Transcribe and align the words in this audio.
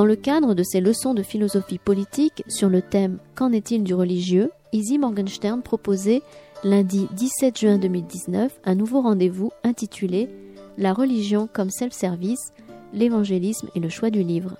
Dans 0.00 0.06
le 0.06 0.16
cadre 0.16 0.54
de 0.54 0.62
ses 0.62 0.80
leçons 0.80 1.12
de 1.12 1.22
philosophie 1.22 1.76
politique 1.76 2.42
sur 2.48 2.70
le 2.70 2.80
thème 2.80 3.18
Qu'en 3.34 3.52
est-il 3.52 3.84
du 3.84 3.92
religieux? 3.92 4.50
Izzy 4.72 4.96
Morgenstern 4.96 5.60
proposait 5.60 6.22
lundi 6.64 7.06
17 7.12 7.58
juin 7.58 7.76
2019 7.76 8.60
un 8.64 8.74
nouveau 8.74 9.02
rendez-vous 9.02 9.52
intitulé 9.62 10.30
La 10.78 10.94
religion 10.94 11.50
comme 11.52 11.68
self-service, 11.68 12.54
l'évangélisme 12.94 13.68
et 13.74 13.80
le 13.80 13.90
choix 13.90 14.08
du 14.08 14.22
livre. 14.22 14.56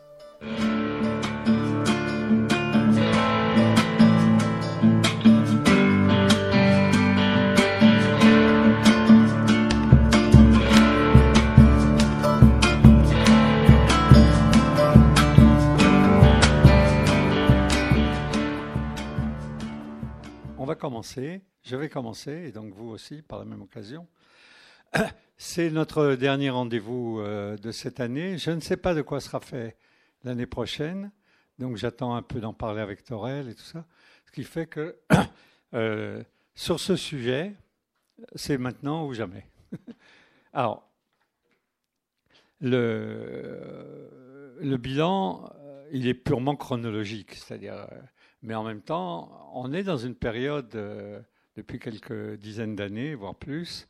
Commencer, 20.80 21.42
je 21.62 21.76
vais 21.76 21.88
commencer, 21.88 22.32
et 22.32 22.52
donc 22.52 22.72
vous 22.72 22.88
aussi 22.88 23.22
par 23.22 23.38
la 23.38 23.44
même 23.44 23.62
occasion. 23.62 24.08
C'est 25.36 25.70
notre 25.70 26.14
dernier 26.16 26.50
rendez-vous 26.50 27.20
euh, 27.20 27.56
de 27.56 27.70
cette 27.70 28.00
année. 28.00 28.38
Je 28.38 28.50
ne 28.50 28.60
sais 28.60 28.76
pas 28.76 28.94
de 28.94 29.02
quoi 29.02 29.20
sera 29.20 29.40
fait 29.40 29.76
l'année 30.24 30.46
prochaine, 30.46 31.12
donc 31.58 31.76
j'attends 31.76 32.14
un 32.14 32.22
peu 32.22 32.40
d'en 32.40 32.52
parler 32.54 32.80
avec 32.80 33.04
Torel 33.04 33.48
et 33.48 33.54
tout 33.54 33.62
ça. 33.62 33.84
Ce 34.26 34.32
qui 34.32 34.42
fait 34.42 34.66
que 34.66 34.98
euh, 35.74 36.22
sur 36.54 36.80
ce 36.80 36.96
sujet, 36.96 37.54
c'est 38.34 38.58
maintenant 38.58 39.06
ou 39.06 39.12
jamais. 39.14 39.46
Alors, 40.52 40.90
le, 42.60 44.56
le 44.60 44.76
bilan, 44.78 45.50
euh, 45.60 45.88
il 45.92 46.08
est 46.08 46.14
purement 46.14 46.56
chronologique, 46.56 47.34
c'est-à-dire 47.34 47.86
mais 48.42 48.54
en 48.54 48.64
même 48.64 48.80
temps, 48.80 49.50
on 49.54 49.72
est 49.72 49.82
dans 49.82 49.98
une 49.98 50.14
période, 50.14 50.74
euh, 50.74 51.20
depuis 51.56 51.78
quelques 51.78 52.36
dizaines 52.36 52.74
d'années, 52.74 53.14
voire 53.14 53.34
plus, 53.34 53.88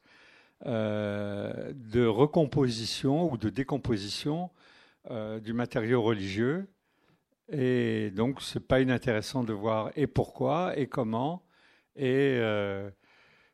euh, 0.66 1.72
de 1.74 2.04
recomposition 2.04 3.32
ou 3.32 3.36
de 3.36 3.48
décomposition 3.48 4.50
euh, 5.10 5.40
du 5.40 5.52
matériau 5.52 6.02
religieux. 6.02 6.68
Et 7.48 8.10
donc, 8.10 8.42
ce 8.42 8.58
n'est 8.58 8.64
pas 8.64 8.80
inintéressant 8.80 9.44
de 9.44 9.52
voir 9.52 9.90
et 9.96 10.06
pourquoi 10.06 10.76
et 10.76 10.86
comment. 10.86 11.42
Et, 11.96 12.40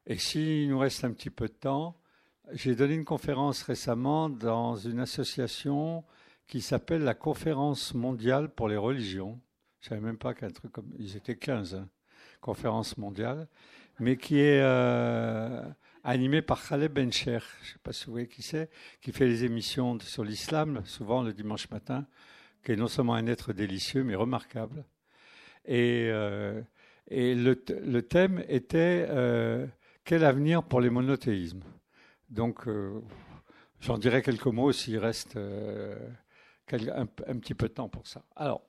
et 0.07 0.19
s'il 0.19 0.69
nous 0.69 0.79
reste 0.79 1.05
un 1.05 1.13
petit 1.13 1.31
peu 1.31 1.49
de 1.49 1.55
temps, 1.55 1.97
j'ai 2.53 2.77
donné 2.77 2.95
une 2.95 3.07
conférence 3.07 3.63
récemment 3.63 4.29
dans 4.29 4.77
une 4.77 5.01
association 5.01 6.05
qui 6.47 6.61
s'appelle 6.61 7.03
la 7.03 7.15
Conférence 7.15 7.95
mondiale 7.95 8.51
pour 8.51 8.69
les 8.69 8.77
religions 8.77 9.41
je 9.81 9.89
savais 9.89 10.01
même 10.01 10.19
pas 10.19 10.35
qu'un 10.35 10.51
truc 10.51 10.73
comme. 10.73 10.93
Ils 10.99 11.17
étaient 11.17 11.37
15, 11.37 11.75
hein, 11.75 11.89
conférence 12.41 12.97
mondiale, 12.97 13.49
mais 13.99 14.17
qui 14.17 14.39
est 14.39 14.61
euh, 14.61 15.63
animé 16.05 16.43
par 16.43 16.67
Khaled 16.67 16.93
Bencher. 16.93 17.39
Je 17.63 17.69
ne 17.69 17.73
sais 17.73 17.79
pas 17.83 17.93
si 17.93 18.07
vous 18.07 18.13
voyez 18.13 18.29
qui 18.29 18.43
c'est, 18.43 18.71
qui 19.01 19.13
fait 19.13 19.27
les 19.27 19.45
émissions 19.45 19.99
sur 20.01 20.25
l'islam, 20.25 20.83
souvent 20.85 21.23
le 21.23 21.33
dimanche 21.33 21.71
matin, 21.71 22.07
qui 22.65 22.73
est 22.73 22.77
non 22.77 22.89
seulement 22.89 23.15
un 23.15 23.27
être 23.27 23.53
délicieux, 23.53 24.05
mais 24.05 24.15
remarquable. 24.15 24.85
Et, 25.65 26.09
euh, 26.11 26.61
et 27.09 27.35
le, 27.35 27.61
le, 27.83 28.03
thème 28.03 28.45
était 28.49 29.06
euh, 29.09 29.67
Quel 30.05 30.25
avenir 30.25 30.62
pour 30.62 30.81
les 30.81 30.91
monothéismes 30.91 31.62
Donc, 32.31 32.69
j'en 33.81 33.99
dirai 33.99 34.23
quelques 34.23 34.47
mots 34.47 34.73
s'il 34.73 34.99
reste 34.99 35.37
un, 35.37 37.06
un, 37.27 37.39
petit 37.39 37.55
peu 37.55 37.69
de 37.69 37.75
temps 37.75 37.89
pour 37.89 38.06
ça. 38.06 38.25
Alors, 38.37 38.62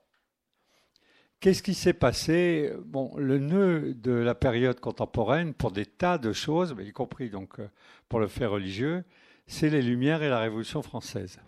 Qu'est-ce 1.40 1.62
qui 1.62 1.76
s'est 1.76 1.94
passé? 1.94 2.74
Bon, 2.84 3.16
le 3.16 3.38
nœud 3.38 3.94
de 3.94 4.12
la 4.12 4.34
période 4.34 4.80
contemporaine, 4.80 5.54
pour 5.54 5.72
des 5.72 5.86
tas 5.86 6.18
de 6.18 6.34
choses, 6.34 6.76
y 6.84 6.92
compris 6.92 7.30
donc 7.30 7.60
euh, 7.60 7.70
pour 8.10 8.20
le 8.20 8.28
fait 8.28 8.48
religieux, 8.48 9.04
c'est 9.46 9.70
les 9.70 9.84
Lumières 9.84 10.24
et 10.24 10.30
la 10.30 10.40
Révolution 10.40 10.82
française. 10.82 11.40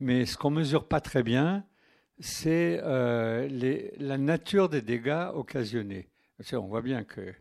Mais 0.00 0.26
ce 0.26 0.36
qu'on 0.36 0.50
mesure 0.50 0.88
pas 0.88 1.00
très 1.00 1.22
bien, 1.22 1.64
c'est 2.18 2.80
euh, 2.82 3.48
la 3.98 4.18
nature 4.18 4.68
des 4.68 4.82
dégâts 4.82 5.28
occasionnés. 5.34 6.08
On 6.52 6.66
voit 6.66 6.82
bien 6.82 7.04
que 7.04 7.32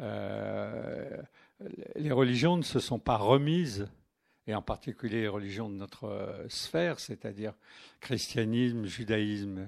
euh, 0.00 1.22
les 1.94 2.10
religions 2.10 2.56
ne 2.56 2.62
se 2.62 2.80
sont 2.80 2.98
pas 2.98 3.16
remises, 3.16 3.88
et 4.48 4.54
en 4.54 4.62
particulier 4.62 5.22
les 5.22 5.28
religions 5.28 5.68
de 5.68 5.76
notre 5.76 6.44
sphère, 6.48 6.98
c'est-à-dire 6.98 7.54
christianisme, 8.00 8.84
judaïsme, 8.86 9.64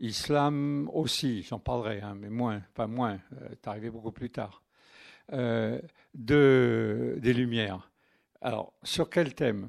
Islam 0.00 0.88
aussi, 0.92 1.42
j'en 1.42 1.58
parlerai, 1.58 2.00
hein, 2.00 2.16
mais 2.18 2.28
moins, 2.28 2.62
pas 2.74 2.86
moins, 2.86 3.20
euh, 3.40 3.48
c'est 3.50 3.68
arrivé 3.68 3.90
beaucoup 3.90 4.12
plus 4.12 4.30
tard. 4.30 4.62
Euh, 5.32 5.80
de, 6.14 7.18
des 7.20 7.32
Lumières. 7.32 7.90
Alors, 8.40 8.74
sur 8.82 9.08
quel 9.08 9.34
thème? 9.34 9.68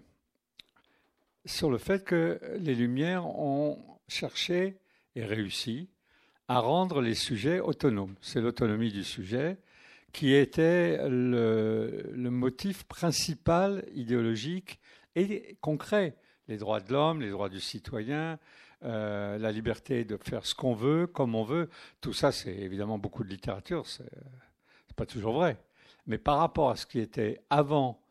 Sur 1.46 1.70
le 1.70 1.78
fait 1.78 2.04
que 2.04 2.40
les 2.60 2.76
Lumières 2.76 3.26
ont 3.26 3.80
cherché 4.08 4.78
et 5.16 5.24
réussi 5.24 5.90
à 6.48 6.60
rendre 6.60 7.02
les 7.02 7.16
sujets 7.16 7.60
autonomes. 7.60 8.16
C'est 8.22 8.42
l'autonomie 8.42 8.92
du 8.92 9.04
sujet 9.04 9.58
qui 10.12 10.34
était 10.34 10.98
le, 11.10 12.14
motif 12.16 12.84
principal 12.86 13.84
idéologique 13.94 14.80
et 15.16 15.58
concret. 15.62 16.16
Les 16.48 16.58
droits 16.58 16.80
de 16.80 16.94
l'homme, 16.94 17.22
les 17.22 17.32
droits 17.32 17.50
du 17.50 17.60
citoyen, 17.60 18.40
euh, 18.84 19.38
la 19.38 19.52
liberté 19.52 20.04
de 20.04 20.18
faire 20.18 20.46
ce 20.46 20.54
qu'on 20.54 20.74
veut, 20.74 21.08
comme 21.08 21.36
on 21.36 21.44
veut. 21.44 21.70
Tout 22.02 22.14
ça, 22.14 22.32
c'est 22.32 22.54
évidemment 22.54 22.98
beaucoup 22.98 23.24
de 23.24 23.30
littérature, 23.30 23.88
c'est 23.88 24.06
pas 24.96 25.06
toujours 25.06 25.34
vrai. 25.34 25.58
Mais 26.08 26.18
par 26.18 26.38
rapport 26.38 26.70
à 26.70 26.76
ce 26.76 26.86
qui 26.86 27.00
était 27.00 27.42
avant 27.50 28.02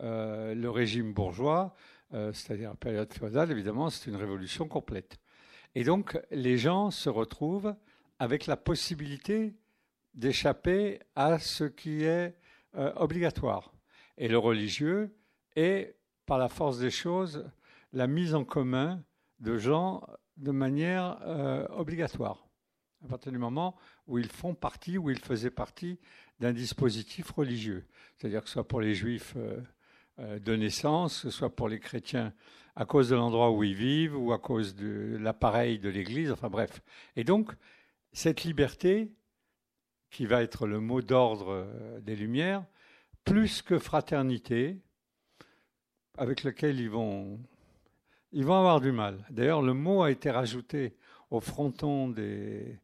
euh, 0.00 0.54
le 0.54 0.70
régime 0.70 1.12
bourgeois, 1.12 1.74
euh, 2.14 2.32
c'est-à-dire 2.32 2.70
la 2.70 2.76
période 2.76 3.12
féodale, 3.12 3.50
évidemment, 3.50 3.90
c'est 3.90 4.10
une 4.10 4.16
révolution 4.16 4.66
complète. 4.66 5.18
Et 5.74 5.84
donc, 5.84 6.18
les 6.30 6.58
gens 6.58 6.90
se 6.90 7.08
retrouvent 7.08 7.74
avec 8.18 8.46
la 8.46 8.56
possibilité 8.56 9.54
d'échapper 10.14 11.00
à 11.16 11.38
ce 11.38 11.64
qui 11.64 12.04
est 12.04 12.36
obligatoire. 12.96 13.72
Et 14.18 14.26
le 14.26 14.38
religieux 14.38 15.14
est, 15.54 15.96
par 16.26 16.38
la 16.38 16.48
force 16.48 16.78
des 16.78 16.90
choses, 16.90 17.44
la 17.92 18.06
mise 18.06 18.34
en 18.34 18.44
commun 18.44 19.02
de 19.40 19.56
gens 19.58 20.06
de 20.36 20.50
manière 20.50 21.18
euh, 21.22 21.66
obligatoire, 21.70 22.46
à 23.04 23.08
partir 23.08 23.32
du 23.32 23.38
moment 23.38 23.76
où 24.06 24.18
ils 24.18 24.30
font 24.30 24.54
partie, 24.54 24.98
où 24.98 25.10
ils 25.10 25.18
faisaient 25.18 25.50
partie 25.50 25.98
d'un 26.40 26.52
dispositif 26.52 27.30
religieux. 27.30 27.86
C'est-à-dire 28.16 28.42
que 28.42 28.50
soit 28.50 28.66
pour 28.66 28.80
les 28.80 28.94
juifs 28.94 29.34
euh, 29.36 29.60
euh, 30.18 30.38
de 30.38 30.56
naissance, 30.56 31.22
que 31.22 31.30
soit 31.30 31.54
pour 31.54 31.68
les 31.68 31.78
chrétiens 31.78 32.32
à 32.76 32.84
cause 32.84 33.10
de 33.10 33.14
l'endroit 33.14 33.52
où 33.52 33.62
ils 33.62 33.74
vivent 33.74 34.16
ou 34.16 34.32
à 34.32 34.38
cause 34.38 34.74
de 34.74 35.16
l'appareil 35.20 35.78
de 35.78 35.88
l'Église, 35.88 36.32
enfin 36.32 36.50
bref. 36.50 36.82
Et 37.14 37.22
donc, 37.22 37.52
cette 38.12 38.42
liberté, 38.42 39.12
qui 40.10 40.26
va 40.26 40.42
être 40.42 40.66
le 40.66 40.80
mot 40.80 41.02
d'ordre 41.02 41.66
des 42.02 42.14
Lumières, 42.14 42.64
plus 43.24 43.62
que 43.62 43.78
fraternité, 43.78 44.80
avec 46.16 46.44
lequel 46.44 46.78
ils 46.78 46.90
vont 46.90 47.40
ils 48.34 48.44
vont 48.44 48.58
avoir 48.58 48.80
du 48.80 48.90
mal. 48.90 49.24
D'ailleurs, 49.30 49.62
le 49.62 49.74
mot 49.74 50.02
a 50.02 50.10
été 50.10 50.28
rajouté 50.28 50.96
au 51.30 51.40
fronton 51.40 52.08
des, 52.08 52.80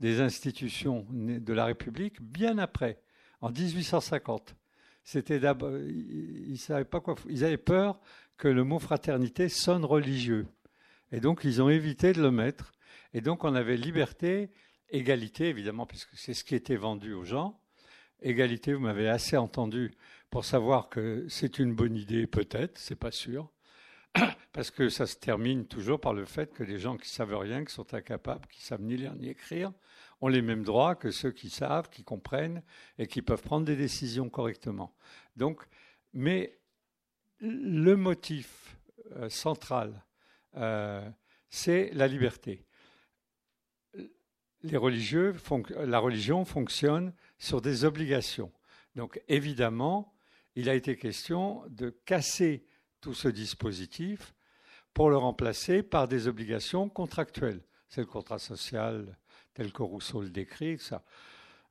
institutions 0.00 1.06
de 1.10 1.52
la 1.52 1.66
République 1.66 2.20
bien 2.20 2.58
après, 2.58 3.00
en 3.40 3.50
1850. 3.50 4.56
C'était 5.02 5.38
d'abord, 5.38 5.76
ils, 5.76 6.58
savaient 6.58 6.86
pas 6.86 7.00
quoi, 7.00 7.16
ils 7.28 7.44
avaient 7.44 7.58
peur 7.58 8.00
que 8.38 8.48
le 8.48 8.64
mot 8.64 8.78
fraternité 8.78 9.48
sonne 9.48 9.84
religieux, 9.84 10.46
et 11.12 11.20
donc 11.20 11.42
ils 11.44 11.60
ont 11.62 11.68
évité 11.68 12.12
de 12.12 12.22
le 12.22 12.30
mettre. 12.30 12.72
Et 13.12 13.20
donc 13.20 13.44
on 13.44 13.54
avait 13.54 13.76
liberté, 13.76 14.50
égalité 14.88 15.48
évidemment, 15.48 15.86
puisque 15.86 16.16
c'est 16.16 16.34
ce 16.34 16.44
qui 16.44 16.54
était 16.54 16.76
vendu 16.76 17.12
aux 17.12 17.24
gens. 17.24 17.60
Égalité, 18.22 18.72
vous 18.72 18.80
m'avez 18.80 19.08
assez 19.08 19.36
entendu 19.36 19.92
pour 20.30 20.46
savoir 20.46 20.88
que 20.88 21.26
c'est 21.28 21.58
une 21.58 21.74
bonne 21.74 21.96
idée, 21.96 22.26
peut-être, 22.26 22.78
c'est 22.78 22.98
pas 22.98 23.10
sûr. 23.10 23.53
parce 24.52 24.70
que 24.70 24.88
ça 24.88 25.06
se 25.06 25.16
termine 25.16 25.66
toujours 25.66 26.00
par 26.00 26.14
le 26.14 26.24
fait 26.24 26.52
que 26.52 26.62
les 26.62 26.78
gens 26.78 26.96
qui 26.96 27.08
savent 27.08 27.36
rien, 27.36 27.64
qui 27.64 27.72
sont 27.72 27.94
incapables, 27.94 28.46
qui 28.48 28.62
savent 28.62 28.82
ni 28.82 28.96
lire 28.96 29.14
ni 29.14 29.28
écrire, 29.28 29.72
ont 30.20 30.28
les 30.28 30.42
mêmes 30.42 30.62
droits 30.62 30.94
que 30.94 31.10
ceux 31.10 31.32
qui 31.32 31.50
savent, 31.50 31.90
qui 31.90 32.04
comprennent 32.04 32.62
et 32.98 33.06
qui 33.06 33.22
peuvent 33.22 33.42
prendre 33.42 33.66
des 33.66 33.76
décisions 33.76 34.28
correctement. 34.28 34.94
Donc, 35.36 35.62
mais 36.12 36.58
le 37.40 37.94
motif 37.96 38.76
euh, 39.16 39.28
central, 39.28 40.04
euh, 40.56 41.08
c'est 41.50 41.90
la 41.92 42.06
liberté. 42.06 42.64
Les 44.62 44.76
religieux, 44.78 45.34
la 45.84 45.98
religion 45.98 46.44
fonctionne 46.44 47.12
sur 47.38 47.60
des 47.60 47.84
obligations. 47.84 48.50
Donc, 48.94 49.20
évidemment, 49.28 50.14
il 50.54 50.70
a 50.70 50.74
été 50.74 50.96
question 50.96 51.62
de 51.68 51.90
casser 51.90 52.64
tout 53.04 53.12
ce 53.12 53.28
dispositif 53.28 54.34
pour 54.94 55.10
le 55.10 55.18
remplacer 55.18 55.82
par 55.82 56.08
des 56.08 56.26
obligations 56.26 56.88
contractuelles. 56.88 57.60
C'est 57.90 58.00
le 58.00 58.06
contrat 58.06 58.38
social 58.38 59.18
tel 59.52 59.74
que 59.74 59.82
Rousseau 59.82 60.22
le 60.22 60.30
décrit, 60.30 60.78
ça. 60.78 61.04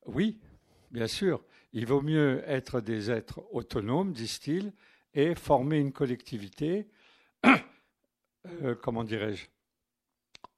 Oui, 0.06 0.40
bien 0.92 1.08
sûr, 1.08 1.44
il 1.72 1.88
vaut 1.88 2.04
mieux 2.04 2.44
être 2.46 2.82
des 2.82 3.10
êtres 3.10 3.44
autonomes, 3.52 4.14
disent-ils, 4.14 4.74
et 5.16 5.34
former 5.34 5.80
une 5.80 5.92
collectivité, 5.92 6.88
euh, 7.46 8.76
comment 8.76 9.04
dirais-je, 9.04 9.48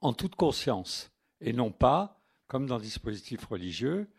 en 0.02 0.12
toute 0.12 0.36
conscience, 0.36 1.10
et 1.40 1.54
non 1.54 1.72
pas, 1.72 2.22
comme 2.48 2.66
dans 2.66 2.76
le 2.76 2.84
dispositif 2.84 3.46
religieux, 3.46 4.10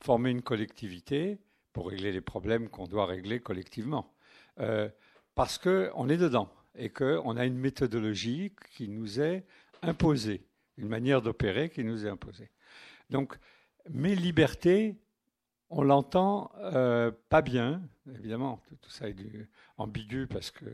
former 0.00 0.30
une 0.30 0.42
collectivité 0.42 1.40
pour 1.72 1.88
régler 1.88 2.12
les 2.12 2.20
problèmes 2.20 2.68
qu'on 2.68 2.86
doit 2.86 3.06
régler 3.06 3.40
collectivement. 3.40 4.14
Euh, 4.60 4.88
parce 5.34 5.58
qu'on 5.58 6.08
est 6.08 6.16
dedans 6.16 6.48
et 6.76 6.90
qu'on 6.90 7.36
a 7.36 7.44
une 7.44 7.58
méthodologie 7.58 8.52
qui 8.76 8.88
nous 8.88 9.20
est 9.20 9.44
imposée, 9.82 10.44
une 10.76 10.88
manière 10.88 11.22
d'opérer 11.22 11.70
qui 11.70 11.84
nous 11.84 12.06
est 12.06 12.10
imposée. 12.10 12.50
Donc, 13.10 13.36
mes 13.90 14.14
libertés, 14.14 14.96
on 15.70 15.82
l'entend 15.82 16.52
euh, 16.58 17.10
pas 17.28 17.42
bien, 17.42 17.82
évidemment, 18.14 18.62
tout, 18.80 18.90
ça 18.90 19.08
est 19.08 19.16
ambigu 19.76 20.26
parce 20.26 20.50
que 20.50 20.64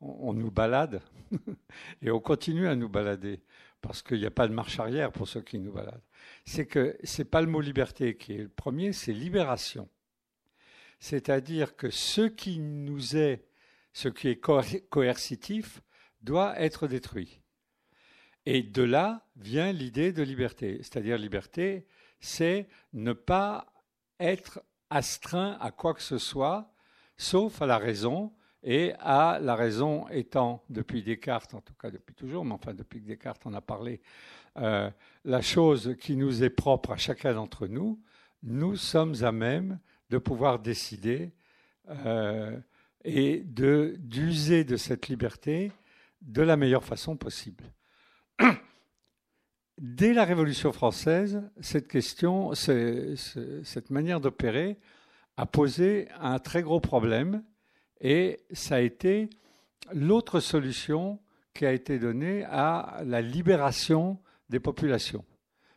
on, 0.00 0.32
nous 0.32 0.50
balade 0.50 1.00
et 2.02 2.10
on 2.10 2.20
continue 2.20 2.66
à 2.66 2.74
nous 2.74 2.88
balader 2.88 3.40
parce 3.80 4.02
qu'il 4.02 4.18
n'y 4.18 4.26
a 4.26 4.30
pas 4.30 4.48
de 4.48 4.52
marche 4.52 4.78
arrière 4.80 5.12
pour 5.12 5.28
ceux 5.28 5.42
qui 5.42 5.58
nous 5.58 5.72
baladent. 5.72 6.02
C'est 6.44 6.66
que 6.66 6.96
c'est 7.04 7.24
pas 7.24 7.40
le 7.40 7.46
mot 7.46 7.60
liberté 7.60 8.16
qui 8.16 8.34
est 8.34 8.42
le 8.42 8.48
premier, 8.48 8.92
c'est 8.92 9.12
libération. 9.12 9.88
C'est-à-dire 10.98 11.76
que 11.76 11.90
ce 11.90 12.22
qui 12.22 12.58
nous 12.58 13.16
est, 13.16 13.44
ce 13.92 14.08
qui 14.08 14.28
est 14.28 14.40
coercitif, 14.40 15.82
doit 16.22 16.58
être 16.60 16.86
détruit. 16.86 17.40
Et 18.46 18.62
de 18.62 18.82
là 18.82 19.26
vient 19.36 19.72
l'idée 19.72 20.12
de 20.12 20.22
liberté. 20.22 20.78
C'est-à-dire 20.78 21.18
liberté, 21.18 21.86
c'est 22.20 22.68
ne 22.92 23.12
pas 23.12 23.72
être 24.18 24.62
astreint 24.90 25.56
à 25.60 25.70
quoi 25.70 25.94
que 25.94 26.02
ce 26.02 26.18
soit, 26.18 26.72
sauf 27.16 27.62
à 27.62 27.66
la 27.66 27.78
raison, 27.78 28.32
et 28.62 28.92
à 29.00 29.38
la 29.40 29.56
raison 29.56 30.08
étant, 30.08 30.62
depuis 30.70 31.02
Descartes, 31.02 31.54
en 31.54 31.60
tout 31.60 31.74
cas 31.74 31.90
depuis 31.90 32.14
toujours, 32.14 32.44
mais 32.44 32.52
enfin 32.52 32.74
depuis 32.74 33.00
que 33.00 33.06
Descartes 33.06 33.44
en 33.46 33.54
a 33.54 33.60
parlé, 33.60 34.00
euh, 34.58 34.90
la 35.24 35.40
chose 35.40 35.96
qui 36.00 36.16
nous 36.16 36.44
est 36.44 36.50
propre 36.50 36.92
à 36.92 36.96
chacun 36.96 37.34
d'entre 37.34 37.66
nous, 37.66 38.00
nous 38.42 38.76
sommes 38.76 39.14
à 39.22 39.32
même 39.32 39.80
de 40.10 40.18
pouvoir 40.18 40.58
décider 40.60 41.32
euh, 41.88 42.56
et 43.04 43.42
d'user 43.44 44.64
de 44.64 44.76
cette 44.76 45.08
liberté 45.08 45.72
de 46.20 46.42
la 46.42 46.56
meilleure 46.56 46.84
façon 46.84 47.16
possible. 47.16 47.64
Dès 49.78 50.12
la 50.12 50.24
Révolution 50.24 50.72
française, 50.72 51.42
cette 51.60 51.88
question, 51.88 52.54
cette 52.54 53.90
manière 53.90 54.20
d'opérer 54.20 54.78
a 55.36 55.46
posé 55.46 56.08
un 56.20 56.38
très 56.38 56.62
gros 56.62 56.80
problème 56.80 57.42
et 58.00 58.40
ça 58.52 58.76
a 58.76 58.80
été 58.80 59.30
l'autre 59.92 60.40
solution 60.40 61.18
qui 61.54 61.66
a 61.66 61.72
été 61.72 61.98
donnée 61.98 62.44
à 62.44 63.02
la 63.04 63.20
libération 63.20 64.18
des 64.48 64.60
populations. 64.60 65.24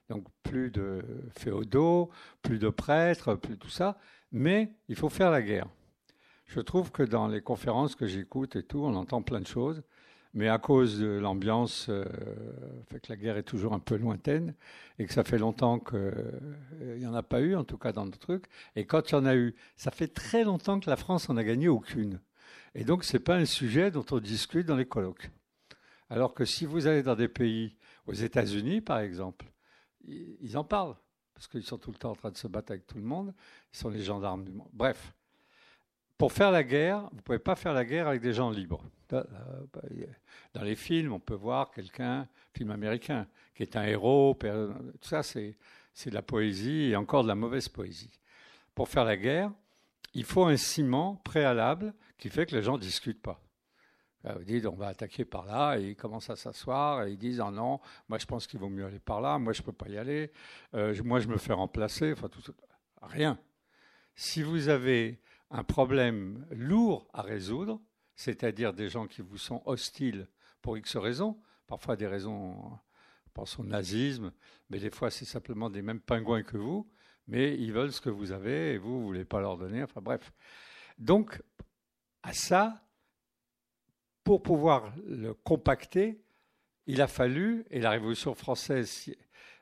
Donc 0.09 0.25
plus 0.43 0.69
de 0.69 1.01
féodaux, 1.35 2.09
plus 2.41 2.59
de 2.59 2.69
prêtres, 2.69 3.35
plus 3.35 3.57
tout 3.57 3.69
ça, 3.69 3.97
mais 4.31 4.71
il 4.87 4.95
faut 4.95 5.09
faire 5.09 5.31
la 5.31 5.41
guerre. 5.41 5.67
Je 6.45 6.59
trouve 6.59 6.91
que 6.91 7.03
dans 7.03 7.27
les 7.27 7.41
conférences 7.41 7.95
que 7.95 8.07
j'écoute 8.07 8.55
et 8.55 8.63
tout, 8.63 8.79
on 8.79 8.95
entend 8.95 9.21
plein 9.21 9.41
de 9.41 9.47
choses 9.47 9.83
mais 10.35 10.49
à 10.49 10.57
cause 10.57 10.99
de 10.99 11.07
l'ambiance, 11.07 11.87
euh, 11.87 12.03
fait 12.89 12.99
que 12.99 13.07
la 13.09 13.15
guerre 13.15 13.37
est 13.37 13.43
toujours 13.43 13.73
un 13.73 13.79
peu 13.79 13.95
lointaine 13.95 14.53
et 14.99 15.05
que 15.05 15.13
ça 15.13 15.23
fait 15.23 15.37
longtemps 15.37 15.79
qu'il 15.79 15.97
euh, 15.97 16.97
n'y 16.97 17.07
en 17.07 17.13
a 17.13 17.23
pas 17.23 17.39
eu, 17.39 17.55
en 17.55 17.63
tout 17.63 17.77
cas 17.77 17.93
dans 17.93 18.05
nos 18.05 18.11
trucs. 18.11 18.45
Et 18.75 18.85
quand 18.85 19.09
il 19.09 19.13
y 19.13 19.15
en 19.15 19.25
a 19.25 19.35
eu, 19.35 19.55
ça 19.77 19.91
fait 19.91 20.09
très 20.09 20.43
longtemps 20.43 20.81
que 20.81 20.89
la 20.89 20.97
France 20.97 21.29
en 21.29 21.37
a 21.37 21.43
gagné 21.43 21.69
aucune. 21.69 22.19
Et 22.75 22.83
donc, 22.83 23.05
ce 23.05 23.15
n'est 23.15 23.23
pas 23.23 23.37
un 23.37 23.45
sujet 23.45 23.91
dont 23.91 24.05
on 24.11 24.19
discute 24.19 24.67
dans 24.67 24.75
les 24.75 24.85
colloques. 24.85 25.31
Alors 26.09 26.33
que 26.33 26.43
si 26.43 26.65
vous 26.65 26.85
allez 26.85 27.01
dans 27.01 27.15
des 27.15 27.29
pays, 27.29 27.77
aux 28.05 28.13
États-Unis 28.13 28.81
par 28.81 28.99
exemple, 28.99 29.45
ils 30.05 30.57
en 30.57 30.65
parlent, 30.65 30.97
parce 31.33 31.47
qu'ils 31.47 31.63
sont 31.63 31.77
tout 31.77 31.91
le 31.91 31.97
temps 31.97 32.11
en 32.11 32.15
train 32.15 32.31
de 32.31 32.37
se 32.37 32.47
battre 32.47 32.73
avec 32.73 32.85
tout 32.85 32.97
le 32.97 33.03
monde, 33.03 33.33
ils 33.73 33.77
sont 33.77 33.89
les 33.89 34.03
gendarmes 34.03 34.43
du 34.43 34.51
monde. 34.51 34.69
Bref, 34.73 35.13
pour 36.17 36.31
faire 36.31 36.51
la 36.51 36.63
guerre, 36.63 37.01
vous 37.11 37.17
ne 37.17 37.21
pouvez 37.21 37.39
pas 37.39 37.55
faire 37.55 37.73
la 37.73 37.85
guerre 37.85 38.07
avec 38.07 38.21
des 38.21 38.33
gens 38.33 38.49
libres. 38.49 38.83
Dans 39.09 40.63
les 40.63 40.75
films, 40.75 41.13
on 41.13 41.19
peut 41.19 41.35
voir 41.35 41.71
quelqu'un, 41.71 42.27
film 42.53 42.71
américain, 42.71 43.27
qui 43.53 43.63
est 43.63 43.75
un 43.75 43.83
héros. 43.83 44.37
Tout 44.41 45.07
ça, 45.07 45.23
c'est, 45.23 45.57
de 46.05 46.13
la 46.13 46.21
poésie 46.21 46.91
et 46.91 46.95
encore 46.95 47.23
de 47.23 47.27
la 47.27 47.35
mauvaise 47.35 47.69
poésie. 47.69 48.19
Pour 48.73 48.89
faire 48.89 49.05
la 49.05 49.17
guerre, 49.17 49.51
il 50.13 50.23
faut 50.23 50.45
un 50.45 50.57
ciment 50.57 51.15
préalable 51.17 51.93
qui 52.17 52.29
fait 52.29 52.45
que 52.45 52.55
les 52.55 52.63
gens 52.63 52.73
ne 52.73 52.81
discutent 52.81 53.21
pas. 53.21 53.41
Vous 54.37 54.43
dites, 54.43 54.65
on 54.65 54.75
va 54.75 54.87
attaquer 54.87 55.23
par 55.23 55.45
là, 55.45 55.77
et 55.77 55.89
ils 55.89 55.95
commencent 55.95 56.31
à 56.31 56.35
s'asseoir, 56.35 57.03
et 57.03 57.11
ils 57.11 57.17
disent, 57.17 57.39
ah 57.39 57.51
non, 57.51 57.79
moi 58.09 58.17
je 58.17 58.25
pense 58.25 58.47
qu'il 58.47 58.59
vaut 58.59 58.69
mieux 58.69 58.85
aller 58.85 58.97
par 58.97 59.21
là, 59.21 59.37
moi 59.37 59.53
je 59.53 59.61
ne 59.61 59.65
peux 59.65 59.71
pas 59.71 59.87
y 59.87 59.99
aller, 59.99 60.31
euh, 60.73 60.95
moi 61.03 61.19
je 61.19 61.27
me 61.27 61.37
fais 61.37 61.53
remplacer, 61.53 62.11
enfin 62.11 62.27
tout, 62.27 62.41
rien. 63.03 63.37
Si 64.15 64.41
vous 64.41 64.69
avez 64.69 65.19
un 65.51 65.63
problème 65.63 66.45
lourd 66.51 67.07
à 67.13 67.21
résoudre, 67.21 67.81
c'est-à-dire 68.15 68.73
des 68.73 68.89
gens 68.89 69.07
qui 69.07 69.21
vous 69.21 69.37
sont 69.37 69.61
hostiles 69.65 70.27
pour 70.61 70.77
X 70.77 70.97
raisons, 70.97 71.39
parfois 71.67 71.95
des 71.95 72.07
raisons, 72.07 72.77
pense 73.33 73.59
au 73.59 73.63
nazisme, 73.63 74.31
mais 74.69 74.79
des 74.79 74.89
fois 74.89 75.11
c'est 75.11 75.25
simplement 75.25 75.69
des 75.69 75.81
mêmes 75.81 75.99
pingouins 75.99 76.43
que 76.43 76.57
vous, 76.57 76.89
mais 77.27 77.55
ils 77.55 77.73
veulent 77.73 77.91
ce 77.91 78.01
que 78.01 78.09
vous 78.09 78.31
avez 78.31 78.73
et 78.73 78.77
vous 78.77 78.97
ne 78.99 79.03
voulez 79.03 79.25
pas 79.25 79.41
leur 79.41 79.57
donner, 79.57 79.83
enfin 79.83 80.01
bref. 80.01 80.31
Donc, 80.97 81.41
à 82.23 82.33
ça, 82.33 82.81
pour 84.23 84.41
pouvoir 84.41 84.93
le 85.05 85.33
compacter, 85.33 86.23
il 86.87 87.01
a 87.01 87.07
fallu, 87.07 87.65
et 87.69 87.79
la 87.79 87.91
Révolution 87.91 88.33
française, 88.35 89.11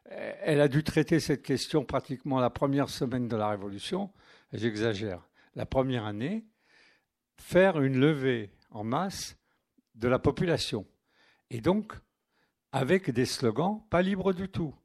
elle 0.05 0.62
a 0.62 0.67
dû 0.67 0.84
traiter 0.84 1.19
cette 1.19 1.41
question 1.41 1.84
pratiquement 1.84 2.39
la 2.39 2.50
première 2.50 2.89
semaine 2.89 3.27
de 3.27 3.36
la 3.36 3.50
Révolution, 3.50 4.12
j'exagère, 4.51 5.27
la 5.55 5.65
première 5.65 6.05
année, 6.05 6.45
faire 7.38 7.81
une 7.81 8.00
levée 8.00 8.51
en 8.72 8.83
masse 8.83 9.38
de 9.95 10.07
la 10.07 10.19
population. 10.19 10.86
Et 11.50 11.62
donc, 11.62 11.93
avec 12.72 13.12
des 13.12 13.25
slogans 13.25 13.81
pas 13.89 14.01
libres 14.01 14.33
du 14.33 14.50
tout. 14.50 14.75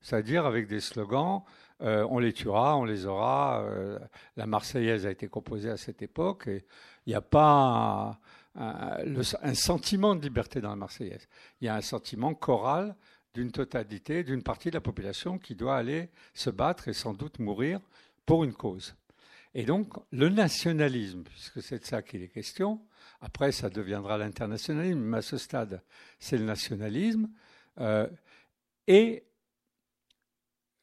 C'est-à-dire 0.00 0.46
avec 0.46 0.66
des 0.68 0.80
slogans, 0.80 1.42
euh, 1.80 2.06
on 2.10 2.18
les 2.18 2.32
tuera, 2.32 2.76
on 2.76 2.84
les 2.84 3.06
aura. 3.06 3.62
Euh, 3.62 3.98
la 4.36 4.46
Marseillaise 4.46 5.06
a 5.06 5.10
été 5.10 5.28
composée 5.28 5.70
à 5.70 5.76
cette 5.76 6.02
époque 6.02 6.48
et 6.48 6.64
il 7.06 7.10
n'y 7.10 7.14
a 7.14 7.20
pas 7.20 8.18
un, 8.54 9.00
un, 9.42 9.54
sentiment 9.54 10.14
de 10.14 10.22
liberté 10.22 10.60
dans 10.60 10.70
la 10.70 10.76
Marseillaise. 10.76 11.28
Il 11.60 11.66
y 11.66 11.68
a 11.68 11.74
un 11.74 11.80
sentiment 11.80 12.34
choral 12.34 12.96
d'une 13.34 13.52
totalité, 13.52 14.24
d'une 14.24 14.42
partie 14.42 14.70
de 14.70 14.76
la 14.76 14.80
population 14.80 15.38
qui 15.38 15.54
doit 15.54 15.76
aller 15.76 16.10
se 16.34 16.50
battre 16.50 16.88
et 16.88 16.92
sans 16.92 17.12
doute 17.12 17.38
mourir 17.38 17.80
pour 18.24 18.44
une 18.44 18.54
cause. 18.54 18.94
Et 19.58 19.64
donc, 19.64 19.94
le 20.12 20.28
nationalisme, 20.28 21.22
puisque 21.22 21.62
c'est 21.62 21.78
de 21.78 21.84
ça 21.86 22.02
qu'il 22.02 22.22
est 22.22 22.28
question, 22.28 22.78
après 23.22 23.52
ça 23.52 23.70
deviendra 23.70 24.18
l'internationalisme, 24.18 24.98
mais 24.98 25.16
à 25.16 25.22
ce 25.22 25.38
stade, 25.38 25.82
c'est 26.18 26.36
le 26.36 26.44
nationalisme, 26.44 27.30
euh, 27.78 28.06
et 28.86 29.24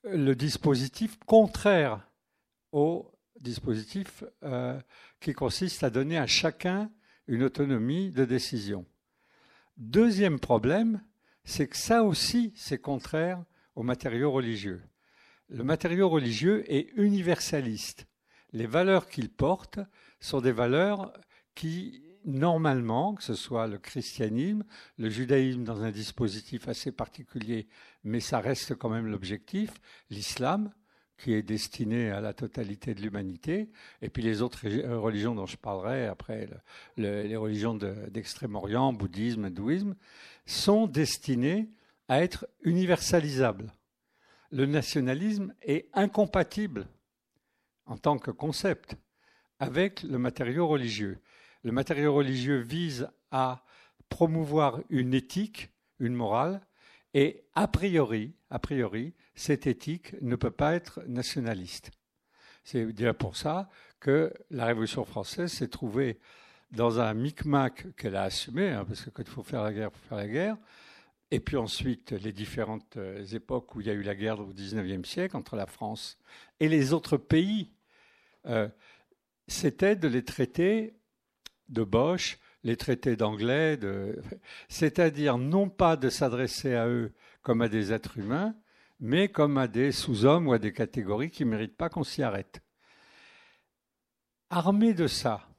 le 0.03 0.33
dispositif 0.33 1.19
contraire 1.27 2.09
au 2.71 3.11
dispositif 3.39 4.23
euh, 4.41 4.81
qui 5.19 5.33
consiste 5.33 5.83
à 5.83 5.91
donner 5.91 6.17
à 6.17 6.25
chacun 6.25 6.89
une 7.27 7.43
autonomie 7.43 8.09
de 8.09 8.25
décision. 8.25 8.87
Deuxième 9.77 10.39
problème, 10.39 11.03
c'est 11.43 11.67
que 11.67 11.77
ça 11.77 12.03
aussi, 12.03 12.53
c'est 12.55 12.79
contraire 12.79 13.45
au 13.75 13.83
matériau 13.83 14.31
religieux. 14.31 14.81
Le 15.49 15.63
matériau 15.63 16.09
religieux 16.09 16.63
est 16.73 16.89
universaliste 16.95 18.07
les 18.53 18.67
valeurs 18.67 19.07
qu'il 19.07 19.29
porte 19.29 19.79
sont 20.19 20.39
des 20.39 20.51
valeurs 20.51 21.11
qui, 21.55 22.03
normalement, 22.25 23.15
que 23.15 23.23
ce 23.23 23.33
soit 23.33 23.67
le 23.67 23.79
christianisme, 23.79 24.63
le 24.97 25.09
judaïsme 25.09 25.63
dans 25.63 25.83
un 25.83 25.91
dispositif 25.91 26.67
assez 26.67 26.91
particulier, 26.91 27.67
mais 28.03 28.19
ça 28.19 28.39
reste 28.39 28.75
quand 28.75 28.89
même 28.89 29.07
l'objectif, 29.07 29.71
l'islam, 30.09 30.71
qui 31.17 31.33
est 31.33 31.43
destiné 31.43 32.11
à 32.11 32.21
la 32.21 32.33
totalité 32.33 32.93
de 32.93 33.01
l'humanité, 33.01 33.69
et 34.01 34.09
puis 34.09 34.23
les 34.23 34.41
autres 34.41 34.67
religions 34.67 35.35
dont 35.35 35.45
je 35.45 35.57
parlerai 35.57 36.07
après, 36.07 36.49
les 36.97 37.35
religions 37.35 37.75
d'Extrême-Orient, 37.75 38.93
bouddhisme, 38.93 39.45
hindouisme, 39.45 39.95
sont 40.45 40.87
destinées 40.87 41.69
à 42.07 42.21
être 42.23 42.47
universalisables. 42.61 43.71
Le 44.51 44.65
nationalisme 44.65 45.53
est 45.61 45.87
incompatible 45.93 46.87
en 47.85 47.97
tant 47.97 48.17
que 48.17 48.31
concept 48.31 48.95
avec 49.59 50.03
le 50.03 50.17
matériau 50.17 50.67
religieux. 50.67 51.19
Le 51.63 51.71
matériau 51.71 52.13
religieux 52.13 52.59
vise 52.59 53.07
à 53.31 53.63
promouvoir 54.09 54.79
une 54.89 55.13
éthique, 55.13 55.69
une 55.99 56.13
morale, 56.13 56.61
et 57.13 57.45
a 57.53 57.67
priori, 57.67 58.33
a 58.49 58.59
priori, 58.59 59.13
cette 59.35 59.67
éthique 59.67 60.15
ne 60.21 60.35
peut 60.35 60.51
pas 60.51 60.73
être 60.73 61.01
nationaliste. 61.07 61.91
C'est 62.63 62.85
déjà 62.91 63.13
pour 63.13 63.35
ça 63.35 63.69
que 63.99 64.33
la 64.49 64.65
Révolution 64.65 65.05
française 65.05 65.51
s'est 65.51 65.67
trouvée 65.67 66.19
dans 66.71 66.99
un 66.99 67.13
micmac 67.13 67.95
qu'elle 67.95 68.15
a 68.15 68.23
assumé, 68.23 68.69
hein, 68.69 68.85
parce 68.85 69.01
que 69.01 69.09
quand 69.09 69.27
faut 69.27 69.43
faire 69.43 69.63
la 69.63 69.73
guerre, 69.73 69.89
il 69.93 69.99
faut 69.99 70.07
faire 70.09 70.17
la 70.17 70.27
guerre. 70.27 70.57
Et 71.33 71.39
puis 71.39 71.57
ensuite, 71.57 72.11
les 72.11 72.31
différentes 72.31 72.95
euh, 72.97 73.25
époques 73.25 73.73
où 73.73 73.81
il 73.81 73.87
y 73.87 73.89
a 73.89 73.93
eu 73.93 74.03
la 74.03 74.13
guerre 74.13 74.39
au 74.39 74.53
XIXe 74.53 75.09
siècle 75.09 75.35
entre 75.35 75.55
la 75.55 75.65
France 75.65 76.19
et 76.59 76.69
les 76.69 76.93
autres 76.93 77.17
pays, 77.17 77.73
euh, 78.45 78.69
c'était 79.47 79.95
de 79.95 80.07
les 80.07 80.23
traiter 80.23 80.95
de 81.69 81.83
Bosch, 81.83 82.37
les 82.63 82.77
traiter 82.77 83.15
d'anglais, 83.15 83.79
c'est-à-dire 84.69 85.39
non 85.39 85.69
pas 85.69 85.95
de 85.95 86.11
s'adresser 86.11 86.75
à 86.75 86.87
eux 86.87 87.11
comme 87.41 87.63
à 87.63 87.67
des 87.67 87.91
êtres 87.91 88.19
humains, 88.19 88.55
mais 88.99 89.27
comme 89.27 89.57
à 89.57 89.67
des 89.67 89.91
sous-hommes 89.91 90.49
ou 90.49 90.53
à 90.53 90.59
des 90.59 90.71
catégories 90.71 91.31
qui 91.31 91.45
ne 91.45 91.49
méritent 91.49 91.77
pas 91.77 91.89
qu'on 91.89 92.03
s'y 92.03 92.21
arrête. 92.21 92.61
Armés 94.51 94.93
de 94.93 95.07
ça, 95.07 95.49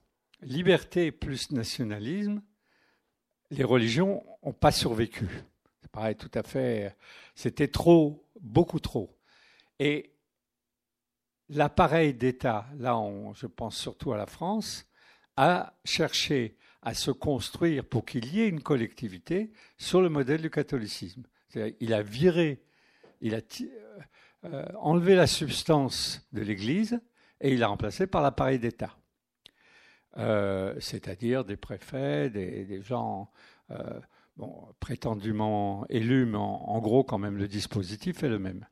liberté 0.41 1.11
plus 1.11 1.51
nationalisme, 1.51 2.45
les 3.51 3.65
religions 3.65 4.23
n'ont 4.45 4.53
pas 4.53 4.71
survécu. 4.71 5.27
Paraît 5.95 6.17
tout 6.17 6.31
à 6.35 6.43
fait. 6.43 6.97
C'était 7.37 7.69
trop, 7.69 8.29
beaucoup 8.41 8.81
trop. 8.81 9.17
Et 9.79 10.13
l'appareil 11.49 12.15
d'État, 12.15 12.67
là 12.79 13.01
je 13.35 13.47
pense 13.47 13.77
surtout 13.77 14.13
à 14.13 14.17
la 14.17 14.27
France, 14.27 14.89
a 15.37 15.79
cherché 15.85 16.57
à 16.83 16.95
se 16.95 17.13
construire 17.13 17.85
pour 17.85 18.05
qu'il 18.05 18.35
y 18.35 18.41
ait 18.41 18.49
une 18.49 18.61
collectivité 18.61 19.53
sur 19.79 20.03
le 20.03 20.09
modèle 20.09 20.43
du 20.43 20.51
catholicisme. 20.51 21.23
Il 21.79 21.95
a 21.95 22.03
viré, 22.03 22.65
il 23.21 23.37
a 23.37 23.41
euh, 24.47 24.67
enlevé 24.81 25.15
la 25.15 25.29
substance 25.29 26.27
de 26.33 26.43
l'Église 26.43 27.01
et 27.41 27.53
il 27.53 27.61
l'a 27.61 27.69
remplacé 27.69 28.09
par 28.09 28.21
l'appareil 28.21 28.59
d'État. 28.59 28.97
Euh, 30.17 30.75
c'est-à-dire 30.81 31.45
des 31.45 31.57
préfets, 31.57 32.31
des, 32.31 32.83
gens 32.83 33.31
euh, 33.71 34.01
prétendument 34.81 35.87
élus, 35.89 36.27
mais 36.27 36.39
en, 36.39 36.81
gros, 36.81 37.05
quand 37.05 37.19
même, 37.19 37.37
le 37.37 37.49
dispositif 37.49 38.23
est 38.23 38.29
le 38.29 38.39
même. 38.39 38.67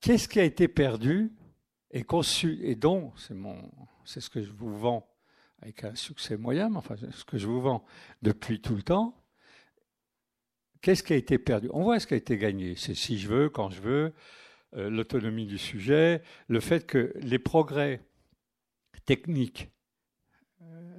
Qu'est-ce 0.00 0.28
qui 0.28 0.38
a 0.40 0.44
été 0.44 0.68
perdu 0.68 1.32
et 1.90 2.02
conçu, 2.02 2.58
et 2.62 2.74
dont, 2.74 3.12
c'est 4.04 4.20
ce 4.20 4.28
que 4.28 4.42
je 4.42 4.52
vous 4.52 4.76
vends 4.76 5.08
avec 5.62 5.84
un 5.84 5.94
succès 5.94 6.36
moyen, 6.36 6.68
mais 6.68 6.76
enfin, 6.76 6.96
ce 6.96 7.24
que 7.24 7.38
je 7.38 7.46
vous 7.46 7.60
vends 7.60 7.84
depuis 8.22 8.60
tout 8.60 8.74
le 8.74 8.82
temps, 8.82 9.16
qu'est-ce 10.82 11.02
qui 11.02 11.12
a 11.12 11.16
été 11.16 11.38
perdu? 11.38 11.68
On 11.72 11.82
voit 11.82 11.98
ce 11.98 12.06
qui 12.06 12.14
a 12.14 12.18
été 12.18 12.36
gagné. 12.36 12.76
C'est 12.76 12.94
si 12.94 13.18
je 13.18 13.28
veux, 13.28 13.48
quand 13.48 13.70
je 13.70 13.80
veux, 13.80 14.14
euh, 14.74 14.90
l'autonomie 14.90 15.46
du 15.46 15.58
sujet, 15.58 16.22
le 16.48 16.60
fait 16.60 16.86
que 16.86 17.12
les 17.16 17.38
progrès 17.38 18.02
techniques, 19.06 19.70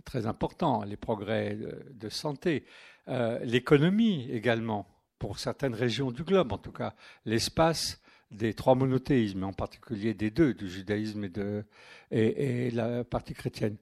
très 0.05 0.25
importants, 0.25 0.83
les 0.83 0.97
progrès 0.97 1.57
de, 1.91 2.09
santé, 2.09 2.65
euh, 3.07 3.39
l'économie 3.43 4.29
également, 4.31 4.87
pour 5.19 5.39
certaines 5.39 5.73
régions 5.73 6.11
du 6.11 6.23
globe 6.23 6.51
en 6.51 6.57
tout 6.57 6.71
cas, 6.71 6.93
l'espace 7.25 8.01
des 8.31 8.53
trois 8.53 8.75
monothéismes, 8.75 9.43
en 9.43 9.53
particulier 9.53 10.13
des 10.13 10.31
deux, 10.31 10.53
du 10.53 10.69
judaïsme 10.69 11.23
et, 11.23 11.29
de, 11.29 11.65
et, 12.11 12.71
la 12.71 13.03
partie 13.03 13.33
chrétienne, 13.33 13.77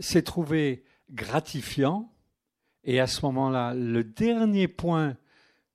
s'est 0.00 0.22
trouvé 0.22 0.84
gratifiant. 1.10 2.12
Et 2.82 3.00
à 3.00 3.06
ce 3.06 3.24
moment-là, 3.26 3.72
le 3.74 4.04
dernier 4.04 4.68
point 4.68 5.16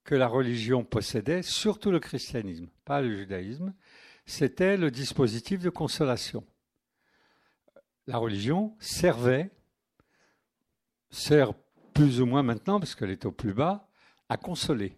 que 0.04 0.16
la 0.16 0.28
religion 0.28 0.84
possédait, 0.84 1.44
surtout 1.44 1.92
le 1.92 2.00
christianisme, 2.00 2.68
pas 2.84 3.02
le 3.02 3.16
judaïsme, 3.16 3.74
c'était 4.26 4.78
le 4.78 4.92
dispositif 4.92 5.62
de 5.62 5.70
consolation. 5.70 6.46
La 8.06 8.18
religion 8.18 8.76
servait, 8.80 9.52
sert 11.10 11.54
plus 11.94 12.22
ou 12.22 12.26
moins 12.26 12.44
maintenant, 12.44 12.80
parce 12.80 12.96
qu'elle 12.96 13.12
est 13.12 13.26
au 13.26 13.32
plus 13.32 13.54
bas, 13.54 13.90
à 14.30 14.38
consoler. 14.38 14.98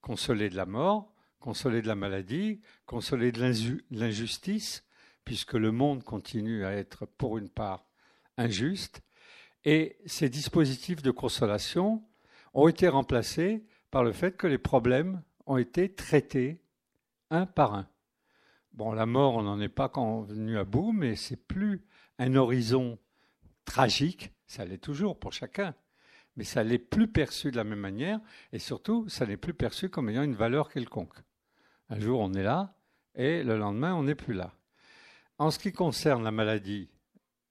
Consoler 0.00 0.50
de 0.50 0.56
la 0.56 0.66
mort, 0.66 1.12
consoler 1.40 1.82
de 1.82 1.88
la 1.88 1.94
maladie, 1.94 2.60
consoler 2.86 3.32
de 3.32 3.40
l'injustice, 3.90 4.84
puisque 5.24 5.54
le 5.54 5.72
monde 5.72 6.02
continue 6.02 6.64
à 6.64 6.72
être 6.72 7.06
pour 7.06 7.38
une 7.38 7.48
part 7.48 7.86
injuste. 8.36 9.02
Et 9.64 9.96
ces 10.06 10.28
dispositifs 10.28 11.02
de 11.02 11.10
consolation 11.10 12.02
ont 12.52 12.68
été 12.68 12.88
remplacés 12.88 13.64
par 13.90 14.04
le 14.04 14.12
fait 14.12 14.36
que 14.36 14.46
les 14.46 14.58
problèmes 14.58 15.22
ont 15.46 15.56
été 15.56 15.92
traités 15.94 16.60
un 17.30 17.46
par 17.46 17.74
un. 17.74 17.88
Bon, 18.72 18.92
la 18.92 19.06
mort, 19.06 19.36
on 19.36 19.42
n'en 19.42 19.60
est 19.60 19.68
pas 19.68 19.92
venu 20.26 20.58
à 20.58 20.64
bout, 20.64 20.92
mais 20.92 21.16
c'est 21.16 21.36
plus 21.36 21.84
un 22.18 22.34
horizon 22.34 22.98
tragique, 23.64 24.32
ça 24.46 24.64
l'est 24.64 24.78
toujours 24.78 25.18
pour 25.18 25.32
chacun, 25.32 25.74
mais 26.36 26.44
ça 26.44 26.62
l'est 26.62 26.78
plus 26.78 27.08
perçu 27.08 27.50
de 27.50 27.56
la 27.56 27.64
même 27.64 27.80
manière, 27.80 28.20
et 28.52 28.58
surtout, 28.58 29.08
ça 29.08 29.26
n'est 29.26 29.36
plus 29.36 29.54
perçu 29.54 29.88
comme 29.88 30.08
ayant 30.08 30.22
une 30.22 30.34
valeur 30.34 30.70
quelconque. 30.70 31.16
Un 31.88 32.00
jour, 32.00 32.20
on 32.20 32.32
est 32.34 32.42
là, 32.42 32.74
et 33.14 33.42
le 33.42 33.56
lendemain, 33.56 33.94
on 33.94 34.04
n'est 34.04 34.14
plus 34.14 34.34
là. 34.34 34.54
En 35.38 35.50
ce 35.50 35.58
qui 35.58 35.72
concerne 35.72 36.24
la 36.24 36.30
maladie, 36.30 36.88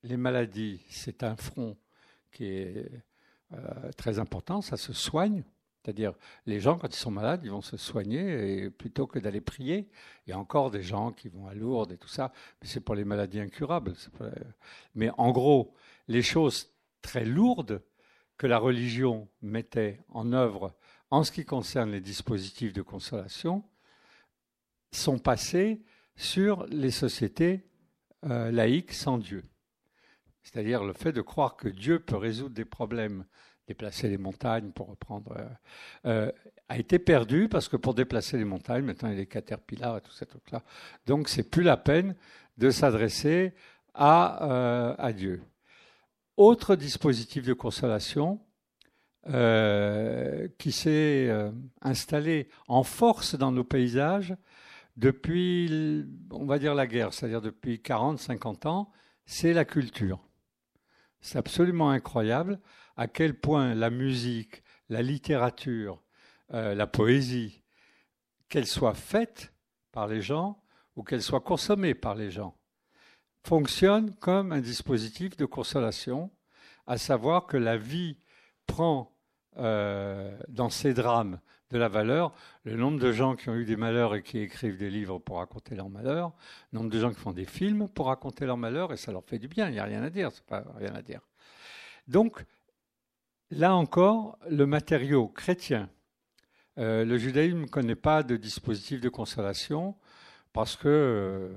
les 0.03 0.17
maladies, 0.17 0.81
c'est 0.89 1.23
un 1.23 1.35
front 1.35 1.77
qui 2.31 2.45
est 2.45 2.91
euh, 3.53 3.91
très 3.97 4.19
important, 4.19 4.61
ça 4.61 4.77
se 4.77 4.93
soigne. 4.93 5.43
C'est-à-dire, 5.83 6.13
les 6.45 6.61
gens, 6.61 6.77
quand 6.77 6.87
ils 6.87 6.99
sont 6.99 7.11
malades, 7.11 7.41
ils 7.43 7.51
vont 7.51 7.61
se 7.61 7.75
soigner 7.75 8.63
et 8.63 8.69
plutôt 8.69 9.05
que 9.05 9.19
d'aller 9.19 9.41
prier. 9.41 9.89
Il 10.25 10.29
y 10.29 10.33
a 10.33 10.39
encore 10.39 10.71
des 10.71 10.81
gens 10.81 11.11
qui 11.11 11.27
vont 11.27 11.47
à 11.47 11.53
Lourdes 11.53 11.91
et 11.91 11.97
tout 11.97 12.07
ça, 12.07 12.31
mais 12.61 12.69
c'est 12.69 12.79
pour 12.79 12.95
les 12.95 13.03
maladies 13.03 13.41
incurables. 13.41 13.93
Mais 14.95 15.09
en 15.17 15.31
gros, 15.31 15.75
les 16.07 16.21
choses 16.21 16.73
très 17.01 17.25
lourdes 17.25 17.81
que 18.37 18.47
la 18.47 18.57
religion 18.57 19.29
mettait 19.41 19.99
en 20.09 20.33
œuvre 20.33 20.75
en 21.11 21.23
ce 21.23 21.31
qui 21.31 21.45
concerne 21.45 21.91
les 21.91 22.01
dispositifs 22.01 22.73
de 22.73 22.81
consolation 22.81 23.63
sont 24.91 25.19
passées 25.19 25.81
sur 26.15 26.65
les 26.67 26.91
sociétés 26.91 27.67
euh, 28.25 28.51
laïques 28.51 28.93
sans 28.93 29.17
Dieu. 29.17 29.43
C'est-à-dire 30.41 30.83
le 30.83 30.93
fait 30.93 31.11
de 31.11 31.21
croire 31.21 31.55
que 31.55 31.69
Dieu 31.69 31.99
peut 31.99 32.17
résoudre 32.17 32.55
des 32.55 32.65
problèmes 32.65 33.25
déplacer 33.67 34.09
les 34.09 34.17
montagnes, 34.17 34.71
pour 34.71 34.87
reprendre, 34.87 35.33
euh, 35.37 35.47
euh, 36.05 36.31
a 36.69 36.77
été 36.77 36.99
perdu 36.99 37.47
parce 37.47 37.69
que 37.69 37.77
pour 37.77 37.93
déplacer 37.93 38.37
les 38.37 38.45
montagnes, 38.45 38.83
maintenant 38.83 39.09
il 39.09 39.13
y 39.13 39.17
a 39.17 39.19
des 39.19 39.27
caterpillars 39.27 39.97
et 39.97 40.01
tout 40.01 40.11
ça, 40.11 40.25
truc-là. 40.25 40.63
Donc 41.05 41.29
c'est 41.29 41.49
plus 41.49 41.63
la 41.63 41.77
peine 41.77 42.15
de 42.57 42.69
s'adresser 42.69 43.53
à, 43.93 45.11
Dieu. 45.15 45.43
Autre 46.37 46.75
dispositif 46.75 47.45
de 47.45 47.53
consolation 47.53 48.39
qui 49.25 50.71
s'est 50.71 51.29
installé 51.81 52.49
en 52.67 52.83
force 52.83 53.35
dans 53.35 53.51
nos 53.51 53.63
paysages 53.63 54.35
depuis, 54.97 56.05
on 56.31 56.45
va 56.45 56.59
dire, 56.59 56.75
la 56.75 56.87
guerre, 56.87 57.13
c'est-à-dire 57.13 57.41
depuis 57.41 57.81
40, 57.81 58.19
50 58.19 58.65
ans, 58.65 58.91
c'est 59.25 59.53
la 59.53 59.65
culture. 59.65 60.19
C'est 61.21 61.37
absolument 61.37 61.89
incroyable 61.89 62.59
à 62.95 63.07
quel 63.07 63.39
point 63.39 63.73
la 63.73 63.89
musique, 63.89 64.63
la 64.89 65.01
littérature, 65.01 66.03
euh, 66.53 66.75
la 66.75 66.85
poésie, 66.85 67.63
qu'elle 68.49 68.67
soit 68.67 68.93
faite 68.93 69.53
par 69.91 70.07
les 70.07 70.21
gens 70.21 70.61
ou 70.95 71.03
qu'elle 71.03 71.23
soit 71.23 71.41
consommée 71.41 71.95
par 71.95 72.13
les 72.15 72.29
gens, 72.29 72.55
fonctionne 73.43 74.13
comme 74.15 74.51
un 74.51 74.61
dispositif 74.61 75.35
de 75.37 75.45
consolation, 75.45 76.31
à 76.87 76.97
savoir 76.97 77.45
que 77.45 77.57
la 77.57 77.77
vie 77.77 78.17
prend 78.67 79.11
euh, 79.57 80.37
dans 80.49 80.69
ses 80.69 80.93
drames 80.93 81.39
de 81.69 81.77
la 81.77 81.87
valeur, 81.87 82.33
le 82.63 82.75
nombre 82.75 82.99
de 82.99 83.11
gens 83.11 83.35
qui 83.35 83.49
ont 83.49 83.55
eu 83.55 83.65
des 83.65 83.75
malheurs 83.75 84.15
et 84.15 84.21
qui 84.21 84.39
écrivent 84.39 84.77
des 84.77 84.89
livres 84.89 85.17
pour 85.19 85.37
raconter 85.37 85.75
leurs 85.75 85.89
malheurs, 85.89 86.31
le 86.71 86.79
nombre 86.79 86.91
de 86.91 86.99
gens 86.99 87.09
qui 87.09 87.19
font 87.19 87.31
des 87.31 87.45
films 87.45 87.87
pour 87.87 88.07
raconter 88.07 88.45
leurs 88.45 88.57
malheurs, 88.57 88.93
et 88.93 88.97
ça 88.97 89.11
leur 89.11 89.23
fait 89.23 89.39
du 89.39 89.47
bien, 89.47 89.69
il 89.69 89.73
n'y 89.73 89.79
a 89.79 89.83
rien 89.83 90.03
à 90.03 90.09
dire, 90.09 90.31
c'est 90.31 90.45
pas 90.45 90.63
rien 90.77 90.93
à 90.93 91.01
dire. 91.01 91.21
Donc, 92.07 92.45
Là 93.55 93.75
encore, 93.75 94.39
le 94.49 94.65
matériau 94.65 95.27
chrétien. 95.27 95.87
Euh, 96.79 97.05
le 97.05 97.19
judaïsme 97.19 97.61
ne 97.61 97.67
connaît 97.67 97.95
pas 97.95 98.23
de 98.23 98.35
dispositif 98.35 98.99
de 98.99 99.09
consolation 99.09 99.95
parce 100.53 100.75
que 100.75 100.87
euh, 100.87 101.49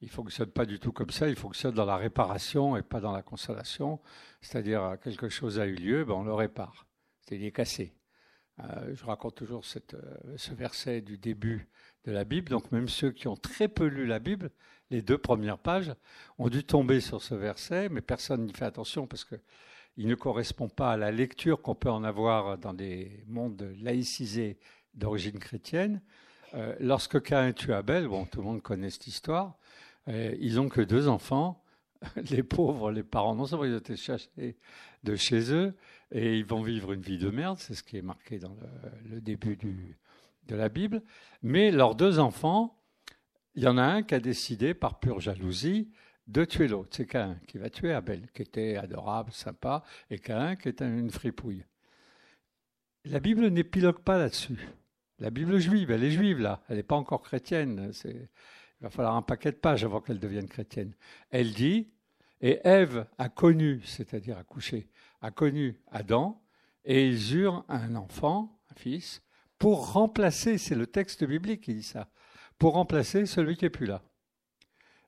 il 0.00 0.10
fonctionne 0.10 0.50
pas 0.50 0.66
du 0.66 0.78
tout 0.78 0.92
comme 0.92 1.10
ça. 1.10 1.28
Il 1.28 1.36
fonctionne 1.36 1.74
dans 1.74 1.84
la 1.84 1.96
réparation 1.96 2.76
et 2.76 2.82
pas 2.82 3.00
dans 3.00 3.12
la 3.12 3.22
consolation. 3.22 4.00
C'est-à-dire 4.40 4.96
quelque 5.02 5.28
chose 5.28 5.58
a 5.58 5.66
eu 5.66 5.74
lieu, 5.74 6.04
ben 6.04 6.14
on 6.14 6.24
le 6.24 6.34
répare. 6.34 6.86
C'est 7.20 7.40
est 7.40 7.52
cassé. 7.52 7.94
Euh, 8.60 8.94
je 8.94 9.04
raconte 9.04 9.34
toujours 9.34 9.64
cette, 9.64 9.96
ce 10.36 10.54
verset 10.54 11.00
du 11.00 11.18
début 11.18 11.68
de 12.04 12.12
la 12.12 12.24
Bible. 12.24 12.50
Donc 12.50 12.72
même 12.72 12.88
ceux 12.88 13.10
qui 13.10 13.28
ont 13.28 13.36
très 13.36 13.68
peu 13.68 13.86
lu 13.86 14.06
la 14.06 14.18
Bible, 14.18 14.50
les 14.90 15.02
deux 15.02 15.18
premières 15.18 15.58
pages, 15.58 15.92
ont 16.38 16.48
dû 16.48 16.64
tomber 16.64 17.00
sur 17.00 17.22
ce 17.22 17.34
verset, 17.34 17.88
mais 17.88 18.00
personne 18.00 18.44
n'y 18.44 18.52
fait 18.52 18.64
attention 18.64 19.06
parce 19.06 19.24
que 19.24 19.36
il 19.96 20.06
ne 20.06 20.14
correspond 20.14 20.68
pas 20.68 20.92
à 20.92 20.96
la 20.96 21.10
lecture 21.10 21.62
qu'on 21.62 21.74
peut 21.74 21.90
en 21.90 22.04
avoir 22.04 22.58
dans 22.58 22.74
des 22.74 23.24
mondes 23.26 23.74
laïcisés 23.80 24.58
d'origine 24.94 25.38
chrétienne. 25.38 26.02
Euh, 26.54 26.76
lorsque 26.80 27.20
Cain 27.22 27.52
tue 27.52 27.72
Abel, 27.72 28.06
bon, 28.06 28.26
tout 28.26 28.40
le 28.40 28.46
monde 28.46 28.62
connaît 28.62 28.90
cette 28.90 29.06
histoire, 29.06 29.58
euh, 30.08 30.34
ils 30.40 30.56
n'ont 30.56 30.68
que 30.68 30.80
deux 30.80 31.08
enfants. 31.08 31.62
Les 32.30 32.42
pauvres, 32.42 32.92
les 32.92 33.02
parents, 33.02 33.34
non 33.34 33.46
seulement 33.46 33.64
ils 33.64 33.72
ont 33.72 33.78
été 33.78 33.96
chassés 33.96 34.58
de 35.02 35.16
chez 35.16 35.50
eux, 35.52 35.74
et 36.12 36.36
ils 36.36 36.44
vont 36.44 36.62
vivre 36.62 36.92
une 36.92 37.00
vie 37.00 37.16
de 37.16 37.30
merde, 37.30 37.58
c'est 37.58 37.74
ce 37.74 37.82
qui 37.82 37.96
est 37.96 38.02
marqué 38.02 38.38
dans 38.38 38.54
le, 39.10 39.20
début 39.20 39.56
de 40.46 40.54
la 40.54 40.68
Bible, 40.68 41.02
mais 41.42 41.70
leurs 41.70 41.94
deux 41.94 42.18
enfants, 42.18 42.78
il 43.54 43.62
y 43.62 43.66
en 43.66 43.78
a 43.78 43.82
un 43.82 44.02
qui 44.02 44.14
a 44.14 44.20
décidé, 44.20 44.74
par 44.74 45.00
pure 45.00 45.20
jalousie, 45.20 45.88
de 46.26 46.44
tuer 46.44 46.68
l'autre. 46.68 46.90
C'est 46.92 47.06
Cain 47.06 47.38
qui 47.46 47.58
va 47.58 47.70
tuer 47.70 47.92
Abel, 47.92 48.28
qui 48.34 48.42
était 48.42 48.76
adorable, 48.76 49.32
sympa, 49.32 49.82
et 50.10 50.18
Cain 50.18 50.56
qui 50.56 50.68
est 50.68 50.82
une 50.82 51.10
fripouille. 51.10 51.64
La 53.04 53.20
Bible 53.20 53.46
n'épilogue 53.48 54.00
pas 54.00 54.18
là-dessus. 54.18 54.58
La 55.18 55.30
Bible 55.30 55.58
juive, 55.58 55.90
elle 55.90 56.04
est 56.04 56.10
juive 56.10 56.40
là, 56.40 56.62
elle 56.68 56.76
n'est 56.76 56.82
pas 56.82 56.96
encore 56.96 57.22
chrétienne. 57.22 57.92
Il 58.80 58.84
va 58.84 58.90
falloir 58.90 59.16
un 59.16 59.22
paquet 59.22 59.52
de 59.52 59.56
pages 59.56 59.84
avant 59.84 60.00
qu'elle 60.00 60.18
devienne 60.18 60.48
chrétienne. 60.48 60.94
Elle 61.30 61.52
dit, 61.54 61.88
et 62.40 62.60
Ève 62.64 63.06
a 63.18 63.28
connu, 63.28 63.80
c'est-à-dire 63.84 64.36
a 64.36 64.44
couché, 64.44 64.88
a 65.22 65.30
connu 65.30 65.80
Adam, 65.90 66.42
et 66.84 67.08
ils 67.08 67.34
eurent 67.36 67.64
un 67.68 67.94
enfant, 67.96 68.60
un 68.70 68.74
fils, 68.74 69.22
pour 69.58 69.92
remplacer, 69.92 70.58
c'est 70.58 70.74
le 70.74 70.86
texte 70.86 71.24
biblique 71.24 71.62
qui 71.62 71.74
dit 71.74 71.82
ça, 71.82 72.10
pour 72.58 72.74
remplacer 72.74 73.26
celui 73.26 73.56
qui 73.56 73.64
n'est 73.64 73.70
plus 73.70 73.86
là. 73.86 74.02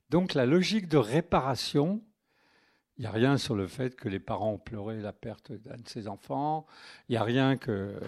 Donc 0.09 0.33
la 0.33 0.47
logique 0.47 0.89
de 0.89 0.97
réparation, 0.97 2.03
il 2.97 3.03
n'y 3.03 3.07
a 3.07 3.13
rien 3.13 3.37
sur 3.37 3.55
le 3.55 3.67
fait 3.67 3.95
que 3.95 4.09
les 4.09 4.19
parents 4.19 4.53
ont 4.53 4.59
pleuré 4.59 5.01
la 5.01 5.13
perte 5.13 5.53
d'un 5.53 5.77
de 5.77 5.87
ses 5.87 6.09
enfants, 6.09 6.67
il 7.09 7.13
n'y 7.13 7.19
a 7.19 7.23
rien 7.23 7.59
que... 7.59 8.01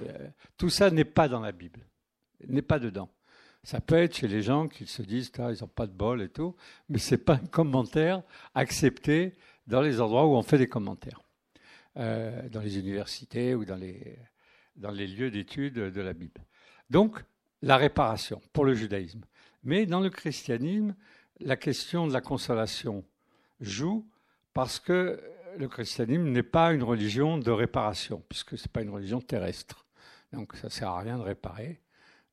Tout 0.56 0.70
ça 0.70 0.90
n'est 0.90 1.04
pas 1.04 1.28
dans 1.28 1.40
la 1.40 1.52
Bible, 1.52 1.86
n'est 2.48 2.62
pas 2.62 2.78
dedans. 2.78 3.10
Ça 3.62 3.80
peut 3.80 3.96
être 3.96 4.16
chez 4.16 4.28
les 4.28 4.42
gens 4.42 4.68
qui 4.68 4.86
se 4.86 5.02
disent 5.02 5.30
ah, 5.38 5.52
ils 5.52 5.60
n'ont 5.60 5.68
pas 5.68 5.86
de 5.86 5.92
bol 5.92 6.22
et 6.22 6.28
tout, 6.28 6.56
mais 6.88 6.98
ce 6.98 7.14
n'est 7.14 7.20
pas 7.20 7.34
un 7.34 7.46
commentaire 7.46 8.22
accepté 8.54 9.34
dans 9.66 9.82
les 9.82 10.00
endroits 10.00 10.26
où 10.26 10.34
on 10.34 10.42
fait 10.42 10.58
des 10.58 10.68
commentaires, 10.68 11.20
euh, 11.96 12.48
dans 12.48 12.60
les 12.60 12.78
universités 12.78 13.54
ou 13.54 13.64
dans 13.64 13.76
les, 13.76 14.18
dans 14.76 14.90
les 14.90 15.06
lieux 15.06 15.30
d'études 15.30 15.74
de 15.74 16.00
la 16.00 16.12
Bible. 16.12 16.40
Donc, 16.88 17.22
la 17.62 17.76
réparation 17.76 18.40
pour 18.52 18.64
le 18.64 18.74
judaïsme. 18.74 19.22
Mais 19.62 19.86
dans 19.86 20.00
le 20.00 20.10
christianisme, 20.10 20.94
la 21.40 21.56
question 21.56 22.06
de 22.06 22.12
la 22.12 22.20
consolation 22.20 23.04
joue 23.60 24.06
parce 24.54 24.80
que 24.80 25.20
le 25.58 25.68
christianisme 25.68 26.28
n'est 26.28 26.42
pas 26.42 26.72
une 26.72 26.82
religion 26.82 27.38
de 27.38 27.50
réparation, 27.50 28.22
puisque 28.28 28.56
ce 28.56 28.64
n'est 28.64 28.72
pas 28.72 28.82
une 28.82 28.90
religion 28.90 29.20
terrestre. 29.20 29.86
Donc 30.32 30.54
ça 30.56 30.68
ne 30.68 30.72
sert 30.72 30.88
à 30.88 31.00
rien 31.00 31.18
de 31.18 31.22
réparer, 31.22 31.80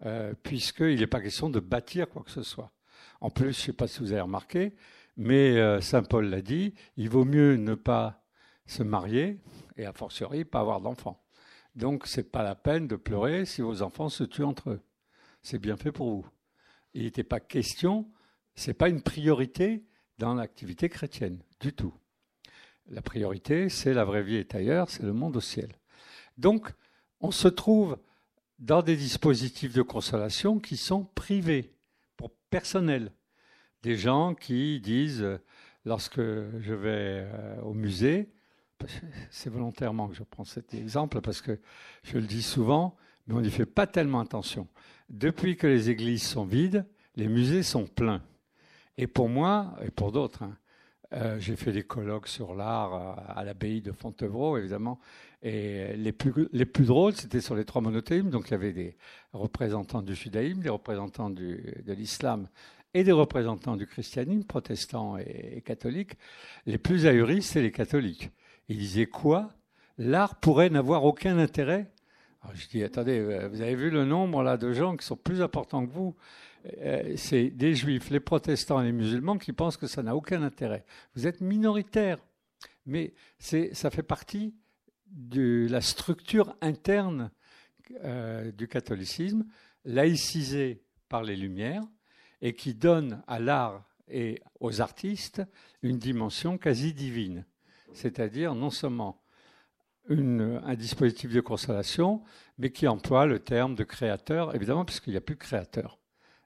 euh, 0.05 0.33
puisqu'il 0.43 0.99
n'est 0.99 1.07
pas 1.07 1.21
question 1.21 1.49
de 1.49 1.59
bâtir 1.59 2.09
quoi 2.09 2.23
que 2.23 2.31
ce 2.31 2.43
soit. 2.43 2.71
En 3.21 3.29
plus, 3.29 3.53
je 3.53 3.59
ne 3.59 3.65
sais 3.65 3.73
pas 3.73 3.87
si 3.87 3.99
vous 3.99 4.11
avez 4.11 4.21
remarqué, 4.21 4.75
mais 5.15 5.57
euh, 5.57 5.81
Saint 5.81 6.03
Paul 6.03 6.29
l'a 6.29 6.41
dit, 6.41 6.73
il 6.97 7.09
vaut 7.09 7.25
mieux 7.25 7.55
ne 7.55 7.75
pas 7.75 8.23
se 8.65 8.83
marier 8.83 9.39
et 9.75 9.85
a 9.85 9.93
fortiori 9.93 10.45
pas 10.45 10.59
avoir 10.59 10.81
d'enfants. 10.81 11.23
Donc 11.75 12.07
ce 12.07 12.19
n'est 12.19 12.27
pas 12.27 12.43
la 12.43 12.55
peine 12.55 12.87
de 12.87 12.95
pleurer 12.95 13.45
si 13.45 13.61
vos 13.61 13.81
enfants 13.81 14.09
se 14.09 14.23
tuent 14.23 14.43
entre 14.43 14.71
eux. 14.71 14.81
C'est 15.41 15.59
bien 15.59 15.77
fait 15.77 15.91
pour 15.91 16.09
vous. 16.09 16.27
Il 16.93 17.03
n'était 17.03 17.23
pas 17.23 17.39
question 17.39 18.09
ce 18.57 18.71
n'est 18.71 18.73
pas 18.73 18.89
une 18.89 19.01
priorité 19.01 19.85
dans 20.17 20.33
l'activité 20.33 20.89
chrétienne, 20.89 21.43
du 21.59 21.73
tout. 21.73 21.93
La 22.87 23.03
priorité, 23.03 23.69
c'est 23.69 23.93
la 23.93 24.03
vraie 24.03 24.23
vie 24.23 24.37
est 24.37 24.55
ailleurs, 24.55 24.89
c'est 24.89 25.03
le 25.03 25.13
monde 25.13 25.37
au 25.37 25.41
ciel. 25.41 25.69
Donc, 26.37 26.73
on 27.19 27.29
se 27.29 27.47
trouve 27.47 27.97
dans 28.59 28.81
des 28.81 28.95
dispositifs 28.95 29.73
de 29.73 29.81
consolation 29.81 30.59
qui 30.59 30.77
sont 30.77 31.03
privés, 31.03 31.73
pour 32.15 32.31
personnel. 32.49 33.11
Des 33.83 33.97
gens 33.97 34.33
qui 34.33 34.79
disent, 34.79 35.39
lorsque 35.85 36.19
je 36.19 36.73
vais 36.73 37.25
euh, 37.25 37.61
au 37.61 37.73
musée, 37.73 38.29
c'est 39.29 39.49
volontairement 39.49 40.07
que 40.07 40.15
je 40.15 40.23
prends 40.23 40.43
cet 40.43 40.73
exemple 40.73 41.21
parce 41.21 41.41
que 41.41 41.59
je 42.03 42.17
le 42.17 42.25
dis 42.25 42.43
souvent, 42.43 42.95
mais 43.25 43.35
on 43.35 43.41
n'y 43.41 43.51
fait 43.51 43.65
pas 43.65 43.87
tellement 43.87 44.19
attention. 44.19 44.67
Depuis 45.09 45.57
que 45.57 45.67
les 45.67 45.89
églises 45.89 46.23
sont 46.23 46.45
vides, 46.45 46.85
les 47.15 47.27
musées 47.27 47.63
sont 47.63 47.85
pleins. 47.85 48.21
Et 48.97 49.07
pour 49.07 49.29
moi, 49.29 49.75
et 49.83 49.91
pour 49.91 50.11
d'autres, 50.11 50.43
hein, 50.43 50.57
euh, 51.13 51.39
j'ai 51.39 51.55
fait 51.55 51.71
des 51.71 51.83
colloques 51.83 52.27
sur 52.27 52.53
l'art 52.53 53.19
à, 53.29 53.43
l'abbaye 53.43 53.81
de 53.81 53.91
Fontevraud, 53.91 54.57
évidemment. 54.57 54.99
Et 55.43 55.95
les 55.95 56.11
plus, 56.11 56.47
les 56.51 56.65
plus 56.65 56.85
drôles, 56.85 57.13
c'était 57.13 57.41
sur 57.41 57.55
les 57.55 57.63
trois 57.63 57.81
monothéismes. 57.81 58.29
Donc 58.29 58.47
il 58.49 58.51
y 58.51 58.55
avait 58.55 58.73
des 58.73 58.97
représentants 59.33 60.01
du 60.01 60.15
judaïsme, 60.15 60.61
des 60.61 60.69
représentants 60.69 61.29
de 61.29 61.93
l'islam 61.93 62.47
et 62.93 63.03
des 63.03 63.11
représentants 63.11 63.75
du 63.75 63.85
christianisme, 63.85 64.43
protestants 64.43 65.17
et, 65.17 65.61
catholiques. 65.65 66.13
Les 66.65 66.77
plus 66.77 67.05
ahuris, 67.05 67.43
c'est 67.43 67.61
les 67.61 67.71
catholiques. 67.71 68.31
Ils 68.69 68.77
disaient 68.77 69.05
quoi? 69.05 69.53
L'art 69.99 70.39
pourrait 70.39 70.69
n'avoir 70.69 71.03
aucun 71.03 71.37
intérêt 71.37 71.91
Je 72.53 72.67
dis, 72.67 72.83
attendez, 72.83 73.19
euh, 73.19 73.49
vous 73.49 73.61
avez 73.61 73.75
vu 73.75 73.89
le 73.89 74.05
nombre 74.05 74.41
là 74.41 74.57
de 74.57 74.73
gens 74.73 74.95
qui 74.95 75.05
sont 75.05 75.15
plus 75.15 75.41
importants 75.41 75.85
que 75.85 75.91
vous? 75.91 76.15
Euh, 76.79 77.13
c'est 77.15 77.49
des 77.49 77.75
juifs, 77.75 78.09
les 78.09 78.19
protestants 78.19 78.81
et 78.81 78.85
les 78.85 78.91
musulmans 78.91 79.37
qui 79.37 79.53
pensent 79.53 79.77
que 79.77 79.87
ça 79.87 80.01
n'a 80.01 80.15
aucun 80.15 80.41
intérêt. 80.41 80.83
Vous 81.15 81.27
êtes 81.27 81.39
minoritaire, 81.39 82.17
mais 82.85 83.13
ça 83.39 83.91
fait 83.91 84.03
partie 84.03 84.55
de 85.11 85.67
la 85.69 85.81
structure 85.81 86.55
interne 86.61 87.31
euh, 88.03 88.51
du 88.51 88.67
catholicisme, 88.67 89.45
laïcisé 89.85 90.83
par 91.09 91.23
les 91.23 91.35
Lumières, 91.35 91.83
et 92.41 92.53
qui 92.53 92.73
donne 92.73 93.23
à 93.27 93.39
l'art 93.39 93.83
et 94.09 94.41
aux 94.59 94.81
artistes 94.81 95.41
une 95.81 95.97
dimension 95.97 96.57
quasi 96.57 96.93
divine, 96.93 97.45
c'est-à-dire 97.93 98.55
non 98.55 98.69
seulement 98.69 99.21
un 100.09 100.75
dispositif 100.75 101.33
de 101.33 101.41
consolation, 101.41 102.23
mais 102.57 102.71
qui 102.71 102.87
emploie 102.87 103.25
le 103.25 103.39
terme 103.39 103.75
de 103.75 103.83
créateur, 103.83 104.55
évidemment, 104.55 104.85
puisqu'il 104.85 105.11
n'y 105.11 105.17
a 105.17 105.21
plus 105.21 105.35
de 105.35 105.39
créateur 105.41 105.99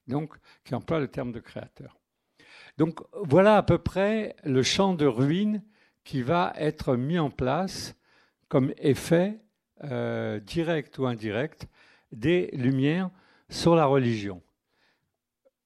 donc 0.07 0.35
qui 0.63 0.75
emploie 0.75 0.99
le 0.99 1.07
terme 1.07 1.31
de 1.31 1.39
créateur. 1.39 1.97
Donc 2.77 2.99
voilà 3.13 3.57
à 3.57 3.63
peu 3.63 3.77
près 3.77 4.35
le 4.43 4.63
champ 4.63 4.93
de 4.93 5.05
ruines 5.05 5.63
qui 6.03 6.21
va 6.21 6.53
être 6.55 6.95
mis 6.95 7.19
en 7.19 7.29
place 7.29 7.95
comme 8.51 8.73
effet 8.79 9.39
euh, 9.85 10.41
direct 10.41 10.99
ou 10.99 11.05
indirect 11.05 11.69
des 12.11 12.49
Lumières 12.51 13.09
sur 13.47 13.77
la 13.77 13.85
religion. 13.85 14.41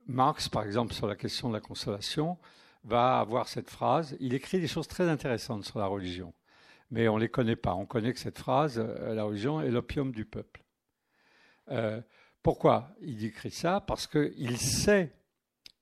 Marx, 0.06 0.50
par 0.50 0.66
exemple, 0.66 0.94
sur 0.94 1.08
la 1.08 1.16
question 1.16 1.50
de 1.50 1.56
la 1.56 1.62
consolation, 1.62 2.38
va 2.84 3.18
avoir 3.18 3.48
cette 3.48 3.72
phrase. 3.72 4.16
Il 4.20 4.36
écrit 4.36 4.60
des 4.60 4.68
choses 4.68 4.88
très 4.88 5.10
intéressantes 5.10 5.66
sur 5.66 5.80
la 5.80 5.88
religion, 5.88 6.32
mais 6.92 7.08
on 7.08 7.16
ne 7.16 7.22
les 7.22 7.30
connaît 7.30 7.56
pas. 7.56 7.74
On 7.74 7.88
connaît 7.88 8.14
que 8.14 8.20
cette 8.20 8.38
phrase, 8.38 8.78
euh, 8.78 9.16
la 9.16 9.24
religion 9.24 9.62
est 9.62 9.72
l'opium 9.72 10.12
du 10.12 10.24
peuple. 10.24 10.64
Euh, 11.72 12.00
pourquoi 12.44 12.92
il 13.02 13.26
écrit 13.26 13.50
ça? 13.50 13.82
Parce 13.82 14.06
qu'il 14.06 14.60
sait 14.60 15.12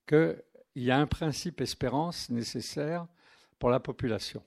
qu'il 0.07 0.41
y 0.77 0.89
a 0.89 0.97
un 0.97 1.07
principe 1.07 1.59
espérance 1.59 2.29
nécessaire 2.29 3.07
pour 3.59 3.71
la 3.71 3.81
population, 3.81 4.41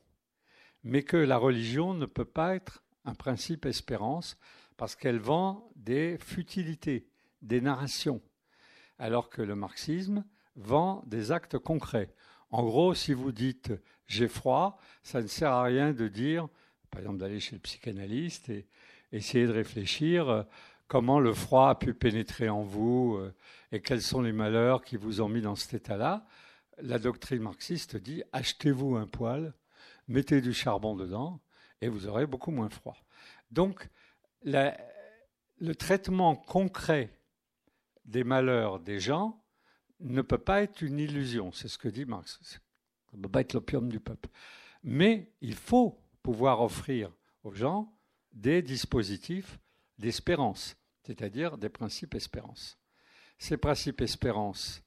mais 0.87 1.03
que 1.03 1.17
la 1.17 1.37
religion 1.37 1.95
ne 1.95 2.07
peut 2.07 2.25
pas 2.25 2.55
être 2.55 2.85
un 3.05 3.15
principe 3.15 3.67
espérance 3.67 4.39
parce 4.77 4.95
qu'elle 4.95 5.19
vend 5.19 5.69
des 5.75 6.17
futilités, 6.19 7.09
des 7.43 7.61
narrations, 7.61 8.23
alors 9.01 9.29
que 9.29 9.43
le 9.43 9.57
marxisme 9.57 10.25
vend 10.55 11.03
des 11.07 11.33
actes 11.33 11.59
concrets. 11.59 12.15
En 12.51 12.63
gros, 12.63 12.95
si 12.95 13.13
vous 13.15 13.33
dites 13.33 13.73
j'ai 14.07 14.29
froid, 14.29 14.79
ça 15.03 15.21
ne 15.21 15.27
sert 15.27 15.51
à 15.51 15.65
rien 15.65 15.93
de 15.93 16.07
dire, 16.07 16.47
par 16.93 17.01
exemple, 17.01 17.19
d'aller 17.19 17.41
chez 17.41 17.57
le 17.57 17.63
psychanalyste 17.63 18.49
et 18.49 18.69
essayer 19.11 19.49
de 19.49 19.53
réfléchir 19.53 20.47
comment 20.87 21.19
le 21.19 21.35
froid 21.35 21.71
a 21.71 21.75
pu 21.75 21.95
pénétrer 21.95 22.49
en 22.49 22.63
vous 22.63 23.17
euh, 23.17 23.35
et 23.73 23.81
quels 23.81 24.03
sont 24.03 24.23
les 24.23 24.33
malheurs 24.33 24.85
qui 24.85 24.97
vous 24.97 25.21
ont 25.21 25.29
mis 25.29 25.41
dans 25.41 25.57
cet 25.57 25.75
état-là. 25.75 26.25
La 26.79 27.01
doctrine 27.01 27.43
marxiste 27.43 27.97
dit 27.97 28.23
achetez-vous 28.33 28.95
un 28.95 29.09
poêle, 29.09 29.53
mettez 30.09 30.41
du 30.41 30.53
charbon 30.53 30.97
dedans 30.97 31.41
et 31.81 31.89
vous 31.89 32.07
aurez 32.07 32.27
beaucoup 32.27 32.51
moins 32.51 32.69
froid. 32.69 32.97
Donc, 33.51 33.89
le 34.43 35.75
traitement 35.75 36.37
concret 36.37 37.11
des 38.05 38.25
malheurs 38.25 38.81
des 38.81 39.01
gens 39.01 39.43
ne 40.01 40.23
peut 40.23 40.39
pas 40.39 40.63
être 40.63 40.83
une 40.83 40.99
illusion, 40.99 41.53
c'est 41.53 41.69
ce 41.69 41.79
que 41.79 41.89
dit 41.89 42.05
Marx. 42.05 42.39
Ça 42.43 43.17
ne 43.17 43.23
peut 43.23 43.29
pas 43.29 43.41
être 43.41 43.55
l'opium 43.55 43.89
du 43.89 44.01
peuple. 44.01 44.29
Mais 44.83 45.33
il 45.41 45.55
faut 45.55 45.99
pouvoir 46.23 46.61
offrir 46.61 47.11
aux 47.45 47.53
gens 47.53 47.93
des 48.33 48.63
dispositifs 48.63 49.59
d'espérance, 49.99 50.77
c'est-à-dire 51.03 51.57
des 51.57 51.69
principes 51.69 52.15
espérance. 52.15 52.79
Ces 53.39 53.57
principes 53.57 54.01
espérance 54.01 54.83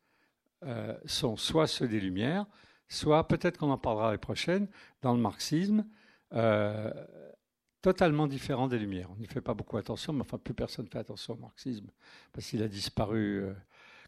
euh, 0.64 0.98
sont 1.06 1.36
soit 1.38 1.68
ceux 1.68 1.88
des 1.88 2.00
Lumières, 2.00 2.46
soit, 2.90 3.28
peut-être 3.28 3.58
qu'on 3.58 3.70
en 3.70 3.78
parlera 3.78 4.12
les 4.12 4.18
prochaines, 4.18 4.68
dans 5.02 5.14
le 5.14 5.20
marxisme, 5.20 5.86
euh, 6.34 6.92
totalement 7.82 8.28
différent 8.28 8.68
des 8.68 8.80
Lumières. 8.80 9.10
On 9.12 9.16
n'y 9.16 9.28
fait 9.28 9.42
pas 9.42 9.54
beaucoup 9.54 9.78
attention, 9.78 10.12
mais 10.12 10.22
enfin, 10.22 10.38
plus 10.38 10.54
personne 10.54 10.86
ne 10.86 10.90
fait 10.90 11.00
attention 11.00 11.36
au 11.36 11.38
marxisme, 11.38 11.88
parce 12.34 12.48
qu'il 12.48 12.62
a 12.62 12.68
disparu, 12.68 13.44
euh, 13.44 13.54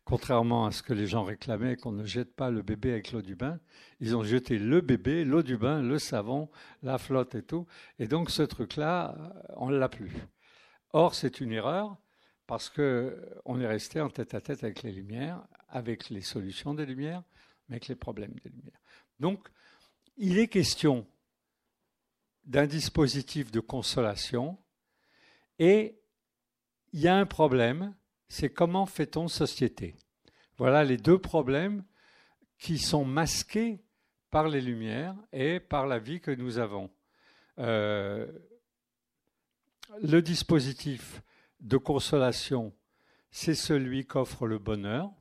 contrairement 0.04 0.66
à 0.66 0.72
ce 0.72 0.84
que 0.84 0.94
les 0.94 1.08
gens 1.08 1.24
réclamaient, 1.24 1.78
qu'on 1.78 1.92
ne 1.92 2.04
jette 2.04 2.36
pas 2.36 2.50
le 2.50 2.64
bébé 2.64 2.92
avec 2.92 3.12
l'eau 3.12 3.22
du 3.22 3.36
bain. 3.36 3.60
Ils 4.00 4.16
ont 4.16 4.24
jeté 4.24 4.58
le 4.58 4.82
bébé, 4.82 5.24
l'eau 5.24 5.44
du 5.44 5.58
bain, 5.58 5.82
le 5.82 6.00
savon, 6.00 6.50
la 6.82 6.98
flotte 6.98 7.36
et 7.36 7.44
tout. 7.44 7.68
Et 8.00 8.08
donc, 8.08 8.32
ce 8.32 8.42
truc-là, 8.42 9.16
on 9.56 9.70
ne 9.70 9.78
l'a 9.78 9.90
plus. 9.90 10.12
Or, 10.94 11.16
c'est 11.16 11.40
une 11.40 11.54
erreur, 11.54 11.98
parce 12.48 12.70
qu'on 12.70 13.60
est 13.62 13.68
resté 13.68 14.02
en 14.02 14.10
tête 14.10 14.34
à 14.34 14.42
tête 14.42 14.64
avec 14.64 14.84
les 14.84 14.92
Lumières, 14.92 15.42
avec 15.70 16.10
les 16.10 16.22
solutions 16.22 16.74
des 16.74 16.86
Lumières, 16.86 17.24
avec 17.72 17.88
les 17.88 17.96
problèmes 17.96 18.34
des 18.44 18.50
Lumières. 18.50 18.82
Donc, 19.20 19.48
il 20.18 20.38
est 20.38 20.48
question 20.48 21.08
d'un 22.46 22.68
dispositif 22.68 23.52
de 23.52 23.60
consolation 23.60 24.58
et 25.60 26.00
il 26.94 27.00
y 27.00 27.08
a 27.08 27.16
un 27.16 27.26
problème, 27.26 27.96
c'est 28.28 28.50
comment 28.50 28.86
fait-on 28.86 29.28
société 29.28 29.96
Voilà 30.58 30.84
les 30.84 30.98
deux 30.98 31.20
problèmes 31.20 31.84
qui 32.58 32.78
sont 32.78 33.06
masqués 33.06 33.82
par 34.30 34.48
les 34.48 34.62
lumières 34.62 35.16
et 35.32 35.60
par 35.60 35.88
la 35.88 36.00
vie 36.00 36.22
que 36.22 36.32
nous 36.32 36.58
avons. 36.58 36.90
Euh, 37.60 38.28
le 40.02 40.22
dispositif 40.22 41.22
de 41.60 41.78
consolation, 41.78 42.74
c'est 43.30 43.56
celui 43.56 44.06
qu'offre 44.06 44.48
le 44.48 44.58
bonheur. 44.58 45.12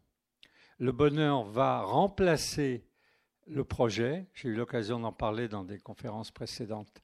Le 0.80 0.92
bonheur 0.92 1.44
va 1.44 1.82
remplacer 1.82 2.86
le 3.46 3.64
projet. 3.64 4.26
J'ai 4.32 4.48
eu 4.48 4.54
l'occasion 4.54 4.98
d'en 4.98 5.12
parler 5.12 5.46
dans 5.46 5.62
des 5.62 5.78
conférences 5.78 6.30
précédentes 6.30 7.02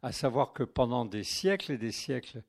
à 0.00 0.10
savoir 0.10 0.54
que 0.54 0.62
pendant 0.62 1.04
des 1.04 1.22
siècles 1.22 1.72
et 1.72 1.76
des 1.76 1.92
siècles, 1.92 2.42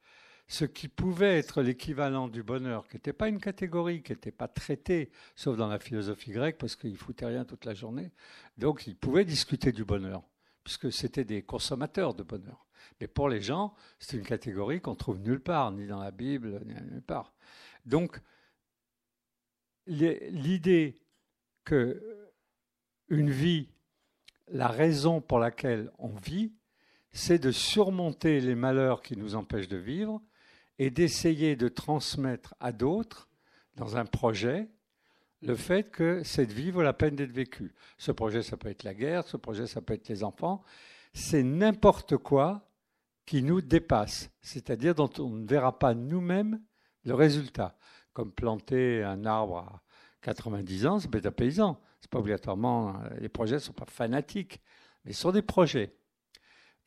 ce 0.48 0.64
qui 0.64 0.88
pouvait 0.88 1.38
être 1.38 1.62
l'équivalent 1.62 2.30
du 2.30 2.42
bonheur, 2.42 2.88
qui 2.88 2.96
n'était 2.96 3.12
pas 3.12 3.28
une 3.28 3.42
catégorie, 3.42 4.02
qui 4.02 4.14
n'était 4.14 4.32
pas 4.32 4.48
traitée, 4.48 5.12
sauf 5.36 5.58
dans 5.58 5.68
la 5.68 5.78
philosophie 5.78 6.32
grecque, 6.32 6.58
parce 6.58 6.78
qu'ils 6.78 6.96
foutaient 6.96 7.26
rien 7.26 7.44
toute 7.44 7.66
la 7.66 7.74
journée, 7.74 8.14
donc 8.58 8.88
ils 8.88 8.96
pouvaient 8.96 9.26
discuter 9.26 9.74
du 9.74 9.84
bonheur, 9.84 10.24
puisque 10.64 10.90
c'était 10.90 11.26
des 11.26 11.42
consommateurs 11.42 12.14
de 12.14 12.24
bonheur. 12.24 12.66
Mais 13.02 13.08
pour 13.08 13.28
les 13.28 13.42
gens, 13.42 13.74
c'est 14.00 14.16
une 14.16 14.26
catégorie 14.26 14.80
qu'on 14.80 14.96
trouve 14.96 15.20
nulle 15.20 15.42
part, 15.42 15.74
ni 15.74 15.86
dans 15.86 16.00
la 16.00 16.12
Bible, 16.12 16.62
ni 16.66 16.76
nulle 16.76 17.04
part. 17.06 17.34
Donc, 17.86 18.22
l'idée 19.88 21.02
que 21.64 22.02
une 23.10 23.30
vie, 23.30 23.70
la 24.48 24.68
raison 24.68 25.22
pour 25.22 25.40
laquelle 25.40 25.92
on 25.98 26.16
vit, 26.16 26.54
c'est 27.12 27.40
de 27.40 27.52
surmonter 27.52 28.40
les 28.40 28.56
malheurs 28.56 29.02
qui 29.02 29.18
nous 29.18 29.36
empêchent 29.36 29.68
de 29.68 29.78
vivre 29.78 30.22
et 30.80 30.90
d'essayer 30.90 31.56
de 31.56 31.68
transmettre 31.68 32.56
à 32.60 32.72
d'autres, 32.72 33.30
dans 33.76 33.98
un 33.98 34.06
projet, 34.06 34.70
le 35.42 35.56
fait 35.56 35.90
que 35.90 36.24
cette 36.24 36.52
vie 36.52 36.72
vaut 36.72 36.82
la 36.82 36.94
peine 36.94 37.16
d'être 37.16 37.32
vécue. 37.32 37.74
Ce 37.98 38.12
projet, 38.12 38.44
ça 38.44 38.58
peut 38.58 38.70
être 38.70 38.84
la 38.84 38.94
guerre, 38.94 39.28
ce 39.28 39.38
projet, 39.38 39.68
ça 39.68 39.82
peut 39.82 39.94
être 39.94 40.08
les 40.08 40.24
enfants. 40.24 40.64
C'est 41.14 41.44
n'importe 41.44 42.18
quoi 42.18 42.70
qui 43.26 43.44
nous 43.44 43.62
dépasse, 43.62 44.30
c'est-à-dire 44.42 44.96
dont 44.96 45.12
on 45.20 45.30
ne 45.30 45.48
verra 45.48 45.78
pas 45.78 45.94
nous-mêmes 45.94 46.62
le 47.06 47.14
résultat. 47.14 47.78
Comme 48.14 48.32
planter 48.32 49.04
un 49.04 49.26
arbre 49.26 49.58
à 49.58 49.82
90 50.22 50.86
ans, 50.86 51.00
c'est 51.00 51.26
un 51.26 51.32
paysan. 51.32 51.80
C'est 52.00 52.10
pas 52.10 52.20
obligatoirement, 52.20 52.96
les 53.20 53.30
projets 53.30 53.56
ne 53.56 53.60
sont 53.60 53.74
pas 53.74 53.86
fanatiques, 53.86 54.62
mais 55.06 55.14
ce 55.14 55.22
sont 55.22 55.32
des 55.32 55.44
projets. 55.44 55.96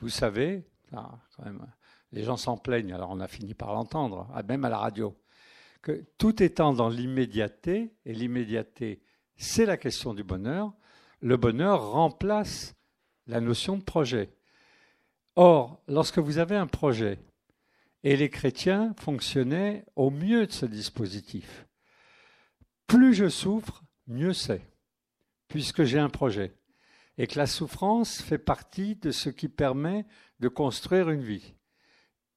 Vous 0.01 0.09
savez, 0.09 0.65
quand 0.91 1.45
même, 1.45 1.65
les 2.13 2.25
gens 2.25 2.37
s'en 2.37 2.57
plaignent, 2.57 2.93
alors 2.93 3.11
on 3.11 3.21
a 3.21 3.29
fini 3.29 3.55
par 3.55 3.73
l'entendre, 3.73 4.29
ah, 4.35 4.43
même 4.43 4.65
à 4.65 4.69
la 4.69 4.79
radio, 4.79 5.17
que 5.83 6.05
tout 6.19 6.43
étant 6.43 6.73
dans 6.73 6.89
l'immédiateté, 6.89 7.95
et 8.05 8.13
l'immédiateté, 8.13 9.03
c'est 9.37 9.67
la 9.67 9.77
question 9.77 10.15
du 10.15 10.25
bonheur, 10.25 10.73
le 11.21 11.37
bonheur 11.37 11.91
remplace 11.91 12.75
la 13.27 13.41
notion 13.41 13.77
de 13.77 13.83
projet. 13.83 14.31
Or, 15.37 15.81
lorsque 15.89 16.19
vous 16.19 16.39
avez 16.39 16.57
un 16.57 16.67
projet, 16.67 17.19
et 18.05 18.17
les 18.17 18.31
chrétiens 18.31 18.95
fonctionnaient 19.01 19.85
au 19.97 20.11
mieux 20.11 20.47
de 20.47 20.53
ce 20.53 20.67
dispositif, 20.67 21.67
plus 22.87 23.15
je 23.15 23.29
souffre, 23.29 23.83
mieux 24.07 24.35
c'est, 24.35 24.63
puisque 25.49 25.85
j'ai 25.85 25.99
un 25.99 26.11
projet 26.11 26.55
et 27.17 27.27
que 27.27 27.39
la 27.39 27.47
souffrance 27.47 28.21
fait 28.21 28.39
partie 28.39 28.97
de 28.97 29.11
ce 29.11 29.31
qui 29.31 29.49
permet 29.49 30.05
de 30.41 30.49
construire 30.49 31.11
une 31.11 31.23
vie. 31.23 31.55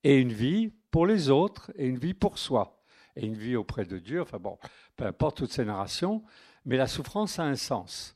Et 0.04 0.18
une 0.18 0.32
vie 0.32 0.72
pour 0.92 1.06
les 1.06 1.30
autres 1.30 1.72
et 1.76 1.88
une 1.88 1.98
vie 1.98 2.14
pour 2.14 2.38
soi. 2.38 2.84
Et 3.16 3.26
une 3.26 3.36
vie 3.36 3.56
auprès 3.56 3.86
de 3.86 3.98
Dieu, 3.98 4.22
enfin 4.22 4.38
bon, 4.38 4.60
peu 4.96 5.06
importe 5.06 5.38
toutes 5.38 5.52
ces 5.52 5.66
narrations, 5.66 6.24
mais 6.66 6.78
la 6.78 6.88
souffrance 6.88 7.40
a 7.40 7.44
un 7.44 7.56
sens. 7.56 8.16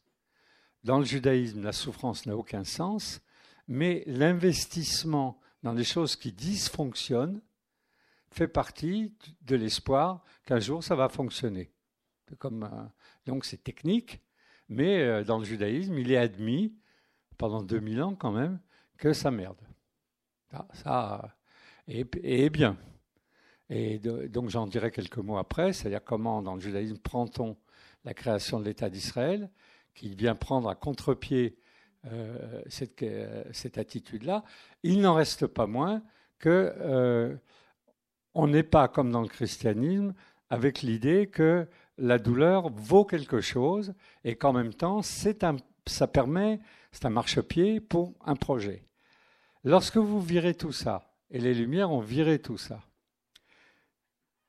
Dans 0.83 0.99
le 0.99 1.05
judaïsme, 1.05 1.63
la 1.63 1.73
souffrance 1.73 2.27
n'a 2.27 2.37
aucun 2.37 2.63
sens, 2.63 3.21
mais 3.67 4.03
l'investissement 4.05 5.40
dans 5.63 5.73
des 5.73 5.83
choses 5.83 6.15
qui 6.15 6.31
dysfonctionnent 6.31 7.41
fait 8.31 8.47
partie 8.47 9.13
de 9.41 9.55
l'espoir 9.55 10.23
qu'un 10.45 10.59
jour 10.59 10.83
ça 10.83 10.95
va 10.95 11.09
fonctionner. 11.09 11.71
Comme, 12.39 12.63
euh, 12.63 12.85
donc 13.25 13.43
c'est 13.43 13.61
technique, 13.61 14.21
mais 14.69 15.01
euh, 15.01 15.23
dans 15.23 15.37
le 15.37 15.43
judaïsme, 15.43 15.97
il 15.97 16.11
est 16.11 16.17
admis, 16.17 16.73
pendant 17.37 17.61
2000 17.61 18.01
ans 18.01 18.15
quand 18.15 18.31
même, 18.31 18.59
que 18.97 19.13
ça 19.13 19.31
merde. 19.31 19.59
Ça, 20.49 20.67
ça 20.73 21.35
est, 21.87 22.49
bien. 22.49 22.77
Et 23.69 23.99
donc 23.99 24.49
j'en 24.49 24.67
dirai 24.67 24.91
quelques 24.91 25.17
mots 25.17 25.37
après, 25.37 25.73
c'est-à-dire 25.73 26.03
comment 26.03 26.41
dans 26.41 26.55
le 26.55 26.61
judaïsme 26.61 26.97
prend-on 26.97 27.57
la 28.05 28.13
création 28.13 28.59
de 28.59 28.65
l'État 28.65 28.89
d'Israël, 28.89 29.49
qui 29.93 30.15
vient 30.15 30.35
prendre 30.35 30.69
à 30.69 30.75
contre-pied 30.75 31.57
euh, 32.07 32.61
cette, 32.67 33.05
cette 33.51 33.77
attitude-là. 33.77 34.43
Il 34.83 35.01
n'en 35.01 35.13
reste 35.13 35.47
pas 35.47 35.67
moins 35.67 36.01
que 36.39 36.73
euh, 36.79 37.35
on 38.33 38.47
n'est 38.47 38.63
pas 38.63 38.87
comme 38.87 39.11
dans 39.11 39.21
le 39.21 39.27
christianisme 39.27 40.13
avec 40.49 40.81
l'idée 40.81 41.27
que 41.27 41.67
la 41.97 42.17
douleur 42.17 42.69
vaut 42.69 43.05
quelque 43.05 43.39
chose 43.39 43.93
et 44.23 44.35
qu'en 44.35 44.53
même 44.53 44.73
temps, 44.73 45.01
un, 45.43 45.57
ça 45.85 46.07
permet, 46.07 46.59
c'est 46.91 47.05
un 47.05 47.11
marchepied 47.11 47.79
pour 47.79 48.13
un 48.25 48.35
projet. 48.35 48.83
Lorsque 49.63 49.97
vous 49.97 50.21
virez 50.21 50.55
tout 50.55 50.71
ça, 50.71 51.13
et 51.29 51.39
les 51.39 51.53
Lumières 51.53 51.91
ont 51.91 52.01
viré 52.01 52.39
tout 52.39 52.57
ça, 52.57 52.81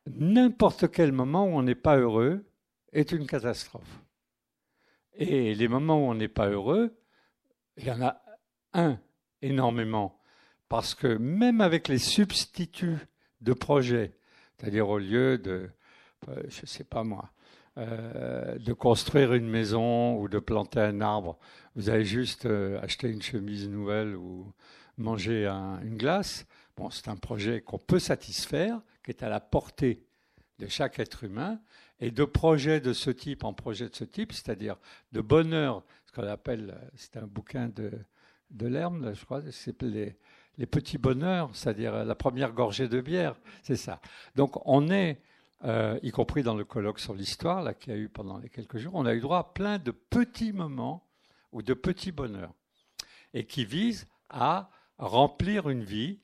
n'importe 0.07 0.91
quel 0.91 1.13
moment 1.13 1.45
où 1.45 1.51
on 1.51 1.63
n'est 1.63 1.75
pas 1.75 1.99
heureux 1.99 2.45
est 2.93 3.13
une 3.13 3.27
catastrophe. 3.27 4.01
Et 5.15 5.55
les 5.55 5.69
moments 5.69 6.07
où 6.07 6.11
on 6.11 6.15
n'est 6.15 6.29
pas 6.29 6.49
heureux, 6.49 6.97
il 7.83 7.89
y 7.89 7.91
en 7.91 8.03
a 8.03 8.23
un 8.73 8.99
énormément. 9.43 10.19
Parce 10.69 10.95
que 10.95 11.19
même 11.19 11.61
avec 11.61 11.89
les 11.89 11.99
substituts 11.99 13.07
de 13.41 13.53
projet, 13.53 14.13
c'est-à-dire 14.57 14.89
au 14.89 14.99
lieu 14.99 15.37
de, 15.37 15.69
euh, 16.29 16.43
je 16.49 16.63
ne 16.63 16.67
sais 16.67 16.85
pas 16.85 17.05
moi, 17.05 17.31
euh, 17.79 18.59
de 18.59 18.73
construire 18.73 19.35
une 19.35 19.49
maison 19.49 20.19
ou 20.19 20.29
de 20.29 20.39
planter 20.39 20.81
un 20.81 21.01
arbre. 21.01 21.39
Vous 21.75 21.89
avez 21.89 22.05
juste 22.05 22.47
euh, 22.47 22.81
acheté 22.81 23.11
une 23.11 23.23
chemise 23.23 23.69
nouvelle 23.69 24.15
ou 24.15 24.53
manger 24.97 25.47
une 25.47 25.97
glace. 25.97 26.47
Bon, 26.77 26.91
c'est 26.91 27.09
un 27.09 27.17
projet 27.17 27.61
qu'on 27.61 27.79
peut 27.79 27.99
satisfaire, 27.99 28.81
qui 29.05 29.11
est 29.11 29.23
à 29.23 29.29
la 29.29 29.41
portée 29.41 30.05
de 30.59 30.69
chaque 30.69 30.99
être 30.99 31.25
humain. 31.25 31.61
Et 32.01 32.11
de 32.11 32.25
projets 32.25 32.81
de 32.81 32.93
ce 32.93 33.11
type 33.11 33.45
en 33.45 33.53
projet 33.53 33.89
de 33.89 33.95
ce 33.95 34.03
type, 34.03 34.33
c'est-à-dire 34.33 34.77
de 35.13 35.21
bonheur, 35.21 35.85
ce 36.13 36.21
qu'on 36.21 36.27
appelle, 36.27 36.79
c'est 36.95 37.17
un 37.17 37.27
bouquin 37.27 37.69
de, 37.69 37.91
de 38.51 38.67
Lerme, 38.67 39.15
je 39.15 39.25
crois, 39.25 39.41
c'est 39.51 39.81
les, 39.83 40.15
les 40.59 40.67
petits 40.67 40.99
bonheurs, 40.99 41.51
c'est-à-dire 41.55 42.05
la 42.05 42.15
première 42.15 42.53
gorgée 42.53 42.87
de 42.87 43.01
bière, 43.01 43.35
c'est 43.63 43.77
ça. 43.77 43.99
Donc 44.37 44.61
on 44.67 44.91
est 44.91 45.23
euh, 45.65 45.99
y 46.03 46.11
compris 46.11 46.43
dans 46.43 46.55
le 46.55 46.65
colloque 46.65 47.01
sur 47.01 47.15
l'histoire 47.15 47.77
qu'il 47.79 47.95
y 47.95 47.97
a 47.97 47.99
eu 47.99 48.09
pendant 48.11 48.37
les 48.37 48.51
quelques 48.51 48.77
jours, 48.77 48.95
on 48.95 49.07
a 49.07 49.15
eu 49.15 49.21
droit 49.21 49.39
à 49.39 49.45
plein 49.45 49.79
de 49.79 49.91
petits 49.91 50.53
moments 50.53 51.07
ou 51.51 51.63
de 51.63 51.73
petits 51.73 52.13
bonheurs, 52.13 52.53
et 53.33 53.47
qui 53.47 53.65
visent 53.65 54.07
à 54.29 54.71
remplir 54.99 55.71
une 55.71 55.85
vie 55.85 56.21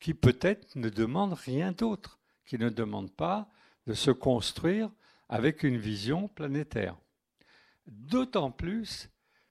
qui 0.00 0.14
peut-être 0.14 0.74
ne 0.76 0.88
demande 0.88 1.34
rien 1.34 1.72
d'autre, 1.72 2.18
qui 2.46 2.58
ne 2.58 2.70
demande 2.70 3.12
pas 3.12 3.48
de 3.86 3.92
se 3.92 4.10
construire 4.10 4.90
avec 5.28 5.64
une 5.64 5.76
vision 5.76 6.28
planétaire. 6.28 6.96
D'autant 7.86 8.50
plus 8.50 9.10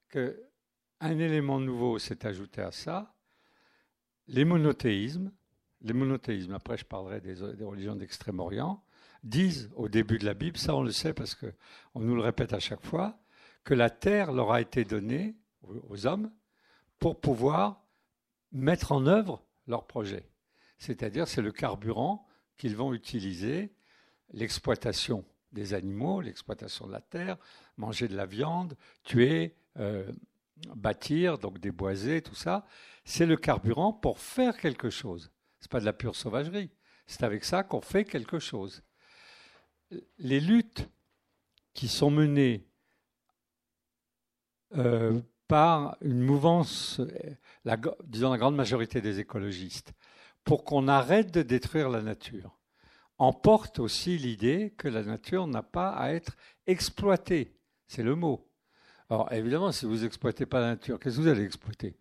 qu'un 0.10 1.20
élément 1.20 1.60
nouveau 1.60 2.00
s'est 2.00 2.26
ajouté 2.26 2.62
à 2.62 2.72
ça, 2.72 3.14
les 4.28 4.46
monothéismes. 4.46 5.32
Les 5.84 5.94
monothéismes, 5.94 6.54
après 6.54 6.78
je 6.78 6.86
parlerai 6.86 7.22
des 7.22 7.64
religions 7.64 7.96
d'Extrême-Orient, 7.96 8.84
disent 9.24 9.72
au 9.76 9.90
début 9.90 10.20
de 10.20 10.26
la 10.26 10.36
Bible, 10.36 10.58
ça 10.58 10.76
on 10.76 10.84
le 10.84 10.92
sait 10.92 11.14
parce 11.14 11.34
qu'on 11.34 12.00
nous 12.00 12.16
le 12.16 12.22
répète 12.22 12.54
à 12.54 12.60
chaque 12.60 12.86
fois, 12.86 13.20
que 13.64 13.74
la 13.74 13.90
terre 13.90 14.32
leur 14.32 14.52
a 14.52 14.62
été 14.62 14.86
donnée 14.86 15.36
aux 15.64 16.06
hommes 16.06 16.32
pour 17.00 17.20
pouvoir 17.20 17.84
mettre 18.52 18.92
en 18.92 19.08
œuvre 19.08 19.44
leur 19.68 19.88
projet. 19.88 20.30
C'est-à-dire, 20.78 21.28
c'est 21.28 21.42
le 21.42 21.52
carburant 21.52 22.28
qu'ils 22.58 22.76
vont 22.76 22.94
utiliser, 22.94 23.74
l'exploitation 24.34 25.26
des 25.52 25.74
animaux, 25.74 26.22
l'exploitation 26.22 26.88
de 26.88 26.92
la 26.92 27.02
terre, 27.02 27.38
manger 27.78 28.08
de 28.08 28.16
la 28.16 28.26
viande, 28.26 28.76
tuer, 29.04 29.56
euh, 29.78 30.12
bâtir, 30.76 31.38
donc 31.38 31.60
déboiser, 31.60 32.22
tout 32.22 32.36
ça, 32.36 32.66
c'est 33.04 33.26
le 33.26 33.38
carburant 33.38 33.94
pour 33.94 34.20
faire 34.20 34.58
quelque 34.58 34.90
chose. 34.90 35.32
Ce 35.60 35.66
n'est 35.66 35.70
pas 35.70 35.80
de 35.80 35.86
la 35.86 35.94
pure 35.94 36.16
sauvagerie. 36.16 36.72
C'est 37.08 37.24
avec 37.24 37.44
ça 37.44 37.64
qu'on 37.64 37.82
fait 37.82 38.06
quelque 38.06 38.40
chose. 38.40 38.84
Les 40.18 40.40
luttes 40.40 40.90
qui 41.74 41.88
sont 41.88 42.12
menées 42.12 42.66
euh, 44.76 45.20
par 45.48 45.98
une 46.02 46.22
mouvance, 46.22 47.02
disons 48.06 48.32
la 48.32 48.38
grande 48.38 48.56
majorité 48.56 49.02
des 49.02 49.20
écologistes, 49.20 49.94
pour 50.46 50.64
qu'on 50.64 50.88
arrête 50.88 51.32
de 51.32 51.42
détruire 51.42 51.90
la 51.90 52.02
nature, 52.02 52.58
emporte 53.22 53.78
aussi 53.78 54.18
l'idée 54.18 54.74
que 54.78 54.88
la 54.88 55.04
nature 55.04 55.46
n'a 55.46 55.62
pas 55.62 55.92
à 55.92 56.12
être 56.12 56.36
exploitée. 56.66 57.56
C'est 57.86 58.02
le 58.02 58.16
mot. 58.16 58.50
Alors 59.12 59.32
évidemment, 59.32 59.72
si 59.72 59.86
vous 59.86 59.98
n'exploitez 59.98 60.48
pas 60.48 60.60
la 60.60 60.70
nature, 60.70 61.00
qu'est-ce 61.00 61.18
que 61.18 61.22
vous 61.22 61.28
allez 61.28 61.46
exploiter? 61.46 61.96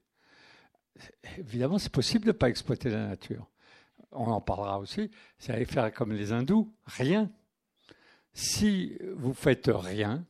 Évidemment, 1.37 1.79
c'est 1.79 1.93
possible 1.93 2.25
de 2.25 2.31
ne 2.31 2.37
pas 2.37 2.49
exploiter 2.49 2.89
la 2.89 3.07
nature. 3.07 3.47
On 4.13 4.29
en 4.29 4.41
parlera 4.41 4.79
aussi. 4.79 5.11
C'est 5.39 5.53
aller 5.53 5.67
faire 5.67 5.93
comme 5.93 6.13
les 6.13 6.33
hindous, 6.33 6.73
rien. 6.87 7.31
Si 8.33 8.97
vous 9.15 9.35
faites 9.35 9.71
rien, 9.73 10.25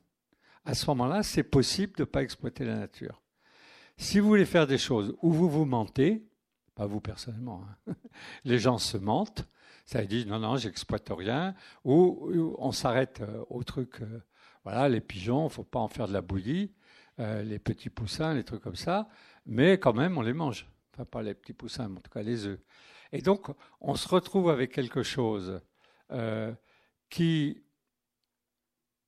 à 0.64 0.74
ce 0.74 0.86
moment-là, 0.86 1.22
c'est 1.22 1.44
possible 1.44 1.94
de 1.98 2.02
ne 2.02 2.06
pas 2.06 2.22
exploiter 2.22 2.64
la 2.64 2.74
nature. 2.74 3.22
Si 3.96 4.18
vous 4.18 4.26
voulez 4.26 4.44
faire 4.44 4.66
des 4.66 4.78
choses 4.78 5.14
où 5.22 5.32
vous 5.32 5.48
vous 5.48 5.66
mentez, 5.66 6.26
pas 6.74 6.86
vous 6.86 7.00
personnellement, 7.00 7.64
hein, 7.86 7.94
les 8.44 8.58
gens 8.58 8.78
se 8.78 8.96
mentent, 8.96 9.46
ça 9.84 10.04
dit 10.04 10.26
non, 10.26 10.38
non, 10.38 10.56
j'exploite 10.56 11.10
rien, 11.10 11.54
ou, 11.84 12.54
on 12.58 12.72
s'arrête 12.72 13.20
euh, 13.20 13.44
au 13.48 13.64
truc, 13.64 14.00
euh, 14.02 14.22
voilà, 14.64 14.88
les 14.88 15.00
pigeons, 15.00 15.48
faut 15.48 15.64
pas 15.64 15.80
en 15.80 15.88
faire 15.88 16.08
de 16.08 16.12
la 16.12 16.20
bouillie, 16.20 16.72
euh, 17.18 17.42
les 17.42 17.58
petits 17.58 17.90
poussins, 17.90 18.34
les 18.34 18.44
trucs 18.44 18.62
comme 18.62 18.76
ça, 18.76 19.08
mais 19.46 19.78
quand 19.78 19.92
même, 19.92 20.18
on 20.18 20.22
les 20.22 20.32
mange. 20.32 20.68
Enfin, 20.94 21.04
pas 21.04 21.22
les 21.22 21.34
petits 21.34 21.52
poussins, 21.52 21.88
mais 21.88 21.98
en 21.98 22.00
tout 22.00 22.10
cas 22.10 22.22
les 22.22 22.46
œufs. 22.46 22.60
Et 23.12 23.22
donc, 23.22 23.48
on 23.80 23.94
se 23.94 24.08
retrouve 24.08 24.50
avec 24.50 24.72
quelque 24.72 25.02
chose 25.02 25.60
qui 27.08 27.62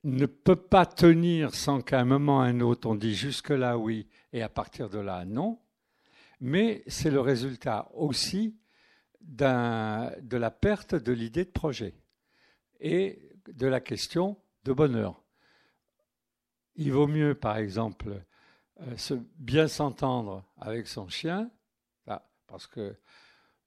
ne 0.05 0.27
peut 0.27 0.57
pas 0.57 0.87
tenir 0.87 1.55
sans 1.55 1.81
qu'à 1.81 2.01
un 2.01 2.05
moment 2.05 2.39
ou 2.39 2.41
à 2.41 2.45
un 2.45 2.61
autre, 2.61 2.89
on 2.89 2.95
dit 2.95 3.15
jusque-là 3.15 3.79
oui, 3.79 4.09
et 4.33 4.43
à 4.43 4.49
partir 4.49 4.89
de 4.89 4.99
là 4.99 5.25
non, 5.25 5.61
mais 6.41 6.83
c'est 6.89 7.11
le 7.11 7.21
résultat 7.21 7.89
aussi 7.95 8.57
de 9.23 10.37
la 10.37 10.51
perte 10.51 10.95
de 10.95 11.13
l'idée 11.13 11.45
de 11.45 11.51
projet 11.51 11.95
et 12.81 13.31
de 13.47 13.67
la 13.67 13.81
question 13.81 14.37
de 14.65 14.73
bonheur. 14.73 15.23
Il 16.77 16.93
vaut 16.93 17.07
mieux, 17.07 17.35
par 17.35 17.57
exemple, 17.57 18.25
euh, 18.81 18.97
se 18.97 19.15
bien 19.37 19.69
s'entendre 19.69 20.45
avec 20.59 20.87
son 20.87 21.09
chien, 21.09 21.51
parce 22.47 22.67
que 22.67 22.95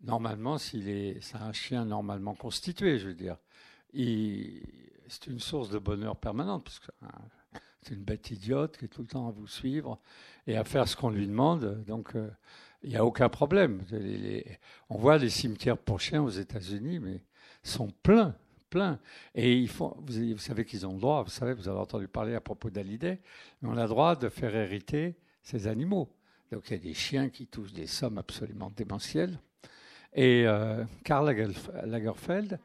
normalement, 0.01 0.59
s'il 0.59 0.89
est, 0.89 1.19
c'est 1.21 1.37
un 1.37 1.53
chien 1.53 1.85
normalement 1.85 2.35
constitué, 2.35 2.99
je 2.99 3.07
veux 3.07 3.15
dire, 3.15 3.37
c'est 3.93 5.27
une 5.27 5.39
source 5.39 5.69
de 5.69 5.79
bonheur 5.79 6.15
permanente, 6.17 6.65
parce 6.65 6.79
que 6.79 6.91
hein, 7.01 7.59
c'est 7.81 7.95
une 7.95 8.03
bête 8.03 8.29
idiote 8.31 8.77
qui 8.77 8.85
est 8.85 8.89
tout 8.89 9.01
le 9.01 9.07
temps 9.07 9.27
à 9.27 9.31
vous 9.31 9.47
suivre 9.47 9.99
et 10.47 10.57
à 10.57 10.63
faire 10.63 10.87
ce 10.87 10.95
qu'on 10.95 11.09
lui 11.09 11.27
demande. 11.27 11.83
Donc, 11.85 12.15
euh, 12.15 12.29
il 12.85 12.91
n'y 12.91 12.97
a 12.97 13.03
aucun 13.03 13.29
problème. 13.29 13.81
on 14.89 14.97
voit 14.97 15.17
les 15.17 15.29
cimetières 15.29 15.77
pour 15.77 15.99
chiens 15.99 16.21
aux 16.21 16.29
États-Unis, 16.29 16.99
mais 16.99 17.19
sont 17.63 17.91
pleins, 18.03 18.35
pleins. 18.69 18.99
Et 19.33 19.57
ils 19.57 19.67
font, 19.67 19.97
vous, 20.05 20.37
savez 20.37 20.65
qu'ils 20.65 20.85
ont 20.85 20.93
le 20.93 20.99
droit, 20.99 21.23
vous 21.23 21.31
savez, 21.31 21.53
vous 21.53 21.67
avez 21.67 21.79
entendu 21.79 22.07
parler 22.07 22.35
à 22.35 22.41
propos 22.41 22.69
d'Hallyday, 22.69 23.19
mais 23.61 23.69
on 23.69 23.77
a 23.77 23.83
le 23.83 23.89
droit 23.89 24.15
de 24.15 24.29
faire 24.29 24.55
hériter 24.55 25.15
ces 25.41 25.65
animaux. 25.65 26.09
Donc 26.51 26.69
il 26.69 26.73
y 26.73 26.75
a 26.75 26.79
des 26.79 26.93
chiens 26.93 27.29
qui 27.29 27.47
touchent 27.47 27.73
des 27.73 27.87
sommes 27.87 28.19
absolument 28.19 28.71
démentielles. 28.75 29.39
Et 30.13 30.43
euh, 30.45 30.83
Karl 31.03 31.25
Lagerfeld 31.85 32.59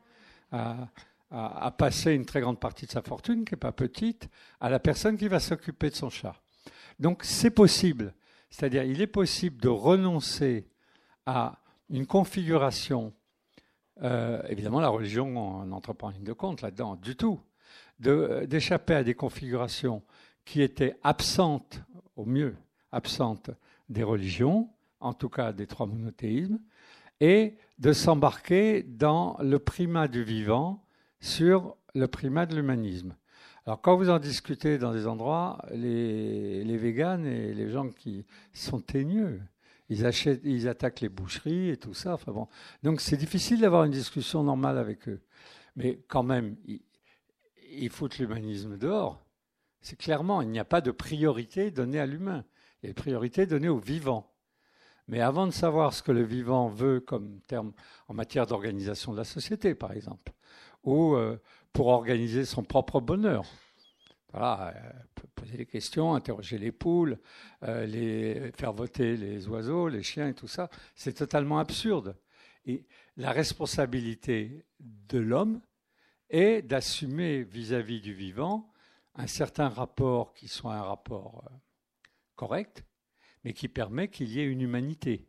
a, 0.53 0.87
a, 1.31 1.71
passé 1.71 2.13
une 2.13 2.27
très 2.27 2.43
grande 2.43 2.61
partie 2.61 2.85
de 2.85 2.91
sa 2.91 3.01
fortune, 3.01 3.47
qui 3.47 3.55
n'est 3.55 3.59
pas 3.59 3.73
petite, 3.73 4.29
à 4.61 4.69
la 4.69 4.81
personne 4.81 5.17
qui 5.17 5.29
va 5.29 5.41
s'occuper 5.41 5.89
de 5.89 5.95
son 5.95 6.11
chat. 6.11 6.37
Donc 6.99 7.25
c'est 7.25 7.51
possible. 7.51 8.13
C'est-à-dire, 8.51 8.83
il 8.83 9.01
est 9.01 9.07
possible 9.07 9.61
de 9.61 9.69
renoncer 9.69 10.69
à 11.27 11.59
une 11.89 12.07
configuration. 12.07 13.13
Euh, 14.03 14.43
évidemment, 14.49 14.81
la 14.81 14.89
religion 14.89 15.65
n'entre 15.65 15.93
pas 15.93 16.09
en 16.09 16.11
ligne 16.11 16.25
de 16.25 16.33
compte 16.33 16.63
là-dedans, 16.63 16.97
du 16.97 17.17
tout. 17.17 17.41
D'échapper 17.99 18.95
à 18.95 19.05
des 19.05 19.15
configurations 19.15 20.03
qui 20.45 20.63
étaient 20.63 20.97
absentes, 21.03 21.81
au 22.17 22.25
mieux, 22.25 22.57
absentes 22.93 23.51
des 23.89 24.03
religions, 24.03 24.71
en 25.01 25.13
tout 25.13 25.29
cas 25.29 25.53
des 25.53 25.67
trois 25.67 25.87
monothéismes, 25.87 26.61
et 27.21 27.57
de 27.79 27.93
s'embarquer 27.93 28.83
dans 28.83 29.37
le 29.41 29.59
primat 29.59 30.09
du 30.09 30.23
vivant 30.23 30.83
sur 31.21 31.77
le 31.95 32.07
primat 32.09 32.47
de 32.47 32.57
l'humanisme. 32.57 33.15
Alors, 33.71 33.83
quand 33.83 33.97
vous 33.97 34.11
en 34.11 34.19
discutez 34.19 34.79
dans 34.79 34.93
des 34.93 35.07
endroits, 35.07 35.65
les, 35.71 36.65
les 36.65 36.77
véganes 36.77 37.25
et 37.25 37.55
les 37.55 37.71
gens 37.71 37.89
qui 37.89 38.27
sont 38.53 38.81
teigneux, 38.81 39.41
ils, 39.89 40.05
achètent, 40.05 40.41
ils 40.43 40.67
attaquent 40.67 41.03
les 41.03 41.09
boucheries 41.09 41.69
et 41.69 41.77
tout 41.77 41.95
ça. 41.95 42.15
Enfin 42.15 42.33
bon. 42.33 42.49
Donc, 42.83 43.01
c'est 43.01 43.17
difficile 43.17 43.61
d'avoir 43.61 43.85
une 43.85 43.93
discussion 43.93 44.43
normale 44.43 44.77
avec 44.77 45.09
eux. 45.09 45.21
Mais 45.77 46.01
quand 46.09 46.25
même, 46.25 46.57
ils, 46.67 46.83
ils 47.71 47.91
foutent 47.91 48.19
l'humanisme 48.19 48.77
dehors. 48.77 49.25
C'est 49.81 49.95
clairement, 49.95 50.43
il 50.43 50.49
n'y 50.49 50.59
a 50.59 50.65
pas 50.65 50.81
de 50.81 50.91
priorité 50.91 51.71
donnée 51.71 52.01
à 52.01 52.07
l'humain. 52.07 52.45
Il 52.83 52.87
y 52.87 52.89
a 52.89 52.91
une 52.91 52.97
priorité 52.97 53.47
donnée 53.47 53.69
au 53.69 53.79
vivant. 53.79 54.35
Mais 55.07 55.21
avant 55.21 55.47
de 55.47 55.53
savoir 55.53 55.95
ce 55.95 56.03
que 56.03 56.11
le 56.11 56.25
vivant 56.25 56.69
veut 56.69 56.99
comme 56.99 57.39
terme 57.43 57.73
en 58.09 58.15
matière 58.15 58.49
d'organisation 58.49 59.13
de 59.13 59.19
la 59.19 59.25
société, 59.25 59.77
par 59.77 59.93
exemple, 59.93 60.33
ou 60.83 61.15
euh, 61.15 61.39
pour 61.73 61.89
organiser 61.89 62.45
son 62.45 62.63
propre 62.63 63.01
bonheur. 63.01 63.45
Voilà, 64.33 64.75
euh, 64.77 65.25
poser 65.35 65.57
des 65.57 65.67
questions, 65.67 66.15
interroger 66.15 66.59
les 66.59 66.73
poules, 66.73 67.19
euh, 67.65 68.51
faire 68.57 68.73
voter 68.73 69.17
les 69.17 69.49
oiseaux, 69.49 69.89
les 69.89 70.03
chiens 70.03 70.29
et 70.29 70.35
tout 70.35 70.49
ça, 70.49 70.71
c'est 70.95 71.15
totalement 71.15 71.59
absurde. 71.59 72.17
Et 72.65 72.87
la 73.17 73.33
responsabilité 73.33 74.65
de 74.79 75.19
l'homme 75.19 75.61
est 76.29 76.63
d'assumer 76.63 77.43
vis-à-vis 77.43 78.01
du 78.01 78.15
vivant 78.15 78.71
un 79.15 79.27
certain 79.27 79.69
rapport 79.69 80.33
qui 80.35 80.47
soit 80.47 80.75
un 80.75 80.83
rapport 80.83 81.51
correct, 82.37 82.85
mais 83.43 83.53
qui 83.53 83.69
permet 83.69 84.09
qu'il 84.09 84.29
y 84.29 84.41
ait 84.41 84.47
une 84.47 84.61
humanité. 84.61 85.27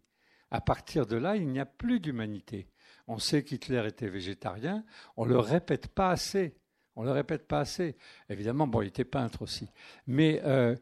À 0.51 0.61
partir 0.61 1.07
de 1.07 1.15
là, 1.15 1.35
il 1.37 1.47
n'y 1.47 1.59
a 1.59 1.65
plus 1.65 1.99
d'humanité. 1.99 2.67
On 3.11 3.19
sait 3.19 3.43
qu'Hitler 3.43 3.83
était 3.87 4.07
végétarien, 4.07 4.85
on 5.17 5.25
le 5.25 5.37
répète 5.37 5.87
pas 5.87 6.11
assez. 6.11 6.55
On 6.95 7.03
le 7.03 7.11
répète 7.11 7.45
pas 7.45 7.59
assez. 7.59 7.97
Évidemment, 8.29 8.67
bon, 8.67 8.81
il 8.83 8.87
était 8.87 9.03
peintre 9.03 9.41
aussi. 9.41 9.67
Mais 10.07 10.41
euh, 10.45 10.77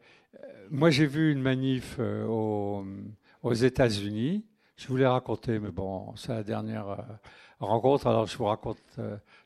moi, 0.69 0.91
j'ai 0.91 1.07
vu 1.07 1.31
une 1.31 1.41
manif 1.41 1.95
euh, 1.97 2.27
aux, 3.41 3.53
États-Unis. 3.53 4.45
Je 4.77 4.87
voulais 4.87 5.07
raconter, 5.07 5.57
mais 5.57 5.71
bon, 5.71 6.15
c'est 6.17 6.31
la 6.31 6.43
dernière 6.43 6.89
euh, 6.89 6.97
rencontre. 7.59 8.05
Alors, 8.05 8.27
je 8.27 8.37
vous 8.37 8.45
raconte, 8.45 8.77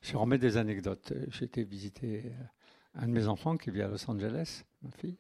je 0.01 0.17
remets 0.17 0.37
des 0.37 0.57
anecdotes. 0.57 1.13
J'ai 1.29 1.45
été 1.45 1.63
visiter 1.63 2.33
un 2.95 3.07
de 3.07 3.13
mes 3.13 3.29
enfants 3.29 3.55
qui 3.55 3.71
vit 3.71 3.81
à 3.81 3.87
Los 3.87 4.11
Angeles, 4.11 4.65
ma 4.81 4.91
fille. 4.91 5.17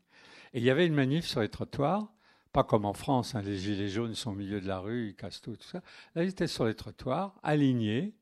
Et 0.53 0.59
il 0.59 0.65
y 0.65 0.69
avait 0.69 0.85
une 0.85 0.95
manif 0.95 1.25
sur 1.25 1.39
les 1.39 1.49
trottoirs 1.49 2.11
pas 2.53 2.63
comme 2.63 2.85
en 2.85 2.93
France, 2.93 3.33
hein, 3.33 3.41
les 3.41 3.57
gilets 3.57 3.89
jaunes 3.89 4.13
sont 4.13 4.31
au 4.31 4.35
milieu 4.35 4.61
de 4.61 4.67
la 4.67 4.77
rue, 4.77 5.09
ils 5.09 5.15
cassent 5.15 5.41
tout, 5.41 5.55
tout 5.55 5.67
ça. 5.67 5.81
Là, 6.13 6.23
ils 6.23 6.29
étaient 6.29 6.47
sur 6.47 6.65
les 6.65 6.75
trottoirs, 6.75 7.35
alignés, 7.41 8.13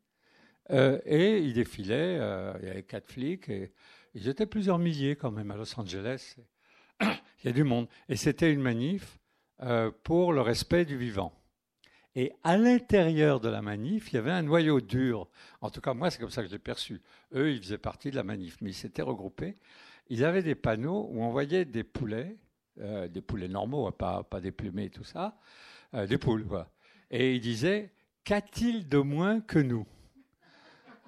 euh, 0.71 0.99
et 1.05 1.39
ils 1.39 1.53
défilaient. 1.53 2.17
Euh, 2.19 2.53
il 2.61 2.67
y 2.67 2.71
avait 2.71 2.83
quatre 2.83 3.11
flics, 3.11 3.49
et 3.49 3.73
ils 4.15 4.29
étaient 4.29 4.45
plusieurs 4.45 4.79
milliers 4.79 5.17
quand 5.17 5.31
même 5.31 5.51
à 5.51 5.57
Los 5.57 5.77
Angeles. 5.77 6.37
il 7.01 7.45
y 7.45 7.49
a 7.49 7.51
du 7.51 7.65
monde. 7.65 7.87
Et 8.07 8.15
c'était 8.15 8.51
une 8.51 8.61
manif 8.61 9.19
euh, 9.63 9.91
pour 10.03 10.31
le 10.31 10.39
respect 10.39 10.85
du 10.85 10.97
vivant. 10.97 11.33
Et 12.15 12.31
à 12.43 12.57
l'intérieur 12.57 13.41
de 13.41 13.49
la 13.49 13.61
manif, 13.61 14.11
il 14.11 14.15
y 14.15 14.19
avait 14.19 14.31
un 14.31 14.43
noyau 14.43 14.79
dur. 14.79 15.29
En 15.59 15.69
tout 15.69 15.81
cas, 15.81 15.93
moi, 15.93 16.09
c'est 16.09 16.19
comme 16.19 16.29
ça 16.29 16.41
que 16.41 16.47
je 16.47 16.53
l'ai 16.53 16.59
perçu. 16.59 17.01
Eux, 17.33 17.51
ils 17.51 17.61
faisaient 17.61 17.77
partie 17.77 18.11
de 18.11 18.15
la 18.15 18.23
manif, 18.23 18.57
mais 18.61 18.69
ils 18.69 18.75
s'étaient 18.75 19.01
regroupés. 19.01 19.57
Ils 20.07 20.23
avaient 20.23 20.43
des 20.43 20.55
panneaux 20.55 21.09
où 21.11 21.21
on 21.21 21.31
voyait 21.31 21.65
des 21.65 21.83
poulets 21.83 22.37
euh, 22.81 23.07
des 23.07 23.21
poulets 23.21 23.47
normaux, 23.47 23.89
pas, 23.91 24.23
pas 24.23 24.39
des 24.39 24.51
plumés 24.51 24.85
et 24.85 24.89
tout 24.89 25.03
ça, 25.03 25.37
euh, 25.93 26.07
des 26.07 26.17
poules. 26.17 26.45
Et 27.09 27.35
il 27.35 27.41
disait 27.41 27.91
Qu'a-t-il 28.23 28.87
de 28.87 28.97
moins 28.97 29.41
que 29.41 29.59
nous? 29.59 29.85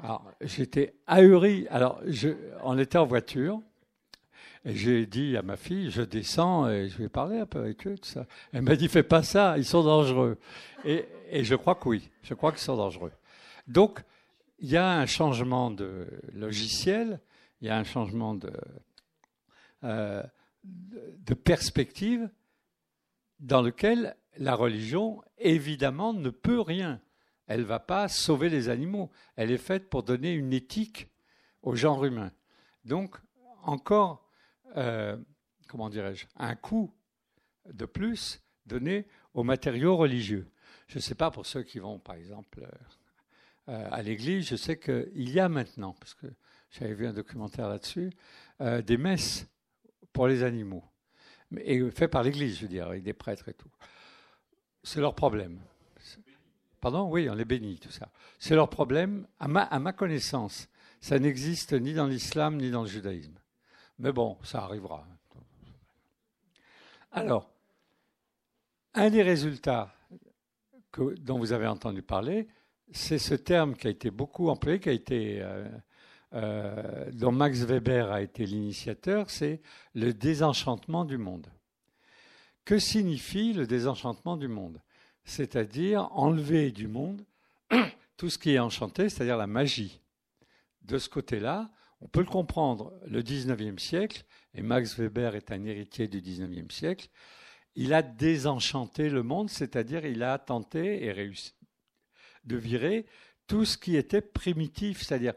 Alors, 0.02 0.32
j'étais 0.42 0.96
ahuri. 1.08 1.68
Alors, 1.70 2.00
je, 2.06 2.30
on 2.64 2.78
était 2.78 2.98
en 2.98 3.06
voiture, 3.06 3.62
Et 4.66 4.76
j'ai 4.76 5.06
dit 5.06 5.38
à 5.38 5.42
ma 5.42 5.56
fille, 5.56 5.92
je 5.92 6.02
descends 6.02 6.70
et 6.70 6.90
je 6.90 6.98
vais 6.98 7.10
parler 7.10 7.40
un 7.40 7.46
peu 7.46 7.60
avec 7.60 7.86
eux, 7.88 7.98
tout 7.98 8.10
ça. 8.10 8.26
Elle 8.52 8.64
m'a 8.64 8.76
dit, 8.76 8.88
fais 8.88 9.04
pas 9.04 9.24
ça, 9.24 9.58
ils 9.58 9.66
sont 9.66 9.84
dangereux. 9.84 10.38
Et, 10.86 11.06
et 11.30 11.44
je 11.44 11.56
crois 11.56 11.76
que 11.76 11.88
oui, 11.88 12.10
je 12.24 12.34
crois 12.34 12.52
qu'ils 12.52 12.62
sont 12.62 12.78
dangereux. 12.78 13.12
Donc, 13.68 14.04
il 14.60 14.70
y 14.70 14.78
a 14.78 15.00
un 15.00 15.06
changement 15.06 15.72
de 15.72 16.08
logiciel, 16.34 17.20
il 17.62 17.68
y 17.68 17.70
a 17.70 17.78
un 17.78 17.84
changement 17.84 18.34
de, 18.34 18.52
euh, 19.84 20.24
de 20.64 21.34
perspective 21.34 22.30
dans 23.40 23.62
lequel 23.62 24.16
la 24.38 24.56
religion, 24.56 25.22
évidemment, 25.38 26.14
ne 26.14 26.30
peut 26.30 26.62
rien. 26.62 27.02
Elle 27.48 27.62
ne 27.62 27.66
va 27.66 27.80
pas 27.80 28.08
sauver 28.08 28.50
les 28.50 28.70
animaux. 28.70 29.12
Elle 29.36 29.52
est 29.52 29.58
faite 29.58 29.90
pour 29.90 30.04
donner 30.04 30.34
une 30.34 30.54
éthique 30.54 31.10
au 31.62 31.76
genre 31.76 32.06
humain. 32.06 32.32
Donc, 32.86 33.18
encore, 33.64 34.30
euh, 34.78 35.18
comment 35.68 35.90
dirais-je, 35.90 36.26
un 36.38 36.56
coup 36.56 36.94
de 37.66 37.86
plus 37.86 38.42
donné 38.66 39.08
aux 39.34 39.44
matériaux 39.44 39.98
religieux. 39.98 40.50
Je 40.88 40.98
ne 40.98 41.02
sais 41.02 41.16
pas 41.16 41.32
pour 41.32 41.46
ceux 41.46 41.64
qui 41.64 41.80
vont, 41.80 42.00
par 42.00 42.16
exemple, 42.16 42.68
euh, 43.70 43.88
à 43.92 44.02
l'église, 44.02 44.48
je 44.48 44.56
sais 44.56 44.78
qu'il 44.78 45.30
y 45.30 45.40
a 45.40 45.50
maintenant, 45.50 45.94
parce 45.94 46.14
que 46.14 46.28
j'avais 46.70 46.94
vu 46.94 47.08
un 47.08 47.14
documentaire 47.14 47.70
là-dessus, 47.70 48.12
euh, 48.62 48.82
des 48.82 48.98
messes 48.98 49.48
pour 50.14 50.28
les 50.28 50.44
animaux, 50.44 50.84
et 51.58 51.90
fait 51.92 52.08
par 52.08 52.24
l'église, 52.24 52.58
je 52.58 52.62
veux 52.62 52.68
dire, 52.70 52.88
avec 52.88 53.04
des 53.04 53.14
prêtres 53.14 53.50
et 53.50 53.54
tout. 53.54 53.70
C'est 54.84 55.02
leur 55.02 55.16
problème. 55.16 55.60
Pardon? 56.80 57.10
Oui, 57.10 57.30
on 57.30 57.36
les 57.36 57.46
bénit, 57.46 57.80
tout 57.80 57.92
ça. 57.92 58.10
C'est 58.40 58.56
leur 58.56 58.70
problème. 58.70 59.26
À 59.40 59.48
ma, 59.48 59.64
à 59.64 59.80
ma 59.80 59.94
connaissance, 59.94 60.68
ça 61.00 61.18
n'existe 61.18 61.74
ni 61.74 61.94
dans 61.94 62.08
l'islam 62.08 62.58
ni 62.58 62.70
dans 62.72 62.82
le 62.82 62.90
judaïsme. 62.90 63.40
Mais 64.00 64.12
bon, 64.12 64.38
ça 64.44 64.64
arrivera. 64.64 65.08
Alors, 67.12 67.50
un 68.94 69.10
des 69.10 69.24
résultats 69.24 69.94
dont 70.98 71.40
vous 71.40 71.54
avez 71.54 71.68
entendu 71.68 72.02
parler, 72.02 72.48
c'est 72.92 73.18
ce 73.18 73.36
terme 73.36 73.76
qui 73.76 73.88
a 73.88 73.90
été 73.90 74.12
beaucoup 74.12 74.50
employé, 74.50 74.80
qui 74.80 74.90
a 74.90 74.94
été, 74.94 75.42
euh, 75.42 75.68
euh, 76.34 77.12
dont 77.12 77.32
Max 77.32 77.60
Weber 77.60 78.12
a 78.12 78.22
été 78.22 78.46
l'initiateur, 78.46 79.30
c'est 79.30 79.62
le 79.94 80.14
désenchantement 80.14 81.06
du 81.06 81.18
monde. 81.18 81.48
Que 82.66 82.80
signifie 82.80 83.54
le 83.54 83.68
désenchantement 83.68 84.38
du 84.38 84.48
monde? 84.48 84.82
C'est-à-dire 85.26 86.10
enlever 86.12 86.72
du 86.72 86.88
monde 86.88 87.22
tout 88.18 88.30
ce 88.30 88.38
qui 88.38 88.52
est 88.52 88.60
enchanté, 88.60 89.10
c'est-à-dire 89.10 89.38
la 89.38 89.48
magie. 89.48 90.00
De 90.82 90.98
ce 90.98 91.10
côté-là, 91.10 91.70
on 92.02 92.08
peut 92.08 92.22
le 92.22 92.26
comprendre. 92.26 92.94
Le 93.06 93.22
19e 93.22 93.80
siècle, 93.80 94.24
et 94.54 94.62
Max 94.62 94.98
Weber 94.98 95.36
est 95.36 95.52
un 95.52 95.64
héritier 95.66 96.08
du 96.08 96.22
19e 96.22 96.72
siècle, 96.72 97.10
il 97.76 97.94
a 97.94 98.02
désenchanté 98.02 99.10
le 99.10 99.24
monde, 99.24 99.50
c'est-à-dire 99.50 100.06
il 100.06 100.24
a 100.24 100.38
tenté 100.38 101.06
et 101.06 101.12
réussi 101.12 101.54
de 102.44 102.58
virer 102.58 103.06
tout 103.48 103.66
ce 103.66 103.78
qui 103.78 103.96
était 103.96 104.22
primitif, 104.22 105.02
c'est-à-dire 105.02 105.34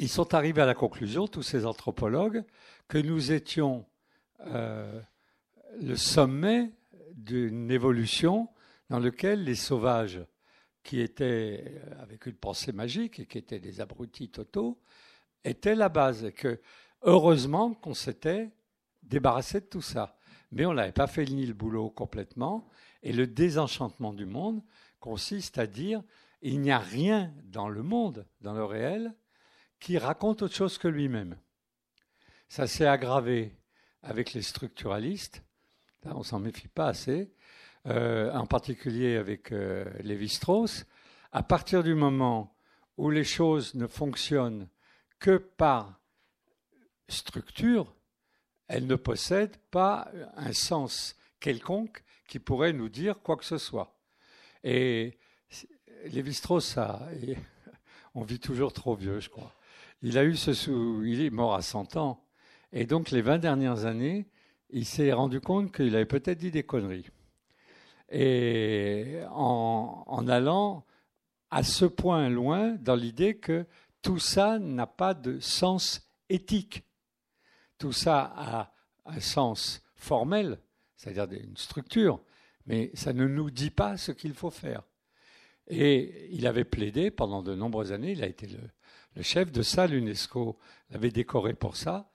ils 0.00 0.08
sont 0.08 0.32
arrivés 0.32 0.62
à 0.62 0.66
la 0.66 0.74
conclusion, 0.74 1.28
tous 1.28 1.42
ces 1.42 1.66
anthropologues, 1.66 2.42
que 2.88 2.96
nous 2.96 3.32
étions 3.32 3.84
euh, 4.46 4.98
le 5.78 5.94
sommet 5.94 6.72
d'une 7.12 7.70
évolution 7.70 8.48
dans 8.88 8.98
laquelle 8.98 9.44
les 9.44 9.54
sauvages, 9.54 10.24
qui 10.82 11.00
étaient 11.00 11.82
avec 12.00 12.24
une 12.24 12.34
pensée 12.34 12.72
magique 12.72 13.20
et 13.20 13.26
qui 13.26 13.36
étaient 13.36 13.60
des 13.60 13.82
abrutis 13.82 14.30
totaux, 14.30 14.80
étaient 15.44 15.74
la 15.74 15.90
base. 15.90 16.32
Que 16.34 16.62
heureusement 17.02 17.74
qu'on 17.74 17.92
s'était 17.92 18.50
débarrassé 19.02 19.60
de 19.60 19.66
tout 19.66 19.82
ça. 19.82 20.16
Mais 20.50 20.64
on 20.64 20.72
n'avait 20.72 20.92
pas 20.92 21.08
fait 21.08 21.26
ni 21.26 21.44
le 21.44 21.52
boulot 21.52 21.90
complètement. 21.90 22.66
Et 23.02 23.12
le 23.12 23.26
désenchantement 23.26 24.14
du 24.14 24.24
monde 24.24 24.62
consiste 24.98 25.58
à 25.58 25.66
dire 25.66 26.02
il 26.40 26.62
n'y 26.62 26.70
a 26.70 26.78
rien 26.78 27.34
dans 27.44 27.68
le 27.68 27.82
monde, 27.82 28.26
dans 28.40 28.54
le 28.54 28.64
réel, 28.64 29.14
qui 29.80 29.98
raconte 29.98 30.42
autre 30.42 30.54
chose 30.54 30.78
que 30.78 30.88
lui-même. 30.88 31.36
Ça 32.48 32.66
s'est 32.66 32.86
aggravé 32.86 33.56
avec 34.02 34.32
les 34.34 34.42
structuralistes, 34.42 35.42
on 36.04 36.22
s'en 36.22 36.38
méfie 36.38 36.68
pas 36.68 36.88
assez, 36.88 37.32
euh, 37.86 38.32
en 38.32 38.46
particulier 38.46 39.16
avec 39.16 39.52
euh, 39.52 39.84
Lévi-Strauss. 40.00 40.84
À 41.32 41.42
partir 41.42 41.82
du 41.82 41.94
moment 41.94 42.54
où 42.96 43.10
les 43.10 43.24
choses 43.24 43.74
ne 43.74 43.86
fonctionnent 43.86 44.68
que 45.18 45.36
par 45.36 46.00
structure, 47.08 47.94
elles 48.68 48.86
ne 48.86 48.96
possèdent 48.96 49.56
pas 49.70 50.10
un 50.36 50.52
sens 50.52 51.16
quelconque 51.40 52.02
qui 52.28 52.38
pourrait 52.38 52.72
nous 52.72 52.88
dire 52.88 53.20
quoi 53.20 53.36
que 53.36 53.44
ce 53.44 53.58
soit. 53.58 53.98
Et 54.62 55.18
Lévi-Strauss, 56.04 56.78
on 58.14 58.22
vit 58.22 58.40
toujours 58.40 58.72
trop 58.72 58.94
vieux, 58.94 59.20
je 59.20 59.28
crois. 59.28 59.54
Il 60.02 60.16
a 60.16 60.24
eu 60.24 60.34
ce 60.34 60.52
sou, 60.54 61.02
il 61.04 61.20
est 61.20 61.30
mort 61.30 61.54
à 61.54 61.62
100 61.62 61.96
ans. 61.96 62.24
Et 62.72 62.86
donc, 62.86 63.10
les 63.10 63.20
20 63.20 63.38
dernières 63.38 63.84
années, 63.84 64.26
il 64.70 64.86
s'est 64.86 65.12
rendu 65.12 65.40
compte 65.40 65.74
qu'il 65.74 65.94
avait 65.94 66.06
peut-être 66.06 66.38
dit 66.38 66.50
des 66.50 66.62
conneries. 66.62 67.08
Et 68.10 69.20
en, 69.30 70.04
en, 70.06 70.28
allant 70.28 70.84
à 71.50 71.62
ce 71.62 71.84
point 71.84 72.28
loin 72.28 72.76
dans 72.80 72.94
l'idée 72.94 73.36
que 73.36 73.66
tout 74.02 74.18
ça 74.18 74.58
n'a 74.58 74.86
pas 74.86 75.14
de 75.14 75.38
sens 75.40 76.08
éthique. 76.28 76.82
Tout 77.78 77.92
ça 77.92 78.32
a 78.36 78.72
un 79.04 79.20
sens 79.20 79.82
formel, 79.96 80.58
c'est-à-dire 80.96 81.40
une 81.40 81.56
structure, 81.56 82.20
mais 82.66 82.90
ça 82.94 83.12
ne 83.12 83.26
nous 83.26 83.50
dit 83.50 83.70
pas 83.70 83.96
ce 83.96 84.12
qu'il 84.12 84.34
faut 84.34 84.50
faire. 84.50 84.82
Et 85.66 86.28
il 86.32 86.46
avait 86.46 86.64
plaidé 86.64 87.10
pendant 87.10 87.42
de 87.42 87.54
nombreuses 87.54 87.92
années, 87.92 88.12
il 88.12 88.24
a 88.24 88.26
été 88.26 88.46
le, 88.46 88.58
le 89.16 89.22
chef 89.22 89.50
de 89.52 89.62
ça, 89.62 89.86
l'UNESCO 89.86 90.58
l'avait 90.90 91.10
décoré 91.10 91.54
pour 91.54 91.76
ça, 91.76 92.12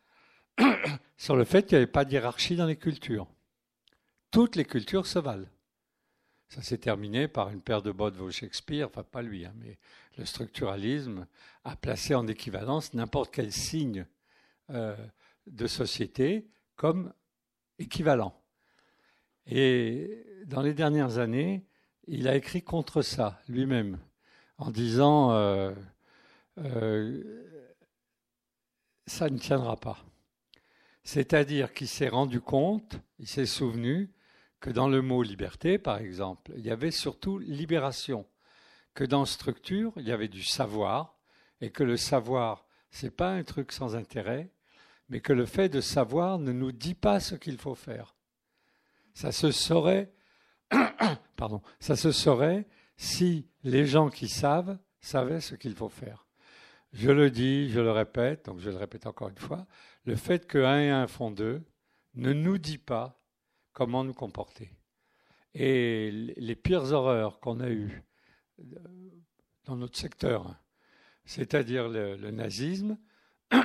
sur 1.17 1.35
le 1.35 1.43
fait 1.43 1.65
qu'il 1.65 1.77
n'y 1.77 1.83
avait 1.83 1.91
pas 1.91 2.05
de 2.05 2.11
hiérarchie 2.11 2.55
dans 2.55 2.65
les 2.65 2.77
cultures. 2.77 3.27
Toutes 4.31 4.55
les 4.55 4.65
cultures 4.65 5.07
se 5.07 5.19
valent. 5.19 5.47
Ça 6.49 6.61
s'est 6.61 6.77
terminé 6.77 7.27
par 7.27 7.49
une 7.49 7.61
paire 7.61 7.81
de 7.81 7.91
bottes 7.91 8.17
de 8.17 8.29
Shakespeare, 8.29 8.87
enfin 8.87 9.03
pas 9.03 9.21
lui, 9.21 9.45
hein, 9.45 9.53
mais 9.57 9.77
le 10.17 10.25
structuralisme 10.25 11.27
a 11.63 11.75
placé 11.75 12.15
en 12.15 12.27
équivalence 12.27 12.93
n'importe 12.93 13.33
quel 13.33 13.51
signe 13.51 14.05
euh, 14.69 14.95
de 15.47 15.67
société 15.67 16.47
comme 16.75 17.13
équivalent. 17.79 18.41
Et 19.47 20.23
dans 20.45 20.61
les 20.61 20.73
dernières 20.73 21.17
années, 21.17 21.65
il 22.07 22.27
a 22.27 22.35
écrit 22.35 22.61
contre 22.61 23.01
ça 23.01 23.41
lui-même, 23.47 23.99
en 24.57 24.71
disant 24.71 25.31
euh, 25.31 25.73
euh, 26.57 27.23
ça 29.07 29.29
ne 29.29 29.37
tiendra 29.37 29.77
pas. 29.77 30.03
C'est-à-dire 31.03 31.73
qu'il 31.73 31.87
s'est 31.87 32.09
rendu 32.09 32.41
compte, 32.41 32.99
il 33.19 33.27
s'est 33.27 33.45
souvenu 33.45 34.11
que 34.59 34.71
dans 34.71 34.87
le 34.87 35.01
mot 35.01 35.21
liberté, 35.21 35.77
par 35.77 35.99
exemple, 35.99 36.51
il 36.57 36.65
y 36.65 36.71
avait 36.71 36.91
surtout 36.91 37.37
libération, 37.37 38.25
que 38.95 39.03
dans 39.03 39.25
structure, 39.25 39.93
il 39.97 40.07
y 40.07 40.11
avait 40.11 40.27
du 40.27 40.43
savoir, 40.43 41.19
et 41.61 41.69
que 41.69 41.83
le 41.83 41.97
savoir, 41.97 42.65
ce 42.89 43.05
n'est 43.05 43.11
pas 43.11 43.31
un 43.31 43.43
truc 43.43 43.71
sans 43.71 43.95
intérêt, 43.95 44.51
mais 45.09 45.19
que 45.19 45.33
le 45.33 45.45
fait 45.45 45.69
de 45.69 45.81
savoir 45.81 46.39
ne 46.39 46.51
nous 46.51 46.71
dit 46.71 46.95
pas 46.95 47.19
ce 47.19 47.35
qu'il 47.35 47.57
faut 47.57 47.75
faire. 47.75 48.15
Ça 49.13 49.31
se 49.31 49.51
saurait, 49.51 50.11
pardon, 51.35 51.61
ça 51.79 51.95
se 51.95 52.11
saurait 52.11 52.67
si 52.97 53.47
les 53.63 53.85
gens 53.85 54.09
qui 54.09 54.27
savent 54.27 54.79
savaient 54.99 55.41
ce 55.41 55.55
qu'il 55.55 55.75
faut 55.75 55.89
faire. 55.89 56.24
Je 56.95 57.11
le 57.11 57.29
dis, 57.29 57.69
je 57.69 57.81
le 57.81 57.91
répète, 57.91 58.45
donc 58.45 58.61
je 58.61 58.69
le 58.69 58.77
répète 58.77 59.05
encore 59.05 59.27
une 59.27 59.37
fois, 59.37 59.67
le 60.05 60.15
fait 60.15 60.47
que 60.47 60.59
1 60.59 60.79
et 60.79 60.89
1 60.91 61.07
font 61.07 61.29
2 61.29 61.61
ne 62.15 62.33
nous 62.33 62.57
dit 62.57 62.77
pas 62.77 63.21
comment 63.73 64.05
nous 64.05 64.13
comporter. 64.13 64.71
Et 65.53 66.09
les 66.37 66.55
pires 66.55 66.93
horreurs 66.93 67.41
qu'on 67.41 67.59
a 67.59 67.69
eues 67.69 68.01
euh, 68.61 68.77
dans 69.65 69.75
notre 69.75 69.97
secteur, 69.97 70.55
c'est-à-dire 71.25 71.89
le, 71.89 72.15
le 72.15 72.31
nazisme, 72.31 72.97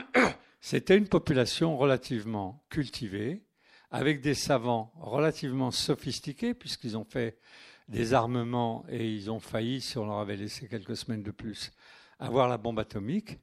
c'était 0.61 0.99
une 0.99 1.09
population 1.09 1.77
relativement 1.77 2.65
cultivée, 2.69 3.45
avec 3.93 4.23
des 4.23 4.35
savants 4.35 4.93
relativement 4.97 5.71
sophistiqués, 5.71 6.53
puisqu'ils 6.53 6.97
ont 6.97 7.05
fait 7.05 7.39
des 7.87 8.13
armements 8.13 8.85
et 8.89 9.09
ils 9.09 9.31
ont 9.31 9.41
failli, 9.41 9.81
si 9.81 9.99
on 9.99 10.07
leur 10.07 10.19
avait 10.19 10.37
laissé 10.37 10.67
quelques 10.67 10.97
semaines 10.97 11.23
de 11.23 11.31
plus, 11.31 11.73
avoir 12.21 12.49
la 12.49 12.59
bombe 12.59 12.79
atomique. 12.79 13.39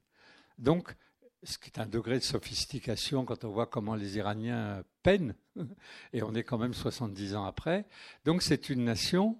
Donc, 0.58 0.96
ce 1.44 1.58
qui 1.58 1.70
est 1.70 1.80
un 1.80 1.86
degré 1.86 2.16
de 2.16 2.24
sophistication 2.24 3.26
quand 3.26 3.44
on 3.44 3.50
voit 3.50 3.68
comment 3.68 3.96
les 3.96 4.18
Iraniens 4.18 4.84
peinent, 5.04 5.36
et 6.14 6.24
on 6.24 6.34
est 6.34 6.44
quand 6.44 6.58
même 6.58 6.74
70 6.74 7.36
ans 7.36 7.46
après. 7.46 7.86
Donc 8.26 8.42
c'est 8.42 8.70
une 8.70 8.84
nation 8.84 9.40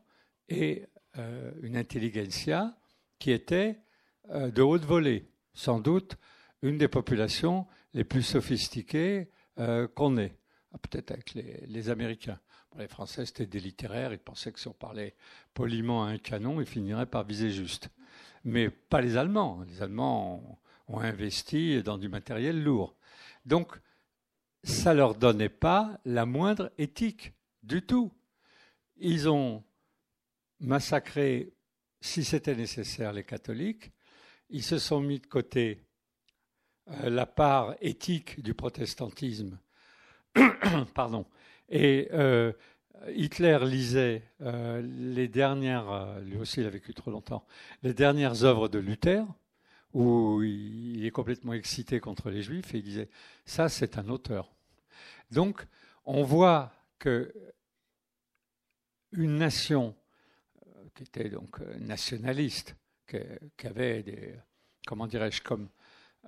et 0.50 0.86
euh, 1.18 1.52
une 1.62 1.76
intelligentsia 1.76 2.78
qui 3.20 3.32
était 3.32 3.80
euh, 4.30 4.52
de 4.52 4.62
haute 4.62 4.86
volée, 4.86 5.30
sans 5.54 5.80
doute 5.80 6.18
une 6.62 6.78
des 6.78 6.88
populations 6.88 7.68
les 7.94 8.04
plus 8.04 8.24
sophistiqués 8.24 9.30
euh, 9.60 9.88
qu'on 9.88 10.18
ait, 10.18 10.38
ah, 10.74 10.78
peut-être 10.78 11.12
avec 11.12 11.34
les, 11.34 11.90
Américains. 11.90 12.40
les 12.78 12.88
Français, 12.88 13.26
c'était 13.26 13.46
des 13.46 13.60
littéraires, 13.60 14.14
ils 14.14 14.20
pensaient 14.20 14.52
que 14.52 14.60
si 14.60 14.68
on 14.68 14.74
parlait 14.74 15.16
poliment 15.54 16.06
à 16.06 16.10
un 16.10 16.18
canon, 16.18 16.62
ils 16.62 16.68
finiraient 16.68 17.06
par 17.06 17.24
viser 17.24 17.50
juste. 17.50 17.90
Mais 18.44 18.70
pas 18.70 19.02
les 19.02 19.18
Allemands. 19.18 19.64
Les 19.68 19.82
Allemands 19.82 20.60
ont, 20.88 21.00
investi 21.00 21.84
dans 21.84 21.98
du 21.98 22.08
matériel 22.08 22.64
lourd. 22.64 22.96
Donc, 23.46 23.80
ça 24.64 24.94
ne 24.94 24.98
leur 24.98 25.16
donnait 25.16 25.50
pas 25.50 26.00
la 26.06 26.26
moindre 26.26 26.72
éthique 26.78 27.34
du 27.64 27.82
tout. 27.82 28.12
Ils 28.98 29.30
ont 29.30 29.64
massacré, 30.60 31.54
si 32.02 32.24
c'était 32.24 32.56
nécessaire, 32.56 33.14
les 33.14 33.24
catholiques. 33.24 33.92
Ils 34.50 34.64
se 34.64 34.80
sont 34.80 35.02
mis 35.02 35.20
de 35.20 35.28
côté 35.28 35.84
euh, 36.90 37.10
la 37.10 37.26
part 37.26 37.76
éthique 37.82 38.42
du 38.42 38.54
protestantisme. 38.54 39.60
Pardon. 40.94 41.26
Et 41.70 42.08
euh, 42.14 42.54
Hitler 43.16 43.60
lisait 43.64 44.24
euh, 44.42 44.82
les 44.82 45.28
dernières, 45.28 46.20
lui 46.22 46.38
aussi 46.38 46.62
il 46.62 46.66
a 46.66 46.70
vécu 46.70 46.94
trop 46.94 47.12
longtemps, 47.12 47.46
les 47.84 47.94
dernières 47.94 48.44
œuvres 48.44 48.68
de 48.68 48.80
Luther, 48.80 49.26
où 49.94 50.44
il 50.44 51.06
est 51.06 51.12
complètement 51.12 51.54
excité 51.54 52.00
contre 52.00 52.30
les 52.30 52.42
juifs, 52.42 52.74
et 52.74 52.80
il 52.80 52.84
disait, 52.84 53.10
ça 53.46 53.70
c'est 53.70 53.98
un 53.98 54.10
auteur. 54.10 54.52
Donc 55.32 55.66
on 56.06 56.24
voit 56.24 56.74
que 57.00 57.34
une 59.12 59.38
nation 59.38 59.96
qui 60.96 61.04
était 61.04 61.30
donc 61.30 61.60
nationaliste, 61.80 62.76
qui 63.08 63.68
avait 63.68 64.04
des, 64.04 64.36
comment 64.86 65.08
dirais-je, 65.08 65.42
comme 65.42 65.70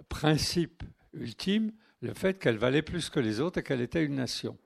principe 0.07 0.83
ultime 1.13 1.73
le 2.01 2.13
fait 2.13 2.39
qu'elle 2.39 2.57
valait 2.57 2.81
plus 2.81 3.09
que 3.09 3.19
les 3.19 3.39
autres 3.39 3.59
et 3.59 3.63
qu'elle 3.63 3.81
était 3.81 4.03
une 4.03 4.15
nation. 4.15 4.57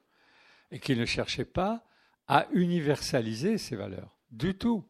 Et 0.71 0.79
qu'il 0.79 0.99
ne 0.99 1.05
cherchait 1.05 1.45
pas 1.45 1.85
à 2.27 2.47
universaliser 2.53 3.57
ses 3.57 3.75
valeurs, 3.75 4.17
du 4.31 4.55
tout. 4.55 4.85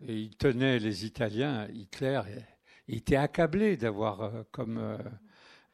Et 0.00 0.18
il 0.18 0.36
tenait 0.36 0.78
les 0.78 1.06
Italiens, 1.06 1.68
Hitler, 1.72 2.20
était 2.88 3.16
accablé 3.16 3.76
d'avoir 3.76 4.22
euh, 4.22 4.42
comme, 4.50 4.78
euh, 4.78 4.98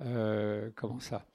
euh, 0.02 0.70
ça, 1.00 1.26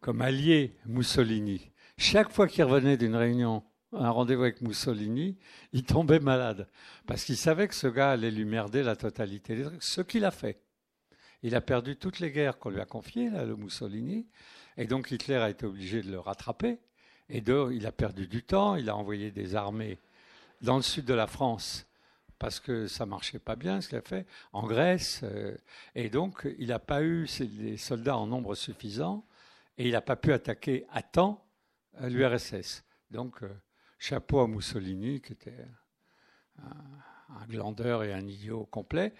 comme 0.00 0.22
allié 0.22 0.76
Mussolini. 0.86 1.70
Chaque 1.96 2.30
fois 2.30 2.48
qu'il 2.48 2.64
revenait 2.64 2.96
d'une 2.96 3.16
réunion 3.16 3.62
un 3.92 4.10
rendez-vous 4.10 4.42
avec 4.42 4.60
Mussolini, 4.60 5.38
il 5.72 5.82
tombait 5.84 6.20
malade. 6.20 6.68
Parce 7.06 7.24
qu'il 7.24 7.36
savait 7.36 7.68
que 7.68 7.74
ce 7.74 7.86
gars 7.86 8.10
allait 8.10 8.30
lui 8.30 8.44
merder 8.44 8.82
la 8.82 8.96
totalité 8.96 9.64
Ce 9.80 10.02
qu'il 10.02 10.24
a 10.26 10.30
fait. 10.30 10.62
Il 11.42 11.54
a 11.54 11.60
perdu 11.60 11.96
toutes 11.96 12.18
les 12.18 12.30
guerres 12.30 12.58
qu'on 12.58 12.70
lui 12.70 12.80
a 12.80 12.84
confiées, 12.84 13.30
là, 13.30 13.44
le 13.44 13.56
Mussolini. 13.56 14.26
Et 14.76 14.86
donc 14.86 15.10
Hitler 15.10 15.36
a 15.36 15.48
été 15.48 15.64
obligé 15.64 16.02
de 16.02 16.10
le 16.10 16.18
rattraper. 16.18 16.80
Et 17.30 17.40
de, 17.40 17.70
il 17.72 17.86
a 17.86 17.92
perdu 17.92 18.26
du 18.26 18.42
temps. 18.42 18.76
Il 18.76 18.88
a 18.88 18.96
envoyé 18.96 19.30
des 19.30 19.54
armées 19.54 19.98
dans 20.62 20.76
le 20.76 20.82
sud 20.82 21.04
de 21.04 21.14
la 21.14 21.26
France 21.26 21.86
parce 22.38 22.60
que 22.60 22.86
ça 22.86 23.04
marchait 23.04 23.38
pas 23.38 23.56
bien 23.56 23.80
ce 23.80 23.88
qu'il 23.88 23.98
a 23.98 24.02
fait, 24.02 24.26
en 24.52 24.66
Grèce. 24.66 25.20
Euh, 25.24 25.56
et 25.94 26.08
donc 26.08 26.46
il 26.58 26.68
n'a 26.68 26.78
pas 26.78 27.02
eu 27.02 27.26
les 27.40 27.76
soldats 27.76 28.16
en 28.16 28.26
nombre 28.26 28.54
suffisant 28.54 29.24
et 29.76 29.86
il 29.86 29.92
n'a 29.92 30.00
pas 30.00 30.16
pu 30.16 30.32
attaquer 30.32 30.86
à 30.92 31.02
temps 31.02 31.44
euh, 32.00 32.08
l'URSS. 32.08 32.84
Donc 33.10 33.42
euh, 33.42 33.48
chapeau 33.98 34.40
à 34.40 34.48
Mussolini, 34.48 35.20
qui 35.20 35.32
était 35.32 35.66
un, 36.58 37.46
glandeur 37.48 38.04
et 38.04 38.12
un 38.12 38.26
idiot 38.26 38.66
complet. 38.70 39.12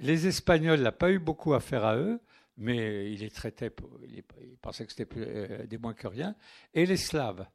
Les 0.00 0.26
Espagnols 0.26 0.80
n'ont 0.80 0.92
pas 0.92 1.10
eu 1.10 1.18
beaucoup 1.18 1.54
à 1.54 1.60
faire 1.60 1.84
à 1.84 1.96
eux, 1.96 2.20
mais 2.58 3.10
il 3.12 3.22
il, 3.22 4.56
pensait 4.60 4.84
que 4.84 4.92
c'était 4.92 5.08
euh, 5.16 5.66
des 5.66 5.78
moins 5.78 5.94
que 5.94 6.06
rien. 6.06 6.36
Et 6.74 6.84
les 6.84 6.96
Slaves. 6.96 7.46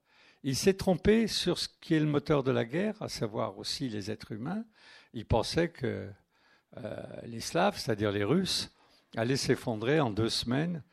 Il 0.44 0.56
s'est 0.56 0.74
trompé 0.74 1.28
sur 1.28 1.58
ce 1.58 1.70
qui 1.80 1.94
est 1.94 2.00
le 2.00 2.06
moteur 2.06 2.44
de 2.44 2.52
la 2.52 2.66
guerre, 2.66 3.02
à 3.02 3.08
savoir 3.08 3.58
aussi 3.58 3.88
les 3.88 4.12
êtres 4.12 4.32
humains. 4.34 4.66
Il 5.14 5.26
pensait 5.26 5.70
que 5.70 6.10
euh, 6.78 7.04
les 7.24 7.40
Slaves, 7.40 7.78
c'est-à-dire 7.78 8.12
les 8.12 8.24
Russes, 8.24 8.72
allaient 9.16 9.38
s'effondrer 9.38 10.00
en 10.00 10.10
deux 10.10 10.30
semaines 10.30 10.84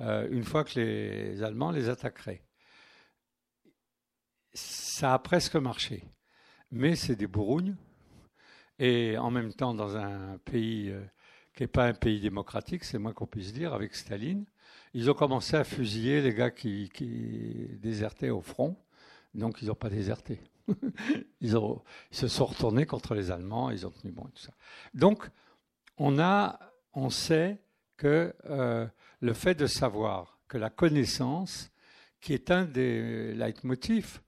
euh, 0.00 0.26
une 0.30 0.44
fois 0.44 0.64
que 0.64 0.80
les 0.80 1.42
Allemands 1.42 1.70
les 1.70 1.88
attaqueraient 1.88 2.42
ça 4.56 5.12
a 5.12 5.18
presque 5.18 5.56
marché. 5.56 6.04
Mais 6.70 6.96
c'est 6.96 7.16
des 7.16 7.26
bourrougnes. 7.26 7.76
Et 8.78 9.16
en 9.18 9.30
même 9.30 9.52
temps, 9.52 9.74
dans 9.74 9.96
un 9.96 10.38
pays 10.38 10.94
qui 11.56 11.62
n'est 11.62 11.68
pas 11.68 11.86
un 11.86 11.94
pays 11.94 12.20
démocratique, 12.20 12.84
c'est 12.84 12.98
moins 12.98 13.14
qu'on 13.14 13.26
puisse 13.26 13.52
dire, 13.52 13.72
avec 13.72 13.94
Staline, 13.94 14.44
ils 14.92 15.10
ont 15.10 15.14
commencé 15.14 15.56
à 15.56 15.64
fusiller 15.64 16.20
les 16.20 16.34
gars 16.34 16.50
qui, 16.50 16.90
désertaient 17.80 18.30
au 18.30 18.42
front. 18.42 18.76
Donc, 19.34 19.62
ils 19.62 19.68
n'ont 19.68 19.74
pas 19.74 19.88
déserté. 19.88 20.40
ils, 21.40 21.58
se 22.10 22.28
sont 22.28 22.44
retournés 22.44 22.84
contre 22.84 23.14
les 23.14 23.30
Allemands, 23.30 23.70
ils 23.70 23.86
ont 23.86 23.90
tenu 23.90 24.12
bon 24.12 24.26
et 24.26 24.32
tout 24.32 24.42
ça. 24.42 24.52
Donc, 24.92 25.28
on, 25.96 26.18
a, 26.18 26.60
on 26.92 27.08
sait 27.08 27.58
que 27.96 28.34
euh, 28.50 28.86
le 29.20 29.32
fait 29.32 29.54
de 29.54 29.66
savoir 29.66 30.38
que 30.48 30.58
la 30.58 30.68
connaissance, 30.68 31.70
qui 32.20 32.34
est 32.34 32.50
un 32.50 32.66
des 32.66 33.32
leitmotifs 33.34 34.22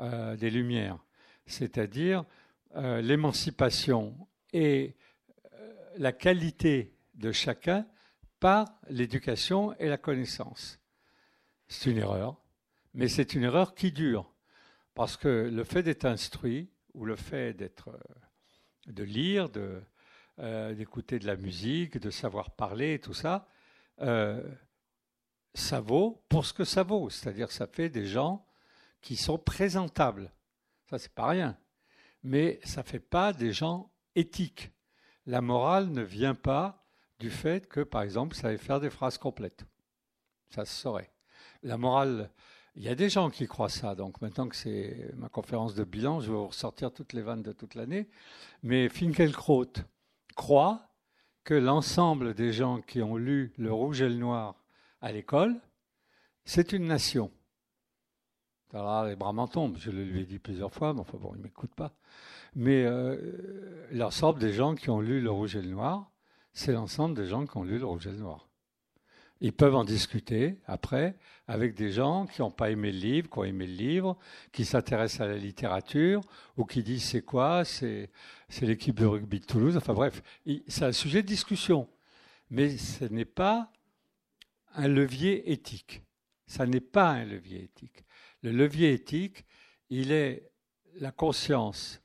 euh, 0.00 0.36
des 0.36 0.50
Lumières, 0.50 0.98
c'est-à-dire 1.44 2.24
euh, 2.76 3.02
l'émancipation 3.02 4.16
et 4.54 4.94
la 5.96 6.12
qualité 6.12 6.96
de 7.14 7.32
chacun 7.32 7.86
par 8.40 8.80
l'éducation 8.88 9.74
et 9.78 9.88
la 9.88 9.98
connaissance. 9.98 10.80
C'est 11.68 11.90
une 11.90 11.98
erreur, 11.98 12.40
mais 12.94 13.08
c'est 13.08 13.34
une 13.34 13.44
erreur 13.44 13.74
qui 13.74 13.92
dure, 13.92 14.32
parce 14.94 15.16
que 15.16 15.28
le 15.28 15.64
fait 15.64 15.82
d'être 15.82 16.04
instruit 16.04 16.70
ou 16.94 17.04
le 17.04 17.16
fait 17.16 17.54
d'être, 17.54 17.98
de 18.86 19.02
lire, 19.04 19.48
de, 19.48 19.82
d'écouter 20.74 21.18
de 21.18 21.26
la 21.26 21.36
musique, 21.36 21.98
de 21.98 22.10
savoir 22.10 22.50
parler, 22.50 22.98
tout 22.98 23.14
ça, 23.14 23.48
ça 25.54 25.80
vaut 25.80 26.24
pour 26.28 26.44
ce 26.44 26.52
que 26.52 26.64
ça 26.64 26.82
vaut, 26.82 27.10
c'est-à-dire 27.10 27.50
ça 27.50 27.66
fait 27.66 27.88
des 27.88 28.06
gens 28.06 28.44
qui 29.00 29.16
sont 29.16 29.38
présentables. 29.38 30.32
Ça, 30.88 30.98
c'est 30.98 31.12
pas 31.12 31.28
rien. 31.28 31.58
Mais 32.22 32.60
ça 32.64 32.82
ne 32.82 32.86
fait 32.86 33.00
pas 33.00 33.32
des 33.32 33.52
gens 33.52 33.90
éthiques. 34.14 34.70
La 35.26 35.40
morale 35.40 35.88
ne 35.90 36.02
vient 36.02 36.34
pas 36.34 36.84
du 37.18 37.30
fait 37.30 37.68
que, 37.68 37.80
par 37.80 38.02
exemple, 38.02 38.34
ça 38.34 38.42
savez 38.42 38.58
faire 38.58 38.80
des 38.80 38.90
phrases 38.90 39.18
complètes. 39.18 39.64
Ça 40.50 40.64
se 40.64 40.74
saurait. 40.74 41.12
La 41.62 41.78
morale, 41.78 42.30
il 42.74 42.82
y 42.82 42.88
a 42.88 42.94
des 42.94 43.08
gens 43.08 43.30
qui 43.30 43.46
croient 43.46 43.68
ça. 43.68 43.94
Donc 43.94 44.20
maintenant 44.20 44.48
que 44.48 44.56
c'est 44.56 45.12
ma 45.16 45.28
conférence 45.28 45.74
de 45.74 45.84
bilan, 45.84 46.20
je 46.20 46.30
vais 46.30 46.36
vous 46.36 46.48
ressortir 46.48 46.92
toutes 46.92 47.12
les 47.12 47.22
vannes 47.22 47.42
de 47.42 47.52
toute 47.52 47.74
l'année. 47.74 48.08
Mais 48.62 48.88
Finkelkraut 48.88 49.72
croit 50.34 50.88
que 51.44 51.54
l'ensemble 51.54 52.34
des 52.34 52.52
gens 52.52 52.80
qui 52.80 53.02
ont 53.02 53.16
lu 53.16 53.52
Le 53.56 53.72
Rouge 53.72 54.02
et 54.02 54.08
le 54.08 54.16
Noir 54.16 54.56
à 55.00 55.12
l'école, 55.12 55.60
c'est 56.44 56.72
une 56.72 56.86
nation 56.86 57.30
les 58.72 59.16
bras 59.16 59.32
m'en 59.32 59.46
tombent, 59.46 59.76
je 59.78 59.90
le 59.90 60.04
lui 60.04 60.20
ai 60.20 60.24
dit 60.24 60.38
plusieurs 60.38 60.72
fois, 60.72 60.94
mais 60.94 61.00
enfin 61.00 61.18
bon, 61.18 61.32
il 61.34 61.38
ne 61.38 61.44
m'écoute 61.44 61.74
pas. 61.74 61.92
Mais 62.54 62.84
euh, 62.84 63.88
l'ensemble 63.92 64.38
des 64.38 64.52
gens 64.52 64.74
qui 64.74 64.90
ont 64.90 65.00
lu 65.00 65.20
Le 65.20 65.30
Rouge 65.30 65.56
et 65.56 65.62
le 65.62 65.70
Noir, 65.70 66.10
c'est 66.52 66.72
l'ensemble 66.72 67.16
des 67.16 67.26
gens 67.26 67.46
qui 67.46 67.56
ont 67.56 67.64
lu 67.64 67.78
Le 67.78 67.86
Rouge 67.86 68.06
et 68.06 68.10
le 68.10 68.18
Noir. 68.18 68.48
Ils 69.40 69.52
peuvent 69.52 69.74
en 69.74 69.84
discuter 69.84 70.60
après 70.66 71.16
avec 71.48 71.74
des 71.74 71.90
gens 71.90 72.26
qui 72.26 72.42
n'ont 72.42 72.52
pas 72.52 72.70
aimé 72.70 72.92
le 72.92 72.98
livre, 72.98 73.28
qui 73.28 73.38
ont 73.38 73.44
aimé 73.44 73.66
le 73.66 73.72
livre, 73.72 74.16
qui 74.52 74.64
s'intéressent 74.64 75.22
à 75.22 75.26
la 75.26 75.36
littérature, 75.36 76.20
ou 76.56 76.64
qui 76.64 76.84
disent 76.84 77.02
c'est 77.02 77.22
quoi, 77.22 77.64
c'est, 77.64 78.10
l'équipe 78.60 79.00
de 79.00 79.06
rugby 79.06 79.40
de 79.40 79.44
Toulouse. 79.44 79.76
Enfin 79.76 79.94
bref, 79.94 80.22
c'est 80.68 80.84
un 80.84 80.92
sujet 80.92 81.22
de 81.22 81.26
discussion. 81.26 81.88
Mais 82.50 82.76
ce 82.76 83.04
n'est 83.06 83.24
pas 83.24 83.72
un 84.74 84.86
levier 84.86 85.50
éthique. 85.50 86.04
Ça 86.46 86.64
n'est 86.64 86.80
pas 86.80 87.10
un 87.10 87.24
levier 87.24 87.64
éthique. 87.64 88.04
Le 88.42 88.52
levier 88.52 88.92
éthique, 88.92 89.44
il 89.90 90.12
est 90.12 90.52
la 91.00 91.10
conscience 91.10 92.00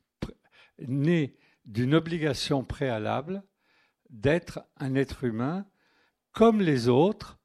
née 0.80 1.38
d'une 1.66 1.96
obligation 1.96 2.64
préalable 2.64 3.44
d'être 4.10 4.62
un 4.78 4.96
être 4.96 5.24
humain 5.24 5.66
comme 6.32 6.62
les 6.62 6.88
autres, 6.88 7.40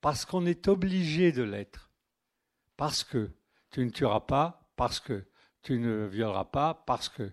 parce 0.00 0.24
qu'on 0.24 0.46
est 0.46 0.68
obligé 0.68 1.32
de 1.32 1.42
l'être. 1.42 1.90
Parce 2.76 3.02
que 3.02 3.32
tu 3.70 3.84
ne 3.84 3.90
tueras 3.90 4.20
pas, 4.20 4.70
parce 4.76 5.00
que 5.00 5.26
tu 5.62 5.78
ne 5.78 6.06
violeras 6.06 6.44
pas, 6.44 6.84
parce 6.86 7.08
que. 7.08 7.32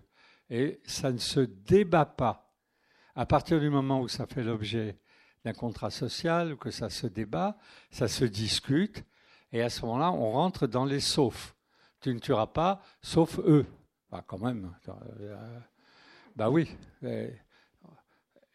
Et 0.50 0.80
ça 0.84 1.12
ne 1.12 1.18
se 1.18 1.40
débat 1.40 2.06
pas. 2.06 2.52
À 3.14 3.24
partir 3.24 3.60
du 3.60 3.70
moment 3.70 4.00
où 4.00 4.08
ça 4.08 4.26
fait 4.26 4.42
l'objet 4.42 4.98
d'un 5.44 5.52
contrat 5.52 5.90
social, 5.90 6.54
ou 6.54 6.56
que 6.56 6.70
ça 6.70 6.90
se 6.90 7.06
débat, 7.06 7.56
ça 7.90 8.08
se 8.08 8.24
discute, 8.24 9.04
et 9.52 9.62
à 9.62 9.70
ce 9.70 9.82
moment-là, 9.82 10.12
on 10.12 10.32
rentre 10.32 10.66
dans 10.66 10.84
les 10.84 11.00
saufs. 11.00 11.54
Tu 12.00 12.12
ne 12.12 12.18
tueras 12.18 12.48
pas, 12.48 12.82
sauf 13.00 13.38
eux. 13.38 13.66
Bah, 14.10 14.24
quand 14.26 14.38
même. 14.38 14.72
Euh, 14.88 15.60
bah 16.36 16.50
oui. 16.50 16.70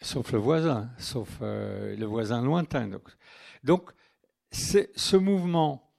sauf 0.01 0.31
le 0.31 0.39
voisin, 0.39 0.89
sauf 0.97 1.29
euh, 1.41 1.95
le 1.95 2.05
voisin 2.05 2.41
lointain. 2.41 2.89
Donc, 3.63 3.91
ce 4.51 5.17
mouvement 5.17 5.91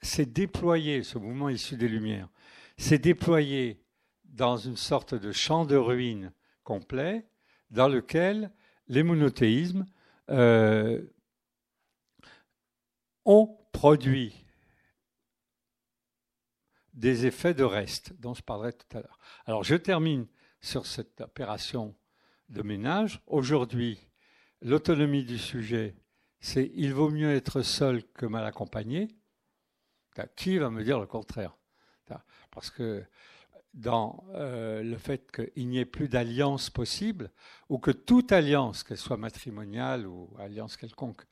s'est 0.00 0.26
déployé, 0.26 1.02
ce 1.02 1.18
mouvement 1.18 1.48
issu 1.48 1.76
des 1.76 1.88
Lumières, 1.88 2.28
s'est 2.76 2.98
déployé 2.98 3.82
dans 4.24 4.56
une 4.56 4.76
sorte 4.76 5.14
de 5.14 5.30
champ 5.32 5.64
de 5.64 5.76
ruines 5.76 6.32
complet 6.64 7.26
dans 7.70 7.88
lequel 7.88 8.50
les 8.88 9.02
monothéismes 9.02 9.86
euh, 10.30 11.02
ont 13.24 13.58
produit 13.72 14.41
des 16.92 17.26
effets 17.26 17.54
de 17.54 17.64
reste 17.64 18.12
dont 18.18 18.34
je 18.34 18.42
parlerai 18.42 18.72
tout 18.72 18.96
à 18.96 19.00
l'heure. 19.00 19.18
Alors 19.46 19.64
je 19.64 19.74
termine 19.74 20.26
sur 20.60 20.86
cette 20.86 21.20
opération 21.20 21.94
de 22.48 22.62
ménage. 22.62 23.20
Aujourd'hui, 23.26 23.98
l'autonomie 24.60 25.24
du 25.24 25.38
sujet, 25.38 25.96
c'est 26.40 26.70
il 26.74 26.92
vaut 26.92 27.10
mieux 27.10 27.34
être 27.34 27.62
seul 27.62 28.04
que 28.12 28.26
mal 28.26 28.44
accompagné. 28.44 29.08
Qui 30.36 30.58
va 30.58 30.68
me 30.68 30.84
dire 30.84 31.00
le 31.00 31.06
contraire? 31.06 31.56
Parce 32.50 32.68
que 32.68 33.02
dans 33.72 34.24
euh, 34.34 34.82
le 34.82 34.98
fait 34.98 35.32
qu'il 35.32 35.68
n'y 35.68 35.78
ait 35.78 35.86
plus 35.86 36.08
d'alliance 36.08 36.68
possible, 36.68 37.30
ou 37.70 37.78
que 37.78 37.90
toute 37.90 38.32
alliance, 38.32 38.82
qu'elle 38.82 38.98
soit 38.98 39.16
matrimoniale 39.16 40.06
ou 40.06 40.28
alliance 40.38 40.76
quelconque, 40.76 41.22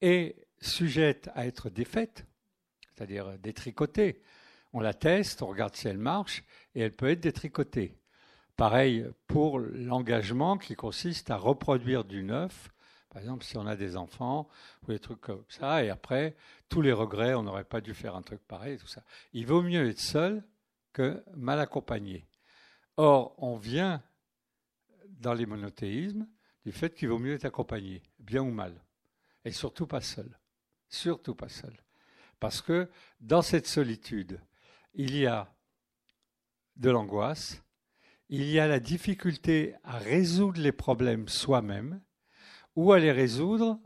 est 0.00 0.36
sujette 0.60 1.28
à 1.34 1.46
être 1.46 1.70
défaite, 1.70 2.26
c'est-à-dire 2.94 3.36
détricotée. 3.38 4.22
On 4.72 4.80
la 4.80 4.94
teste, 4.94 5.42
on 5.42 5.46
regarde 5.46 5.74
si 5.76 5.88
elle 5.88 5.98
marche, 5.98 6.44
et 6.74 6.80
elle 6.80 6.92
peut 6.92 7.10
être 7.10 7.20
détricotée. 7.20 7.98
Pareil 8.56 9.06
pour 9.26 9.58
l'engagement 9.58 10.58
qui 10.58 10.74
consiste 10.74 11.30
à 11.30 11.36
reproduire 11.36 12.04
du 12.04 12.22
neuf. 12.22 12.70
Par 13.10 13.20
exemple, 13.20 13.44
si 13.44 13.58
on 13.58 13.66
a 13.66 13.76
des 13.76 13.96
enfants 13.96 14.48
ou 14.82 14.92
des 14.92 14.98
trucs 14.98 15.20
comme 15.20 15.44
ça, 15.48 15.84
et 15.84 15.90
après, 15.90 16.34
tous 16.68 16.80
les 16.80 16.92
regrets, 16.92 17.34
on 17.34 17.42
n'aurait 17.42 17.64
pas 17.64 17.80
dû 17.80 17.92
faire 17.92 18.16
un 18.16 18.22
truc 18.22 18.40
pareil, 18.46 18.78
tout 18.78 18.86
ça. 18.86 19.02
Il 19.32 19.46
vaut 19.46 19.62
mieux 19.62 19.88
être 19.88 20.00
seul 20.00 20.42
que 20.92 21.22
mal 21.34 21.60
accompagné. 21.60 22.26
Or, 22.96 23.34
on 23.38 23.56
vient 23.56 24.02
dans 25.08 25.34
les 25.34 25.46
monothéismes 25.46 26.26
du 26.64 26.72
fait 26.72 26.94
qu'il 26.94 27.08
vaut 27.08 27.18
mieux 27.18 27.34
être 27.34 27.44
accompagné, 27.44 28.02
bien 28.18 28.42
ou 28.42 28.50
mal, 28.50 28.74
et 29.44 29.52
surtout 29.52 29.86
pas 29.86 30.00
seul. 30.00 30.38
Surtout 30.88 31.34
pas 31.34 31.48
seul. 31.48 31.74
Parce 32.38 32.60
que 32.60 32.88
dans 33.20 33.42
cette 33.42 33.66
solitude, 33.66 34.40
il 34.94 35.16
y 35.16 35.26
a 35.26 35.52
de 36.76 36.90
l'angoisse, 36.90 37.62
il 38.28 38.44
y 38.50 38.58
a 38.58 38.66
la 38.66 38.80
difficulté 38.80 39.74
à 39.84 39.98
résoudre 39.98 40.60
les 40.60 40.72
problèmes 40.72 41.28
soi-même 41.28 42.00
ou 42.76 42.92
à 42.92 42.98
les 42.98 43.12
résoudre 43.12 43.78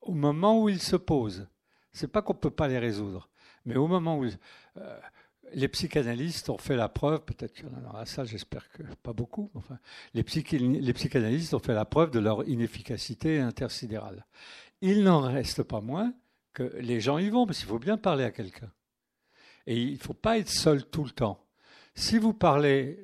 au 0.00 0.12
moment 0.12 0.60
où 0.60 0.68
ils 0.68 0.82
se 0.82 0.96
posent. 0.96 1.48
C'est 1.92 2.08
pas 2.08 2.22
qu'on 2.22 2.34
ne 2.34 2.38
peut 2.38 2.50
pas 2.50 2.68
les 2.68 2.78
résoudre, 2.78 3.28
mais 3.64 3.76
au 3.76 3.86
moment 3.86 4.18
où 4.18 4.24
euh, 4.24 5.00
les 5.52 5.68
psychanalystes 5.68 6.50
ont 6.50 6.58
fait 6.58 6.76
la 6.76 6.88
preuve, 6.88 7.24
peut-être 7.24 7.52
qu'il 7.52 7.66
y 7.66 7.68
en 7.68 7.76
a 7.76 7.80
dans 7.80 7.92
la 7.92 8.06
salle, 8.06 8.26
j'espère 8.26 8.70
que 8.70 8.82
pas 9.02 9.12
beaucoup, 9.12 9.50
enfin, 9.54 9.78
les, 10.14 10.22
les 10.22 10.92
psychanalystes 10.92 11.54
ont 11.54 11.58
fait 11.58 11.74
la 11.74 11.84
preuve 11.84 12.10
de 12.10 12.18
leur 12.18 12.46
inefficacité 12.48 13.40
intersidérale. 13.40 14.26
Il 14.80 15.04
n'en 15.04 15.20
reste 15.20 15.62
pas 15.62 15.80
moins 15.80 16.14
que 16.52 16.64
les 16.78 17.00
gens 17.00 17.18
y 17.18 17.30
vont, 17.30 17.46
parce 17.46 17.58
qu'il 17.58 17.68
faut 17.68 17.78
bien 17.78 17.96
parler 17.96 18.24
à 18.24 18.30
quelqu'un. 18.30 18.70
Et 19.66 19.80
il 19.80 19.94
ne 19.94 19.98
faut 19.98 20.14
pas 20.14 20.38
être 20.38 20.48
seul 20.48 20.84
tout 20.84 21.04
le 21.04 21.10
temps. 21.10 21.44
Si 21.94 22.18
vous 22.18 22.32
parlez, 22.32 22.98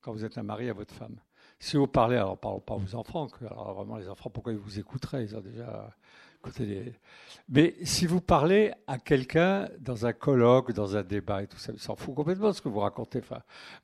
quand 0.00 0.12
vous 0.12 0.24
êtes 0.24 0.38
un 0.38 0.42
mari 0.42 0.68
à 0.68 0.72
votre 0.72 0.94
femme, 0.94 1.16
si 1.58 1.76
vous 1.76 1.86
parlez, 1.86 2.16
alors 2.16 2.38
parlons 2.38 2.60
pas 2.60 2.74
aux 2.74 2.94
enfants, 2.94 3.28
alors 3.40 3.74
vraiment 3.74 3.96
les 3.96 4.08
enfants, 4.08 4.30
pourquoi 4.30 4.52
ils 4.52 4.58
vous 4.58 4.78
écouteraient? 4.78 5.24
Ils 5.24 5.36
ont 5.36 5.40
déjà 5.40 5.90
mais 7.48 7.74
si 7.82 8.06
vous 8.06 8.20
parlez 8.20 8.72
à 8.86 8.98
quelqu'un 8.98 9.68
dans 9.78 10.06
un 10.06 10.12
colloque, 10.12 10.72
dans 10.72 10.96
un 10.96 11.02
débat 11.02 11.42
et 11.42 11.46
tout 11.46 11.58
ça, 11.58 11.72
s'en 11.76 11.96
fout 11.96 12.14
complètement 12.14 12.52
ce 12.52 12.62
que 12.62 12.68
vous 12.68 12.80
racontez. 12.80 13.20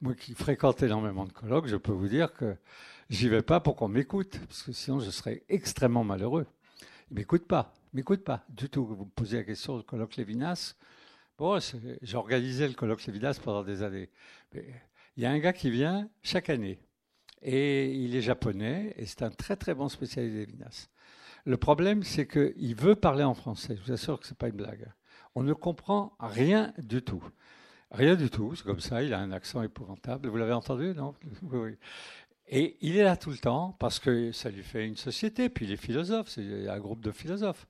Moi 0.00 0.14
qui 0.14 0.34
fréquente 0.34 0.82
énormément 0.82 1.24
de 1.24 1.32
colloques, 1.32 1.66
je 1.66 1.76
peux 1.76 1.92
vous 1.92 2.08
dire 2.08 2.32
que 2.32 2.56
j'y 3.10 3.28
vais 3.28 3.42
pas 3.42 3.60
pour 3.60 3.76
qu'on 3.76 3.88
m'écoute, 3.88 4.38
parce 4.46 4.62
que 4.62 4.72
sinon 4.72 5.00
je 5.00 5.10
serais 5.10 5.42
extrêmement 5.48 6.04
malheureux. 6.04 6.46
Ils 7.10 7.16
m'écoutent 7.16 7.46
pas, 7.46 7.74
ils 7.92 7.96
m'écoutent 7.96 8.24
pas 8.24 8.44
du 8.48 8.68
tout. 8.70 8.86
Vous 8.86 9.04
me 9.04 9.10
posez 9.10 9.36
la 9.36 9.44
question 9.44 9.76
du 9.76 9.84
colloque 9.84 10.16
Lévinas. 10.16 10.74
Bon, 11.38 11.58
j'ai 12.02 12.16
organisé 12.16 12.66
le 12.66 12.74
colloque 12.74 13.04
Lévinas 13.04 13.38
pendant 13.42 13.62
des 13.62 13.82
années. 13.82 14.10
il 14.54 15.22
y 15.22 15.26
a 15.26 15.30
un 15.30 15.38
gars 15.38 15.52
qui 15.52 15.70
vient 15.70 16.08
chaque 16.22 16.48
année. 16.48 16.78
Et 17.42 17.92
il 17.92 18.16
est 18.16 18.22
japonais, 18.22 18.94
et 18.96 19.04
c'est 19.04 19.22
un 19.22 19.30
très 19.30 19.56
très 19.56 19.74
bon 19.74 19.88
spécialiste 19.88 20.34
Lévinas. 20.34 20.88
Le 21.44 21.56
problème, 21.58 22.02
c'est 22.02 22.26
qu'il 22.26 22.74
veut 22.74 22.96
parler 22.96 23.22
en 23.22 23.34
français. 23.34 23.76
Je 23.76 23.82
vous 23.82 23.92
assure 23.92 24.18
que 24.18 24.26
ce 24.26 24.32
n'est 24.32 24.36
pas 24.36 24.48
une 24.48 24.56
blague. 24.56 24.90
On 25.34 25.42
ne 25.42 25.52
comprend 25.52 26.16
rien 26.18 26.72
du 26.78 27.02
tout. 27.02 27.22
Rien 27.90 28.16
du 28.16 28.30
tout. 28.30 28.54
C'est 28.56 28.64
comme 28.64 28.80
ça. 28.80 29.02
Il 29.02 29.12
a 29.14 29.20
un 29.20 29.30
accent 29.30 29.62
épouvantable. 29.62 30.28
Vous 30.28 30.36
l'avez 30.38 30.54
entendu, 30.54 30.94
non? 30.94 31.14
Oui, 31.42 31.76
Et 32.48 32.76
il 32.80 32.96
est 32.96 33.04
là 33.04 33.16
tout 33.16 33.30
le 33.30 33.38
temps 33.38 33.76
parce 33.78 34.00
que 34.00 34.32
ça 34.32 34.50
lui 34.50 34.62
fait 34.62 34.86
une 34.86 34.96
société. 34.96 35.48
Puis 35.48 35.66
il 35.66 35.72
est 35.72 35.76
philosophe. 35.76 36.28
C'est 36.30 36.68
un 36.68 36.78
groupe 36.80 37.02
de 37.02 37.12
philosophes. 37.12 37.68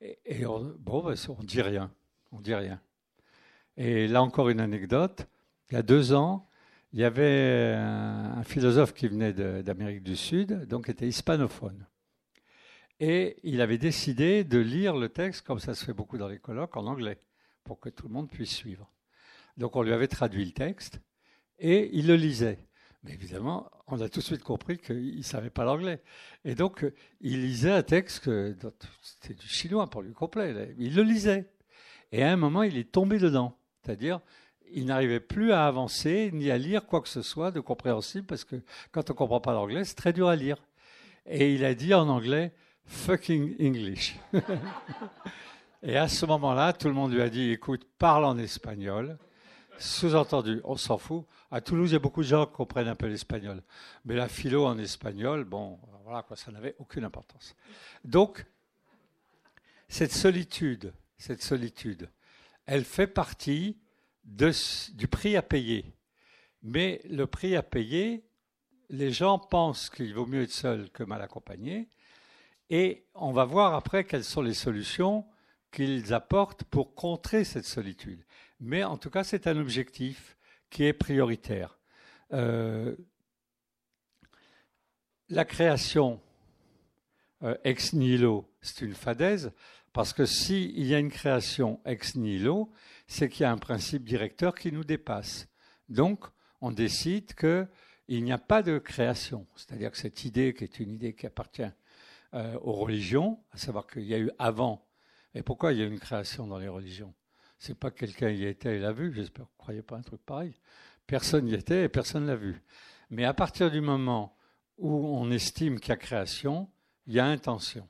Et, 0.00 0.46
on, 0.46 0.76
bon, 0.78 1.02
ben, 1.02 1.16
on 1.28 1.42
dit 1.42 1.62
rien. 1.62 1.90
On 2.30 2.40
dit 2.40 2.54
rien. 2.54 2.80
Et 3.78 4.08
là 4.08 4.22
encore 4.22 4.48
une 4.48 4.58
anecdote. 4.58 5.28
Il 5.70 5.74
y 5.74 5.76
a 5.76 5.82
deux 5.82 6.12
ans, 6.12 6.48
il 6.92 6.98
y 6.98 7.04
avait 7.04 7.74
un, 7.76 8.42
philosophe 8.42 8.92
qui 8.92 9.06
venait 9.06 9.32
d'Amérique 9.32 10.02
du 10.02 10.16
Sud, 10.16 10.66
donc 10.66 10.88
était 10.88 11.06
hispanophone. 11.06 11.86
Et 12.98 13.36
il 13.44 13.60
avait 13.60 13.78
décidé 13.78 14.42
de 14.42 14.58
lire 14.58 14.96
le 14.96 15.08
texte, 15.08 15.46
comme 15.46 15.60
ça 15.60 15.74
se 15.74 15.84
fait 15.84 15.92
beaucoup 15.92 16.18
dans 16.18 16.26
les 16.26 16.40
colloques, 16.40 16.76
en 16.76 16.86
anglais, 16.86 17.20
pour 17.62 17.78
que 17.78 17.88
tout 17.88 18.08
le 18.08 18.14
monde 18.14 18.28
puisse 18.28 18.50
suivre. 18.50 18.90
Donc 19.56 19.76
on 19.76 19.82
lui 19.82 19.92
avait 19.92 20.08
traduit 20.08 20.44
le 20.44 20.52
texte 20.52 21.00
et 21.60 21.90
il 21.92 22.08
le 22.08 22.16
lisait. 22.16 22.58
Mais 23.04 23.12
évidemment, 23.12 23.70
on 23.86 24.00
a 24.00 24.08
tout 24.08 24.18
de 24.18 24.24
suite 24.24 24.42
compris 24.42 24.78
qu'il 24.78 25.18
ne 25.18 25.22
savait 25.22 25.50
pas 25.50 25.64
l'anglais. 25.64 26.02
Et 26.44 26.56
donc, 26.56 26.84
il 27.20 27.42
lisait 27.42 27.70
un 27.70 27.84
texte, 27.84 28.28
c'était 29.02 29.34
du 29.34 29.46
chinois 29.46 29.88
pour 29.88 30.02
lui 30.02 30.14
complet. 30.14 30.74
Il 30.78 30.96
le 30.96 31.04
lisait. 31.04 31.48
Et 32.10 32.24
à 32.24 32.32
un 32.32 32.36
moment, 32.36 32.64
il 32.64 32.76
est 32.76 32.90
tombé 32.90 33.18
dedans. 33.18 33.57
C'est-à-dire, 33.88 34.20
il 34.70 34.84
n'arrivait 34.84 35.18
plus 35.18 35.50
à 35.50 35.66
avancer 35.66 36.28
ni 36.34 36.50
à 36.50 36.58
lire 36.58 36.84
quoi 36.84 37.00
que 37.00 37.08
ce 37.08 37.22
soit 37.22 37.50
de 37.50 37.58
compréhensible, 37.58 38.26
parce 38.26 38.44
que 38.44 38.56
quand 38.92 39.08
on 39.08 39.14
ne 39.14 39.16
comprend 39.16 39.40
pas 39.40 39.54
l'anglais, 39.54 39.82
c'est 39.84 39.94
très 39.94 40.12
dur 40.12 40.28
à 40.28 40.36
lire. 40.36 40.58
Et 41.24 41.54
il 41.54 41.64
a 41.64 41.74
dit 41.74 41.94
en 41.94 42.06
anglais, 42.10 42.52
fucking 42.84 43.56
English. 43.58 44.18
Et 45.82 45.96
à 45.96 46.06
ce 46.06 46.26
moment-là, 46.26 46.74
tout 46.74 46.86
le 46.88 46.92
monde 46.92 47.14
lui 47.14 47.22
a 47.22 47.30
dit, 47.30 47.50
écoute, 47.50 47.86
parle 47.98 48.26
en 48.26 48.36
espagnol. 48.36 49.16
Sous-entendu, 49.78 50.60
on 50.64 50.76
s'en 50.76 50.98
fout. 50.98 51.24
À 51.50 51.62
Toulouse, 51.62 51.88
il 51.88 51.94
y 51.94 51.96
a 51.96 52.00
beaucoup 52.00 52.22
de 52.22 52.28
gens 52.28 52.44
qui 52.44 52.52
comprennent 52.52 52.88
un 52.88 52.94
peu 52.94 53.06
l'espagnol. 53.06 53.62
Mais 54.04 54.16
la 54.16 54.28
philo 54.28 54.66
en 54.66 54.76
espagnol, 54.76 55.44
bon, 55.44 55.78
voilà, 56.04 56.22
quoi, 56.22 56.36
ça 56.36 56.52
n'avait 56.52 56.74
aucune 56.78 57.04
importance. 57.04 57.56
Donc, 58.04 58.44
cette 59.88 60.12
solitude, 60.12 60.92
cette 61.16 61.42
solitude, 61.42 62.10
elle 62.68 62.84
fait 62.84 63.06
partie 63.06 63.78
du 64.24 65.08
prix 65.10 65.36
à 65.36 65.42
payer. 65.42 65.86
Mais 66.62 67.00
le 67.08 67.26
prix 67.26 67.56
à 67.56 67.62
payer, 67.62 68.26
les 68.90 69.10
gens 69.10 69.38
pensent 69.38 69.88
qu'il 69.88 70.12
vaut 70.12 70.26
mieux 70.26 70.42
être 70.42 70.52
seul 70.52 70.90
que 70.90 71.02
mal 71.02 71.22
accompagné. 71.22 71.88
Et 72.68 73.06
on 73.14 73.32
va 73.32 73.46
voir 73.46 73.72
après 73.72 74.04
quelles 74.04 74.22
sont 74.22 74.42
les 74.42 74.52
solutions 74.52 75.24
qu'ils 75.72 76.12
apportent 76.12 76.64
pour 76.64 76.94
contrer 76.94 77.42
cette 77.42 77.64
solitude. 77.64 78.22
Mais 78.60 78.84
en 78.84 78.98
tout 78.98 79.08
cas, 79.08 79.24
c'est 79.24 79.46
un 79.46 79.56
objectif 79.56 80.36
qui 80.68 80.84
est 80.84 80.92
prioritaire. 80.92 81.78
Euh, 82.34 82.94
la 85.30 85.46
création 85.46 86.20
euh, 87.42 87.56
ex 87.64 87.94
nihilo, 87.94 88.52
c'est 88.60 88.84
une 88.84 88.94
fadaise, 88.94 89.52
parce 89.98 90.12
que 90.12 90.26
s'il 90.26 90.86
y 90.86 90.94
a 90.94 91.00
une 91.00 91.10
création 91.10 91.80
ex 91.84 92.14
nihilo, 92.14 92.70
c'est 93.08 93.28
qu'il 93.28 93.42
y 93.42 93.46
a 93.46 93.50
un 93.50 93.58
principe 93.58 94.04
directeur 94.04 94.54
qui 94.54 94.70
nous 94.70 94.84
dépasse. 94.84 95.48
Donc, 95.88 96.24
on 96.60 96.70
décide 96.70 97.34
qu'il 97.34 98.22
n'y 98.22 98.30
a 98.30 98.38
pas 98.38 98.62
de 98.62 98.78
création. 98.78 99.44
C'est-à-dire 99.56 99.90
que 99.90 99.96
cette 99.96 100.24
idée, 100.24 100.54
qui 100.54 100.62
est 100.62 100.78
une 100.78 100.92
idée 100.92 101.14
qui 101.14 101.26
appartient 101.26 101.68
euh, 102.32 102.56
aux 102.60 102.74
religions, 102.74 103.40
à 103.50 103.56
savoir 103.56 103.88
qu'il 103.88 104.04
y 104.04 104.14
a 104.14 104.20
eu 104.20 104.30
avant. 104.38 104.86
Et 105.34 105.42
pourquoi 105.42 105.72
il 105.72 105.80
y 105.80 105.82
a 105.82 105.86
eu 105.86 105.90
une 105.90 105.98
création 105.98 106.46
dans 106.46 106.58
les 106.58 106.68
religions? 106.68 107.12
C'est 107.58 107.76
pas 107.76 107.90
quelqu'un 107.90 108.30
y 108.30 108.44
était 108.44 108.76
et 108.76 108.78
l'a 108.78 108.92
vu, 108.92 109.12
j'espère 109.12 109.46
que 109.46 109.50
vous 109.50 109.56
ne 109.56 109.64
croyez 109.64 109.82
pas 109.82 109.96
un 109.96 110.02
truc 110.02 110.24
pareil. 110.24 110.54
Personne 111.08 111.46
n'y 111.46 111.54
était 111.54 111.82
et 111.82 111.88
personne 111.88 112.22
ne 112.22 112.28
l'a 112.28 112.36
vu. 112.36 112.62
Mais 113.10 113.24
à 113.24 113.34
partir 113.34 113.68
du 113.68 113.80
moment 113.80 114.36
où 114.76 114.92
on 114.92 115.28
estime 115.32 115.80
qu'il 115.80 115.88
y 115.88 115.92
a 115.92 115.96
création, 115.96 116.70
il 117.08 117.14
y 117.14 117.18
a 117.18 117.26
intention. 117.26 117.88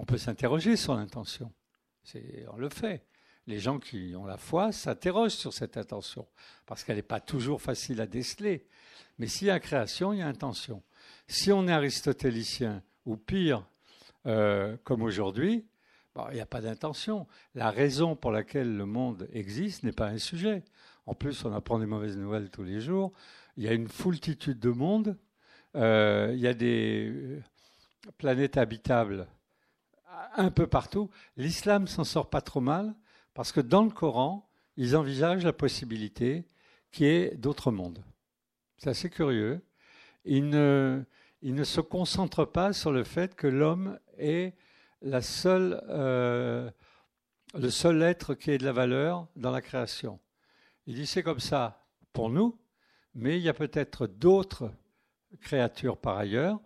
On 0.00 0.06
peut 0.06 0.16
s'interroger 0.16 0.76
sur 0.76 0.94
l'intention. 0.94 1.52
On 2.48 2.56
le 2.56 2.70
fait. 2.70 3.04
Les 3.46 3.58
gens 3.58 3.78
qui 3.78 4.14
ont 4.16 4.24
la 4.24 4.38
foi 4.38 4.72
s'interrogent 4.72 5.34
sur 5.34 5.52
cette 5.52 5.76
intention, 5.76 6.26
parce 6.64 6.84
qu'elle 6.84 6.96
n'est 6.96 7.02
pas 7.02 7.20
toujours 7.20 7.60
facile 7.60 8.00
à 8.00 8.06
déceler. 8.06 8.66
Mais 9.18 9.26
s'il 9.26 9.48
y 9.48 9.50
a 9.50 9.60
création, 9.60 10.14
il 10.14 10.20
y 10.20 10.22
a 10.22 10.26
intention. 10.26 10.82
Si 11.28 11.52
on 11.52 11.68
est 11.68 11.72
aristotélicien, 11.72 12.82
ou 13.04 13.18
pire, 13.18 13.66
euh, 14.24 14.78
comme 14.84 15.02
aujourd'hui, 15.02 15.66
il 16.30 16.34
n'y 16.34 16.40
a 16.40 16.46
pas 16.46 16.62
d'intention. 16.62 17.26
La 17.54 17.70
raison 17.70 18.16
pour 18.16 18.30
laquelle 18.30 18.74
le 18.74 18.86
monde 18.86 19.28
existe 19.34 19.82
n'est 19.82 19.92
pas 19.92 20.08
un 20.08 20.18
sujet. 20.18 20.64
En 21.04 21.14
plus, 21.14 21.44
on 21.44 21.52
apprend 21.52 21.78
des 21.78 21.86
mauvaises 21.86 22.16
nouvelles 22.16 22.48
tous 22.48 22.64
les 22.64 22.80
jours. 22.80 23.12
Il 23.58 23.64
y 23.64 23.68
a 23.68 23.74
une 23.74 23.88
foultitude 23.88 24.60
de 24.60 24.70
mondes. 24.70 25.18
Euh, 25.76 26.32
il 26.32 26.40
y 26.40 26.46
a 26.46 26.54
des 26.54 27.10
euh, 27.12 27.42
planètes 28.16 28.56
habitables 28.56 29.28
un 30.36 30.50
peu 30.50 30.66
partout. 30.66 31.10
L'islam 31.36 31.86
s'en 31.86 32.04
sort 32.04 32.30
pas 32.30 32.40
trop 32.40 32.60
mal 32.60 32.94
parce 33.34 33.52
que 33.52 33.60
dans 33.60 33.84
le 33.84 33.90
Coran, 33.90 34.48
ils 34.76 34.96
envisagent 34.96 35.44
la 35.44 35.52
possibilité 35.52 36.46
qu'il 36.90 37.06
y 37.06 37.10
ait 37.10 37.36
d'autres 37.36 37.70
mondes. 37.70 38.02
C'est 38.78 38.90
assez 38.90 39.10
curieux. 39.10 39.60
Ils 40.24 40.48
ne, 40.48 41.02
ne, 41.42 41.64
se 41.64 41.80
concentrent 41.80 42.44
pas 42.44 42.72
sur 42.72 42.92
le 42.92 43.04
fait 43.04 43.34
que 43.34 43.46
l'homme 43.46 43.98
est 44.18 44.54
la 45.02 45.22
seule, 45.22 45.82
euh, 45.88 46.70
le 47.54 47.70
seul 47.70 48.02
être 48.02 48.34
qui 48.34 48.50
ait 48.50 48.58
de 48.58 48.64
la 48.64 48.72
valeur 48.72 49.26
dans 49.36 49.50
la 49.50 49.60
création. 49.60 50.18
Il 50.86 50.94
dit 50.94 51.06
c'est 51.06 51.22
comme 51.22 51.40
ça 51.40 51.86
pour 52.12 52.30
nous, 52.30 52.58
mais 53.14 53.38
il 53.38 53.42
y 53.42 53.48
a 53.48 53.54
peut-être 53.54 54.06
d'autres 54.06 54.72
créatures 55.40 55.98
par 55.98 56.18
ailleurs. 56.18 56.60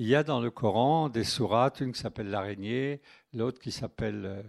Il 0.00 0.06
y 0.06 0.14
a 0.14 0.22
dans 0.22 0.40
le 0.40 0.50
Coran 0.50 1.10
des 1.10 1.24
sourates, 1.24 1.80
une 1.80 1.92
qui 1.92 2.00
s'appelle 2.00 2.30
l'araignée, 2.30 3.02
l'autre 3.34 3.60
qui 3.60 3.70
s'appelle 3.70 4.22
euh, 4.24 4.42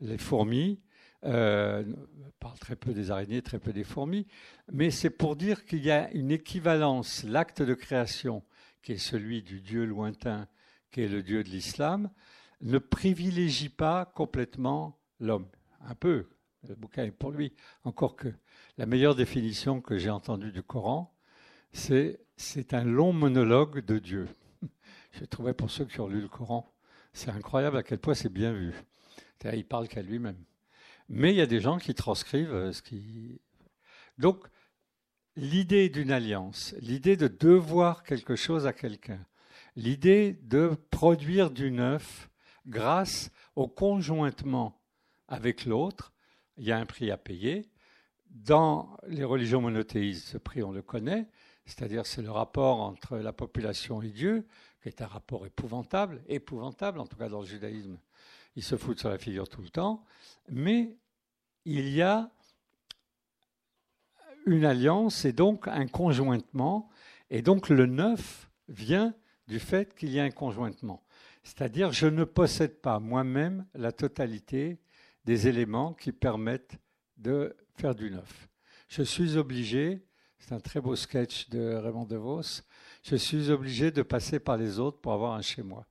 les 0.00 0.16
fourmis. 0.16 0.80
Euh, 1.24 1.84
on 2.24 2.30
parle 2.40 2.58
très 2.58 2.74
peu 2.74 2.94
des 2.94 3.10
araignées, 3.10 3.42
très 3.42 3.58
peu 3.58 3.74
des 3.74 3.84
fourmis, 3.84 4.26
mais 4.72 4.90
c'est 4.90 5.10
pour 5.10 5.36
dire 5.36 5.66
qu'il 5.66 5.84
y 5.84 5.90
a 5.90 6.10
une 6.12 6.30
équivalence, 6.30 7.22
l'acte 7.24 7.60
de 7.60 7.74
création, 7.74 8.42
qui 8.82 8.92
est 8.92 8.96
celui 8.96 9.42
du 9.42 9.60
Dieu 9.60 9.84
lointain, 9.84 10.48
qui 10.90 11.02
est 11.02 11.08
le 11.08 11.22
Dieu 11.22 11.44
de 11.44 11.50
l'islam, 11.50 12.10
ne 12.62 12.78
privilégie 12.78 13.68
pas 13.68 14.06
complètement 14.06 14.98
l'homme. 15.20 15.50
Un 15.82 15.96
peu, 15.96 16.30
le 16.66 16.74
bouquin 16.76 17.04
est 17.04 17.10
pour 17.10 17.30
lui, 17.30 17.52
encore 17.84 18.16
que 18.16 18.32
la 18.78 18.86
meilleure 18.86 19.16
définition 19.16 19.82
que 19.82 19.98
j'ai 19.98 20.08
entendue 20.08 20.50
du 20.50 20.62
Coran, 20.62 21.14
c'est 21.74 22.20
c'est 22.38 22.72
un 22.72 22.84
long 22.84 23.12
monologue 23.12 23.84
de 23.84 23.98
Dieu. 23.98 24.28
Je 25.18 25.24
trouvais 25.24 25.54
pour 25.54 25.70
ceux 25.70 25.84
qui 25.84 25.98
ont 26.00 26.06
lu 26.06 26.20
le 26.20 26.28
Coran, 26.28 26.72
c'est 27.12 27.30
incroyable 27.30 27.76
à 27.76 27.82
quel 27.82 27.98
point 27.98 28.14
c'est 28.14 28.32
bien 28.32 28.52
vu. 28.52 28.72
Il 29.52 29.64
parle 29.64 29.88
qu'à 29.88 30.02
lui-même. 30.02 30.38
Mais 31.08 31.32
il 31.32 31.36
y 31.36 31.40
a 31.40 31.46
des 31.46 31.60
gens 31.60 31.78
qui 31.78 31.94
transcrivent 31.94 32.54
euh, 32.54 32.72
ce 32.72 32.82
qui. 32.82 33.40
Donc, 34.18 34.46
l'idée 35.34 35.88
d'une 35.88 36.12
alliance, 36.12 36.74
l'idée 36.80 37.16
de 37.16 37.28
devoir 37.28 38.04
quelque 38.04 38.36
chose 38.36 38.66
à 38.66 38.72
quelqu'un, 38.72 39.24
l'idée 39.74 40.38
de 40.42 40.76
produire 40.90 41.50
du 41.50 41.70
neuf 41.70 42.30
grâce 42.66 43.30
au 43.56 43.66
conjointement 43.66 44.80
avec 45.26 45.64
l'autre, 45.64 46.12
il 46.58 46.64
y 46.64 46.72
a 46.72 46.78
un 46.78 46.86
prix 46.86 47.10
à 47.10 47.16
payer. 47.16 47.68
Dans 48.30 48.96
les 49.06 49.24
religions 49.24 49.60
monothéistes, 49.60 50.28
ce 50.28 50.38
prix, 50.38 50.62
on 50.62 50.72
le 50.72 50.82
connaît, 50.82 51.26
c'est-à-dire 51.64 52.06
c'est 52.06 52.22
le 52.22 52.30
rapport 52.30 52.80
entre 52.80 53.16
la 53.16 53.32
population 53.32 54.02
et 54.02 54.10
Dieu, 54.10 54.46
qui 54.82 54.88
est 54.88 55.02
un 55.02 55.06
rapport 55.06 55.46
épouvantable, 55.46 56.22
épouvantable 56.28 57.00
en 57.00 57.06
tout 57.06 57.16
cas 57.16 57.28
dans 57.28 57.40
le 57.40 57.46
judaïsme, 57.46 57.98
ils 58.56 58.62
se 58.62 58.76
foutent 58.76 59.00
sur 59.00 59.08
la 59.08 59.18
figure 59.18 59.48
tout 59.48 59.62
le 59.62 59.68
temps, 59.68 60.04
mais 60.48 60.96
il 61.64 61.88
y 61.88 62.02
a 62.02 62.30
une 64.46 64.64
alliance 64.64 65.24
et 65.24 65.32
donc 65.32 65.68
un 65.68 65.86
conjointement, 65.86 66.88
et 67.30 67.42
donc 67.42 67.68
le 67.68 67.86
neuf 67.86 68.50
vient 68.68 69.14
du 69.46 69.58
fait 69.58 69.94
qu'il 69.94 70.10
y 70.10 70.20
a 70.20 70.24
un 70.24 70.30
conjointement. 70.30 71.02
C'est-à-dire 71.42 71.92
je 71.92 72.06
ne 72.06 72.24
possède 72.24 72.80
pas 72.80 72.98
moi-même 72.98 73.66
la 73.74 73.92
totalité 73.92 74.80
des 75.24 75.48
éléments 75.48 75.92
qui 75.92 76.12
permettent 76.12 76.78
de 77.16 77.56
faire 77.76 77.94
du 77.94 78.10
neuf. 78.10 78.48
Je 78.88 79.02
suis 79.02 79.36
obligé, 79.36 80.06
c'est 80.38 80.52
un 80.52 80.60
très 80.60 80.80
beau 80.80 80.96
sketch 80.96 81.48
de 81.50 81.74
Raymond 81.74 82.06
DeVos, 82.06 82.62
je 83.08 83.16
suis 83.16 83.50
obligé 83.50 83.90
de 83.90 84.02
passer 84.02 84.38
par 84.38 84.58
les 84.58 84.78
autres 84.78 85.00
pour 85.00 85.14
avoir 85.14 85.32
un 85.32 85.40
chez 85.40 85.62
moi. 85.62 85.86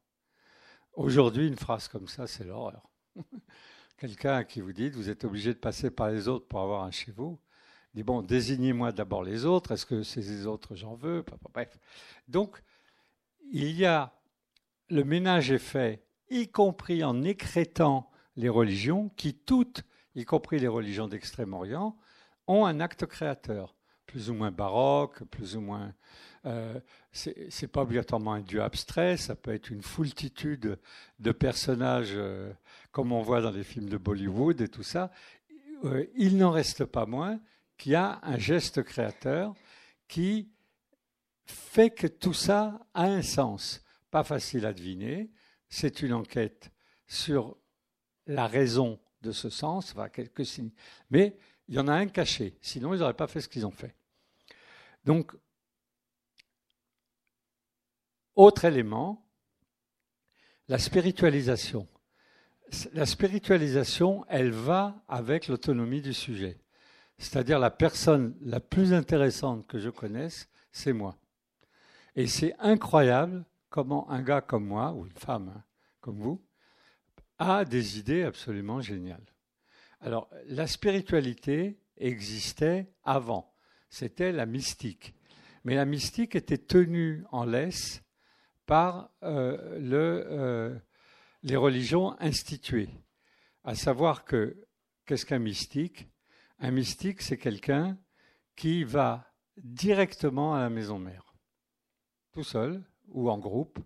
Aujourd'hui, 0.93 1.47
une 1.47 1.55
phrase 1.55 1.88
comme 1.88 2.07
ça, 2.07 2.28
c'est 2.28 2.43
l'horreur. 2.43 2.88
Quelqu'un 3.97 4.43
qui 4.43 4.61
vous 4.61 4.72
dit, 4.72 4.91
vous 4.91 5.09
êtes 5.09 5.24
obligé 5.24 5.51
de 5.55 5.59
passer 5.59 5.89
par 5.89 6.11
les 6.11 6.28
autres 6.28 6.47
pour 6.47 6.61
avoir 6.61 6.84
un 6.84 6.91
chez 6.91 7.11
vous, 7.11 7.39
dit, 7.95 8.03
bon, 8.03 8.22
désignez-moi 8.22 8.91
d'abord 8.91 9.24
les 9.24 9.45
autres, 9.45 9.72
est-ce 9.72 9.88
que 9.88 10.03
c'est 10.03 10.22
les 10.22 10.45
autres 10.45 10.76
j'en 10.76 10.93
veux 10.93 11.26
Bref. 11.53 11.80
Donc, 12.28 12.61
il 13.51 13.72
y 13.72 13.86
a, 13.86 14.13
le 14.89 15.03
ménage 15.03 15.49
est 15.49 15.57
fait, 15.57 16.05
y 16.30 16.47
compris 16.51 17.03
en 17.03 17.24
écrétant 17.24 18.11
les 18.36 18.49
religions, 18.49 19.09
qui 19.18 19.34
toutes, 19.34 19.84
y 20.13 20.24
compris 20.24 20.59
les 20.59 20.68
religions 20.68 21.07
d'Extrême-Orient, 21.07 21.97
ont 22.45 22.65
un 22.65 22.80
acte 22.80 23.07
créateur, 23.07 23.76
plus 24.05 24.30
ou 24.30 24.36
moins 24.36 24.51
baroque, 24.51 25.24
plus 25.24 25.55
ou 25.55 25.61
moins 25.61 25.95
euh, 26.48 26.80
ce 27.12 27.30
n'est 27.30 27.68
pas 27.68 27.82
obligatoirement 27.82 28.34
un 28.34 28.41
dieu 28.41 28.62
abstrait, 28.62 29.18
ça 29.18 29.36
peut 29.36 29.54
être 29.54 29.70
une 29.70 29.82
foultitude 29.82 30.80
de 31.20 31.32
personnages 31.32 32.14
euh, 32.14 32.52
comme 32.91 33.12
on 33.12 33.22
voit 33.22 33.41
dans 33.41 33.52
les 33.52 33.64
films 33.64 33.89
de 33.89 33.98
Bollywood 33.98 34.62
et 34.62 34.68
tout 34.68 34.84
ça. 34.84 35.12
Euh, 35.84 36.06
il 36.16 36.38
n'en 36.38 36.52
reste 36.52 36.86
pas 36.86 37.06
moins 37.06 37.39
qu'il 37.78 37.91
y 37.91 37.95
a 37.95 38.20
un 38.24 38.38
geste 38.38 38.82
créateur 38.84 39.54
qui 40.08 40.50
fait 41.45 41.89
que 41.89 42.08
tout 42.08 42.34
ça 42.34 42.80
a 42.93 43.04
un 43.04 43.22
sens. 43.22 43.84
Pas 44.10 44.24
facile 44.24 44.66
à 44.66 44.74
deviner. 44.74 45.30
C'est 45.70 46.02
une 46.02 46.14
enquête 46.14 46.72
sur 47.08 47.58
la 48.26 48.48
raison 48.48 49.00
de 49.22 49.32
ce 49.32 49.50
sens, 49.50 49.91
enfin, 49.91 50.10
quelques. 50.10 50.43
Mais 51.10 51.38
il 51.68 51.76
y 51.76 51.80
en 51.80 51.88
a 51.88 51.93
un 51.93 52.08
caché, 52.08 52.58
sinon 52.62 52.93
ils 52.93 53.00
n'auraient 53.00 53.14
pas 53.14 53.28
fait 53.28 53.41
ce 53.41 53.50
qu'ils 53.50 53.66
ont 53.66 53.72
fait. 53.72 53.95
Donc 55.04 55.34
autre 58.38 58.66
élément, 58.66 59.26
la 60.70 60.78
spiritualisation. 60.78 61.88
La 62.94 63.06
spiritualisation, 63.06 64.26
elle 64.30 64.52
va 64.52 65.04
avec 65.08 65.48
l'autonomie 65.48 66.02
du 66.02 66.14
sujet. 66.14 66.60
C'est-à-dire 67.18 67.60
la 67.60 67.72
personne 67.72 68.38
la 68.42 68.60
plus 68.60 68.94
intéressante 68.94 69.66
que 69.66 69.80
je 69.80 69.90
connaisse, 69.90 70.50
c'est 70.72 70.94
moi. 70.94 71.18
Et 72.16 72.28
c'est 72.28 72.56
incroyable 72.60 73.44
comment 73.70 74.10
un 74.10 74.22
gars 74.22 74.42
comme 74.42 74.66
moi, 74.66 74.94
ou 74.94 75.06
une 75.06 75.18
femme 75.18 75.52
hein, 75.56 75.64
comme 76.00 76.20
vous, 76.20 76.44
a 77.40 77.66
des 77.66 77.98
idées 77.98 78.24
absolument 78.24 78.82
géniales. 78.82 79.26
Alors, 80.00 80.30
la 80.48 80.68
spiritualité 80.68 81.80
existait 81.98 82.92
avant. 83.04 83.52
C'était 83.90 84.32
la 84.32 84.46
mystique. 84.46 85.16
Mais 85.64 85.76
la 85.76 85.86
mystique 85.86 86.36
était 86.36 86.58
tenue 86.58 87.24
en 87.32 87.46
laisse 87.46 88.04
par 88.68 89.09
euh, 89.24 89.57
euh, 89.91 90.78
les 91.41 91.55
religions 91.55 92.15
instituées. 92.20 92.89
À 93.63 93.74
savoir 93.74 94.26
que, 94.26 94.68
qu'est-ce 95.05 95.26
qu'un 95.26 95.39
mystique? 95.39 96.07
Un 96.59 96.72
mystique, 96.72 97.22
c'est 97.22 97.38
quelqu'un 97.38 97.97
qui 98.55 98.84
va 98.84 99.34
directement 99.57 100.53
à 100.53 100.59
la 100.59 100.70
maison 100.70 100.99
mère, 100.99 101.34
tout 102.34 102.43
seul 102.43 102.84
ou 103.07 103.32
en 103.32 103.39
groupe, 103.39 103.80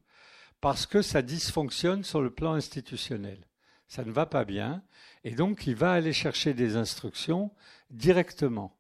parce 0.60 0.86
que 0.86 1.02
ça 1.02 1.22
dysfonctionne 1.22 2.04
sur 2.04 2.22
le 2.22 2.34
plan 2.34 2.54
institutionnel. 2.54 3.48
Ça 3.88 4.04
ne 4.04 4.12
va 4.12 4.26
pas 4.26 4.46
bien, 4.46 4.84
et 5.24 5.36
donc 5.36 5.68
il 5.68 5.76
va 5.76 5.94
aller 5.94 6.14
chercher 6.14 6.54
des 6.54 6.76
instructions 6.76 7.52
directement. 7.90 8.78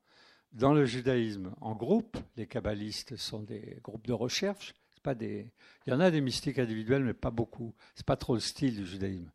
Dans 0.51 0.73
le 0.73 0.85
judaïsme, 0.85 1.53
en 1.61 1.75
groupe, 1.75 2.17
les 2.37 2.47
kabbalistes 2.47 3.17
sont 3.17 3.41
des 3.41 3.79
groupes 3.83 4.07
de 4.07 4.13
recherche, 4.13 4.73
pas 5.01 5.15
des... 5.15 5.51
Il 5.85 5.91
y 5.91 5.93
en 5.93 5.99
a 5.99 6.11
des 6.11 6.21
mystiques 6.21 6.59
individuels, 6.59 7.03
mais 7.03 7.13
pas 7.13 7.31
beaucoup. 7.31 7.73
C'est 7.95 8.05
pas 8.05 8.17
trop 8.17 8.33
le 8.33 8.39
style 8.39 8.75
du 8.75 8.85
judaïsme. 8.85 9.31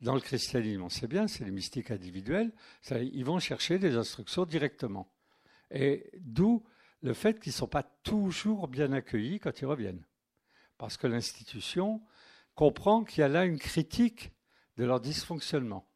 Dans 0.00 0.14
le 0.14 0.20
christianisme, 0.20 0.82
on 0.82 0.88
sait 0.88 1.06
bien, 1.06 1.28
c'est 1.28 1.44
les 1.44 1.50
mystiques 1.50 1.90
individuels. 1.90 2.52
ils 2.90 3.24
vont 3.24 3.38
chercher 3.38 3.78
des 3.78 3.96
instructions 3.96 4.44
directement. 4.44 5.12
Et 5.70 6.10
d'où 6.18 6.64
le 7.02 7.14
fait 7.14 7.38
qu'ils 7.38 7.50
ne 7.50 7.56
sont 7.56 7.68
pas 7.68 7.84
toujours 8.02 8.68
bien 8.68 8.92
accueillis 8.92 9.38
quand 9.38 9.60
ils 9.60 9.66
reviennent. 9.66 10.04
Parce 10.76 10.96
que 10.96 11.06
l'institution 11.06 12.02
comprend 12.54 13.04
qu'il 13.04 13.20
y 13.20 13.24
a 13.24 13.28
là 13.28 13.44
une 13.44 13.58
critique 13.58 14.32
de 14.76 14.84
leur 14.84 15.00
dysfonctionnement. 15.00 15.86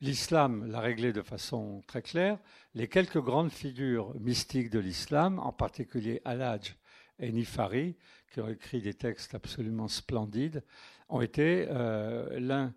L'islam 0.00 0.70
l'a 0.70 0.80
réglé 0.80 1.12
de 1.12 1.22
façon 1.22 1.82
très 1.86 2.02
claire. 2.02 2.38
Les 2.74 2.88
quelques 2.88 3.20
grandes 3.20 3.50
figures 3.50 4.14
mystiques 4.20 4.70
de 4.70 4.78
l'islam, 4.78 5.38
en 5.40 5.52
particulier 5.52 6.22
Al-Hajj 6.24 6.77
et 7.18 7.32
Nifari, 7.32 7.96
qui 8.32 8.40
ont 8.40 8.48
écrit 8.48 8.80
des 8.80 8.94
textes 8.94 9.34
absolument 9.34 9.88
splendides, 9.88 10.62
ont 11.08 11.20
été 11.20 11.66
euh, 11.70 12.38
l'un 12.38 12.74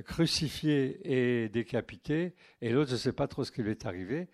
crucifié 0.00 1.00
et 1.04 1.48
décapité, 1.50 2.34
et 2.62 2.70
l'autre, 2.70 2.88
je 2.88 2.94
ne 2.94 2.98
sais 3.00 3.12
pas 3.12 3.28
trop 3.28 3.44
ce 3.44 3.52
qui 3.52 3.62
lui 3.62 3.72
est 3.72 3.84
arrivé. 3.84 4.28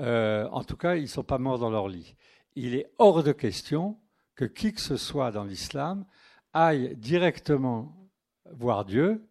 Euh, 0.00 0.48
en 0.50 0.64
tout 0.64 0.76
cas, 0.76 0.96
ils 0.96 1.02
ne 1.02 1.06
sont 1.06 1.22
pas 1.22 1.38
morts 1.38 1.58
dans 1.58 1.70
leur 1.70 1.88
lit. 1.88 2.16
Il 2.56 2.74
est 2.74 2.90
hors 2.98 3.22
de 3.22 3.32
question 3.32 3.98
que 4.34 4.44
qui 4.44 4.72
que 4.72 4.80
ce 4.80 4.96
soit 4.96 5.30
dans 5.30 5.44
l'islam 5.44 6.04
aille 6.52 6.96
directement 6.96 7.96
voir 8.50 8.84
Dieu 8.84 9.24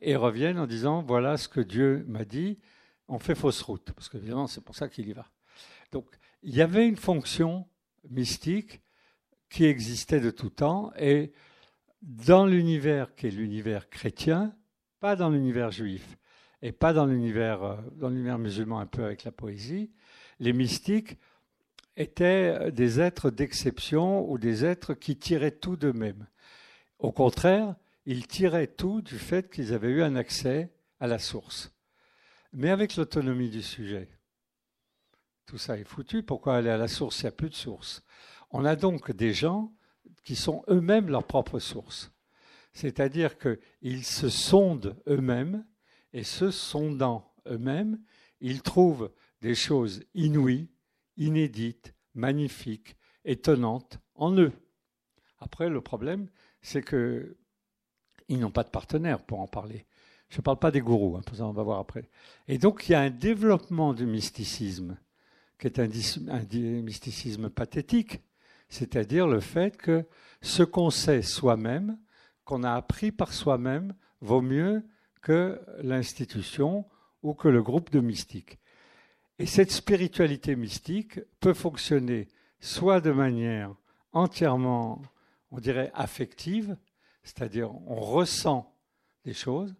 et 0.00 0.16
revienne 0.16 0.58
en 0.58 0.66
disant 0.66 1.02
voilà 1.02 1.36
ce 1.36 1.48
que 1.48 1.60
Dieu 1.60 2.04
m'a 2.08 2.24
dit, 2.24 2.58
on 3.08 3.18
fait 3.18 3.34
fausse 3.34 3.62
route, 3.62 3.92
parce 3.92 4.08
qu'évidemment 4.08 4.46
c'est 4.46 4.60
pour 4.62 4.76
ça 4.76 4.88
qu'il 4.88 5.08
y 5.08 5.12
va. 5.12 5.26
Donc 5.92 6.06
il 6.42 6.54
y 6.54 6.62
avait 6.62 6.86
une 6.86 6.96
fonction 6.96 7.66
mystique 8.08 8.80
qui 9.50 9.66
existait 9.66 10.20
de 10.20 10.30
tout 10.30 10.50
temps 10.50 10.92
et 10.96 11.32
dans 12.02 12.46
l'univers 12.46 13.14
qui 13.14 13.26
est 13.26 13.30
l'univers 13.30 13.90
chrétien, 13.90 14.54
pas 15.00 15.16
dans 15.16 15.28
l'univers 15.28 15.70
juif 15.70 16.16
et 16.62 16.72
pas 16.72 16.92
dans 16.92 17.06
l'univers 17.06 17.62
euh, 17.62 17.76
dans 17.96 18.08
l'univers 18.08 18.38
musulman 18.38 18.80
un 18.80 18.86
peu 18.86 19.04
avec 19.04 19.24
la 19.24 19.32
poésie, 19.32 19.90
les 20.38 20.52
mystiques 20.52 21.18
étaient 21.96 22.70
des 22.70 23.00
êtres 23.00 23.30
d'exception 23.30 24.30
ou 24.30 24.38
des 24.38 24.64
êtres 24.64 24.94
qui 24.94 25.16
tiraient 25.16 25.50
tout 25.50 25.76
d'eux-mêmes. 25.76 26.26
Au 26.98 27.12
contraire, 27.12 27.74
ils 28.06 28.26
tiraient 28.26 28.66
tout 28.66 29.02
du 29.02 29.18
fait 29.18 29.50
qu'ils 29.50 29.74
avaient 29.74 29.90
eu 29.90 30.02
un 30.02 30.16
accès 30.16 30.72
à 30.98 31.06
la 31.06 31.18
source. 31.18 31.72
Mais 32.52 32.70
avec 32.70 32.96
l'autonomie 32.96 33.50
du 33.50 33.62
sujet, 33.62 34.08
tout 35.46 35.58
ça 35.58 35.78
est 35.78 35.84
foutu. 35.84 36.22
Pourquoi 36.22 36.56
aller 36.56 36.70
à 36.70 36.76
la 36.76 36.88
source? 36.88 37.20
Il 37.20 37.24
n'y 37.24 37.28
a 37.28 37.32
plus 37.32 37.50
de 37.50 37.54
source. 37.54 38.02
On 38.50 38.64
a 38.64 38.76
donc 38.76 39.12
des 39.12 39.32
gens 39.32 39.72
qui 40.24 40.36
sont 40.36 40.64
eux-mêmes 40.68 41.08
leur 41.08 41.24
propre 41.24 41.58
source. 41.58 42.12
C'est-à-dire 42.72 43.36
qu'ils 43.38 44.04
se 44.04 44.28
sondent 44.28 44.96
eux-mêmes 45.08 45.64
et 46.12 46.24
se 46.24 46.50
sondant 46.50 47.32
eux-mêmes, 47.46 48.00
ils 48.40 48.62
trouvent 48.62 49.10
des 49.40 49.54
choses 49.54 50.02
inouïes, 50.14 50.68
inédites, 51.16 51.94
magnifiques, 52.14 52.96
étonnantes 53.24 53.98
en 54.14 54.36
eux. 54.38 54.52
Après, 55.38 55.68
le 55.68 55.80
problème, 55.80 56.28
c'est 56.62 56.84
qu'ils 56.84 57.34
n'ont 58.28 58.50
pas 58.50 58.64
de 58.64 58.70
partenaire 58.70 59.22
pour 59.24 59.40
en 59.40 59.46
parler. 59.46 59.86
Je 60.28 60.38
ne 60.38 60.42
parle 60.42 60.58
pas 60.58 60.70
des 60.70 60.80
gourous, 60.80 61.16
hein, 61.16 61.22
on 61.40 61.52
va 61.52 61.62
voir 61.62 61.80
après. 61.80 62.08
Et 62.46 62.58
donc 62.58 62.88
il 62.88 62.92
y 62.92 62.94
a 62.94 63.00
un 63.00 63.10
développement 63.10 63.94
du 63.94 64.06
mysticisme, 64.06 64.96
qui 65.58 65.66
est 65.66 65.80
un 65.80 65.88
mysticisme 66.82 67.50
pathétique, 67.50 68.20
c'est-à-dire 68.70 69.26
le 69.26 69.40
fait 69.40 69.76
que 69.76 70.06
ce 70.40 70.62
qu'on 70.62 70.90
sait 70.90 71.22
soi-même, 71.22 71.98
qu'on 72.44 72.62
a 72.62 72.72
appris 72.72 73.12
par 73.12 73.34
soi-même, 73.34 73.94
vaut 74.20 74.40
mieux 74.40 74.82
que 75.20 75.60
l'institution 75.82 76.86
ou 77.22 77.34
que 77.34 77.48
le 77.48 77.62
groupe 77.62 77.90
de 77.90 78.00
mystiques. 78.00 78.58
Et 79.38 79.46
cette 79.46 79.70
spiritualité 79.70 80.56
mystique 80.56 81.20
peut 81.40 81.54
fonctionner 81.54 82.28
soit 82.60 83.00
de 83.00 83.10
manière 83.10 83.74
entièrement, 84.12 85.02
on 85.50 85.58
dirait, 85.58 85.90
affective, 85.94 86.76
c'est-à-dire 87.22 87.72
on 87.86 88.00
ressent 88.00 88.74
des 89.24 89.34
choses, 89.34 89.74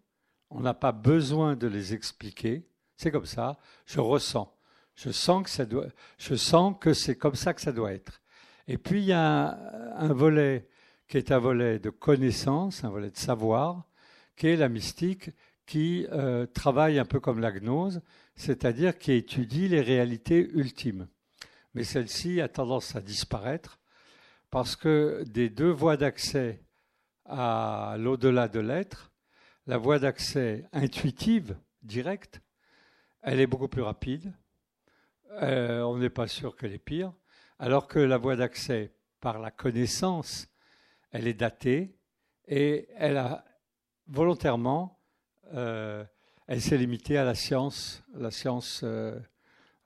on 0.51 0.61
n'a 0.61 0.75
pas 0.75 0.93
besoin 0.93 1.57
de 1.57 1.67
les 1.67 1.95
expliquer, 1.95 2.67
c'est 2.97 3.11
comme 3.11 3.27
ça, 3.27 3.59
je 3.87 4.01
ressens. 4.01 4.53
Je 4.95 5.11
sens 5.11 5.51
que 5.51 5.91
je 6.19 6.35
sens 6.35 6.75
que 6.79 6.93
c'est 6.93 7.17
comme 7.17 7.35
ça 7.35 7.55
que 7.55 7.61
ça 7.61 7.73
doit 7.73 7.93
être. 7.93 8.20
Et 8.71 8.79
puis 8.79 9.01
il 9.01 9.07
y 9.07 9.13
a 9.13 9.59
un, 9.97 10.13
volet 10.13 10.69
qui 11.09 11.17
est 11.17 11.33
un 11.33 11.41
volet 11.41 11.81
de 11.81 11.91
connaissance, 11.91 12.85
un 12.85 12.91
volet 12.91 13.11
de 13.11 13.17
savoir, 13.17 13.83
qui 14.37 14.47
est 14.47 14.55
la 14.55 14.69
mystique, 14.69 15.31
qui 15.67 16.07
euh, 16.13 16.47
travaille 16.47 17.01
un 17.01 17.05
peu 17.05 17.19
comme 17.19 17.41
la 17.41 17.51
gnose, 17.51 18.01
c'est-à-dire 18.37 18.97
qui 18.97 19.11
étudie 19.11 19.67
les 19.67 19.81
réalités 19.81 20.49
ultimes. 20.53 21.09
Mais 21.75 21.83
celle-ci 21.83 22.41
a 22.41 22.47
tendance 22.47 22.95
à 22.95 23.01
disparaître 23.01 23.81
parce 24.51 24.77
que 24.77 25.25
des 25.27 25.51
deux 25.51 25.73
voies 25.73 25.97
d'accès 25.97 26.63
à 27.25 27.97
l'au-delà 27.99 28.47
de 28.47 28.61
l'être, 28.61 29.11
la 29.67 29.79
voie 29.79 29.99
d'accès 29.99 30.65
intuitive, 30.73 31.57
directe, 31.83 32.41
elle 33.23 33.41
est 33.41 33.49
beaucoup 33.49 33.67
plus 33.67 33.83
rapide. 33.83 34.33
Euh, 35.43 35.83
on 35.83 35.99
n'est 35.99 36.09
pas 36.09 36.29
sûr 36.29 36.55
qu'elle 36.55 36.73
est 36.73 36.79
pire. 36.79 37.13
Alors 37.63 37.89
que 37.89 37.99
la 37.99 38.17
voie 38.17 38.37
d'accès 38.37 38.91
par 39.21 39.39
la 39.39 39.51
connaissance, 39.51 40.49
elle 41.11 41.27
est 41.27 41.35
datée 41.35 41.95
et 42.49 42.89
elle 42.97 43.19
a 43.19 43.45
volontairement 44.07 44.99
euh, 45.53 46.03
elle 46.47 46.63
s'est 46.63 46.79
limitée 46.79 47.19
à 47.19 47.25
la 47.25 47.35
science, 47.35 48.03
la 48.15 48.31
science 48.31 48.81
euh, 48.83 49.21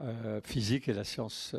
euh, 0.02 0.40
physique 0.44 0.88
et 0.88 0.92
la 0.92 1.02
science 1.02 1.56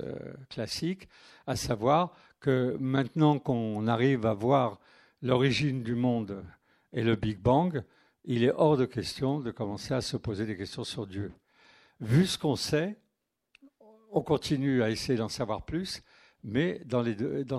classique, 0.50 1.10
à 1.48 1.58
savoir 1.58 2.16
que 2.40 2.78
maintenant 2.80 3.38
qu'on 3.38 3.86
arrive 3.86 4.26
à 4.26 4.34
voir 4.34 4.80
l'origine 5.22 5.84
du 5.84 5.96
monde 5.96 6.46
et 6.94 7.04
le 7.04 7.18
Big 7.18 7.40
Bang, 7.40 7.84
il 8.24 8.46
est 8.46 8.54
hors 8.56 8.78
de 8.78 8.86
question 8.86 9.42
de 9.42 9.52
commencer 9.52 9.94
à 9.94 10.00
se 10.00 10.16
poser 10.16 10.46
des 10.46 10.56
questions 10.56 10.86
sur 10.86 11.08
Dieu. 11.08 11.34
Vu 12.00 12.26
ce 12.26 12.38
qu'on 12.38 12.56
sait, 12.56 12.98
on 14.16 14.22
continue 14.22 14.82
à 14.82 14.90
essayer 14.90 15.18
d'en 15.18 15.28
savoir 15.28 15.66
plus, 15.66 16.02
mais 16.42 16.82
dans, 16.86 17.04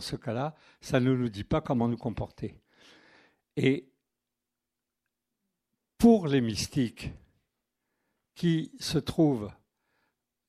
ce 0.01 0.17
cas-là, 0.17 0.55
ça 0.81 1.01
ne 1.01 1.15
nous 1.15 1.29
dit 1.29 1.45
pas 1.45 1.61
comment 1.61 1.87
nous 1.87 1.99
comporter. 1.99 2.59
Et 3.57 3.93
pour 5.99 6.27
les 6.29 6.41
mystiques 6.41 7.13
qui 8.35 8.73
se 8.81 8.97
trouvent 8.97 9.53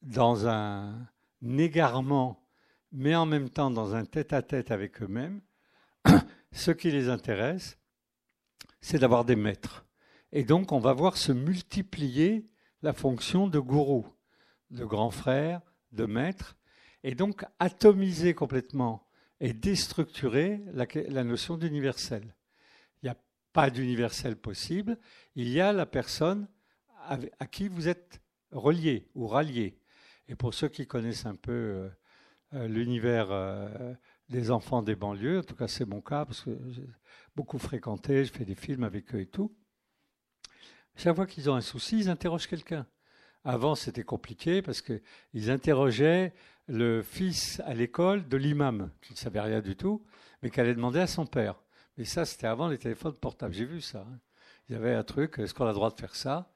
dans 0.01 0.47
un 0.47 1.09
égarement, 1.43 2.47
mais 2.93 3.13
en 3.13 3.25
même 3.25 3.49
temps 3.49 3.69
dans 3.69 3.93
un 3.93 4.05
tête-à-tête 4.05 4.71
avec 4.71 5.01
eux-mêmes, 5.01 5.41
ce 6.53 6.71
qui 6.71 6.89
les 6.89 7.09
intéresse, 7.09 7.77
c'est 8.79 8.99
d'avoir 8.99 9.25
des 9.25 9.35
maîtres. 9.35 9.85
Et 10.31 10.45
donc 10.45 10.71
on 10.71 10.79
va 10.79 10.93
voir 10.93 11.17
se 11.17 11.33
multiplier 11.33 12.49
la 12.81 12.93
fonction 12.93 13.49
de 13.49 13.59
gourou, 13.59 14.07
de 14.69 14.85
grand 14.85 15.11
frère, 15.11 15.61
de 15.91 16.05
maître, 16.05 16.57
et 17.03 17.15
donc 17.15 17.45
atomiser 17.59 18.33
complètement 18.33 19.07
et 19.39 19.53
déstructurer 19.53 20.61
la, 20.73 21.23
notion 21.23 21.57
d'universel 21.57 22.33
pas 23.57 23.71
d'universel 23.71 24.35
possible, 24.35 24.99
il 25.35 25.49
y 25.49 25.59
a 25.59 25.73
la 25.73 25.87
personne 25.87 26.47
à, 27.07 27.47
qui 27.47 27.67
vous 27.67 27.87
êtes 27.87 28.21
relié 28.51 29.09
ou 29.15 29.25
rallié. 29.25 29.79
Et 30.27 30.35
pour 30.35 30.53
ceux 30.53 30.67
qui 30.67 30.85
connaissent 30.85 31.25
un 31.25 31.33
peu 31.33 31.51
euh, 31.51 31.89
euh, 32.53 32.67
l'univers 32.67 33.31
euh, 33.31 33.95
des 34.29 34.51
enfants 34.51 34.83
des 34.83 34.95
banlieues, 34.95 35.39
en 35.39 35.43
tout 35.43 35.55
cas 35.55 35.67
c'est 35.67 35.85
mon 35.85 36.01
cas 36.01 36.23
parce 36.23 36.41
que 36.41 36.55
j'ai 36.69 36.87
beaucoup 37.35 37.57
fréquenté, 37.57 38.25
je 38.25 38.31
fais 38.31 38.45
des 38.45 38.53
films 38.53 38.83
avec 38.83 39.15
eux 39.15 39.21
et 39.21 39.25
tout. 39.25 39.57
Chaque 40.95 41.15
fois 41.15 41.25
qu'ils 41.25 41.49
ont 41.49 41.55
un 41.55 41.61
souci, 41.61 41.97
ils 41.97 42.09
interrogent 42.09 42.45
quelqu'un. 42.45 42.85
Avant, 43.49 43.75
c'était 43.75 44.03
compliqué 44.03 44.61
parce 44.61 44.81
qu'ils 44.81 45.49
interrogeaient 45.49 46.33
le 46.67 47.01
fils 47.01 47.61
à 47.65 47.73
l'école 47.73 48.27
de 48.27 48.35
l'imam, 48.35 48.91
qui 49.01 49.13
ne 49.13 49.17
savait 49.17 49.39
rien 49.39 49.61
du 49.61 49.77
tout, 49.77 50.03
mais 50.43 50.49
qui 50.49 50.59
allait 50.59 50.75
demander 50.75 50.99
à 50.99 51.07
son 51.07 51.25
père. 51.25 51.55
Mais 51.97 52.03
ça, 52.03 52.25
c'était 52.25 52.47
avant 52.47 52.67
les 52.67 52.77
téléphones 52.77 53.13
portables. 53.13 53.53
J'ai 53.53 53.63
vu 53.63 53.79
ça. 53.79 53.99
Hein. 53.99 54.19
Il 54.67 54.73
y 54.73 54.75
avait 54.75 54.93
un 54.93 55.03
truc, 55.05 55.39
est-ce 55.39 55.53
qu'on 55.53 55.63
a 55.63 55.69
le 55.69 55.75
droit 55.75 55.89
de 55.89 55.97
faire 55.97 56.13
ça? 56.13 56.51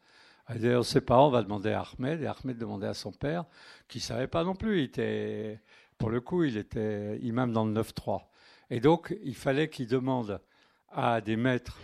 Ne 0.54 0.82
sait 0.82 1.00
pas, 1.00 1.22
on 1.22 1.30
va 1.30 1.44
demander 1.44 1.72
à 1.72 1.86
Ahmed. 1.94 2.22
Et 2.24 2.28
Ahmed 2.28 2.58
demandait 2.58 2.88
à 2.88 2.94
son 2.94 3.14
père, 3.14 3.46
qui 3.88 4.00
ne 4.00 4.04
savait 4.04 4.28
pas 4.28 4.44
non 4.44 4.54
plus. 4.54 4.84
Était, 4.84 5.62
pour 5.98 6.10
le 6.10 6.20
coup, 6.20 6.44
il 6.44 6.58
était 6.58 7.18
imam 7.20 7.54
dans 7.54 7.64
le 7.64 7.72
9-3. 7.72 8.24
Et 8.70 8.82
donc, 8.82 9.16
il 9.24 9.36
fallait 9.36 9.70
qu'il 9.70 9.88
demande 9.88 10.42
à 10.89 11.22
des 11.22 11.38
maîtres, 11.38 11.80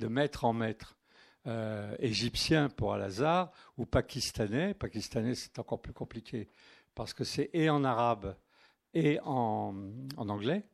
de 0.00 0.08
maître 0.08 0.44
en 0.44 0.52
maître, 0.52 0.96
euh, 1.46 1.94
égyptiens 1.98 2.68
pour 2.68 2.92
Al-Azhar, 2.92 3.52
ou 3.76 3.86
pakistanais. 3.86 4.74
Pakistanais, 4.74 5.34
c'est 5.34 5.58
encore 5.58 5.80
plus 5.80 5.92
compliqué, 5.92 6.48
parce 6.94 7.14
que 7.14 7.24
c'est 7.24 7.50
et 7.52 7.70
en 7.70 7.84
arabe 7.84 8.36
et 8.94 9.18
en 9.24 9.74
anglais. 10.16 10.64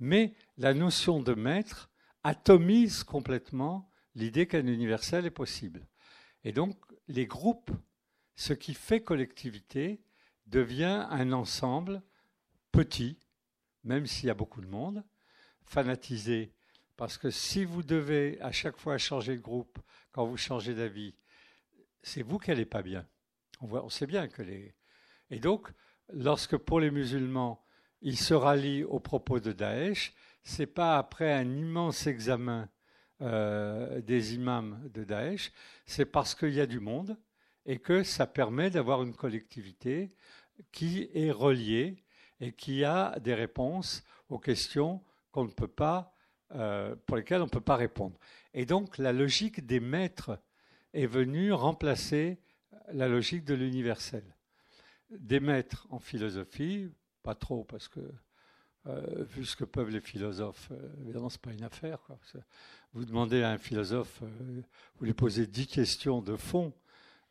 Mais 0.00 0.34
la 0.58 0.74
notion 0.74 1.20
de 1.20 1.34
maître 1.34 1.90
atomise 2.24 3.04
complètement 3.04 3.88
l'idée 4.14 4.46
qu'un 4.46 4.66
universel 4.66 5.26
est 5.26 5.30
possible. 5.30 5.86
Et 6.44 6.52
donc, 6.52 6.76
les 7.08 7.26
groupes, 7.26 7.70
ce 8.34 8.52
qui 8.52 8.74
fait 8.74 9.02
collectivité, 9.02 10.02
devient 10.46 11.06
un 11.10 11.32
ensemble 11.32 12.02
petit, 12.72 13.18
même 13.84 14.06
s'il 14.06 14.26
y 14.26 14.30
a 14.30 14.34
beaucoup 14.34 14.60
de 14.60 14.66
monde, 14.66 15.04
fanatisé. 15.64 16.52
Parce 17.02 17.18
que 17.18 17.30
si 17.30 17.64
vous 17.64 17.82
devez 17.82 18.40
à 18.40 18.52
chaque 18.52 18.76
fois 18.76 18.96
changer 18.96 19.36
de 19.36 19.42
groupe 19.42 19.76
quand 20.12 20.24
vous 20.24 20.36
changez 20.36 20.72
d'avis, 20.72 21.16
c'est 22.00 22.22
vous 22.22 22.38
qui 22.38 22.50
n'allez 22.50 22.64
pas 22.64 22.80
bien. 22.80 23.04
On, 23.60 23.66
voit, 23.66 23.84
on 23.84 23.88
sait 23.88 24.06
bien 24.06 24.28
que 24.28 24.40
les. 24.40 24.76
Et 25.28 25.40
donc, 25.40 25.66
lorsque 26.12 26.56
pour 26.56 26.78
les 26.78 26.92
musulmans, 26.92 27.66
il 28.02 28.16
se 28.16 28.34
rallie 28.34 28.84
aux 28.84 29.00
propos 29.00 29.40
de 29.40 29.50
Daesh, 29.50 30.14
c'est 30.44 30.68
pas 30.68 30.96
après 30.96 31.32
un 31.32 31.56
immense 31.56 32.06
examen 32.06 32.68
euh, 33.20 34.00
des 34.00 34.36
imams 34.36 34.88
de 34.88 35.02
Daesh, 35.02 35.50
c'est 35.86 36.06
parce 36.06 36.36
qu'il 36.36 36.54
y 36.54 36.60
a 36.60 36.66
du 36.66 36.78
monde 36.78 37.18
et 37.66 37.80
que 37.80 38.04
ça 38.04 38.28
permet 38.28 38.70
d'avoir 38.70 39.02
une 39.02 39.16
collectivité 39.16 40.14
qui 40.70 41.10
est 41.14 41.32
reliée 41.32 42.04
et 42.38 42.52
qui 42.52 42.84
a 42.84 43.18
des 43.18 43.34
réponses 43.34 44.04
aux 44.28 44.38
questions 44.38 45.02
qu'on 45.32 45.46
ne 45.46 45.50
peut 45.50 45.66
pas, 45.66 46.11
euh, 46.54 46.94
pour 47.06 47.16
lesquelles 47.16 47.40
on 47.40 47.46
ne 47.46 47.50
peut 47.50 47.60
pas 47.60 47.76
répondre. 47.76 48.18
Et 48.52 48.66
donc 48.66 48.98
la 48.98 49.12
logique 49.12 49.64
des 49.64 49.80
maîtres 49.80 50.38
est 50.92 51.06
venue 51.06 51.50
remplacer 51.52 52.38
la 52.92 53.08
logique 53.08 53.44
de 53.44 53.54
l'universel. 53.54 54.24
Des 55.10 55.40
maîtres 55.40 55.86
en 55.88 55.98
philosophie, 55.98 56.90
pas 57.22 57.34
trop 57.34 57.64
parce 57.64 57.88
que 57.88 58.00
euh, 58.86 59.24
vu 59.24 59.46
ce 59.46 59.56
que 59.56 59.64
peuvent 59.64 59.88
les 59.88 60.00
philosophes, 60.00 60.68
euh, 60.72 60.92
évidemment, 61.00 61.30
ce 61.30 61.36
n'est 61.36 61.40
pas 61.40 61.52
une 61.52 61.64
affaire. 61.64 62.00
Vous 62.92 63.06
demandez 63.06 63.42
à 63.42 63.50
un 63.50 63.58
philosophe, 63.58 64.22
vous 64.96 65.04
lui 65.06 65.14
posez 65.14 65.46
dix 65.46 65.66
questions 65.66 66.20
de 66.20 66.36
fond, 66.36 66.74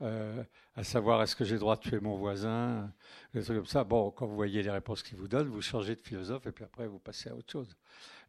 à 0.02 0.84
savoir 0.84 1.22
est-ce 1.22 1.36
que 1.36 1.46
j'ai 1.46 1.60
droit 1.60 1.76
de 1.76 1.82
tuer 1.82 2.00
mon 2.00 2.16
voisin, 2.16 2.92
des 3.36 3.44
trucs 3.44 3.58
comme 3.58 3.66
ça. 3.68 3.84
Bon, 3.84 4.10
quand 4.10 4.26
vous 4.26 4.36
voyez 4.36 4.64
les 4.64 4.72
réponses 4.72 5.04
qu'il 5.04 5.16
vous 5.20 5.28
donne, 5.28 5.48
vous 5.48 5.62
changez 5.62 5.96
de 5.96 6.02
philosophe 6.02 6.48
et 6.48 6.52
puis 6.52 6.64
après 6.64 6.88
vous 6.88 6.98
passez 6.98 7.30
à 7.30 7.36
autre 7.36 7.52
chose. 7.52 7.78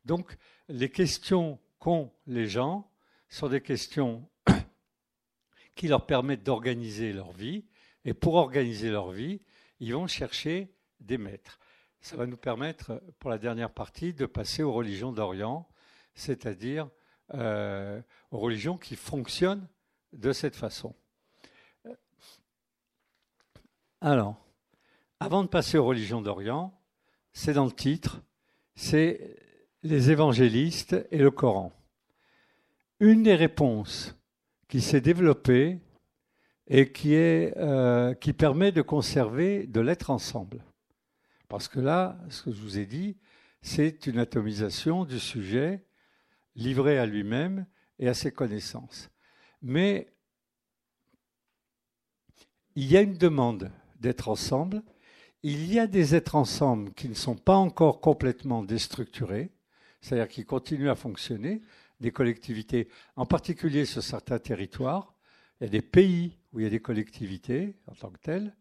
Donc, 0.05 0.37
les 0.69 0.91
questions 0.91 1.59
qu'ont 1.79 2.13
les 2.27 2.47
gens 2.47 2.91
sont 3.29 3.49
des 3.49 3.61
questions 3.61 4.29
qui 5.75 5.89
leur 5.89 6.07
permettent 6.07 6.43
d'organiser 6.43 7.13
leur 7.13 7.33
vie. 7.33 7.65
Et 8.05 8.15
pour 8.15 8.35
organiser 8.35 8.91
leur 8.91 9.11
vie, 9.11 9.41
ils 9.81 9.95
vont 9.95 10.07
chercher 10.07 10.73
des 11.01 11.19
maîtres 11.19 11.59
ça 12.03 12.17
va 12.17 12.27
nous 12.27 12.37
permettre, 12.37 13.01
pour 13.21 13.31
la 13.31 13.39
dernière 13.39 13.71
partie, 13.71 14.13
de 14.13 14.27
passer 14.27 14.65
aux 14.65 14.73
religions 14.73 15.13
d'Orient, 15.13 15.69
c'est-à-dire 16.15 16.91
euh, 17.35 18.03
aux 18.33 18.39
religions 18.39 18.77
qui 18.77 18.97
fonctionnent 18.97 19.67
de 20.13 20.33
cette 20.33 20.57
façon. 20.57 20.95
Alors, 24.01 24.45
avant 25.21 25.45
de 25.45 25.49
passer 25.49 25.79
aux 25.79 25.85
religions 25.87 26.21
d'Orient, 26.21 26.77
c'est 27.33 27.55
dans 27.55 27.67
le 27.67 27.73
titre, 27.73 28.21
c'est 28.75 29.37
les 29.83 30.11
évangélistes 30.11 30.97
et 31.11 31.19
le 31.19 31.31
Coran. 31.31 31.73
Une 33.01 33.23
des 33.23 33.35
réponses 33.35 34.17
qui 34.69 34.81
s'est 34.81 35.01
développée 35.01 35.81
et 36.69 36.91
euh, 37.57 38.15
qui 38.15 38.33
permet 38.33 38.73
de 38.73 38.83
conserver 38.83 39.67
de 39.67 39.81
l'être 39.81 40.11
ensemble. 40.11 40.65
Parce 41.49 41.69
que 41.69 41.81
là, 41.81 42.19
ce 42.31 42.43
que 42.43 42.53
je 42.53 42.61
vous 42.61 42.79
ai 42.79 42.87
dit, 42.87 43.17
c'est 43.61 44.07
une 44.07 44.19
atomisation 44.19 45.05
du 45.05 45.19
sujet 45.19 45.85
livré 46.55 46.99
à 46.99 47.07
lui-même 47.07 47.67
et 47.99 48.09
à 48.09 48.15
ses 48.15 48.33
connaissances. 48.33 49.11
Mais 49.61 50.09
il 52.75 52.91
y 52.91 52.97
a 52.97 53.03
une 53.03 53.19
demande 53.19 53.71
d'être 54.01 54.29
ensemble. 54.29 54.83
Il 55.43 55.73
y 55.73 55.79
a 55.79 55.87
des 55.87 56.15
êtres 56.15 56.37
ensemble 56.37 56.93
qui 56.95 57.09
ne 57.09 57.15
sont 57.15 57.37
pas 57.37 57.57
encore 57.57 58.01
complètement 58.01 58.63
déstructurés, 58.63 59.51
c'est-à-dire 60.03 60.29
qui 60.29 60.45
continuent 60.45 60.91
à 60.91 60.95
fonctionner, 60.95 61.63
des 62.01 62.11
collectivités, 62.11 62.89
en 63.17 63.25
particulier 63.25 63.87
sur 63.87 64.03
certains 64.03 64.39
territoires. 64.39 65.15
Il 65.61 65.65
y 65.65 65.67
a 65.69 65.71
des 65.71 65.83
pays 65.83 66.37
où 66.53 66.61
il 66.61 66.65
y 66.65 66.67
a 66.67 66.71
des 66.71 66.81
collectivités 66.81 67.77
en 67.87 67.95
tant 67.95 68.11
que 68.11 68.19
telles. 68.19 68.55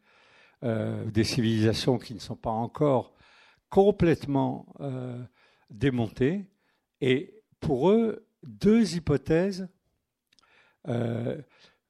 Euh, 0.64 1.06
des 1.06 1.24
civilisations 1.24 1.98
qui 1.98 2.14
ne 2.14 2.20
sont 2.20 2.36
pas 2.36 2.52
encore 2.52 3.16
complètement 3.70 4.68
euh, 4.80 5.20
démontées. 5.72 6.46
Et 7.02 7.42
pour 7.60 7.90
eux, 7.90 8.28
deux 8.44 8.96
hypothèses, 8.96 9.68
euh, 10.88 11.42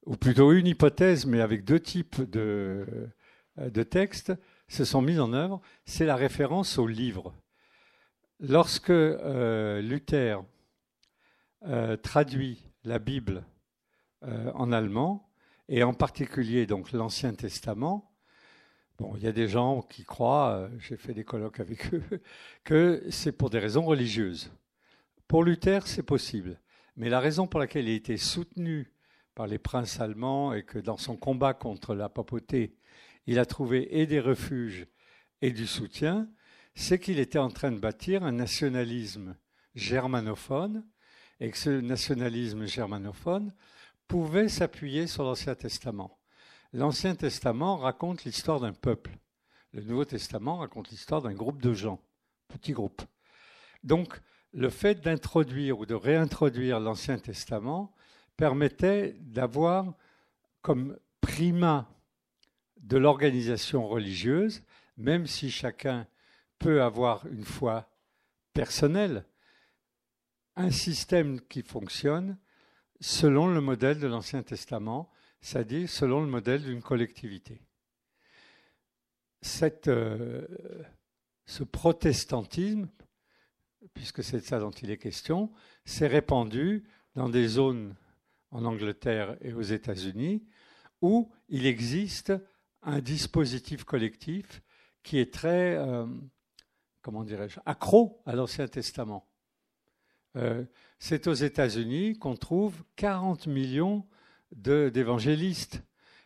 ou 0.06 0.16
plutôt 0.16 0.54
une 0.54 0.68
hypothèse, 0.68 1.26
mais 1.26 1.41
avec 1.41 1.66
deux 1.66 1.82
types 1.82 2.22
de, 2.22 3.10
de 3.58 3.84
textes, 3.84 4.32
se 4.70 4.86
sont 4.86 5.02
mises 5.02 5.20
en 5.20 5.34
œuvre. 5.34 5.62
C'est 5.86 6.06
la 6.06 6.16
référence 6.16 6.78
au 6.78 6.88
livre. 6.88 7.34
Lorsque 8.42 8.89
Luther 8.89 10.44
traduit 12.02 12.64
la 12.84 13.00
Bible 13.00 13.46
en 14.22 14.72
allemand, 14.72 15.30
et 15.70 15.84
en 15.84 15.94
particulier 15.94 16.66
donc 16.66 16.92
l'Ancien 16.92 17.34
Testament, 17.34 18.12
il 19.16 19.24
y 19.24 19.28
a 19.28 19.32
des 19.32 19.48
gens 19.48 19.82
qui 19.82 20.04
croient, 20.04 20.52
euh, 20.52 20.70
j'ai 20.80 20.98
fait 20.98 21.14
des 21.14 21.24
colloques 21.24 21.60
avec 21.60 21.94
eux, 21.94 22.04
que 22.64 23.04
c'est 23.10 23.32
pour 23.32 23.50
des 23.50 23.60
raisons 23.60 23.84
religieuses. 23.84 24.52
Pour 25.28 25.44
Luther, 25.44 25.88
c'est 25.88 26.04
possible. 26.04 26.60
Mais 26.98 27.10
la 27.10 27.20
raison 27.20 27.48
pour 27.48 27.60
laquelle 27.60 27.88
il 27.88 27.94
a 27.94 27.96
été 27.96 28.18
soutenu 28.18 28.92
par 29.34 29.48
les 29.48 29.58
princes 29.58 30.00
allemands 30.00 30.54
et 30.54 30.64
que 30.64 30.78
dans 30.78 30.98
son 30.98 31.16
combat 31.16 31.54
contre 31.54 31.96
la 31.96 32.10
papauté, 32.10 32.76
il 33.28 33.39
a 33.39 33.46
trouvé 33.46 34.00
et 34.00 34.06
des 34.06 34.20
refuges 34.20 34.88
et 35.42 35.52
du 35.52 35.66
soutien, 35.66 36.28
c'est 36.76 36.99
qu'il 36.99 37.19
était 37.19 37.39
en 37.39 37.49
train 37.49 37.72
de 37.72 37.80
bâtir 37.80 38.24
un 38.24 38.32
nationalisme 38.32 39.36
germanophone 39.76 40.86
et 41.39 41.51
que 41.51 41.57
ce 41.57 41.69
nationalisme 41.69 42.65
germanophone 42.65 43.53
pouvait 44.07 44.49
s'appuyer 44.49 45.07
sur 45.07 45.24
l'Ancien 45.24 45.55
Testament. 45.55 46.19
L'Ancien 46.74 47.15
Testament 47.15 47.78
raconte 47.78 48.24
l'histoire 48.24 48.59
d'un 48.59 48.74
peuple. 48.74 49.17
Le 49.74 49.84
Nouveau 49.84 50.05
Testament 50.05 50.57
raconte 50.57 50.89
l'histoire 50.89 51.22
d'un 51.22 51.34
groupe 51.34 51.61
de 51.61 51.74
gens, 51.74 52.01
petit 52.47 52.74
groupe. 52.74 53.01
Donc, 53.84 54.19
le 54.53 54.69
fait 54.69 55.01
d'introduire 55.01 55.80
ou 55.80 55.86
de 55.86 55.95
réintroduire 55.95 56.80
l'Ancien 56.80 57.17
Testament 57.17 57.93
permettait 58.38 59.15
d'avoir 59.19 59.93
comme 60.61 60.97
primat 61.22 61.89
de 62.78 62.97
l'organisation 62.97 63.88
religieuse, 63.88 64.63
même 64.97 65.28
si 65.28 65.49
chacun 65.49 66.07
peut 66.62 66.82
avoir 66.82 67.26
une 67.28 67.43
foi 67.43 67.89
personnelle, 68.53 69.26
un 70.55 70.72
système 70.72 71.41
qui 71.41 71.64
fonctionne 71.64 72.38
selon 72.99 73.47
le 73.47 73.62
modèle 73.62 73.99
de 73.99 74.07
l'Ancien 74.07 74.43
Testament 74.43 75.12
c'est-à-dire 75.41 75.89
selon 75.89 76.22
le 76.22 76.28
modèle 76.28 76.64
d'une 76.64 76.82
collectivité. 76.82 77.62
Euh, 79.88 80.47
ce 81.45 81.64
protestantisme, 81.64 82.88
puisque 83.93 84.24
c'est 84.24 84.38
de 84.38 84.45
ça 84.45 84.59
dont 84.59 84.72
il 84.72 84.91
est 84.91 84.97
question, 84.97 85.51
s'est 85.84 86.07
répandu 86.07 86.84
dans 87.16 87.28
des 87.28 87.47
zones 87.47 87.95
en 88.51 88.64
Angleterre 88.66 89.36
et 89.41 89.53
aux 89.53 89.62
États-Unis 89.62 90.45
où 91.01 91.32
il 91.49 91.66
existe 91.66 92.34
un 92.84 92.99
dispositif 92.99 93.84
collectif 93.84 94.62
qui 95.01 95.18
est 95.18 95.34
très, 95.34 95.76
euh, 95.76 96.05
comment 97.02 97.24
dirais-je, 97.24 97.60
accro 97.66 98.22
à 98.26 98.36
l'Ancien 98.36 98.68
Testament. 98.68 99.28
Euh, 100.38 100.64
c'est 100.99 101.28
aux 101.28 101.34
États-Unis 101.34 102.18
qu'on 102.18 102.36
trouve 102.36 102.84
40 102.95 103.47
millions 103.47 104.06
d'évangélistes. 104.54 105.84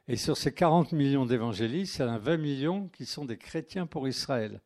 Et 0.07 0.17
sur 0.17 0.37
ces 0.37 0.53
40 0.53 0.91
millions 0.91 1.25
d'évangélistes, 1.25 1.97
il 1.97 2.01
y 2.03 2.05
en 2.05 2.13
a 2.13 2.19
20 2.19 2.37
millions 2.37 2.87
qui 2.89 3.05
sont 3.05 3.25
des 3.25 3.37
chrétiens 3.37 3.87
pour 3.87 4.07
Israël. 4.07 4.61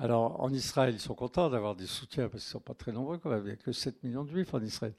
Alors, 0.00 0.40
en 0.42 0.52
Israël, 0.52 0.92
ils 0.94 1.00
sont 1.00 1.14
contents 1.14 1.48
d'avoir 1.48 1.76
des 1.76 1.86
soutiens 1.86 2.28
parce 2.28 2.42
qu'ils 2.42 2.48
ne 2.48 2.52
sont 2.52 2.60
pas 2.60 2.74
très 2.74 2.90
nombreux 2.90 3.18
quand 3.18 3.30
même. 3.30 3.42
Il 3.44 3.46
n'y 3.46 3.52
a 3.52 3.56
que 3.56 3.70
7 3.70 4.02
millions 4.02 4.24
de 4.24 4.30
juifs 4.30 4.52
en 4.52 4.60
Israël. 4.60 4.94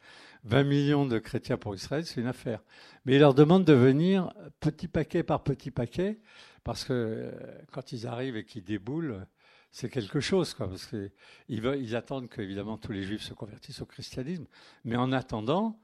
20 0.46 0.64
millions 0.64 1.06
de 1.06 1.20
chrétiens 1.20 1.58
pour 1.58 1.76
Israël, 1.76 2.06
c'est 2.06 2.22
une 2.22 2.28
affaire. 2.28 2.64
Mais 3.04 3.16
ils 3.16 3.20
leur 3.20 3.34
demandent 3.34 3.66
de 3.66 3.74
venir 3.74 4.34
petit 4.62 4.88
paquet 4.88 5.24
par 5.24 5.44
petit 5.44 5.72
paquet 5.72 6.22
parce 6.64 6.86
que 6.86 6.94
euh, 6.94 7.32
quand 7.74 7.92
ils 7.92 8.08
arrivent 8.08 8.38
et 8.38 8.46
qu'ils 8.46 8.64
déboulent, 8.64 9.28
c'est 9.76 9.90
quelque 9.90 10.22
chose, 10.22 10.54
parce 10.54 10.86
qu'ils 10.86 11.12
ils 11.50 11.96
attendent 11.98 12.30
que, 12.30 12.42
évidemment, 12.42 12.78
tous 12.78 12.94
les 12.94 13.04
juifs 13.04 13.24
se 13.24 13.34
convertissent 13.34 13.82
au 13.82 13.86
christianisme. 13.86 14.46
Mais 14.86 14.96
en 14.96 15.12
attendant, 15.12 15.78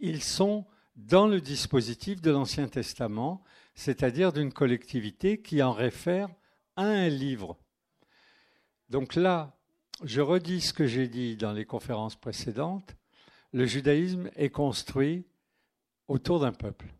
ils 0.00 0.24
sont 0.24 0.66
dans 0.96 1.28
le 1.28 1.40
dispositif 1.40 2.20
de 2.20 2.32
l'Ancien 2.32 2.66
Testament, 2.66 3.44
c'est-à-dire 3.76 4.32
d'une 4.32 4.52
collectivité 4.52 5.40
qui 5.40 5.62
en 5.62 5.70
réfère 5.70 6.30
à 6.74 6.82
un 6.82 7.08
livre. 7.08 7.56
Donc 8.88 9.14
là, 9.14 9.56
je 10.02 10.20
redis 10.20 10.60
ce 10.60 10.72
que 10.72 10.88
j'ai 10.88 11.06
dit 11.06 11.36
dans 11.36 11.52
les 11.52 11.64
conférences 11.64 12.16
précédentes, 12.16 12.96
le 13.52 13.66
judaïsme 13.66 14.32
est 14.34 14.50
construit 14.50 15.24
autour 16.08 16.40
d'un 16.40 16.52
peuple. 16.52 16.92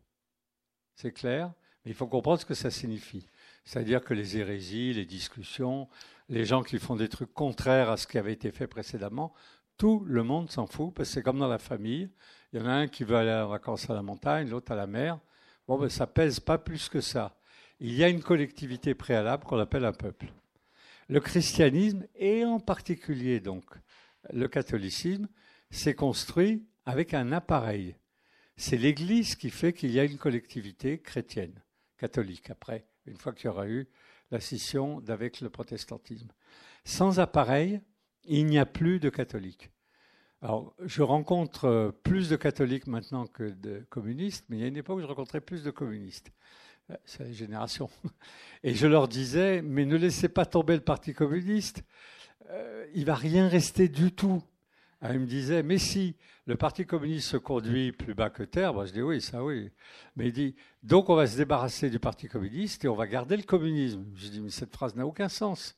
C'est 0.95 1.11
clair, 1.11 1.53
mais 1.85 1.91
il 1.91 1.95
faut 1.95 2.07
comprendre 2.07 2.39
ce 2.39 2.47
que 2.47 2.55
ça 2.55 2.71
signifie. 2.71 3.27
C'est-à-dire 3.65 4.03
que 4.03 4.15
les 4.15 4.37
hérésies, 4.37 4.93
les 4.93 5.05
discussions, 5.05 5.89
les 6.29 6.45
gens 6.45 6.63
qui 6.63 6.79
font 6.79 6.97
des 6.97 7.09
trucs 7.09 7.33
contraires 7.33 7.91
à 7.91 7.97
ce 7.97 8.07
qui 8.07 8.19
avait 8.19 8.33
été 8.33 8.51
fait 8.51 8.67
précédemment, 8.67 9.33
tout 9.77 10.05
le 10.07 10.23
monde 10.23 10.51
s'en 10.51 10.67
fout, 10.67 10.95
parce 10.95 11.09
que 11.09 11.15
c'est 11.15 11.23
comme 11.23 11.39
dans 11.39 11.49
la 11.49 11.59
famille. 11.59 12.11
Il 12.53 12.61
y 12.61 12.63
en 12.63 12.67
a 12.67 12.73
un 12.73 12.89
qui 12.89 13.05
veut 13.05 13.17
aller 13.17 13.33
en 13.33 13.49
vacances 13.49 13.89
à 13.91 13.95
la 13.95 14.03
montagne, 14.03 14.49
l'autre 14.49 14.73
à 14.73 14.77
la 14.77 14.87
mer. 14.87 15.19
Bon, 15.67 15.79
ben, 15.79 15.89
ça 15.89 16.07
pèse 16.07 16.41
pas 16.41 16.59
plus 16.59 16.89
que 16.89 17.01
ça. 17.01 17.37
Il 17.81 17.95
y 17.95 18.05
a 18.05 18.09
une 18.09 18.23
collectivité 18.23 18.95
préalable 18.95 19.45
qu'on 19.45 19.59
appelle 19.59 19.85
un 19.85 19.93
peuple. 19.93 20.33
Le 21.09 21.21
christianisme, 21.21 22.07
et 22.15 22.45
en 22.45 22.61
particulier 22.61 23.41
donc 23.41 23.65
le 24.33 24.47
catholicisme, 24.47 25.29
s'est 25.71 25.95
construit 25.95 26.65
avec 26.85 27.15
un 27.15 27.33
appareil. 27.33 27.97
C'est 28.57 28.77
l'Église 28.77 29.35
qui 29.35 29.51
fait 29.51 29.73
qu'il 29.73 29.91
y 29.91 29.99
a 29.99 30.05
une 30.05 30.19
collectivité 30.19 31.01
chrétienne, 31.01 31.61
catholique, 31.99 32.51
après, 32.51 32.87
une 33.07 33.17
fois 33.17 33.33
qu'il 33.33 33.47
y 33.47 33.49
aura 33.49 33.67
eu 33.67 33.89
la 34.33 34.41
scission 34.41 35.01
d'avec 35.01 35.41
le 35.41 35.51
protestantisme. 35.51 36.33
Sans 36.85 37.21
appareil, 37.21 37.81
il 38.25 38.47
n'y 38.47 38.59
a 38.59 38.67
plus 38.67 38.99
de 38.99 39.11
catholiques. 39.11 39.71
Alors, 40.41 40.75
je 40.85 41.03
rencontre 41.03 41.95
plus 42.03 42.29
de 42.29 42.35
catholiques 42.35 42.89
maintenant 42.89 43.27
que 43.27 43.45
de 43.45 43.87
communistes, 43.91 44.45
mais 44.49 44.57
il 44.57 44.61
y 44.61 44.65
a 44.65 44.69
une 44.69 44.77
époque 44.77 44.99
où 44.99 45.01
je 45.01 45.07
rencontrais 45.07 45.41
plus 45.41 45.63
de 45.63 45.71
communistes. 45.71 46.33
Euh, 46.91 46.97
c'est 47.05 47.23
la 47.23 47.33
génération. 47.33 47.89
Et 48.65 48.75
je 48.75 48.89
leur 48.89 49.07
disais, 49.07 49.63
mais 49.63 49.85
ne 49.85 49.97
laissez 49.97 50.29
pas 50.29 50.47
tomber 50.47 50.75
le 50.75 50.81
Parti 50.81 51.15
communiste, 51.15 51.85
euh, 52.51 52.87
il 52.95 53.05
va 53.05 53.15
rien 53.15 53.49
rester 53.49 53.89
du 53.89 54.11
tout. 54.13 54.43
Ah, 55.05 55.13
il 55.13 55.19
me 55.19 55.27
disait, 55.27 55.65
mais 55.65 55.79
si 55.79 56.15
le 56.47 56.55
Parti 56.55 56.87
communiste 56.87 57.31
se 57.31 57.37
conduit 57.37 57.91
plus 57.91 58.15
bas 58.15 58.31
que 58.31 58.45
terre, 58.45 58.87
je 58.87 58.93
dis 58.93 59.03
oui, 59.03 59.21
ça 59.21 59.43
oui. 59.43 59.73
Mais 60.15 60.29
il 60.29 60.33
dit, 60.33 60.55
donc 60.85 61.09
on 61.11 61.17
va 61.17 61.27
se 61.27 61.37
débarrasser 61.37 61.91
du 61.91 61.99
Parti 61.99 62.29
communiste 62.29 62.85
et 62.85 62.89
on 62.89 62.95
va 62.95 63.09
garder 63.09 63.37
le 63.37 63.43
communisme. 63.43 64.07
Je 64.15 64.29
dis, 64.29 64.41
mais 64.41 64.51
cette 64.51 64.73
phrase 64.73 64.95
n'a 64.95 65.05
aucun 65.05 65.29
sens. 65.29 65.77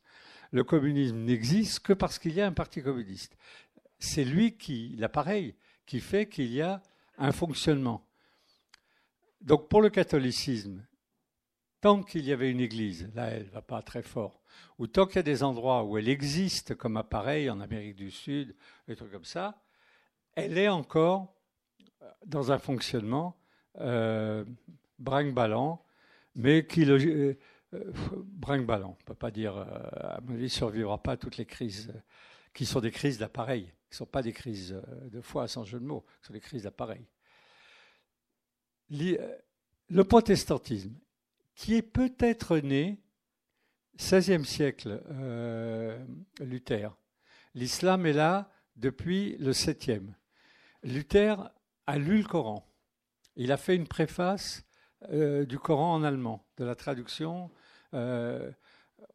Le 0.50 0.62
communisme 0.62 1.16
n'existe 1.16 1.80
que 1.80 1.94
parce 1.94 2.18
qu'il 2.18 2.34
y 2.34 2.42
a 2.42 2.46
un 2.46 2.52
Parti 2.52 2.82
communiste. 2.82 3.34
C'est 3.98 4.24
lui 4.24 4.58
qui, 4.58 4.94
l'appareil, 4.98 5.54
qui 5.86 6.00
fait 6.00 6.28
qu'il 6.28 6.52
y 6.52 6.60
a 6.60 6.82
un 7.16 7.32
fonctionnement. 7.32 8.06
Donc 9.40 9.70
pour 9.70 9.80
le 9.80 9.88
catholicisme, 9.88 10.84
tant 11.84 12.02
qu'il 12.02 12.24
y 12.24 12.32
avait 12.32 12.50
une 12.50 12.60
église, 12.60 13.10
là 13.14 13.26
elle 13.26 13.44
ne 13.44 13.50
va 13.50 13.60
pas 13.60 13.82
très 13.82 14.00
fort, 14.00 14.40
ou 14.78 14.86
tant 14.86 15.04
qu'il 15.04 15.16
y 15.16 15.18
a 15.18 15.22
des 15.22 15.42
endroits 15.42 15.84
où 15.84 15.98
elle 15.98 16.08
existe 16.08 16.74
comme 16.74 16.96
appareil 16.96 17.50
en 17.50 17.60
Amérique 17.60 17.96
du 17.96 18.10
Sud, 18.10 18.56
des 18.88 18.96
trucs 18.96 19.12
comme 19.12 19.26
ça, 19.26 19.60
elle 20.34 20.56
est 20.56 20.68
encore 20.68 21.34
dans 22.24 22.52
un 22.52 22.58
fonctionnement 22.58 23.36
euh, 23.80 24.46
brinque-ballant, 24.98 25.84
mais 26.34 26.66
qui 26.66 26.90
euh, 26.90 27.34
euh, 27.74 27.92
brinque-ballant. 28.28 28.96
On 28.96 29.02
ne 29.02 29.04
peut 29.04 29.14
pas 29.14 29.30
dire, 29.30 29.54
euh, 29.58 29.66
à 30.00 30.22
mon 30.22 30.36
avis, 30.36 30.48
survivra 30.48 30.96
pas 30.96 31.12
à 31.12 31.16
toutes 31.18 31.36
les 31.36 31.44
crises 31.44 31.92
qui 32.54 32.64
sont 32.64 32.80
des 32.80 32.92
crises 32.92 33.18
d'appareil, 33.18 33.64
qui 33.64 33.92
ne 33.92 33.96
sont 33.96 34.06
pas 34.06 34.22
des 34.22 34.32
crises 34.32 34.74
de 35.12 35.20
foi 35.20 35.48
sans 35.48 35.64
jeu 35.64 35.78
de 35.78 35.84
mots, 35.84 36.06
qui 36.22 36.28
sont 36.28 36.32
des 36.32 36.40
crises 36.40 36.62
d'appareil. 36.62 37.04
Le 38.88 40.02
protestantisme, 40.02 40.94
qui 41.54 41.74
est 41.74 41.82
peut-être 41.82 42.58
né 42.58 43.00
16e 43.98 44.44
siècle, 44.44 45.02
euh, 45.10 46.04
Luther. 46.40 46.96
L'islam 47.54 48.06
est 48.06 48.12
là 48.12 48.50
depuis 48.76 49.36
le 49.38 49.52
7e. 49.52 50.14
Luther 50.82 51.50
a 51.86 51.98
lu 51.98 52.18
le 52.18 52.24
Coran. 52.24 52.66
Il 53.36 53.52
a 53.52 53.56
fait 53.56 53.76
une 53.76 53.86
préface 53.86 54.64
euh, 55.12 55.44
du 55.44 55.58
Coran 55.58 55.94
en 55.94 56.02
allemand, 56.02 56.44
de 56.56 56.64
la 56.64 56.74
traduction. 56.74 57.50
Euh, 57.94 58.50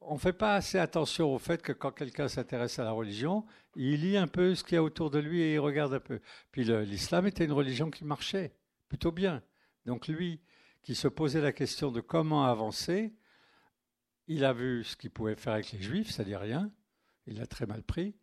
on 0.01 0.13
ne 0.13 0.19
fait 0.19 0.33
pas 0.33 0.55
assez 0.55 0.77
attention 0.77 1.33
au 1.33 1.39
fait 1.39 1.61
que 1.61 1.73
quand 1.73 1.91
quelqu'un 1.91 2.29
s'intéresse 2.29 2.79
à 2.79 2.83
la 2.83 2.91
religion, 2.91 3.45
il 3.75 4.01
lit 4.01 4.17
un 4.17 4.27
peu 4.27 4.55
ce 4.55 4.63
qu'il 4.63 4.75
y 4.75 4.77
a 4.77 4.83
autour 4.83 5.09
de 5.09 5.19
lui 5.19 5.41
et 5.41 5.55
il 5.55 5.59
regarde 5.59 5.93
un 5.93 5.99
peu. 5.99 6.21
Puis 6.51 6.63
l'islam 6.63 7.27
était 7.27 7.45
une 7.45 7.51
religion 7.51 7.91
qui 7.91 8.05
marchait 8.05 8.53
plutôt 8.87 9.11
bien. 9.11 9.43
Donc 9.85 10.07
lui, 10.07 10.41
qui 10.81 10.95
se 10.95 11.07
posait 11.07 11.41
la 11.41 11.51
question 11.51 11.91
de 11.91 12.01
comment 12.01 12.45
avancer, 12.45 13.13
il 14.27 14.45
a 14.45 14.53
vu 14.53 14.83
ce 14.83 14.95
qu'il 14.95 15.11
pouvait 15.11 15.35
faire 15.35 15.53
avec 15.53 15.71
les 15.71 15.81
Juifs, 15.81 16.11
ça 16.11 16.23
dit 16.23 16.35
rien, 16.35 16.71
il 17.25 17.37
l'a 17.37 17.47
très 17.47 17.65
mal 17.65 17.83
pris, 17.83 18.15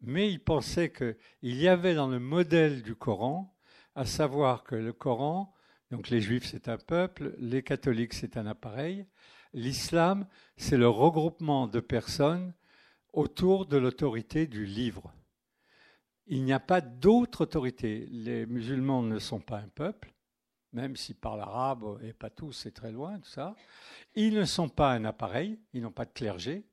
mais 0.00 0.30
il 0.30 0.42
pensait 0.42 0.92
qu'il 0.92 1.16
y 1.42 1.68
avait 1.68 1.94
dans 1.94 2.08
le 2.08 2.18
modèle 2.18 2.82
du 2.82 2.94
Coran, 2.94 3.56
à 3.94 4.04
savoir 4.04 4.64
que 4.64 4.74
le 4.74 4.92
Coran, 4.92 5.54
donc 5.90 6.08
les 6.08 6.20
Juifs 6.20 6.46
c'est 6.50 6.68
un 6.68 6.78
peuple, 6.78 7.34
les 7.38 7.62
catholiques 7.62 8.14
c'est 8.14 8.36
un 8.36 8.46
appareil, 8.46 9.06
l'islam 9.52 10.26
c'est 10.56 10.76
le 10.76 10.88
regroupement 10.88 11.66
de 11.66 11.80
personnes 11.80 12.54
autour 13.12 13.66
de 13.66 13.76
l'autorité 13.76 14.46
du 14.46 14.64
livre. 14.64 15.12
Il 16.26 16.44
n'y 16.44 16.52
a 16.52 16.60
pas 16.60 16.80
d'autre 16.80 17.42
autorité. 17.42 18.06
Les 18.10 18.46
musulmans 18.46 19.02
ne 19.02 19.18
sont 19.18 19.40
pas 19.40 19.58
un 19.58 19.68
peuple, 19.68 20.11
même 20.72 20.96
s'ils 20.96 21.16
parlent 21.16 21.40
arabe 21.40 21.98
et 22.02 22.12
pas 22.12 22.30
tous, 22.30 22.52
c'est 22.52 22.72
très 22.72 22.92
loin, 22.92 23.18
tout 23.18 23.28
ça. 23.28 23.54
Ils 24.14 24.34
ne 24.34 24.44
sont 24.44 24.68
pas 24.68 24.92
un 24.92 25.04
appareil, 25.04 25.58
ils 25.72 25.82
n'ont 25.82 25.92
pas 25.92 26.04
de 26.04 26.12
clergé. 26.12 26.64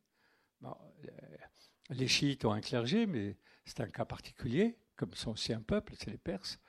les 1.89 2.07
chiites 2.07 2.45
ont 2.45 2.51
un 2.51 2.61
clergé, 2.61 3.05
mais 3.05 3.37
c'est 3.65 3.81
un 3.81 3.89
cas 3.89 4.05
particulier, 4.05 4.77
comme 4.95 5.13
sont 5.13 5.31
aussi 5.31 5.53
un 5.53 5.61
peuple, 5.61 5.93
c'est 5.97 6.11
les 6.11 6.17
Perses. 6.17 6.59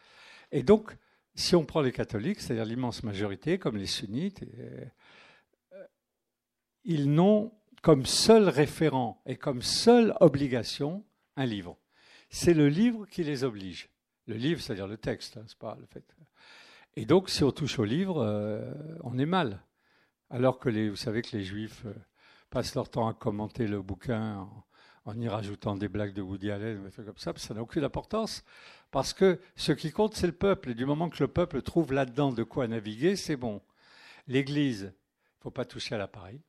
Et 0.52 0.62
donc, 0.62 0.96
si 1.34 1.54
on 1.54 1.64
prend 1.64 1.80
les 1.80 1.92
catholiques, 1.92 2.40
c'est-à-dire 2.40 2.64
l'immense 2.64 3.02
majorité, 3.02 3.58
comme 3.58 3.76
les 3.76 3.86
sunnites, 3.86 4.42
euh, 4.42 4.84
ils 6.84 7.12
n'ont 7.12 7.52
comme 7.82 8.04
seul 8.04 8.48
référent 8.48 9.22
et 9.26 9.36
comme 9.36 9.62
seule 9.62 10.14
obligation 10.20 11.04
un 11.36 11.46
livre. 11.46 11.78
C'est 12.28 12.54
le 12.54 12.68
livre 12.68 13.06
qui 13.06 13.24
les 13.24 13.44
oblige. 13.44 13.88
Le 14.26 14.36
livre, 14.36 14.60
c'est-à-dire 14.60 14.86
le 14.86 14.98
texte, 14.98 15.36
hein, 15.36 15.44
c'est 15.46 15.58
pas 15.58 15.76
le 15.80 15.86
fait. 15.86 16.04
Et 16.96 17.06
donc, 17.06 17.30
si 17.30 17.44
on 17.44 17.52
touche 17.52 17.78
au 17.78 17.84
livre, 17.84 18.18
euh, 18.22 18.72
on 19.02 19.18
est 19.18 19.26
mal. 19.26 19.62
Alors 20.28 20.58
que 20.58 20.88
vous 20.88 20.96
savez 20.96 21.22
que 21.22 21.36
les 21.36 21.44
juifs 21.44 21.84
euh, 21.86 21.94
passent 22.50 22.74
leur 22.74 22.88
temps 22.88 23.08
à 23.08 23.14
commenter 23.14 23.66
le 23.66 23.80
bouquin 23.80 24.48
en, 25.04 25.20
y 25.20 25.28
rajoutant 25.28 25.76
des 25.76 25.88
blagues 25.88 26.12
de 26.12 26.22
Woody 26.22 26.50
Allen, 26.50 26.84
des 26.84 26.90
trucs 26.90 27.06
comme 27.06 27.16
ça, 27.16 27.32
ça 27.36 27.54
n'a 27.54 27.62
aucune 27.62 27.84
importance. 27.84 28.44
Parce 28.90 29.12
que 29.12 29.40
ce 29.56 29.72
qui 29.72 29.92
compte, 29.92 30.14
c'est 30.14 30.26
le 30.26 30.32
peuple. 30.32 30.70
Et 30.70 30.74
du 30.74 30.84
moment 30.84 31.08
que 31.08 31.22
le 31.22 31.28
peuple 31.28 31.62
trouve 31.62 31.92
là-dedans 31.92 32.32
de 32.32 32.42
quoi 32.42 32.68
naviguer, 32.68 33.16
c'est 33.16 33.36
bon. 33.36 33.60
L'Église, 34.26 34.82
il 34.82 35.38
ne 35.38 35.42
faut 35.42 35.50
pas 35.50 35.64
toucher 35.64 35.94
à 35.94 35.98
l'appareil. 35.98 36.40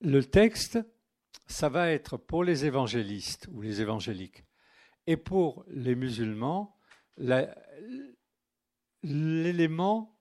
Le 0.00 0.24
texte, 0.24 0.80
ça 1.46 1.68
va 1.68 1.90
être 1.90 2.16
pour 2.16 2.42
les 2.42 2.64
évangélistes 2.64 3.48
ou 3.52 3.62
les 3.62 3.80
évangéliques 3.80 4.44
et 5.06 5.16
pour 5.16 5.64
les 5.68 5.94
musulmans 5.94 6.76
l'élément 9.02 10.18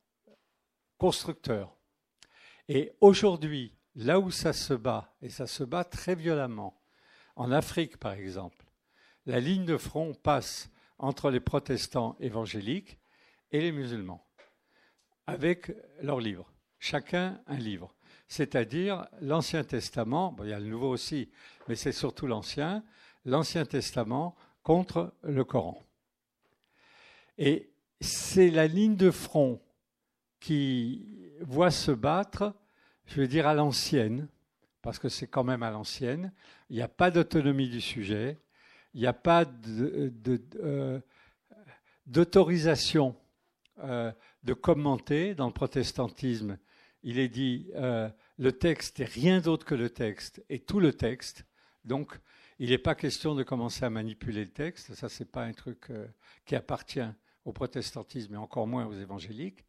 constructeur. 0.97 1.75
Et 2.67 2.91
aujourd'hui, 3.01 3.75
là 3.95 4.19
où 4.19 4.31
ça 4.31 4.53
se 4.53 4.73
bat, 4.73 5.13
et 5.21 5.29
ça 5.29 5.47
se 5.47 5.63
bat 5.63 5.83
très 5.83 6.15
violemment, 6.15 6.81
en 7.35 7.51
Afrique 7.51 7.97
par 7.97 8.13
exemple, 8.13 8.65
la 9.25 9.39
ligne 9.39 9.65
de 9.65 9.77
front 9.77 10.13
passe 10.13 10.69
entre 10.97 11.31
les 11.31 11.39
protestants 11.39 12.15
évangéliques 12.19 12.99
et 13.51 13.61
les 13.61 13.71
musulmans, 13.71 14.25
avec 15.27 15.71
leurs 16.01 16.19
livres, 16.19 16.51
chacun 16.79 17.41
un 17.47 17.57
livre. 17.57 17.95
C'est-à-dire 18.27 19.07
l'Ancien 19.19 19.63
Testament, 19.63 20.35
il 20.43 20.49
y 20.49 20.53
a 20.53 20.59
le 20.59 20.67
Nouveau 20.67 20.89
aussi, 20.89 21.29
mais 21.67 21.75
c'est 21.75 21.91
surtout 21.91 22.27
l'Ancien, 22.27 22.83
l'Ancien 23.25 23.65
Testament 23.65 24.35
contre 24.63 25.13
le 25.23 25.43
Coran. 25.43 25.83
Et 27.43 27.73
c'est 28.01 28.51
la 28.51 28.67
ligne 28.67 28.95
de 28.95 29.09
front 29.09 29.59
qui 30.39 31.07
voit 31.39 31.71
se 31.71 31.89
battre, 31.89 32.53
je 33.07 33.19
veux 33.19 33.27
dire 33.27 33.47
à 33.47 33.55
l'ancienne, 33.55 34.27
parce 34.83 34.99
que 34.99 35.09
c'est 35.09 35.25
quand 35.25 35.43
même 35.43 35.63
à 35.63 35.71
l'ancienne. 35.71 36.33
Il 36.69 36.75
n'y 36.75 36.83
a 36.83 36.87
pas 36.87 37.09
d'autonomie 37.09 37.67
du 37.67 37.81
sujet, 37.81 38.37
il 38.93 39.01
n'y 39.01 39.07
a 39.07 39.13
pas 39.13 39.45
euh, 39.67 41.01
d'autorisation 42.05 43.15
euh, 43.79 44.11
de, 44.43 44.53
commenter 44.53 45.33
dans 45.33 45.47
le 45.47 45.53
protestantisme. 45.53 46.59
Il 47.01 47.17
est 47.17 47.27
dit 47.27 47.71
euh, 47.73 48.07
le 48.37 48.51
texte 48.51 48.99
est 48.99 49.11
rien 49.11 49.41
d'autre 49.41 49.65
que 49.65 49.73
le 49.73 49.89
texte 49.89 50.45
et 50.47 50.59
tout 50.59 50.79
le 50.79 50.93
texte. 50.93 51.47
Donc, 51.85 52.19
il 52.59 52.69
n'est 52.69 52.77
pas 52.77 52.93
question 52.93 53.33
de 53.33 53.41
commencer 53.41 53.83
à 53.83 53.89
manipuler 53.89 54.45
le 54.45 54.51
texte. 54.51 54.93
Ça, 54.93 55.09
c'est 55.09 55.31
pas 55.31 55.43
un 55.43 55.53
truc 55.53 55.87
qui 56.45 56.55
appartient 56.55 57.01
au 57.45 57.53
protestantisme 57.53 58.33
et 58.35 58.37
encore 58.37 58.67
moins 58.67 58.85
aux 58.85 58.93
évangéliques. 58.93 59.65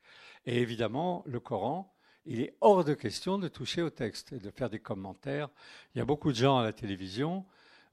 Et 0.47 0.61
évidemment, 0.61 1.23
le 1.27 1.41
Coran, 1.41 1.95
il 2.25 2.41
est 2.41 2.57
hors 2.61 2.85
de 2.85 2.95
question 2.95 3.39
de 3.39 3.49
toucher 3.49 3.83
au 3.83 3.91
texte 3.91 4.33
et 4.33 4.39
de 4.39 4.51
faire 4.51 4.71
des 4.71 4.79
commentaires. 4.79 5.49
Il 5.95 5.99
y 5.99 6.01
a 6.01 6.05
beaucoup 6.05 6.31
de 6.31 6.37
gens 6.37 6.59
à 6.59 6.63
la 6.63 6.73
télévision, 6.73 7.45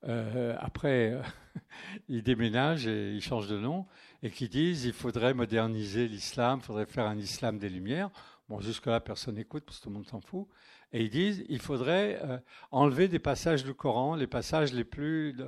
euh, 0.05 0.55
après, 0.59 1.11
euh, 1.11 1.21
ils 2.07 2.23
déménagent 2.23 2.87
et 2.87 3.13
ils 3.13 3.21
changent 3.21 3.49
de 3.49 3.57
nom, 3.57 3.85
et 4.23 4.31
qui 4.31 4.47
disent 4.49 4.85
il 4.85 4.93
faudrait 4.93 5.33
moderniser 5.33 6.07
l'islam, 6.07 6.59
il 6.61 6.65
faudrait 6.65 6.85
faire 6.85 7.05
un 7.05 7.17
islam 7.17 7.57
des 7.59 7.69
Lumières. 7.69 8.09
Bon, 8.47 8.61
jusque-là, 8.61 8.99
personne 8.99 9.35
n'écoute 9.35 9.63
parce 9.65 9.79
que 9.79 9.83
tout 9.83 9.89
le 9.89 9.95
monde 9.95 10.07
s'en 10.07 10.21
fout. 10.21 10.47
Et 10.91 11.03
ils 11.03 11.09
disent 11.09 11.45
il 11.49 11.59
faudrait 11.59 12.19
euh, 12.23 12.39
enlever 12.71 13.07
des 13.07 13.19
passages 13.19 13.63
du 13.63 13.73
Coran, 13.73 14.15
les 14.15 14.27
passages 14.27 14.73
les 14.73 14.85
plus 14.85 15.35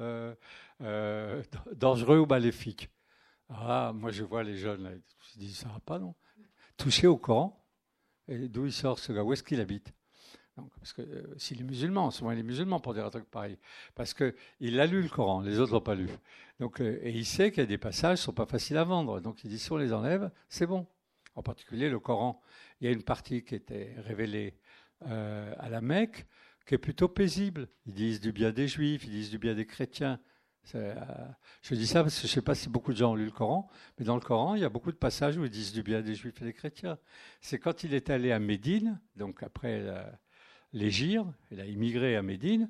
dangereux 1.76 2.20
ou 2.20 2.26
maléfiques. 2.26 2.90
Ah, 3.54 3.92
moi 3.94 4.12
je 4.12 4.24
vois 4.24 4.44
les 4.44 4.56
jeunes, 4.56 4.84
là, 4.84 4.92
je 5.34 5.40
dis, 5.40 5.54
ça 5.54 5.68
va 5.70 5.80
pas, 5.80 6.00
non? 6.00 6.16
Toucher 6.78 7.08
au 7.08 7.18
Coran, 7.18 7.64
et 8.28 8.48
d'où 8.48 8.66
il 8.66 8.74
sort 8.74 8.98
ce 8.98 9.12
gars, 9.12 9.24
où 9.24 9.34
est-ce 9.34 9.44
qu'il 9.44 9.60
habite? 9.60 9.94
Parce 10.78 10.94
que 10.94 11.02
euh, 11.02 11.34
s'il 11.38 11.62
est 11.62 11.64
musulman, 11.64 12.12
souvent 12.12 12.32
il 12.32 12.40
est 12.40 12.44
musulman 12.44 12.80
pour 12.80 12.94
dire 12.94 13.06
un 13.06 13.10
truc 13.10 13.26
pareil. 13.30 13.58
Parce 13.96 14.14
qu'il 14.14 14.80
a 14.80 14.86
lu 14.86 15.02
le 15.02 15.10
Coran, 15.10 15.42
les 15.42 15.60
autres 15.60 15.74
l'ont 15.74 15.82
pas 15.82 15.96
lu. 15.96 16.08
Donc, 16.60 16.82
euh, 16.82 17.00
et 17.02 17.12
il 17.12 17.26
sait 17.26 17.52
qu'il 17.52 17.62
y 17.62 17.64
a 17.64 17.68
des 17.68 17.78
passages 17.78 18.20
qui 18.20 18.24
sont 18.24 18.34
pas 18.34 18.46
faciles 18.46 18.78
à 18.78 18.84
vendre. 18.84 19.22
Donc 19.22 19.44
il 19.44 19.50
dit 19.50 19.58
si 19.58 19.72
on 19.72 19.78
les 19.78 19.94
enlève, 19.94 20.30
c'est 20.50 20.68
bon. 20.68 20.88
en 21.36 21.44
particulier 21.44 21.90
le 21.90 22.00
Coran. 22.00 22.42
Il 22.80 22.86
y 22.86 22.88
a 22.88 22.92
une 22.92 23.04
partie 23.04 23.44
qui 23.44 23.56
était 23.56 23.96
révélée 23.98 24.58
euh, 25.04 25.54
à 25.58 25.70
la 25.70 25.82
Mecque, 25.82 26.26
qui 26.66 26.76
est 26.76 26.80
plutôt 26.80 27.08
paisible. 27.08 27.68
Ils 27.86 27.94
disent 27.94 28.22
du 28.22 28.32
bien 28.32 28.52
des 28.52 28.68
Juifs, 28.68 29.06
ils 29.06 29.12
disent 29.12 29.32
du 29.32 29.38
bien 29.38 29.56
des 29.56 29.66
chrétiens. 29.66 30.20
Euh, 30.76 30.96
je 31.64 31.76
dis 31.76 31.88
ça 31.88 32.04
parce 32.04 32.16
que 32.16 32.22
je 32.22 32.32
ne 32.32 32.36
sais 32.36 32.42
pas 32.42 32.56
si 32.56 32.70
beaucoup 32.70 32.94
de 32.94 32.98
gens 32.98 33.12
ont 33.12 33.16
lu 33.16 33.26
le 33.26 33.32
Coran, 33.32 33.70
mais 33.98 34.06
dans 34.06 34.16
le 34.16 34.22
Coran, 34.22 34.56
il 34.56 34.62
y 34.62 34.66
a 34.66 34.70
beaucoup 34.70 34.92
de 34.92 34.98
passages 34.98 35.38
où 35.38 35.44
ils 35.44 35.50
disent 35.50 35.74
du 35.74 35.84
bien 35.84 36.02
des 36.02 36.16
Juifs 36.16 36.42
et 36.42 36.46
des 36.46 36.54
chrétiens. 36.54 36.98
C'est 37.42 37.60
quand 37.60 37.84
il 37.84 37.94
est 37.94 38.10
allé 38.10 38.32
à 38.32 38.40
Médine, 38.40 39.00
donc 39.16 39.44
après 39.44 39.84
l'Égir, 40.72 41.26
il 41.52 41.60
a 41.60 41.66
immigré 41.66 42.16
à 42.16 42.22
Médine, 42.22 42.70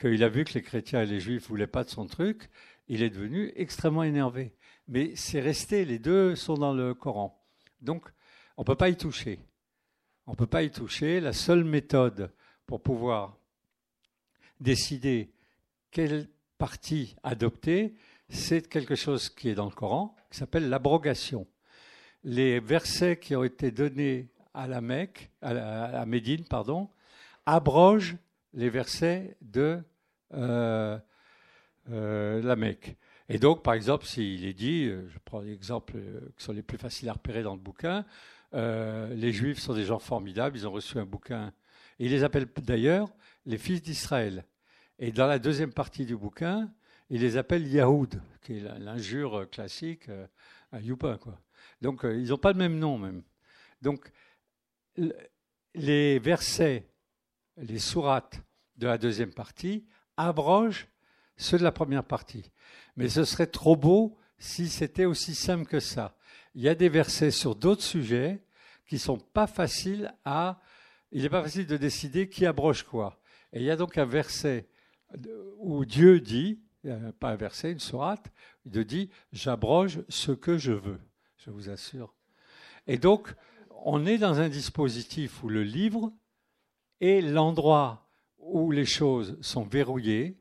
qu'il 0.00 0.22
a 0.22 0.28
vu 0.28 0.44
que 0.44 0.54
les 0.54 0.62
chrétiens 0.62 1.02
et 1.02 1.06
les 1.06 1.20
Juifs 1.20 1.44
ne 1.44 1.48
voulaient 1.48 1.66
pas 1.66 1.84
de 1.84 1.90
son 1.90 2.06
truc, 2.06 2.50
il 2.88 3.02
est 3.02 3.10
devenu 3.10 3.52
extrêmement 3.54 4.02
énervé. 4.02 4.54
Mais 4.88 5.14
c'est 5.14 5.40
resté, 5.40 5.84
les 5.84 5.98
deux 5.98 6.34
sont 6.34 6.54
dans 6.54 6.74
le 6.74 6.94
Coran. 6.94 7.40
Donc, 7.80 8.08
on 8.56 8.62
ne 8.62 8.66
peut 8.66 8.76
pas 8.76 8.88
y 8.88 8.96
toucher. 8.96 9.40
On 10.26 10.32
ne 10.32 10.36
peut 10.36 10.46
pas 10.46 10.62
y 10.62 10.70
toucher. 10.70 11.20
La 11.20 11.32
seule 11.32 11.64
méthode 11.64 12.32
pour 12.66 12.82
pouvoir 12.82 13.38
décider 14.58 15.32
quelle 15.90 16.28
partie 16.60 17.16
adopter, 17.22 17.94
c'est 18.28 18.68
quelque 18.68 18.94
chose 18.94 19.30
qui 19.30 19.48
est 19.48 19.54
dans 19.54 19.64
le 19.64 19.70
Coran, 19.70 20.14
qui 20.30 20.36
s'appelle 20.36 20.68
l'abrogation. 20.68 21.46
Les 22.22 22.60
versets 22.60 23.16
qui 23.16 23.34
ont 23.34 23.42
été 23.44 23.70
donnés 23.70 24.28
à 24.52 24.66
la 24.66 24.82
Mecque, 24.82 25.30
à, 25.40 26.04
Médine, 26.04 26.44
pardon, 26.44 26.90
abrogent 27.46 28.18
les 28.52 28.68
versets 28.68 29.38
de 29.40 29.80
euh, 30.34 30.98
euh, 31.90 32.42
la 32.42 32.56
Mecque. 32.56 32.94
Et 33.30 33.38
donc, 33.38 33.62
par 33.62 33.72
exemple, 33.72 34.04
s'il 34.04 34.44
est 34.44 34.52
dit, 34.52 34.84
euh, 34.84 35.08
je 35.08 35.18
prends 35.24 35.40
l'exemple 35.40 35.94
qui 36.36 36.44
sont 36.44 36.52
les 36.52 36.62
plus 36.62 36.76
faciles 36.76 37.08
à 37.08 37.14
repérer 37.14 37.42
dans 37.42 37.54
le 37.54 37.60
bouquin, 37.60 38.04
les 38.52 39.32
Juifs 39.32 39.60
sont 39.60 39.74
des 39.74 39.84
gens 39.84 39.98
formidables, 39.98 40.58
ils 40.58 40.68
ont 40.68 40.72
reçu 40.72 40.98
un 40.98 41.06
bouquin. 41.06 41.54
Et 41.98 42.04
il 42.04 42.10
les 42.10 42.22
appelle 42.22 42.46
d'ailleurs 42.58 43.08
les 43.46 43.56
fils 43.56 43.80
d'Israël. 43.80 44.44
Et 45.02 45.12
dans 45.12 45.26
la 45.26 45.38
deuxième 45.38 45.72
partie 45.72 46.04
du 46.04 46.14
bouquin, 46.14 46.70
il 47.08 47.22
les 47.22 47.38
appelle 47.38 47.66
Yahoud, 47.66 48.20
qui 48.42 48.58
est 48.58 48.78
l'injure 48.78 49.48
classique 49.50 50.10
à 50.70 50.80
Youpa. 50.80 51.16
Quoi. 51.16 51.40
Donc, 51.80 52.02
ils 52.04 52.28
n'ont 52.28 52.36
pas 52.36 52.52
le 52.52 52.58
même 52.58 52.78
nom 52.78 52.98
même. 52.98 53.22
Donc, 53.80 54.12
les 55.74 56.18
versets, 56.18 56.86
les 57.56 57.78
sourates 57.78 58.42
de 58.76 58.86
la 58.86 58.98
deuxième 58.98 59.32
partie 59.32 59.86
abrogent 60.18 60.86
ceux 61.38 61.56
de 61.56 61.64
la 61.64 61.72
première 61.72 62.04
partie. 62.04 62.50
Mais 62.96 63.08
ce 63.08 63.24
serait 63.24 63.46
trop 63.46 63.76
beau 63.76 64.18
si 64.38 64.68
c'était 64.68 65.06
aussi 65.06 65.34
simple 65.34 65.64
que 65.64 65.80
ça. 65.80 66.14
Il 66.54 66.60
y 66.60 66.68
a 66.68 66.74
des 66.74 66.90
versets 66.90 67.30
sur 67.30 67.56
d'autres 67.56 67.82
sujets 67.82 68.44
qui 68.86 68.98
sont 68.98 69.18
pas 69.18 69.46
faciles 69.46 70.12
à. 70.26 70.60
Il 71.10 71.22
n'est 71.22 71.30
pas 71.30 71.42
facile 71.42 71.66
de 71.66 71.78
décider 71.78 72.28
qui 72.28 72.44
abroge 72.44 72.82
quoi. 72.82 73.18
Et 73.54 73.60
il 73.60 73.64
y 73.64 73.70
a 73.70 73.76
donc 73.76 73.96
un 73.96 74.04
verset 74.04 74.68
où 75.58 75.84
Dieu 75.84 76.20
dit, 76.20 76.60
pas 77.18 77.30
un 77.30 77.36
verset, 77.36 77.72
une 77.72 77.80
sourate, 77.80 78.30
il 78.64 78.84
dit 78.84 79.10
J'abroge 79.32 80.02
ce 80.08 80.32
que 80.32 80.58
je 80.58 80.72
veux, 80.72 81.00
je 81.36 81.50
vous 81.50 81.70
assure. 81.70 82.14
Et 82.86 82.98
donc, 82.98 83.34
on 83.84 84.06
est 84.06 84.18
dans 84.18 84.40
un 84.40 84.48
dispositif 84.48 85.42
où 85.42 85.48
le 85.48 85.62
livre 85.62 86.12
est 87.00 87.20
l'endroit 87.20 88.08
où 88.38 88.70
les 88.70 88.86
choses 88.86 89.38
sont 89.40 89.64
verrouillées 89.64 90.38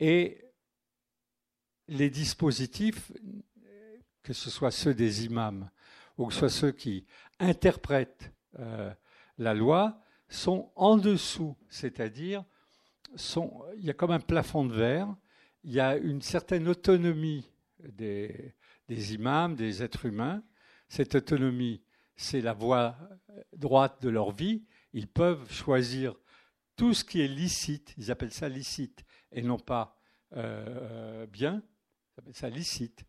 et 0.00 0.44
les 1.88 2.10
dispositifs, 2.10 3.12
que 4.22 4.32
ce 4.32 4.50
soit 4.50 4.70
ceux 4.70 4.94
des 4.94 5.24
imams 5.24 5.70
ou 6.16 6.26
que 6.26 6.32
ce 6.32 6.38
soit 6.40 6.50
ceux 6.50 6.72
qui 6.72 7.06
interprètent 7.38 8.32
euh, 8.58 8.92
la 9.38 9.54
loi, 9.54 10.00
sont 10.28 10.70
en 10.74 10.96
dessous, 10.96 11.56
c'est-à-dire 11.68 12.44
il 13.16 13.84
y 13.84 13.90
a 13.90 13.94
comme 13.94 14.10
un 14.10 14.20
plafond 14.20 14.64
de 14.64 14.74
verre, 14.74 15.14
il 15.64 15.72
y 15.72 15.80
a 15.80 15.96
une 15.96 16.22
certaine 16.22 16.68
autonomie 16.68 17.50
des, 17.80 18.54
imams, 18.88 19.54
des 19.54 19.82
êtres 19.82 20.06
humains. 20.06 20.42
Cette 20.88 21.14
autonomie, 21.14 21.82
c'est 22.16 22.40
la 22.40 22.52
voie 22.52 22.96
droite 23.52 24.02
de 24.02 24.08
leur 24.08 24.32
vie. 24.32 24.64
Ils 24.92 25.08
peuvent 25.08 25.50
choisir 25.52 26.14
tout 26.76 26.94
ce 26.94 27.04
qui 27.04 27.20
est 27.20 27.28
licite, 27.28 27.94
ils 27.98 28.10
appellent 28.10 28.32
ça 28.32 28.48
licite, 28.48 29.04
et 29.32 29.42
non 29.42 29.58
pas 29.58 30.00
euh, 30.36 31.26
bien, 31.26 31.62
ils 32.16 32.20
appellent 32.20 32.36
ça 32.36 32.48
licite. 32.48 33.04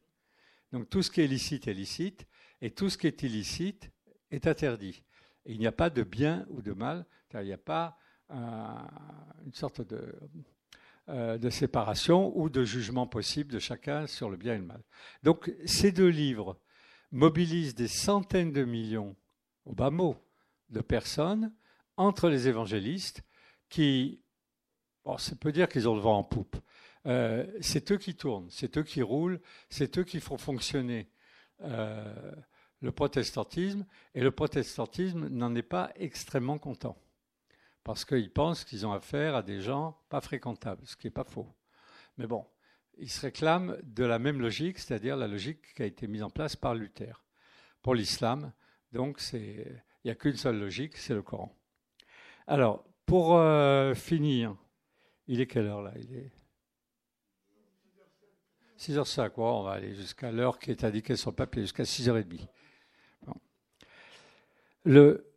Donc 0.72 0.90
tout 0.90 1.02
ce 1.02 1.12
qui 1.12 1.22
est 1.22 1.28
licite 1.28 1.68
est 1.68 1.74
licite, 1.74 2.26
et 2.62 2.72
tout 2.72 2.90
ce 2.90 2.98
qui 2.98 3.08
est 3.08 3.24
illicite 3.24 3.92
est 4.32 4.48
interdit. 4.48 5.04
Il 5.46 5.60
n'y 5.60 5.68
a 5.68 5.72
pas 5.72 5.90
de 5.90 6.04
bien 6.04 6.46
ou 6.50 6.62
de 6.62 6.74
mal, 6.74 7.06
car 7.30 7.42
il 7.42 7.46
n'y 7.46 7.54
a 7.54 7.58
pas 7.58 7.98
une 8.30 9.54
sorte 9.54 9.82
de, 9.82 10.14
euh, 11.10 11.40
de 11.40 11.50
séparation 11.50 12.38
ou 12.38 12.50
de 12.50 12.64
jugement 12.64 13.08
possible 13.08 13.52
de 13.52 13.58
chacun 13.58 14.06
sur 14.06 14.30
le 14.30 14.38
bien 14.38 14.54
et 14.54 14.60
le 14.60 14.66
mal. 14.66 14.84
Donc 15.24 15.52
ces 15.66 15.92
deux 15.92 16.10
livres 16.10 16.60
mobilisent 17.12 17.74
des 17.74 17.88
centaines 17.88 18.52
de 18.52 18.64
millions, 18.64 19.16
au 19.66 19.74
bas 19.74 19.90
mot, 19.90 20.16
de 20.70 20.82
personnes 20.82 21.52
entre 21.98 22.30
les 22.30 22.48
évangélistes 22.48 23.24
qui, 23.70 24.22
bon, 25.04 25.18
ça 25.18 25.36
peut 25.36 25.52
dire 25.52 25.68
qu'ils 25.68 25.90
ont 25.90 25.96
le 25.96 26.02
vent 26.02 26.20
en 26.20 26.24
poupe. 26.24 26.58
Euh, 27.08 27.48
c'est 27.60 27.92
eux 27.92 27.98
qui 27.98 28.16
tournent, 28.16 28.50
c'est 28.52 28.78
eux 28.78 28.84
qui 28.84 29.02
roulent, 29.02 29.42
c'est 29.70 29.98
eux 29.98 30.04
qui 30.04 30.20
font 30.20 30.38
fonctionner 30.38 31.10
euh, 31.62 32.36
le 32.82 32.92
protestantisme, 32.92 33.84
et 34.14 34.22
le 34.22 34.30
protestantisme 34.30 35.28
n'en 35.30 35.56
est 35.56 35.64
pas 35.64 35.92
extrêmement 35.96 36.60
content, 36.60 36.98
parce 37.84 38.06
qu'ils 38.06 38.32
pensent 38.32 38.64
qu'ils 38.64 38.86
ont 38.86 38.92
affaire 38.92 39.36
à 39.36 39.44
des 39.44 39.62
gens 39.62 39.98
pas 40.10 40.22
fréquentables, 40.22 40.86
ce 40.86 40.96
qui 40.96 41.08
n'est 41.08 41.12
pas 41.12 41.24
faux. 41.24 41.48
Mais 42.18 42.28
bon, 42.28 42.46
ils 42.98 43.10
se 43.10 43.22
réclament 43.22 43.78
de 43.84 44.04
la 44.04 44.20
même 44.20 44.42
logique, 44.42 44.80
c'est-à-dire 44.80 45.16
la 45.16 45.28
logique 45.28 45.74
qui 45.74 45.82
a 45.82 45.86
été 45.86 46.08
mise 46.08 46.24
en 46.24 46.30
place 46.30 46.56
par 46.56 46.76
Luther. 46.76 47.24
Pour 47.82 47.96
l'islam, 47.96 48.52
donc, 48.92 49.22
il 49.34 49.82
n'y 50.04 50.12
a 50.12 50.16
qu'une 50.16 50.36
seule 50.36 50.60
logique, 50.60 50.98
c'est 50.98 51.14
le 51.14 51.22
Coran. 51.22 51.56
Alors, 52.48 52.84
pour 53.06 53.38
euh, 53.38 53.94
finir, 53.94 54.56
il 55.28 55.40
est 55.42 55.48
quelle 55.48 55.68
heure 55.68 55.82
là? 55.82 55.94
Il 55.96 56.16
est 56.16 56.32
6h05, 58.80 59.32
on 59.38 59.64
va 59.64 59.72
aller 59.72 59.94
jusqu'à 59.94 60.32
l'heure 60.32 60.58
qui 60.58 60.72
est 60.72 60.84
indiquée 60.84 61.16
sur 61.16 61.32
le 61.32 61.36
papier, 61.36 61.64
jusqu'à 61.64 61.84
6h30. 61.84 62.48
Le, 64.86 65.34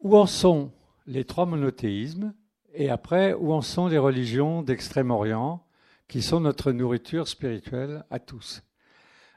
où 0.00 0.16
en 0.16 0.26
sont 0.26 0.72
les 1.06 1.24
trois 1.24 1.46
monothéismes 1.46 2.34
et 2.74 2.90
après 2.90 3.34
où 3.34 3.52
en 3.52 3.60
sont 3.60 3.86
les 3.86 3.98
religions 3.98 4.62
d'Extrême-Orient 4.62 5.64
qui 6.08 6.22
sont 6.22 6.40
notre 6.40 6.72
nourriture 6.72 7.28
spirituelle 7.28 8.04
à 8.10 8.18
tous 8.18 8.62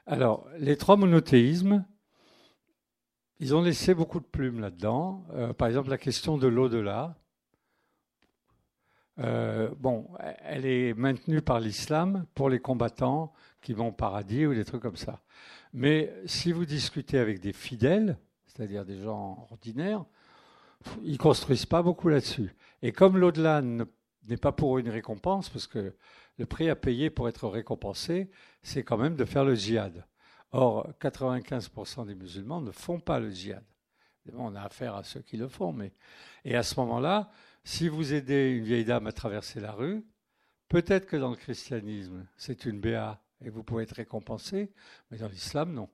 Alors, 0.06 0.46
les 0.58 0.76
trois 0.76 0.96
monothéismes, 0.96 1.84
ils 3.38 3.54
ont 3.54 3.62
laissé 3.62 3.94
beaucoup 3.94 4.20
de 4.20 4.26
plumes 4.26 4.60
là-dedans. 4.60 5.24
Euh, 5.32 5.52
par 5.52 5.68
exemple, 5.68 5.90
la 5.90 5.98
question 5.98 6.38
de 6.38 6.46
l'au-delà. 6.46 7.16
Euh, 9.18 9.70
bon, 9.78 10.08
elle 10.42 10.66
est 10.66 10.92
maintenue 10.94 11.40
par 11.40 11.60
l'islam 11.60 12.26
pour 12.34 12.50
les 12.50 12.60
combattants 12.60 13.32
qui 13.62 13.72
vont 13.72 13.88
au 13.88 13.92
paradis 13.92 14.46
ou 14.46 14.54
des 14.54 14.64
trucs 14.64 14.82
comme 14.82 14.96
ça. 14.96 15.22
Mais 15.72 16.12
si 16.26 16.52
vous 16.52 16.66
discutez 16.66 17.18
avec 17.18 17.40
des 17.40 17.52
fidèles, 17.52 18.18
c'est-à-dire 18.46 18.84
des 18.84 18.98
gens 18.98 19.46
ordinaires, 19.50 20.04
ils 21.02 21.18
construisent 21.18 21.66
pas 21.66 21.82
beaucoup 21.82 22.08
là-dessus. 22.08 22.54
Et 22.82 22.92
comme 22.92 23.18
l'au-delà 23.18 23.62
n'est 23.62 24.36
pas 24.36 24.52
pour 24.52 24.78
une 24.78 24.88
récompense, 24.88 25.48
parce 25.48 25.66
que 25.66 25.94
le 26.38 26.46
prix 26.46 26.68
à 26.68 26.76
payer 26.76 27.10
pour 27.10 27.28
être 27.28 27.48
récompensé, 27.48 28.30
c'est 28.62 28.82
quand 28.82 28.98
même 28.98 29.16
de 29.16 29.24
faire 29.24 29.44
le 29.44 29.54
djihad. 29.54 30.04
Or, 30.52 30.88
95% 31.00 32.06
des 32.06 32.14
musulmans 32.14 32.60
ne 32.60 32.70
font 32.70 33.00
pas 33.00 33.20
le 33.20 33.30
djihad. 33.30 33.64
On 34.34 34.54
a 34.54 34.62
affaire 34.62 34.96
à 34.96 35.04
ceux 35.04 35.20
qui 35.20 35.36
le 35.36 35.48
font, 35.48 35.72
mais 35.72 35.92
et 36.44 36.56
à 36.56 36.62
ce 36.62 36.78
moment-là, 36.80 37.30
si 37.62 37.88
vous 37.88 38.12
aidez 38.12 38.50
une 38.50 38.64
vieille 38.64 38.84
dame 38.84 39.06
à 39.06 39.12
traverser 39.12 39.60
la 39.60 39.72
rue, 39.72 40.04
peut-être 40.68 41.06
que 41.06 41.16
dans 41.16 41.30
le 41.30 41.36
christianisme, 41.36 42.26
c'est 42.36 42.64
une 42.64 42.80
béa 42.80 43.22
et 43.44 43.50
vous 43.50 43.62
pouvez 43.62 43.84
être 43.84 43.96
récompensé, 43.96 44.72
mais 45.10 45.18
dans 45.18 45.28
l'islam, 45.28 45.72
non. 45.72 45.88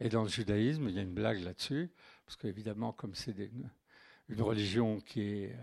Et 0.00 0.08
dans 0.08 0.22
le 0.22 0.28
judaïsme, 0.28 0.88
il 0.88 0.94
y 0.94 0.98
a 0.98 1.02
une 1.02 1.14
blague 1.14 1.42
là-dessus, 1.42 1.92
parce 2.24 2.36
qu'évidemment, 2.36 2.92
comme 2.92 3.14
c'est 3.14 3.32
une 4.28 4.42
religion 4.42 5.00
qui 5.00 5.22
est 5.22 5.56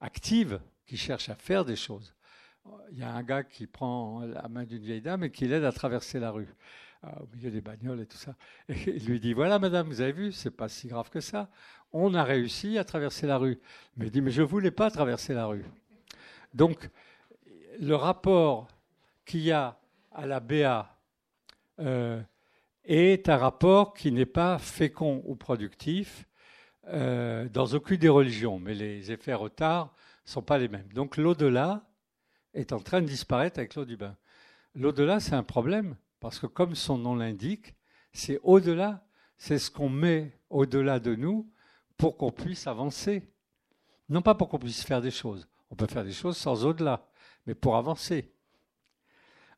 active, 0.00 0.60
qui 0.86 0.96
cherche 0.96 1.28
à 1.28 1.34
faire 1.34 1.64
des 1.64 1.76
choses, 1.76 2.14
il 2.90 2.98
y 2.98 3.02
a 3.02 3.12
un 3.12 3.22
gars 3.22 3.42
qui 3.42 3.66
prend 3.66 4.20
la 4.20 4.46
main 4.48 4.64
d'une 4.64 4.82
vieille 4.82 5.00
dame 5.00 5.24
et 5.24 5.30
qui 5.30 5.46
l'aide 5.46 5.64
à 5.64 5.72
traverser 5.72 6.20
la 6.20 6.30
rue, 6.30 6.48
euh, 7.04 7.08
au 7.20 7.26
milieu 7.34 7.50
des 7.50 7.60
bagnoles 7.60 8.00
et 8.00 8.06
tout 8.06 8.18
ça. 8.18 8.36
Il 8.68 9.06
lui 9.06 9.18
dit 9.18 9.32
Voilà, 9.32 9.58
madame, 9.58 9.86
vous 9.86 10.00
avez 10.00 10.12
vu, 10.12 10.32
c'est 10.32 10.50
pas 10.50 10.68
si 10.68 10.88
grave 10.88 11.08
que 11.08 11.20
ça 11.20 11.48
on 11.92 12.14
a 12.14 12.24
réussi 12.24 12.78
à 12.78 12.84
traverser 12.84 13.26
la 13.26 13.38
rue. 13.38 13.58
Mais 13.96 14.06
il 14.06 14.10
dit, 14.10 14.20
mais 14.20 14.30
je 14.30 14.42
voulais 14.42 14.70
pas 14.70 14.90
traverser 14.90 15.34
la 15.34 15.46
rue. 15.46 15.64
Donc, 16.54 16.88
le 17.80 17.94
rapport 17.94 18.68
qu'il 19.24 19.40
y 19.40 19.52
a 19.52 19.78
à 20.12 20.26
la 20.26 20.40
BA 20.40 20.96
euh, 21.80 22.20
est 22.84 23.28
un 23.28 23.36
rapport 23.36 23.94
qui 23.94 24.12
n'est 24.12 24.26
pas 24.26 24.58
fécond 24.58 25.22
ou 25.26 25.36
productif 25.36 26.26
euh, 26.92 27.48
dans 27.48 27.66
aucune 27.66 27.98
des 27.98 28.08
religions, 28.08 28.58
mais 28.58 28.74
les 28.74 29.12
effets 29.12 29.34
retards 29.34 29.94
ne 30.26 30.30
sont 30.30 30.42
pas 30.42 30.58
les 30.58 30.68
mêmes. 30.68 30.92
Donc 30.92 31.16
l'au-delà 31.16 31.88
est 32.54 32.72
en 32.72 32.80
train 32.80 33.00
de 33.00 33.06
disparaître 33.06 33.58
avec 33.58 33.74
l'eau 33.74 33.84
du 33.84 33.96
bain. 33.96 34.16
L'au-delà, 34.74 35.20
c'est 35.20 35.34
un 35.34 35.42
problème, 35.42 35.96
parce 36.20 36.38
que 36.38 36.46
comme 36.46 36.74
son 36.74 36.98
nom 36.98 37.14
l'indique, 37.14 37.74
c'est 38.12 38.40
au-delà, 38.42 39.04
c'est 39.36 39.58
ce 39.58 39.70
qu'on 39.70 39.88
met 39.88 40.38
au-delà 40.48 41.00
de 41.00 41.14
nous 41.14 41.50
pour 41.96 42.16
qu'on 42.16 42.32
puisse 42.32 42.66
avancer. 42.66 43.28
Non 44.08 44.22
pas 44.22 44.34
pour 44.34 44.48
qu'on 44.48 44.58
puisse 44.58 44.82
faire 44.82 45.00
des 45.00 45.10
choses, 45.10 45.48
on 45.70 45.76
peut 45.76 45.86
faire 45.86 46.04
des 46.04 46.12
choses 46.12 46.36
sans 46.36 46.64
au-delà, 46.64 47.06
mais 47.46 47.54
pour 47.54 47.76
avancer. 47.76 48.32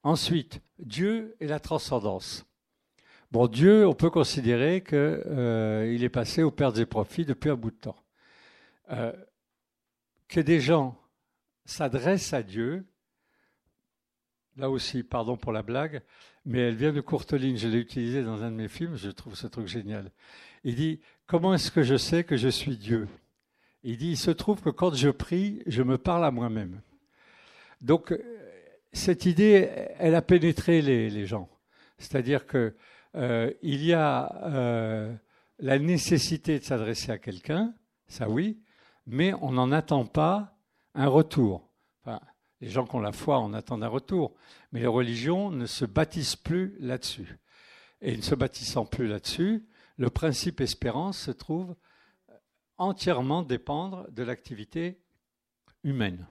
Ensuite, 0.02 0.60
Dieu 0.78 1.36
et 1.40 1.46
la 1.46 1.60
transcendance. 1.60 2.44
Bon, 3.32 3.46
Dieu, 3.46 3.86
on 3.86 3.94
peut 3.94 4.10
considérer 4.10 4.82
qu'il 4.82 4.98
euh, 4.98 5.98
est 5.98 6.08
passé 6.10 6.42
aux 6.42 6.50
pertes 6.50 6.76
et 6.76 6.84
profits 6.84 7.24
depuis 7.24 7.48
un 7.48 7.56
bout 7.56 7.70
de 7.70 7.76
temps. 7.76 7.96
Euh, 8.90 9.10
que 10.28 10.38
des 10.38 10.60
gens 10.60 11.00
s'adressent 11.64 12.34
à 12.34 12.42
Dieu, 12.42 12.84
là 14.58 14.68
aussi, 14.68 15.02
pardon 15.02 15.38
pour 15.38 15.50
la 15.50 15.62
blague, 15.62 16.02
mais 16.44 16.58
elle 16.58 16.74
vient 16.74 16.92
de 16.92 17.00
Courteline, 17.00 17.56
je 17.56 17.68
l'ai 17.68 17.78
utilisée 17.78 18.22
dans 18.22 18.42
un 18.42 18.50
de 18.50 18.56
mes 18.56 18.68
films, 18.68 18.96
je 18.96 19.08
trouve 19.08 19.34
ce 19.34 19.46
truc 19.46 19.66
génial. 19.66 20.10
Il 20.62 20.74
dit, 20.74 21.00
comment 21.26 21.54
est-ce 21.54 21.70
que 21.70 21.82
je 21.82 21.96
sais 21.96 22.24
que 22.24 22.36
je 22.36 22.48
suis 22.48 22.76
Dieu? 22.76 23.08
Il 23.82 23.96
dit, 23.96 24.10
il 24.10 24.18
se 24.18 24.30
trouve 24.30 24.60
que 24.60 24.68
quand 24.68 24.94
je 24.94 25.08
prie, 25.08 25.62
je 25.66 25.82
me 25.82 25.96
parle 25.96 26.26
à 26.26 26.30
moi-même. 26.30 26.82
Donc, 27.80 28.14
cette 28.92 29.24
idée, 29.24 29.70
elle 29.98 30.16
a 30.16 30.20
pénétré 30.20 30.82
les 30.82 31.24
gens. 31.24 31.48
C'est-à-dire 31.96 32.46
que 32.46 32.74
euh, 33.14 33.52
il 33.62 33.84
y 33.84 33.92
a 33.92 34.34
euh, 34.44 35.14
la 35.58 35.78
nécessité 35.78 36.58
de 36.58 36.64
s'adresser 36.64 37.12
à 37.12 37.18
quelqu'un, 37.18 37.74
ça 38.06 38.28
oui, 38.28 38.60
mais 39.06 39.34
on 39.34 39.52
n'en 39.52 39.72
attend 39.72 40.06
pas 40.06 40.56
un 40.94 41.08
retour. 41.08 41.68
Les 42.60 42.68
gens 42.68 42.86
qui 42.86 42.94
ont 42.94 43.00
la 43.00 43.10
foi 43.10 43.38
en 43.38 43.54
attendent 43.54 43.82
un 43.82 43.88
retour, 43.88 44.36
mais 44.70 44.80
les 44.80 44.86
religions 44.86 45.50
ne 45.50 45.66
se 45.66 45.84
bâtissent 45.84 46.36
plus 46.36 46.76
là-dessus. 46.78 47.40
Et 48.00 48.16
ne 48.16 48.22
se 48.22 48.36
bâtissant 48.36 48.86
plus 48.86 49.08
là-dessus, 49.08 49.66
le 49.96 50.10
principe 50.10 50.60
espérance 50.60 51.18
se 51.18 51.32
trouve 51.32 51.74
entièrement 52.78 53.42
dépendre 53.42 54.06
de 54.12 54.22
l'activité 54.22 55.00
humaine. 55.82 56.28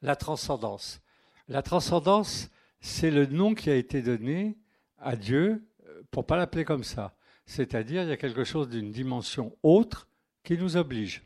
La 0.00 0.14
transcendance. 0.14 1.00
La 1.48 1.62
transcendance, 1.62 2.48
c'est 2.80 3.10
le 3.10 3.26
nom 3.26 3.54
qui 3.54 3.68
a 3.68 3.74
été 3.74 4.00
donné 4.00 4.56
à 5.02 5.16
Dieu 5.16 5.68
euh, 5.86 6.02
pour 6.10 6.26
pas 6.26 6.36
l'appeler 6.36 6.64
comme 6.64 6.84
ça. 6.84 7.14
C'est-à-dire, 7.44 8.02
il 8.02 8.08
y 8.08 8.12
a 8.12 8.16
quelque 8.16 8.44
chose 8.44 8.68
d'une 8.68 8.90
dimension 8.90 9.56
autre 9.62 10.08
qui 10.44 10.56
nous 10.56 10.76
oblige. 10.76 11.22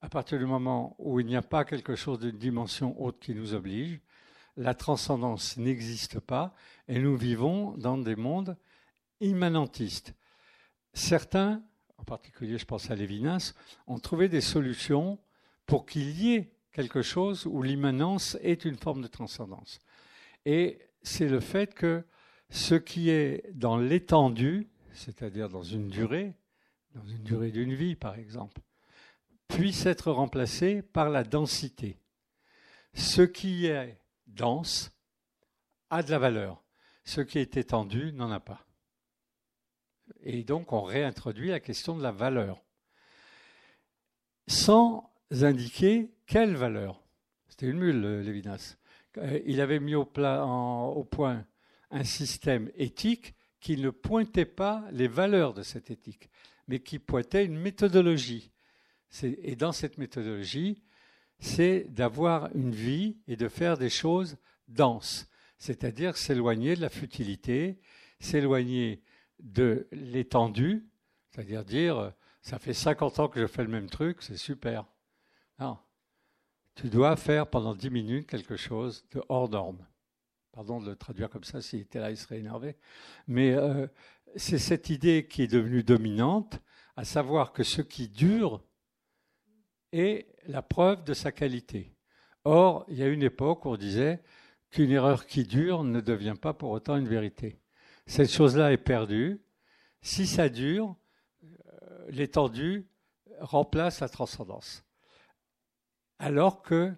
À 0.00 0.08
partir 0.08 0.38
du 0.38 0.46
moment 0.46 0.96
où 0.98 1.20
il 1.20 1.26
n'y 1.26 1.36
a 1.36 1.42
pas 1.42 1.64
quelque 1.64 1.94
chose 1.94 2.18
d'une 2.18 2.38
dimension 2.38 3.00
autre 3.00 3.18
qui 3.20 3.34
nous 3.34 3.54
oblige, 3.54 4.00
la 4.56 4.74
transcendance 4.74 5.56
n'existe 5.56 6.20
pas 6.20 6.54
et 6.88 6.98
nous 6.98 7.16
vivons 7.16 7.76
dans 7.76 7.98
des 7.98 8.16
mondes 8.16 8.56
immanentistes. 9.20 10.14
Certains, 10.92 11.62
en 11.96 12.04
particulier 12.04 12.58
je 12.58 12.64
pense 12.64 12.90
à 12.90 12.96
Lévinas, 12.96 13.54
ont 13.86 13.98
trouvé 13.98 14.28
des 14.28 14.40
solutions 14.40 15.18
pour 15.66 15.86
qu'il 15.86 16.10
y 16.10 16.34
ait 16.34 16.52
quelque 16.72 17.02
chose 17.02 17.46
où 17.46 17.62
l'immanence 17.62 18.36
est 18.42 18.64
une 18.64 18.76
forme 18.76 19.02
de 19.02 19.06
transcendance. 19.06 19.78
Et 20.44 20.80
c'est 21.02 21.28
le 21.28 21.40
fait 21.40 21.74
que 21.74 22.04
ce 22.52 22.74
qui 22.74 23.08
est 23.08 23.50
dans 23.54 23.78
l'étendue, 23.78 24.68
c'est-à-dire 24.92 25.48
dans 25.48 25.62
une 25.62 25.88
durée, 25.88 26.34
dans 26.94 27.04
une 27.06 27.22
durée 27.22 27.50
d'une 27.50 27.74
vie 27.74 27.96
par 27.96 28.16
exemple, 28.16 28.60
puisse 29.48 29.86
être 29.86 30.12
remplacé 30.12 30.82
par 30.82 31.08
la 31.08 31.24
densité. 31.24 31.98
Ce 32.92 33.22
qui 33.22 33.66
est 33.66 33.98
dense 34.26 34.92
a 35.88 36.02
de 36.02 36.10
la 36.10 36.18
valeur, 36.18 36.62
ce 37.04 37.22
qui 37.22 37.38
est 37.38 37.56
étendu 37.56 38.12
n'en 38.12 38.30
a 38.30 38.40
pas. 38.40 38.66
Et 40.20 40.44
donc 40.44 40.74
on 40.74 40.82
réintroduit 40.82 41.48
la 41.48 41.60
question 41.60 41.96
de 41.96 42.02
la 42.02 42.12
valeur, 42.12 42.62
sans 44.46 45.10
indiquer 45.30 46.12
quelle 46.26 46.54
valeur. 46.54 47.02
C'était 47.48 47.66
une 47.66 47.78
mule, 47.78 48.20
Lévinas. 48.20 48.76
Euh, 49.16 49.40
il 49.46 49.62
avait 49.62 49.80
mis 49.80 49.94
au, 49.94 50.02
au 50.02 51.04
point 51.04 51.46
un 51.92 52.04
système 52.04 52.70
éthique 52.74 53.34
qui 53.60 53.76
ne 53.76 53.90
pointait 53.90 54.44
pas 54.44 54.84
les 54.90 55.06
valeurs 55.06 55.54
de 55.54 55.62
cette 55.62 55.90
éthique, 55.90 56.28
mais 56.66 56.80
qui 56.80 56.98
pointait 56.98 57.44
une 57.44 57.58
méthodologie. 57.58 58.50
Et 59.22 59.54
dans 59.56 59.72
cette 59.72 59.98
méthodologie, 59.98 60.82
c'est 61.38 61.84
d'avoir 61.88 62.54
une 62.56 62.74
vie 62.74 63.18
et 63.28 63.36
de 63.36 63.48
faire 63.48 63.76
des 63.76 63.90
choses 63.90 64.36
denses, 64.68 65.28
c'est-à-dire 65.58 66.16
s'éloigner 66.16 66.74
de 66.74 66.80
la 66.80 66.88
futilité, 66.88 67.78
s'éloigner 68.20 69.02
de 69.38 69.86
l'étendue, 69.92 70.88
c'est-à-dire 71.30 71.64
dire 71.64 72.12
ça 72.40 72.58
fait 72.58 72.74
50 72.74 73.20
ans 73.20 73.28
que 73.28 73.40
je 73.40 73.46
fais 73.46 73.62
le 73.62 73.68
même 73.68 73.90
truc, 73.90 74.22
c'est 74.22 74.36
super. 74.36 74.86
Non. 75.58 75.78
Tu 76.74 76.88
dois 76.88 77.16
faire 77.16 77.48
pendant 77.48 77.74
10 77.74 77.90
minutes 77.90 78.26
quelque 78.26 78.56
chose 78.56 79.04
de 79.12 79.22
hors 79.28 79.48
norme. 79.48 79.86
Pardon 80.52 80.80
de 80.80 80.90
le 80.90 80.96
traduire 80.96 81.30
comme 81.30 81.44
ça, 81.44 81.62
s'il 81.62 81.80
était 81.80 81.98
là, 81.98 82.10
il 82.10 82.16
serait 82.16 82.38
énervé. 82.38 82.76
Mais 83.26 83.52
euh, 83.52 83.86
c'est 84.36 84.58
cette 84.58 84.90
idée 84.90 85.26
qui 85.26 85.42
est 85.42 85.48
devenue 85.48 85.82
dominante, 85.82 86.60
à 86.96 87.04
savoir 87.04 87.52
que 87.52 87.62
ce 87.62 87.80
qui 87.80 88.08
dure 88.08 88.62
est 89.92 90.26
la 90.46 90.60
preuve 90.60 91.04
de 91.04 91.14
sa 91.14 91.32
qualité. 91.32 91.94
Or, 92.44 92.84
il 92.88 92.98
y 92.98 93.02
a 93.02 93.08
une 93.08 93.22
époque 93.22 93.64
où 93.64 93.70
on 93.70 93.76
disait 93.76 94.22
qu'une 94.70 94.90
erreur 94.90 95.26
qui 95.26 95.44
dure 95.44 95.84
ne 95.84 96.00
devient 96.00 96.36
pas 96.40 96.52
pour 96.52 96.70
autant 96.70 96.96
une 96.96 97.08
vérité. 97.08 97.58
Cette 98.06 98.30
chose-là 98.30 98.72
est 98.72 98.78
perdue. 98.78 99.40
Si 100.02 100.26
ça 100.26 100.48
dure, 100.48 100.96
euh, 101.44 102.06
l'étendue 102.08 102.86
remplace 103.40 104.00
la 104.00 104.08
transcendance. 104.08 104.84
Alors 106.18 106.62
que 106.62 106.92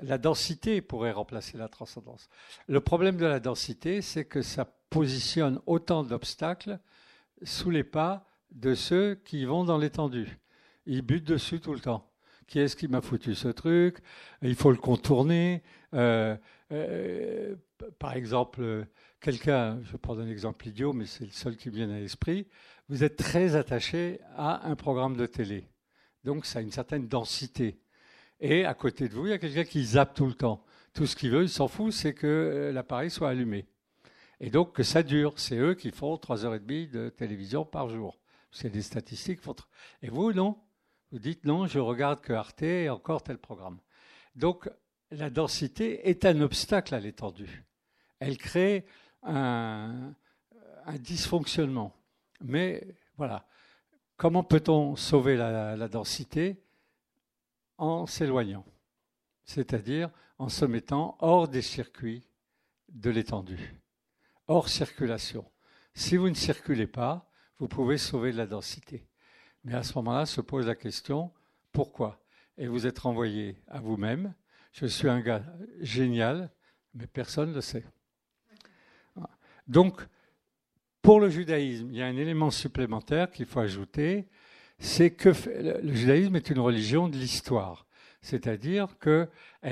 la 0.00 0.18
densité 0.18 0.80
pourrait 0.80 1.12
remplacer 1.12 1.58
la 1.58 1.68
transcendance. 1.68 2.28
Le 2.66 2.80
problème 2.80 3.16
de 3.16 3.26
la 3.26 3.40
densité, 3.40 4.00
c'est 4.00 4.24
que 4.24 4.42
ça 4.42 4.64
positionne 4.90 5.60
autant 5.66 6.02
d'obstacles 6.02 6.78
sous 7.42 7.70
les 7.70 7.84
pas 7.84 8.26
de 8.50 8.74
ceux 8.74 9.14
qui 9.14 9.44
vont 9.44 9.64
dans 9.64 9.78
l'étendue. 9.78 10.38
Ils 10.86 11.02
butent 11.02 11.26
dessus 11.26 11.60
tout 11.60 11.74
le 11.74 11.80
temps. 11.80 12.08
Qui 12.46 12.58
est-ce 12.58 12.76
qui 12.76 12.88
m'a 12.88 13.00
foutu 13.00 13.34
ce 13.34 13.48
truc? 13.48 13.98
Il 14.42 14.54
faut 14.54 14.70
le 14.70 14.76
contourner. 14.76 15.62
Euh, 15.94 16.36
euh, 16.72 17.54
par 17.98 18.14
exemple, 18.14 18.86
quelqu'un, 19.20 19.80
je 19.84 19.96
prends 19.96 20.18
un 20.18 20.28
exemple 20.28 20.68
idiot, 20.68 20.92
mais 20.92 21.06
c'est 21.06 21.24
le 21.24 21.30
seul 21.30 21.56
qui 21.56 21.70
me 21.70 21.76
vient 21.76 21.90
à 21.90 21.98
l'esprit, 21.98 22.46
vous 22.88 23.04
êtes 23.04 23.16
très 23.16 23.56
attaché 23.56 24.20
à 24.36 24.68
un 24.68 24.76
programme 24.76 25.16
de 25.16 25.26
télé. 25.26 25.68
Donc 26.24 26.44
ça 26.44 26.58
a 26.58 26.62
une 26.62 26.70
certaine 26.70 27.08
densité. 27.08 27.80
Et 28.44 28.64
à 28.64 28.74
côté 28.74 29.08
de 29.08 29.14
vous, 29.14 29.26
il 29.26 29.30
y 29.30 29.32
a 29.32 29.38
quelqu'un 29.38 29.62
qui 29.62 29.84
zappe 29.84 30.14
tout 30.14 30.26
le 30.26 30.34
temps. 30.34 30.64
Tout 30.92 31.06
ce 31.06 31.14
qu'il 31.14 31.30
veut, 31.30 31.44
il 31.44 31.48
s'en 31.48 31.68
fout, 31.68 31.92
c'est 31.92 32.12
que 32.12 32.26
euh, 32.26 32.72
l'appareil 32.72 33.08
soit 33.08 33.28
allumé. 33.28 33.66
Et 34.40 34.50
donc 34.50 34.72
que 34.72 34.82
ça 34.82 35.04
dure. 35.04 35.34
C'est 35.36 35.56
eux 35.56 35.74
qui 35.74 35.92
font 35.92 36.16
3h30 36.16 36.90
de 36.90 37.08
télévision 37.08 37.64
par 37.64 37.88
jour. 37.88 38.18
C'est 38.50 38.68
des 38.68 38.82
statistiques. 38.82 39.38
Et 40.02 40.10
vous, 40.10 40.32
non 40.32 40.58
Vous 41.12 41.20
dites 41.20 41.44
non, 41.44 41.68
je 41.68 41.78
regarde 41.78 42.20
que 42.20 42.32
Arte 42.32 42.64
et 42.64 42.90
encore 42.90 43.22
tel 43.22 43.38
programme. 43.38 43.78
Donc 44.34 44.68
la 45.12 45.30
densité 45.30 46.08
est 46.08 46.24
un 46.24 46.40
obstacle 46.40 46.96
à 46.96 47.00
l'étendue. 47.00 47.64
Elle 48.18 48.38
crée 48.38 48.86
un, 49.22 50.14
dysfonctionnement. 50.98 51.94
Mais 52.40 52.96
voilà, 53.16 53.46
comment 54.16 54.42
peut-on 54.42 54.96
sauver 54.96 55.36
la 55.36 55.88
densité? 55.88 56.61
En 57.82 58.06
s'éloignant, 58.06 58.64
c'est-à-dire 59.44 60.08
en 60.38 60.48
se 60.48 60.64
mettant 60.64 61.16
hors 61.18 61.48
des 61.48 61.62
circuits 61.62 62.28
de 62.88 63.10
l'étendue, 63.10 63.74
hors 64.46 64.68
circulation. 64.68 65.44
Si 65.92 66.16
vous 66.16 66.28
ne 66.28 66.34
circulez 66.34 66.86
pas, 66.86 67.28
vous 67.58 67.66
pouvez 67.66 67.98
sauver 67.98 68.30
la 68.30 68.46
densité. 68.46 69.08
Mais 69.64 69.74
à 69.74 69.82
ce 69.82 69.94
moment-là 69.98 70.26
se 70.26 70.40
pose 70.40 70.68
la 70.68 70.76
question, 70.76 71.32
pourquoi? 71.72 72.22
Et 72.56 72.68
vous 72.68 72.86
êtes 72.86 73.00
renvoyé 73.00 73.60
à 73.66 73.80
vous-même. 73.80 74.32
Je 74.72 74.86
suis 74.86 75.08
un 75.08 75.20
gars 75.20 75.44
génial, 75.80 76.50
mais 76.94 77.08
personne 77.08 77.50
ne 77.50 77.54
le 77.56 77.60
sait. 77.60 77.84
Donc, 79.66 80.06
pour 81.02 81.18
le 81.18 81.28
judaïsme, 81.30 81.88
il 81.90 81.96
y 81.96 82.02
a 82.02 82.06
un 82.06 82.16
élément 82.16 82.52
supplémentaire 82.52 83.30
qu'il 83.30 83.46
faut 83.46 83.60
ajouter, 83.60 84.28
c'est 84.82 85.12
que 85.12 85.28
le 85.28 85.94
judaïsme 85.94 86.34
est 86.34 86.50
une 86.50 86.58
religion 86.58 87.08
de 87.08 87.16
l'histoire, 87.16 87.86
c'est-à-dire 88.20 88.98
qu'elle 88.98 89.28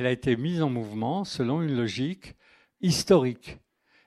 a 0.07 0.11
été 0.13 0.37
mise 0.37 0.63
en 0.63 0.71
mouvement 0.71 1.25
selon 1.25 1.63
une 1.63 1.77
logique 1.77 2.37
historique. 2.81 3.59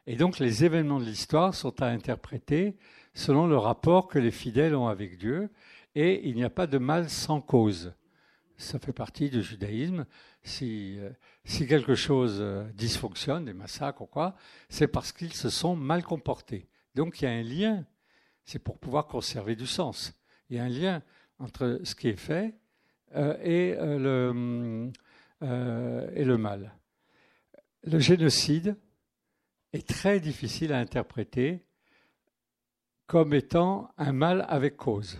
Et 0.07 0.15
donc 0.15 0.39
les 0.39 0.63
événements 0.63 1.01
de 1.01 1.05
l'histoire 1.05 1.53
sont 1.55 1.81
à 1.81 1.87
interpréter 1.87 2.77
selon 3.13 3.47
le 3.47 3.57
rapport 3.57 4.07
que 4.07 4.17
les 4.17 4.31
fidèles 4.31 4.75
ont 4.75 4.87
avec 4.87 5.17
Dieu, 5.17 5.49
et 5.93 6.27
il 6.27 6.35
n'y 6.35 6.43
a 6.45 6.49
pas 6.49 6.67
de 6.67 6.77
mal 6.77 7.09
sans 7.09 7.41
cause. 7.41 7.93
Ça 8.55 8.79
fait 8.79 8.93
partie 8.93 9.29
du 9.29 9.43
judaïsme. 9.43 10.05
Si, 10.41 10.97
euh, 10.99 11.09
si 11.43 11.67
quelque 11.67 11.95
chose 11.95 12.37
euh, 12.39 12.63
dysfonctionne, 12.73 13.45
des 13.45 13.53
massacres 13.53 14.01
ou 14.01 14.05
quoi, 14.05 14.35
c'est 14.69 14.87
parce 14.87 15.11
qu'ils 15.11 15.33
se 15.33 15.49
sont 15.49 15.75
mal 15.75 16.01
comportés. 16.01 16.69
Donc 16.95 17.21
il 17.21 17.25
y 17.25 17.27
a 17.27 17.31
un 17.31 17.43
lien, 17.43 17.85
c'est 18.45 18.59
pour 18.59 18.79
pouvoir 18.79 19.07
conserver 19.07 19.55
du 19.55 19.67
sens. 19.67 20.13
Il 20.53 20.57
y 20.57 20.59
a 20.59 20.65
un 20.65 20.69
lien 20.69 21.01
entre 21.39 21.79
ce 21.83 21.95
qui 21.95 22.09
est 22.09 22.15
fait 22.15 22.53
euh, 23.15 23.35
et, 23.41 23.75
le, 23.75 24.91
et 25.41 26.23
le 26.23 26.37
mal. 26.37 26.75
Le 27.81 27.97
génocide 27.97 28.75
est 29.73 29.87
très 29.87 30.19
difficile 30.19 30.71
à 30.71 30.77
interpréter 30.77 31.65
comme 33.07 33.33
étant 33.33 33.89
un 33.97 34.13
mal 34.13 34.45
avec 34.47 34.77
cause. 34.77 35.17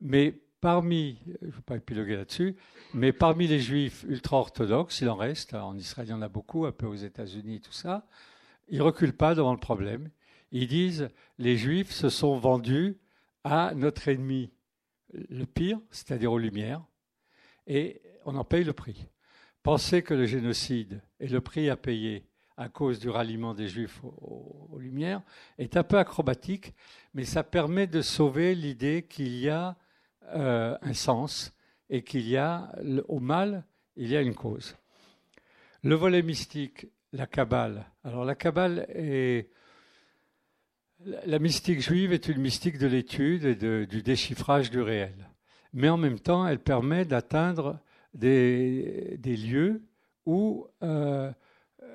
Mais 0.00 0.32
parmi, 0.62 1.20
je 1.42 1.46
ne 1.46 1.52
vais 1.52 1.60
pas 1.60 1.76
épiloguer 1.76 2.16
là-dessus, 2.16 2.56
mais 2.94 3.12
parmi 3.12 3.48
les 3.48 3.60
juifs 3.60 4.06
ultra-orthodoxes, 4.08 5.02
il 5.02 5.10
en 5.10 5.16
reste, 5.16 5.52
en 5.52 5.76
Israël 5.76 6.08
il 6.08 6.12
y 6.12 6.14
en 6.14 6.22
a 6.22 6.28
beaucoup, 6.28 6.64
un 6.64 6.72
peu 6.72 6.86
aux 6.86 6.94
États-Unis, 6.94 7.60
tout 7.60 7.72
ça, 7.72 8.06
ils 8.68 8.78
ne 8.78 8.82
reculent 8.82 9.12
pas 9.12 9.34
devant 9.34 9.52
le 9.52 9.60
problème. 9.60 10.08
Ils 10.52 10.68
disent, 10.68 11.10
les 11.36 11.58
juifs 11.58 11.90
se 11.90 12.08
sont 12.08 12.38
vendus 12.38 12.96
à 13.44 13.72
notre 13.74 14.08
ennemi 14.08 14.50
le 15.12 15.44
pire, 15.44 15.80
c'est-à-dire 15.90 16.32
aux 16.32 16.38
Lumières, 16.38 16.84
et 17.66 18.02
on 18.24 18.36
en 18.36 18.44
paye 18.44 18.64
le 18.64 18.72
prix. 18.72 19.08
Penser 19.62 20.02
que 20.02 20.14
le 20.14 20.26
génocide 20.26 21.00
est 21.20 21.28
le 21.28 21.40
prix 21.40 21.70
à 21.70 21.76
payer 21.76 22.24
à 22.56 22.68
cause 22.68 22.98
du 22.98 23.08
ralliement 23.08 23.54
des 23.54 23.68
Juifs 23.68 24.02
aux, 24.02 24.78
Lumières, 24.78 25.22
est 25.58 25.76
un 25.76 25.84
peu 25.84 25.96
acrobatique, 25.98 26.74
mais 27.14 27.24
ça 27.24 27.44
permet 27.44 27.86
de 27.86 28.02
sauver 28.02 28.54
l'idée 28.54 29.06
qu'il 29.08 29.38
y 29.38 29.48
a 29.48 29.76
euh, 30.34 30.76
un 30.82 30.92
sens 30.92 31.52
et 31.88 32.02
qu'il 32.02 32.28
y 32.28 32.36
a 32.36 32.72
au 33.06 33.20
mal, 33.20 33.64
il 33.96 34.08
y 34.08 34.16
a 34.16 34.20
une 34.20 34.34
cause. 34.34 34.76
Le 35.82 35.94
volet 35.94 36.22
mystique, 36.22 36.86
la 37.12 37.26
Kabbale. 37.26 37.86
Alors 38.02 38.24
la 38.24 38.34
Kabbale 38.34 38.86
est 38.90 39.50
la 41.04 41.38
mystique 41.38 41.80
juive 41.80 42.12
est 42.12 42.28
une 42.28 42.40
mystique 42.40 42.78
de 42.78 42.86
l'étude 42.86 43.44
et 43.44 43.54
du 43.86 44.02
déchiffrage 44.02 44.70
du 44.70 44.80
réel. 44.80 45.28
Mais 45.72 45.88
en 45.88 45.96
même 45.96 46.18
temps, 46.18 46.46
elle 46.46 46.58
permet 46.58 47.04
d'atteindre 47.04 47.78
des, 48.14 49.18
lieux 49.24 49.82
où 50.26 50.66
euh, 50.82 51.30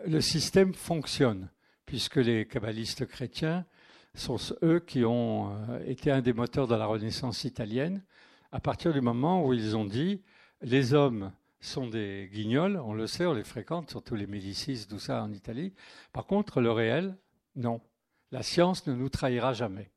le 0.06 0.22
système 0.22 0.74
fonctionne, 0.74 1.50
puisque 1.86 2.18
les 2.18 2.48
kabbalistes 2.48 3.06
chrétiens 3.06 3.66
sont 4.16 4.38
eux 4.64 4.80
qui 4.80 5.04
ont 5.04 5.52
euh, 5.52 5.86
été 5.86 6.12
un 6.12 6.22
des 6.22 6.34
moteurs 6.34 6.68
de 6.68 6.76
la 6.76 6.86
Renaissance 6.86 7.44
italienne, 7.44 8.04
à 8.52 8.60
partir 8.60 8.94
du 8.94 9.02
moment 9.02 9.46
où 9.46 9.54
ils 9.54 9.76
ont 9.76 9.86
dit 9.86 10.22
les 10.62 10.94
hommes 10.94 11.32
sont 11.60 11.88
des 11.88 12.30
guignols, 12.32 12.80
on 12.86 12.94
le 12.94 13.08
sait, 13.08 13.26
on 13.26 13.34
les 13.34 13.44
fréquente, 13.44 13.90
surtout 13.90 14.16
les 14.16 14.28
Médicis, 14.28 14.86
tout 14.88 15.00
ça 15.00 15.24
en 15.24 15.32
Italie. 15.32 15.74
Par 16.12 16.26
contre, 16.26 16.62
le 16.62 16.72
réel, 16.72 17.18
non. 17.56 17.82
La 18.34 18.42
science 18.42 18.88
ne 18.88 18.96
nous 18.96 19.10
trahira 19.10 19.54
jamais. 19.54 19.92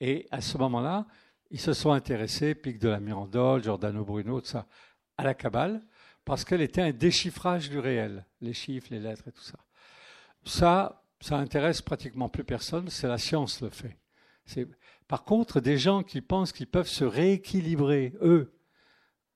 Et 0.00 0.28
à 0.30 0.40
ce 0.40 0.56
moment-là, 0.56 1.04
ils 1.50 1.58
se 1.58 1.72
sont 1.72 1.90
intéressés, 1.90 2.54
Pic 2.54 2.78
de 2.78 2.88
la 2.88 3.00
Mirandole, 3.00 3.64
Giordano 3.64 4.04
Bruno, 4.04 4.40
tout 4.40 4.46
ça, 4.46 4.68
à 5.16 5.24
la 5.24 5.34
Kabbale, 5.34 5.82
parce 6.24 6.44
qu'elle 6.44 6.60
était 6.60 6.80
un 6.80 6.92
déchiffrage 6.92 7.68
du 7.68 7.80
réel, 7.80 8.24
les 8.40 8.52
chiffres, 8.52 8.86
les 8.92 9.00
lettres 9.00 9.26
et 9.26 9.32
tout 9.32 9.42
ça. 9.42 9.58
Ça, 10.44 11.02
ça 11.18 11.38
intéresse 11.38 11.82
pratiquement 11.82 12.28
plus 12.28 12.44
personne, 12.44 12.88
c'est 12.88 13.08
la 13.08 13.18
science 13.18 13.60
le 13.60 13.70
fait. 13.70 13.98
Par 15.08 15.24
contre, 15.24 15.58
des 15.58 15.76
gens 15.76 16.04
qui 16.04 16.20
pensent 16.20 16.52
qu'ils 16.52 16.68
peuvent 16.68 16.86
se 16.86 17.02
rééquilibrer, 17.04 18.12
eux, 18.22 18.56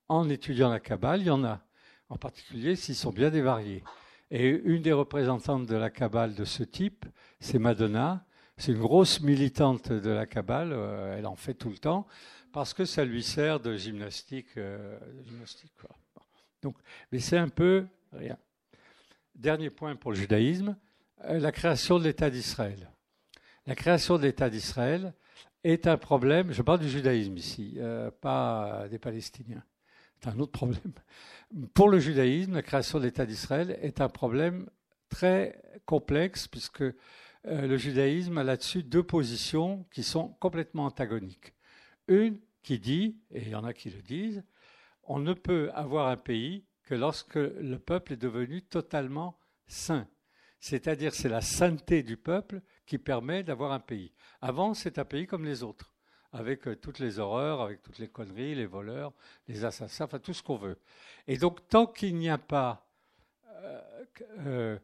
en 0.09 0.29
étudiant 0.31 0.71
la 0.71 0.79
Kabbale, 0.79 1.23
il 1.23 1.27
y 1.27 1.31
en 1.31 1.43
a, 1.43 1.65
en 2.09 2.17
particulier 2.17 2.77
s'ils 2.77 2.95
sont 2.95 3.11
bien 3.11 3.31
dévariés. 3.31 3.83
Et 4.31 4.49
une 4.49 4.83
des 4.83 4.93
représentantes 4.93 5.67
de 5.67 5.75
la 5.75 5.91
Kabbale 5.91 6.35
de 6.35 6.45
ce 6.45 6.63
type, 6.63 7.05
c'est 7.41 7.59
Madonna. 7.59 8.25
C'est 8.57 8.73
une 8.73 8.79
grosse 8.79 9.21
militante 9.21 9.91
de 9.91 10.11
la 10.11 10.27
Kabbale, 10.27 10.73
euh, 10.73 11.17
elle 11.17 11.27
en 11.27 11.35
fait 11.35 11.55
tout 11.55 11.71
le 11.71 11.79
temps, 11.79 12.07
parce 12.53 12.75
que 12.75 12.85
ça 12.85 13.05
lui 13.05 13.23
sert 13.23 13.59
de 13.59 13.75
gymnastique. 13.75 14.57
Euh. 14.59 14.99
Donc, 16.63 16.77
mais 17.11 17.19
c'est 17.19 17.39
un 17.39 17.49
peu 17.49 17.87
rien. 18.13 18.37
Dernier 19.35 19.71
point 19.71 19.97
pour 19.97 20.13
le 20.13 20.19
judaïsme, 20.19 20.77
euh, 21.25 21.41
la 21.41 21.53
création 21.53 21.99
de 21.99 22.05
l'État 22.05 22.29
d'Israël. 22.29 22.91
La 23.67 23.75
création 23.75 24.19
de 24.19 24.23
l'État 24.23 24.51
d'Israël 24.51 25.15
est 25.65 25.87
un 25.87 25.97
problème, 25.97 26.53
je 26.53 26.63
parle 26.63 26.81
du 26.81 26.89
judaïsme 26.89 27.37
ici, 27.37 27.79
pas 28.21 28.87
des 28.91 28.99
Palestiniens. 28.99 29.63
C'est 30.23 30.31
un 30.31 30.39
autre 30.39 30.53
problème. 30.53 30.93
Pour 31.75 31.89
le 31.89 31.99
judaïsme, 31.99 32.55
la 32.55 32.63
création 32.63 32.99
de 32.99 33.05
l'État 33.05 33.27
d'Israël 33.27 33.79
est 33.81 34.01
un 34.01 34.09
problème 34.09 34.69
très 35.09 35.61
complexe 35.87 36.47
puisque 36.47 36.83
euh, 36.83 36.93
le 37.45 37.77
judaïsme 37.77 38.37
a 38.39 38.45
là-dessus 38.45 38.83
deux 38.83 39.03
positions 39.03 39.87
qui 39.91 40.03
sont 40.03 40.29
complètement 40.41 40.85
antagoniques. 40.85 41.55
Une 42.07 42.39
qui 42.63 42.79
dit, 42.79 43.17
et 43.31 43.43
il 43.43 43.49
y 43.49 43.55
en 43.55 43.65
a 43.65 43.73
qui 43.73 43.89
le 43.89 44.03
disent, 44.03 44.45
on 45.05 45.19
ne 45.19 45.33
peut 45.33 45.71
avoir 45.75 46.09
un 46.09 46.17
pays 46.17 46.65
que 46.85 46.95
lorsque 46.95 47.37
le 47.37 47.79
peuple 47.79 48.13
est 48.13 48.17
devenu 48.17 48.63
totalement 48.63 49.39
saint. 49.67 50.07
C'est-à-dire 50.59 51.15
c'est 51.15 51.31
la 51.31 51.41
sainteté 51.41 52.03
du 52.03 52.19
peuple 52.19 52.61
qui 52.85 52.99
permet 52.99 53.43
d'avoir 53.43 53.73
un 53.73 53.81
pays. 53.81 54.13
Avant, 54.43 54.75
c'est 54.75 54.99
un 54.99 55.05
pays 55.07 55.27
comme 55.27 55.47
les 55.47 55.63
autres, 55.63 55.90
avec 56.33 56.69
euh, 56.69 56.77
toutes 56.77 56.99
les 56.99 57.19
horreurs, 57.19 57.61
avec 57.61 57.83
toutes 57.83 57.99
les 57.99 58.09
conneries, 58.09 58.55
les 58.55 58.67
voleurs, 58.67 59.13
les 59.49 59.65
assassins, 59.65 60.05
enfin 60.05 60.19
tout 60.19 60.35
ce 60.35 60.43
qu'on 60.43 60.57
veut. 60.57 60.79
Et 61.27 61.37
donc 61.37 61.67
tant 61.69 61.87
qu'il 61.87 62.17
n'y 62.17 62.31
a 62.31 62.39
pas 62.39 62.87
euh, 63.49 63.81
euh, 64.47 64.79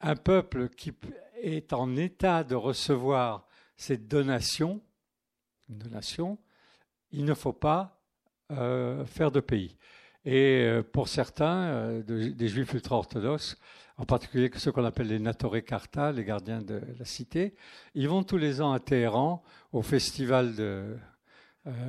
un 0.00 0.16
peuple 0.16 0.68
qui 0.68 0.92
est 1.40 1.72
en 1.72 1.96
état 1.96 2.44
de 2.44 2.54
recevoir 2.54 3.46
cette 3.76 4.08
donation, 4.08 4.80
une 5.68 5.78
donation, 5.78 6.38
il 7.12 7.24
ne 7.24 7.34
faut 7.34 7.52
pas 7.52 7.92
faire 8.48 9.32
de 9.32 9.40
pays. 9.40 9.76
Et 10.26 10.64
euh, 10.64 10.82
pour 10.82 11.08
certains, 11.08 11.62
euh, 11.68 12.02
des 12.02 12.48
juifs 12.48 12.74
ultra-orthodoxes, 12.74 13.56
en 13.96 14.04
particulier 14.04 14.50
ceux 14.56 14.72
qu'on 14.72 14.84
appelle 14.84 15.06
les 15.06 15.20
Natore 15.20 15.62
Karta, 15.64 16.12
les 16.12 16.24
gardiens 16.24 16.60
de 16.60 16.82
la 16.98 17.04
cité, 17.04 17.54
ils 17.94 18.08
vont 18.08 18.24
tous 18.24 18.36
les 18.36 18.60
ans 18.60 18.72
à 18.72 18.80
Téhéran 18.80 19.42
au 19.72 19.82
festival 19.82 20.54
de 20.54 20.96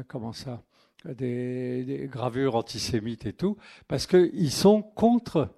comment 0.08 0.34
ça, 0.34 0.64
des, 1.06 2.08
gravures 2.12 2.56
antisémites 2.56 3.26
et 3.26 3.34
tout, 3.34 3.58
parce 3.88 4.08
qu'ils 4.08 4.52
sont 4.52 4.82
contre 4.82 5.50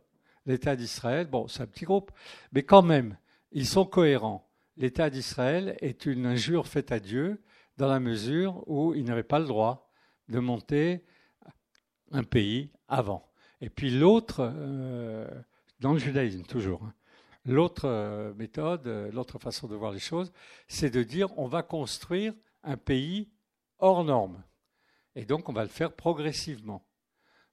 l'État 0.46 0.76
d'Israël. 0.76 1.28
Bon, 1.28 1.48
c'est 1.48 1.62
un 1.62 1.68
petit 1.68 1.86
groupe, 1.86 2.12
mais 2.52 2.64
quand 2.64 2.82
même, 2.82 3.16
ils 3.52 3.68
sont 3.68 3.86
cohérents. 3.86 4.50
L'État 4.78 5.10
d'Israël 5.10 5.78
est 5.82 6.06
une 6.06 6.26
injure 6.26 6.68
faite 6.68 6.92
à 6.92 7.00
Dieu 7.00 7.42
dans 7.78 7.88
la 7.88 8.00
mesure 8.00 8.64
où 8.68 8.94
il 8.94 9.04
n'avait 9.06 9.24
pas 9.24 9.40
le 9.40 9.46
droit 9.46 9.90
de 10.30 10.40
monter 10.40 11.04
un 12.12 12.24
pays 12.24 12.72
avant. 12.88 13.30
Et 13.62 13.70
puis 13.70 13.92
l'autre, 13.92 14.38
euh, 14.40 15.28
dans 15.80 15.94
le 15.94 16.00
judaïsme 16.00 16.44
toujours, 16.44 16.84
hein, 16.84 16.94
l'autre 17.46 17.86
euh, 17.86 18.34
méthode, 18.36 18.88
euh, 18.88 19.12
l'autre 19.12 19.40
façon 19.40 19.68
de 19.68 19.76
voir 19.76 19.92
les 19.92 20.00
choses, 20.00 20.32
c'est 20.68 20.90
de 20.90 21.04
dire 21.04 21.38
on 21.38 21.48
va 21.48 21.64
construire 21.64 22.34
un 22.64 22.78
pays 22.78 23.30
hors 23.80 24.04
norme. 24.04 24.42
Et 25.16 25.26
donc 25.26 25.50
on 25.50 25.54
va 25.54 25.64
le 25.64 25.70
faire 25.70 25.94
progressivement. 25.94 26.86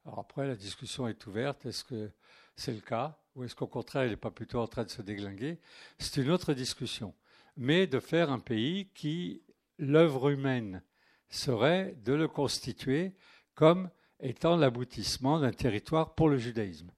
Alors 0.05 0.20
après, 0.20 0.47
la 0.47 0.55
discussion 0.55 1.09
est 1.09 1.27
ouverte. 1.27 1.66
Est-ce 1.66 1.83
que 1.83 2.11
c'est 2.55 2.73
le 2.73 2.81
cas 2.81 3.19
Ou 3.35 3.43
est-ce 3.43 3.57
qu'au 3.57 3.66
contraire, 3.66 4.05
il 4.05 4.11
n'est 4.11 4.16
pas 4.16 4.31
plutôt 4.31 4.61
en 4.61 4.69
train 4.69 4.85
de 4.85 4.91
se 4.91 5.03
déglinguer? 5.03 5.59
C'est 5.99 6.23
une 6.23 6.31
autre 6.31 6.55
discussion. 6.55 7.12
Mais 7.57 7.89
de 7.89 7.99
faire 7.99 8.31
un 8.31 8.39
pays 8.39 8.89
qui, 8.95 9.43
l'œuvre 9.78 10.31
humaine, 10.31 10.83
serait 11.28 11.97
de 12.05 12.12
le 12.12 12.28
constituer 12.28 13.15
comme 13.55 13.91
étant 14.20 14.56
l'aboutissement 14.56 15.40
d'un 15.40 15.52
territoire 15.52 16.14
pour 16.14 16.28
le 16.28 16.38
judaïsme. 16.38 16.90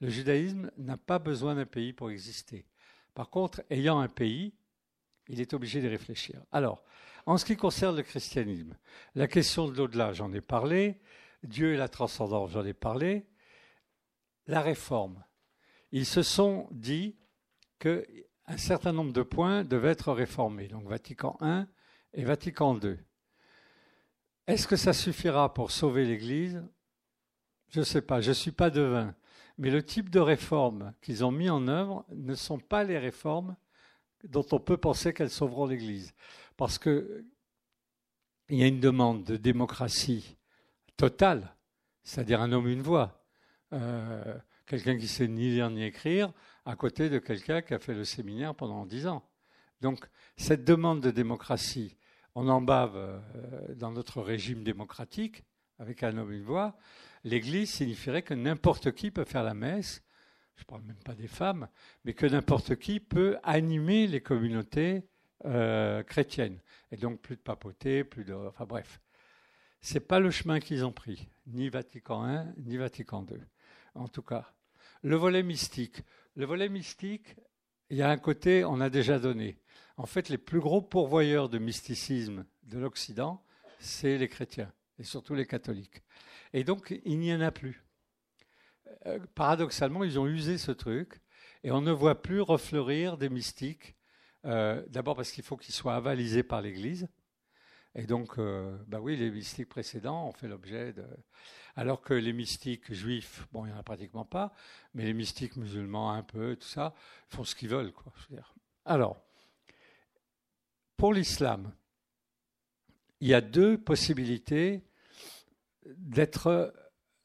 Le 0.00 0.08
judaïsme 0.08 0.70
n'a 0.78 0.96
pas 0.96 1.18
besoin 1.18 1.54
d'un 1.54 1.66
pays 1.66 1.92
pour 1.92 2.10
exister. 2.10 2.66
Par 3.14 3.30
contre, 3.30 3.62
ayant 3.70 4.00
un 4.00 4.08
pays, 4.08 4.54
il 5.28 5.40
est 5.40 5.54
obligé 5.54 5.80
de 5.80 5.88
réfléchir. 5.88 6.42
Alors, 6.50 6.82
en 7.26 7.36
ce 7.36 7.44
qui 7.44 7.56
concerne 7.56 7.96
le 7.96 8.02
christianisme, 8.02 8.76
la 9.14 9.28
question 9.28 9.68
de 9.68 9.76
l'au-delà, 9.76 10.12
j'en 10.12 10.32
ai 10.32 10.40
parlé, 10.40 11.00
Dieu 11.44 11.74
et 11.74 11.76
la 11.76 11.88
transcendance, 11.88 12.50
j'en 12.50 12.64
ai 12.64 12.74
parlé, 12.74 13.26
la 14.46 14.60
réforme. 14.60 15.22
Ils 15.92 16.06
se 16.06 16.22
sont 16.22 16.68
dit 16.72 17.16
qu'un 17.78 18.56
certain 18.56 18.92
nombre 18.92 19.12
de 19.12 19.22
points 19.22 19.62
devaient 19.62 19.90
être 19.90 20.12
réformés, 20.12 20.68
donc 20.68 20.86
Vatican 20.88 21.36
I 21.40 21.64
et 22.14 22.24
Vatican 22.24 22.78
II. 22.80 22.96
Est-ce 24.46 24.66
que 24.66 24.76
ça 24.76 24.92
suffira 24.92 25.54
pour 25.54 25.70
sauver 25.70 26.04
l'Église? 26.04 26.62
Je 27.68 27.80
ne 27.80 27.84
sais 27.84 28.02
pas, 28.02 28.20
je 28.20 28.30
ne 28.30 28.34
suis 28.34 28.52
pas 28.52 28.70
devin. 28.70 29.14
Mais 29.58 29.70
le 29.70 29.84
type 29.84 30.10
de 30.10 30.20
réformes 30.20 30.92
qu'ils 31.00 31.24
ont 31.24 31.30
mis 31.30 31.48
en 31.48 31.68
œuvre 31.68 32.04
ne 32.10 32.34
sont 32.34 32.58
pas 32.58 32.84
les 32.84 32.98
réformes 32.98 33.56
dont 34.24 34.46
on 34.52 34.58
peut 34.58 34.76
penser 34.76 35.12
qu'elles 35.12 35.30
sauveront 35.30 35.66
l'Église. 35.66 36.14
Parce 36.56 36.78
qu'il 36.78 37.24
y 38.50 38.62
a 38.62 38.66
une 38.66 38.80
demande 38.80 39.24
de 39.24 39.36
démocratie 39.36 40.36
totale, 40.96 41.54
c'est-à-dire 42.02 42.40
un 42.40 42.52
homme, 42.52 42.68
une 42.68 42.82
voix. 42.82 43.24
Euh, 43.72 44.36
quelqu'un 44.66 44.98
qui 44.98 45.08
sait 45.08 45.28
ni 45.28 45.50
lire 45.50 45.70
ni 45.70 45.84
écrire, 45.84 46.32
à 46.64 46.76
côté 46.76 47.08
de 47.08 47.18
quelqu'un 47.18 47.62
qui 47.62 47.74
a 47.74 47.78
fait 47.78 47.94
le 47.94 48.04
séminaire 48.04 48.54
pendant 48.54 48.86
dix 48.86 49.06
ans. 49.06 49.28
Donc, 49.80 50.04
cette 50.36 50.64
demande 50.64 51.00
de 51.00 51.10
démocratie, 51.10 51.96
on 52.34 52.48
en 52.48 52.60
bave 52.60 52.96
euh, 52.96 53.74
dans 53.74 53.92
notre 53.92 54.22
régime 54.22 54.64
démocratique, 54.64 55.44
avec 55.78 56.02
un 56.02 56.16
homme, 56.16 56.32
une 56.32 56.44
voix. 56.44 56.76
L'Église 57.24 57.70
signifierait 57.70 58.22
que 58.22 58.34
n'importe 58.34 58.92
qui 58.92 59.10
peut 59.10 59.24
faire 59.24 59.42
la 59.42 59.54
messe, 59.54 60.02
je 60.56 60.62
ne 60.62 60.66
parle 60.66 60.82
même 60.82 61.02
pas 61.04 61.14
des 61.14 61.28
femmes, 61.28 61.68
mais 62.04 62.14
que 62.14 62.26
n'importe 62.26 62.76
qui 62.76 63.00
peut 63.00 63.38
animer 63.42 64.06
les 64.06 64.20
communautés 64.20 65.08
euh, 65.44 66.02
chrétiennes. 66.02 66.60
Et 66.90 66.96
donc 66.96 67.20
plus 67.20 67.36
de 67.36 67.40
papauté, 67.40 68.04
plus 68.04 68.24
de... 68.24 68.34
Enfin 68.34 68.66
bref. 68.66 69.00
Ce 69.80 69.94
n'est 69.94 70.00
pas 70.00 70.20
le 70.20 70.30
chemin 70.30 70.60
qu'ils 70.60 70.84
ont 70.84 70.92
pris, 70.92 71.28
ni 71.46 71.68
Vatican 71.68 72.28
I, 72.28 72.44
ni 72.58 72.76
Vatican 72.76 73.26
II. 73.28 73.40
En 73.94 74.06
tout 74.06 74.22
cas, 74.22 74.54
le 75.02 75.16
volet 75.16 75.42
mystique. 75.42 76.02
Le 76.36 76.46
volet 76.46 76.68
mystique, 76.68 77.34
il 77.90 77.96
y 77.96 78.02
a 78.02 78.08
un 78.08 78.18
côté, 78.18 78.64
on 78.64 78.80
a 78.80 78.88
déjà 78.88 79.18
donné. 79.18 79.58
En 80.02 80.06
fait, 80.06 80.30
les 80.30 80.36
plus 80.36 80.58
gros 80.58 80.82
pourvoyeurs 80.82 81.48
de 81.48 81.58
mysticisme 81.58 82.44
de 82.64 82.80
l'Occident, 82.80 83.40
c'est 83.78 84.18
les 84.18 84.26
chrétiens, 84.26 84.72
et 84.98 85.04
surtout 85.04 85.36
les 85.36 85.46
catholiques. 85.46 86.02
Et 86.52 86.64
donc, 86.64 87.00
il 87.04 87.20
n'y 87.20 87.32
en 87.32 87.40
a 87.40 87.52
plus. 87.52 87.84
Euh, 89.06 89.20
paradoxalement, 89.36 90.02
ils 90.02 90.18
ont 90.18 90.26
usé 90.26 90.58
ce 90.58 90.72
truc, 90.72 91.20
et 91.62 91.70
on 91.70 91.80
ne 91.80 91.92
voit 91.92 92.20
plus 92.20 92.40
refleurir 92.40 93.16
des 93.16 93.28
mystiques, 93.28 93.94
euh, 94.44 94.84
d'abord 94.88 95.14
parce 95.14 95.30
qu'il 95.30 95.44
faut 95.44 95.56
qu'ils 95.56 95.72
soient 95.72 95.94
avalisés 95.94 96.42
par 96.42 96.62
l'Église, 96.62 97.08
et 97.94 98.04
donc, 98.04 98.40
euh, 98.40 98.76
bah 98.88 98.98
oui, 98.98 99.16
les 99.16 99.30
mystiques 99.30 99.68
précédents 99.68 100.26
ont 100.26 100.32
fait 100.32 100.48
l'objet 100.48 100.92
de... 100.92 101.06
Alors 101.76 102.00
que 102.00 102.14
les 102.14 102.32
mystiques 102.32 102.92
juifs, 102.92 103.46
bon, 103.52 103.66
il 103.66 103.68
n'y 103.68 103.74
en 103.74 103.78
a 103.78 103.84
pratiquement 103.84 104.24
pas, 104.24 104.52
mais 104.94 105.04
les 105.04 105.14
mystiques 105.14 105.54
musulmans 105.54 106.10
un 106.10 106.24
peu, 106.24 106.56
tout 106.56 106.66
ça, 106.66 106.92
font 107.28 107.44
ce 107.44 107.54
qu'ils 107.54 107.68
veulent. 107.68 107.92
Quoi, 107.92 108.12
Alors, 108.84 109.22
pour 111.02 111.14
l'islam, 111.14 111.74
il 113.18 113.26
y 113.26 113.34
a 113.34 113.40
deux 113.40 113.76
possibilités 113.76 114.84
d'être 115.84 116.72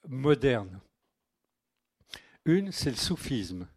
moderne. 0.07 0.79
Une, 2.45 2.71
c'est 2.71 2.89
le 2.89 2.95
soufisme, 2.95 3.67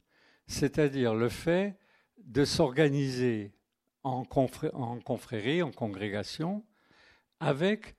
c'est-à-dire 0.47 1.12
le 1.12 1.28
fait 1.28 1.77
de 2.16 2.47
s'organiser 2.47 3.52
en, 4.02 4.24
confrérie, 4.24 5.62
en 5.62 5.70
congrégation, 5.70 6.64
avec 7.39 7.94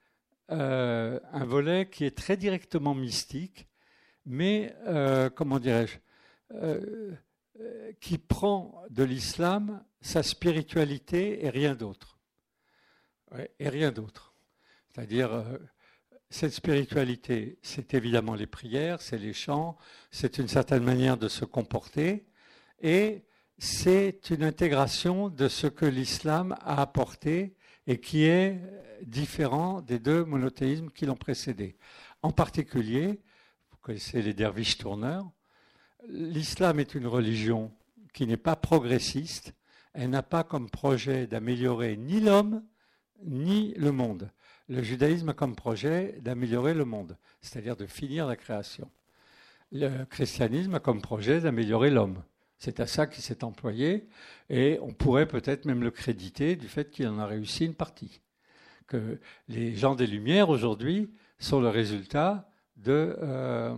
euh, 0.49 1.19
un 1.31 1.45
volet 1.45 1.87
qui 1.87 2.03
est 2.03 2.17
très 2.17 2.35
directement 2.35 2.95
mystique, 2.95 3.67
mais, 4.25 4.75
euh, 4.87 5.29
comment 5.29 5.59
dirais-je, 5.59 5.99
euh, 6.55 7.11
qui 7.99 8.17
prend 8.17 8.83
de 8.89 9.03
l'islam 9.03 9.83
sa 10.01 10.23
spiritualité 10.23 11.45
et 11.45 11.49
rien 11.49 11.75
d'autre. 11.75 12.17
et 13.59 13.69
rien 13.69 13.91
d'autre. 13.91 14.33
C'est-à-dire, 14.89 15.43
cette 16.31 16.53
spiritualité, 16.53 17.59
c'est 17.61 17.93
évidemment 17.93 18.35
les 18.35 18.47
prières, 18.47 19.01
c'est 19.01 19.17
les 19.17 19.33
chants, 19.33 19.77
c'est 20.11 20.37
une 20.37 20.47
certaine 20.47 20.83
manière 20.83 21.17
de 21.17 21.27
se 21.27 21.43
comporter, 21.43 22.25
et 22.81 23.25
c'est 23.57 24.29
une 24.29 24.43
intégration 24.43 25.27
de 25.29 25.49
ce 25.49 25.67
que 25.67 25.85
l'islam 25.85 26.55
a 26.61 26.81
apporté 26.81 27.55
et 27.85 27.99
qui 27.99 28.23
est 28.23 28.61
différent 29.03 29.81
des 29.81 29.99
deux 29.99 30.23
monothéismes 30.23 30.89
qui 30.89 31.05
l'ont 31.05 31.17
précédé. 31.17 31.75
En 32.21 32.31
particulier, 32.31 33.19
vous 33.69 33.77
connaissez 33.81 34.21
les 34.21 34.33
derviches 34.33 34.77
tourneurs, 34.77 35.29
l'islam 36.07 36.79
est 36.79 36.95
une 36.95 37.07
religion 37.07 37.71
qui 38.13 38.27
n'est 38.27 38.37
pas 38.37 38.55
progressiste, 38.55 39.53
elle 39.93 40.09
n'a 40.09 40.23
pas 40.23 40.43
comme 40.43 40.69
projet 40.69 41.27
d'améliorer 41.27 41.97
ni 41.97 42.19
l'homme 42.19 42.63
ni 43.23 43.73
le 43.75 43.91
monde. 43.91 44.31
Le 44.67 44.81
judaïsme 44.81 45.29
a 45.29 45.33
comme 45.33 45.55
projet 45.55 46.17
d'améliorer 46.21 46.73
le 46.73 46.85
monde, 46.85 47.17
c'est-à-dire 47.41 47.75
de 47.75 47.85
finir 47.85 48.25
la 48.25 48.35
création. 48.35 48.89
Le 49.71 50.05
christianisme 50.05 50.75
a 50.75 50.79
comme 50.79 51.01
projet 51.01 51.41
d'améliorer 51.41 51.89
l'homme. 51.89 52.23
C'est 52.57 52.79
à 52.79 52.87
ça 52.87 53.07
qu'il 53.07 53.23
s'est 53.23 53.43
employé 53.43 54.07
et 54.49 54.77
on 54.81 54.93
pourrait 54.93 55.27
peut-être 55.27 55.65
même 55.65 55.81
le 55.81 55.91
créditer 55.91 56.55
du 56.55 56.67
fait 56.67 56.89
qu'il 56.91 57.07
en 57.07 57.19
a 57.19 57.25
réussi 57.25 57.65
une 57.65 57.73
partie. 57.73 58.21
Que 58.87 59.19
les 59.47 59.75
gens 59.75 59.95
des 59.95 60.07
Lumières 60.07 60.49
aujourd'hui 60.49 61.11
sont 61.39 61.59
le 61.59 61.69
résultat 61.69 62.49
de, 62.77 63.17
euh, 63.21 63.75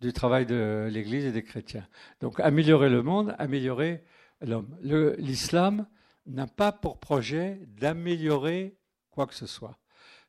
du 0.00 0.12
travail 0.12 0.46
de 0.46 0.88
l'Église 0.90 1.26
et 1.26 1.32
des 1.32 1.42
chrétiens. 1.42 1.86
Donc 2.20 2.40
améliorer 2.40 2.88
le 2.88 3.02
monde, 3.02 3.34
améliorer 3.38 4.04
l'homme. 4.40 4.76
L'islam 5.18 5.86
n'a 6.26 6.46
pas 6.46 6.72
pour 6.72 6.98
projet 6.98 7.60
d'améliorer 7.66 8.76
quoi 9.10 9.26
que 9.26 9.34
ce 9.34 9.46
soit. 9.46 9.78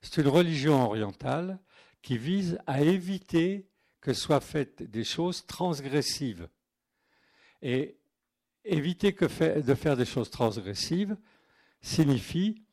C'est 0.02 0.22
une 0.22 0.28
religion 0.28 0.84
orientale 0.84 1.60
qui 2.02 2.18
vise 2.18 2.60
à 2.66 2.82
éviter 2.82 3.70
que 4.02 4.14
soient 4.14 4.42
faites 4.42 4.82
des 4.84 5.04
choses 5.04 5.46
transgressives. 5.46 6.50
Et 7.62 7.98
éviter 8.66 9.12
de 9.12 9.74
faire 9.76 9.98
des 9.98 10.06
choses 10.06 10.32
transgressives 10.32 11.16
signifie 11.82 12.64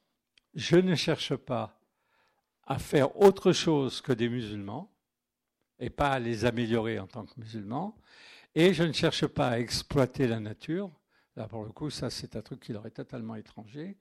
je 0.55 0.77
ne 0.77 0.95
cherche 0.95 1.37
pas 1.37 1.81
à 2.66 2.79
faire 2.79 3.16
autre 3.20 3.53
chose 3.53 4.01
que 4.01 4.12
des 4.12 4.29
musulmans 4.29 4.93
et 5.79 5.91
pas 5.91 6.11
à 6.11 6.19
les 6.19 6.45
améliorer 6.45 6.99
en 6.99 7.07
tant 7.07 7.25
que 7.25 7.39
musulmans, 7.39 7.97
et 8.55 8.75
je 8.75 8.83
ne 8.83 8.93
cherche 8.93 9.27
pas 9.27 9.49
à 9.49 9.59
exploiter 9.59 10.27
la 10.27 10.41
nature. 10.41 10.91
Là, 11.37 11.47
pour 11.47 11.65
le 11.65 11.71
coup, 11.71 11.91
ça, 11.91 12.11
c'est 12.11 12.35
un 12.35 12.43
truc 12.43 12.61
qui 12.61 12.73
leur 12.73 12.87
est 12.87 12.91
totalement 12.91 13.37
étranger. 13.37 13.97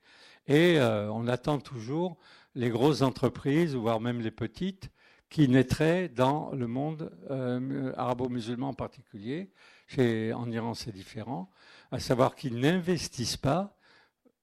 Et 0.48 0.80
euh, 0.80 1.12
on 1.12 1.28
attend 1.28 1.60
toujours 1.60 2.18
les 2.56 2.68
grosses 2.68 3.02
entreprises, 3.02 3.76
voire 3.76 4.00
même 4.00 4.20
les 4.20 4.32
petites, 4.32 4.90
qui 5.30 5.48
naîtraient 5.48 6.08
dans 6.08 6.50
le 6.52 6.66
monde 6.66 7.12
euh, 7.30 7.92
arabo-musulman 7.96 8.70
en 8.70 8.74
particulier, 8.74 9.50
en 9.96 10.50
Iran, 10.50 10.74
c'est 10.74 10.92
différent, 10.92 11.50
à 11.90 12.00
savoir 12.00 12.34
qu'ils 12.34 12.58
n'investissent 12.58 13.36
pas 13.36 13.76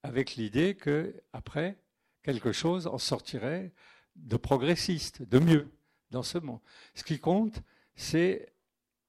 avec 0.04 0.36
l'idée 0.36 0.76
que 0.76 1.22
après 1.34 1.78
quelque 2.24 2.52
chose 2.52 2.88
en 2.88 2.98
sortirait 2.98 3.74
de 4.16 4.38
progressiste, 4.38 5.22
de 5.24 5.40
mieux 5.40 5.75
ce 6.24 6.38
monde. 6.38 6.60
Ce 6.94 7.04
qui 7.04 7.20
compte, 7.20 7.62
c'est 7.96 8.54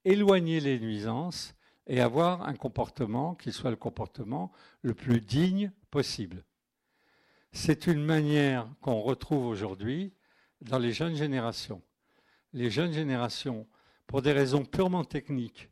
éloigner 0.04 0.60
les 0.60 0.78
nuisances 0.78 1.54
et 1.86 2.00
avoir 2.00 2.48
un 2.48 2.54
comportement 2.54 3.34
qui 3.34 3.52
soit 3.52 3.70
le 3.70 3.76
comportement 3.76 4.52
le 4.82 4.94
plus 4.94 5.20
digne 5.20 5.72
possible. 5.90 6.44
C'est 7.52 7.86
une 7.86 8.04
manière 8.04 8.68
qu'on 8.80 9.00
retrouve 9.00 9.46
aujourd'hui 9.46 10.12
dans 10.60 10.78
les 10.78 10.92
jeunes 10.92 11.16
générations. 11.16 11.82
Les 12.52 12.70
jeunes 12.70 12.92
générations, 12.92 13.66
pour 14.06 14.22
des 14.22 14.32
raisons 14.32 14.64
purement 14.64 15.04
techniques, 15.04 15.70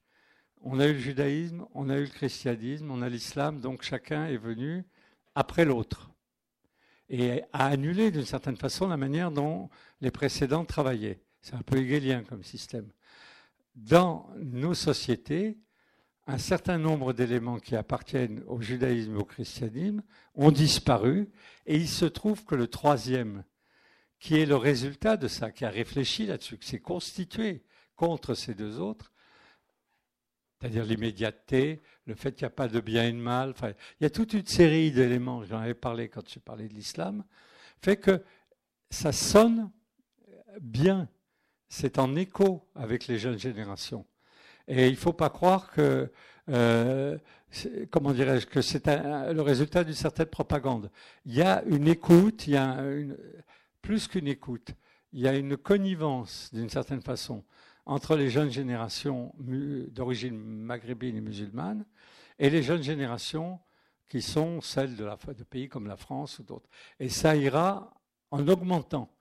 on 0.62 0.80
a 0.80 0.86
eu 0.86 0.94
le 0.94 0.98
judaïsme, 0.98 1.66
on 1.74 1.90
a 1.90 1.98
eu 1.98 2.04
le 2.04 2.10
christianisme, 2.10 2.90
on 2.90 3.02
a 3.02 3.08
l'islam, 3.08 3.60
donc 3.60 3.82
chacun 3.82 4.26
est 4.26 4.38
venu 4.38 4.84
après 5.34 5.64
l'autre 5.64 6.10
et 7.08 7.42
a 7.52 7.66
annulé 7.66 8.10
d'une 8.10 8.24
certaine 8.24 8.56
façon 8.56 8.88
la 8.88 8.96
manière 8.96 9.30
dont 9.30 9.68
les 10.00 10.10
précédents 10.10 10.64
travaillaient. 10.64 11.20
C'est 11.44 11.56
un 11.56 11.62
peu 11.62 11.76
hegelien 11.76 12.24
comme 12.24 12.42
système. 12.42 12.88
Dans 13.74 14.30
nos 14.38 14.72
sociétés, 14.72 15.58
un 16.26 16.38
certain 16.38 16.78
nombre 16.78 17.12
d'éléments 17.12 17.58
qui 17.58 17.76
appartiennent 17.76 18.42
au 18.46 18.62
judaïsme 18.62 19.16
et 19.16 19.18
au 19.18 19.26
christianisme 19.26 20.02
ont 20.36 20.50
disparu, 20.50 21.28
et 21.66 21.76
il 21.76 21.86
se 21.86 22.06
trouve 22.06 22.46
que 22.46 22.54
le 22.54 22.66
troisième, 22.66 23.44
qui 24.18 24.38
est 24.38 24.46
le 24.46 24.56
résultat 24.56 25.18
de 25.18 25.28
ça, 25.28 25.50
qui 25.50 25.66
a 25.66 25.68
réfléchi 25.68 26.24
là-dessus, 26.24 26.56
qui 26.56 26.66
s'est 26.66 26.80
constitué 26.80 27.62
contre 27.94 28.32
ces 28.32 28.54
deux 28.54 28.80
autres, 28.80 29.12
c'est-à-dire 30.58 30.86
l'immédiateté, 30.86 31.82
le 32.06 32.14
fait 32.14 32.32
qu'il 32.32 32.44
n'y 32.44 32.52
a 32.52 32.56
pas 32.56 32.68
de 32.68 32.80
bien 32.80 33.04
et 33.04 33.12
de 33.12 33.18
mal. 33.18 33.52
Il 34.00 34.04
y 34.04 34.06
a 34.06 34.10
toute 34.10 34.32
une 34.32 34.46
série 34.46 34.92
d'éléments, 34.92 35.44
j'en 35.44 35.58
avais 35.58 35.74
parlé 35.74 36.08
quand 36.08 36.26
j'ai 36.26 36.40
parlé 36.40 36.68
de 36.68 36.74
l'islam, 36.74 37.22
fait 37.82 37.98
que 37.98 38.24
ça 38.88 39.12
sonne 39.12 39.70
bien, 40.62 41.06
c'est 41.68 41.98
en 41.98 42.14
écho 42.16 42.68
avec 42.74 43.06
les 43.06 43.18
jeunes 43.18 43.38
générations. 43.38 44.06
Et 44.68 44.86
il 44.86 44.92
ne 44.92 44.98
faut 44.98 45.12
pas 45.12 45.30
croire 45.30 45.70
que, 45.70 46.10
euh, 46.48 47.18
comment 47.90 48.12
dirais-je, 48.12 48.46
que 48.46 48.62
c'est 48.62 48.86
le 48.86 49.40
résultat 49.40 49.84
d'une 49.84 49.94
certaine 49.94 50.26
propagande. 50.26 50.90
Il 51.26 51.34
y 51.34 51.42
a 51.42 51.62
une 51.64 51.88
écoute, 51.88 52.46
il 52.46 52.54
y 52.54 52.56
a 52.56 52.82
plus 53.82 54.08
qu'une 54.08 54.28
écoute, 54.28 54.70
il 55.12 55.20
y 55.20 55.28
a 55.28 55.36
une 55.36 55.56
connivence 55.56 56.50
d'une 56.52 56.70
certaine 56.70 57.02
façon 57.02 57.44
entre 57.86 58.16
les 58.16 58.30
jeunes 58.30 58.50
générations 58.50 59.34
d'origine 59.38 60.36
maghrébine 60.38 61.16
et 61.16 61.20
musulmane 61.20 61.84
et 62.38 62.50
les 62.50 62.62
jeunes 62.62 62.82
générations 62.82 63.60
qui 64.08 64.22
sont 64.22 64.60
celles 64.60 64.96
de, 64.96 65.04
la, 65.04 65.16
de 65.16 65.44
pays 65.44 65.68
comme 65.68 65.86
la 65.86 65.96
France 65.96 66.38
ou 66.38 66.42
d'autres. 66.42 66.68
Et 66.98 67.08
ça 67.08 67.36
ira 67.36 67.92
en 68.30 68.46
augmentant, 68.48 69.13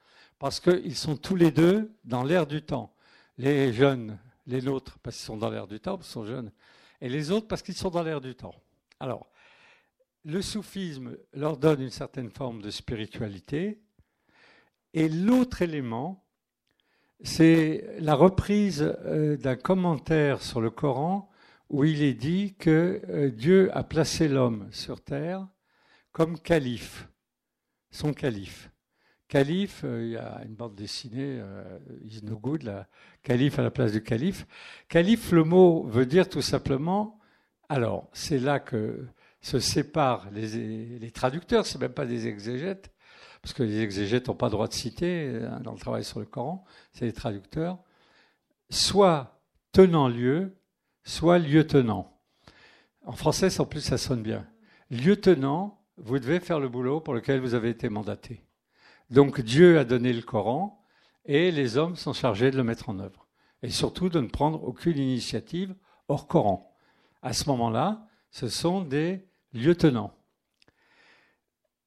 parce 0.43 0.59
qu'ils 0.59 0.97
sont 0.97 1.15
tous 1.15 1.37
les 1.37 1.51
deux 1.51 1.95
dans 2.03 2.21
l'air 2.21 2.45
du 2.45 2.61
temps. 2.61 2.93
Les 3.37 3.71
jeunes, 3.71 4.19
les 4.45 4.61
nôtres, 4.61 4.99
parce 4.99 5.15
qu'ils 5.15 5.25
sont 5.25 5.37
dans 5.37 5.49
l'air 5.49 5.67
du 5.67 5.79
temps, 5.79 5.95
parce 5.95 6.09
qu'ils 6.09 6.15
sont 6.15 6.25
jeunes, 6.25 6.51
et 6.99 7.07
les 7.07 7.31
autres 7.31 7.47
parce 7.47 7.61
qu'ils 7.61 7.75
sont 7.75 7.89
dans 7.89 8.03
l'air 8.03 8.19
du 8.19 8.35
temps. 8.35 8.53
Alors, 8.99 9.31
le 10.25 10.41
soufisme 10.41 11.15
leur 11.31 11.55
donne 11.55 11.79
une 11.79 11.91
certaine 11.91 12.29
forme 12.29 12.61
de 12.61 12.71
spiritualité, 12.71 13.79
et 14.93 15.07
l'autre 15.07 15.61
élément, 15.61 16.25
c'est 17.21 17.95
la 17.99 18.13
reprise 18.13 18.81
euh, 19.05 19.37
d'un 19.37 19.55
commentaire 19.55 20.41
sur 20.41 20.59
le 20.59 20.71
Coran 20.71 21.31
où 21.69 21.85
il 21.85 22.03
est 22.03 22.15
dit 22.15 22.55
que 22.55 23.01
euh, 23.07 23.29
Dieu 23.31 23.69
a 23.73 23.85
placé 23.85 24.27
l'homme 24.27 24.67
sur 24.73 25.01
terre 25.01 25.47
comme 26.11 26.37
calife, 26.37 27.07
son 27.91 28.11
calife. 28.11 28.72
Calife, 29.27 29.81
euh, 29.83 30.03
il 30.03 30.11
y 30.11 30.17
a 30.17 30.41
une 30.45 30.55
bande 30.55 30.75
dessinée, 30.75 31.41
Is 32.03 32.21
No 32.23 32.37
Good, 32.37 32.85
calife 33.23 33.59
à 33.59 33.63
la 33.63 33.71
place 33.71 33.91
du 33.91 34.03
calife. 34.03 34.45
Calife, 34.89 35.31
le 35.31 35.43
mot 35.43 35.83
veut 35.83 36.05
dire 36.05 36.29
tout 36.29 36.41
simplement, 36.41 37.19
alors 37.69 38.09
c'est 38.13 38.39
là 38.39 38.59
que 38.59 39.07
se 39.41 39.59
séparent 39.59 40.29
les, 40.31 40.99
les 40.99 41.11
traducteurs, 41.11 41.65
c'est 41.65 41.79
même 41.79 41.93
pas 41.93 42.05
des 42.05 42.27
exégètes, 42.27 42.91
parce 43.41 43.53
que 43.53 43.63
les 43.63 43.81
exégètes 43.81 44.27
n'ont 44.27 44.35
pas 44.35 44.49
droit 44.49 44.67
de 44.67 44.73
citer 44.73 45.39
dans 45.61 45.73
le 45.73 45.79
travail 45.79 46.03
sur 46.03 46.19
le 46.19 46.25
Coran, 46.25 46.63
c'est 46.93 47.05
les 47.05 47.13
traducteurs, 47.13 47.77
soit 48.69 49.39
tenant 49.73 50.07
lieu, 50.07 50.55
soit 51.03 51.39
lieutenant. 51.39 52.17
En 53.05 53.13
français, 53.13 53.59
en 53.59 53.65
plus, 53.65 53.81
ça 53.81 53.97
sonne 53.97 54.23
bien. 54.23 54.47
Lieutenant, 54.89 55.81
vous 55.97 56.19
devez 56.19 56.39
faire 56.39 56.59
le 56.59 56.69
boulot 56.69 57.01
pour 57.01 57.13
lequel 57.13 57.41
vous 57.41 57.53
avez 57.53 57.69
été 57.69 57.89
mandaté. 57.89 58.43
Donc 59.09 59.41
Dieu 59.41 59.79
a 59.79 59.85
donné 59.85 60.13
le 60.13 60.21
Coran 60.21 60.83
et 61.25 61.51
les 61.51 61.77
hommes 61.77 61.95
sont 61.95 62.13
chargés 62.13 62.51
de 62.51 62.57
le 62.57 62.63
mettre 62.63 62.89
en 62.89 62.99
œuvre. 62.99 63.27
Et 63.61 63.69
surtout 63.69 64.09
de 64.09 64.19
ne 64.19 64.27
prendre 64.27 64.63
aucune 64.63 64.97
initiative 64.97 65.75
hors 66.07 66.27
Coran. 66.27 66.75
À 67.21 67.33
ce 67.33 67.47
moment-là, 67.49 68.05
ce 68.31 68.49
sont 68.49 68.81
des 68.81 69.25
lieutenants. 69.53 70.13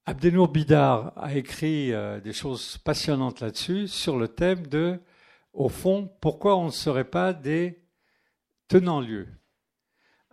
Abdenour 0.07 0.49
Bidar 0.49 1.13
a 1.17 1.35
écrit 1.35 1.93
euh, 1.93 2.21
des 2.21 2.33
choses 2.33 2.79
passionnantes 2.79 3.41
là-dessus, 3.41 3.89
sur 3.89 4.17
le 4.17 4.29
thème 4.29 4.67
de, 4.69 5.01
au 5.53 5.69
fond, 5.69 6.09
pourquoi 6.21 6.57
on 6.57 6.67
ne 6.67 6.71
serait 6.71 7.11
pas 7.11 7.33
des 7.33 7.83
tenant 8.69 9.01
lieu, 9.01 9.29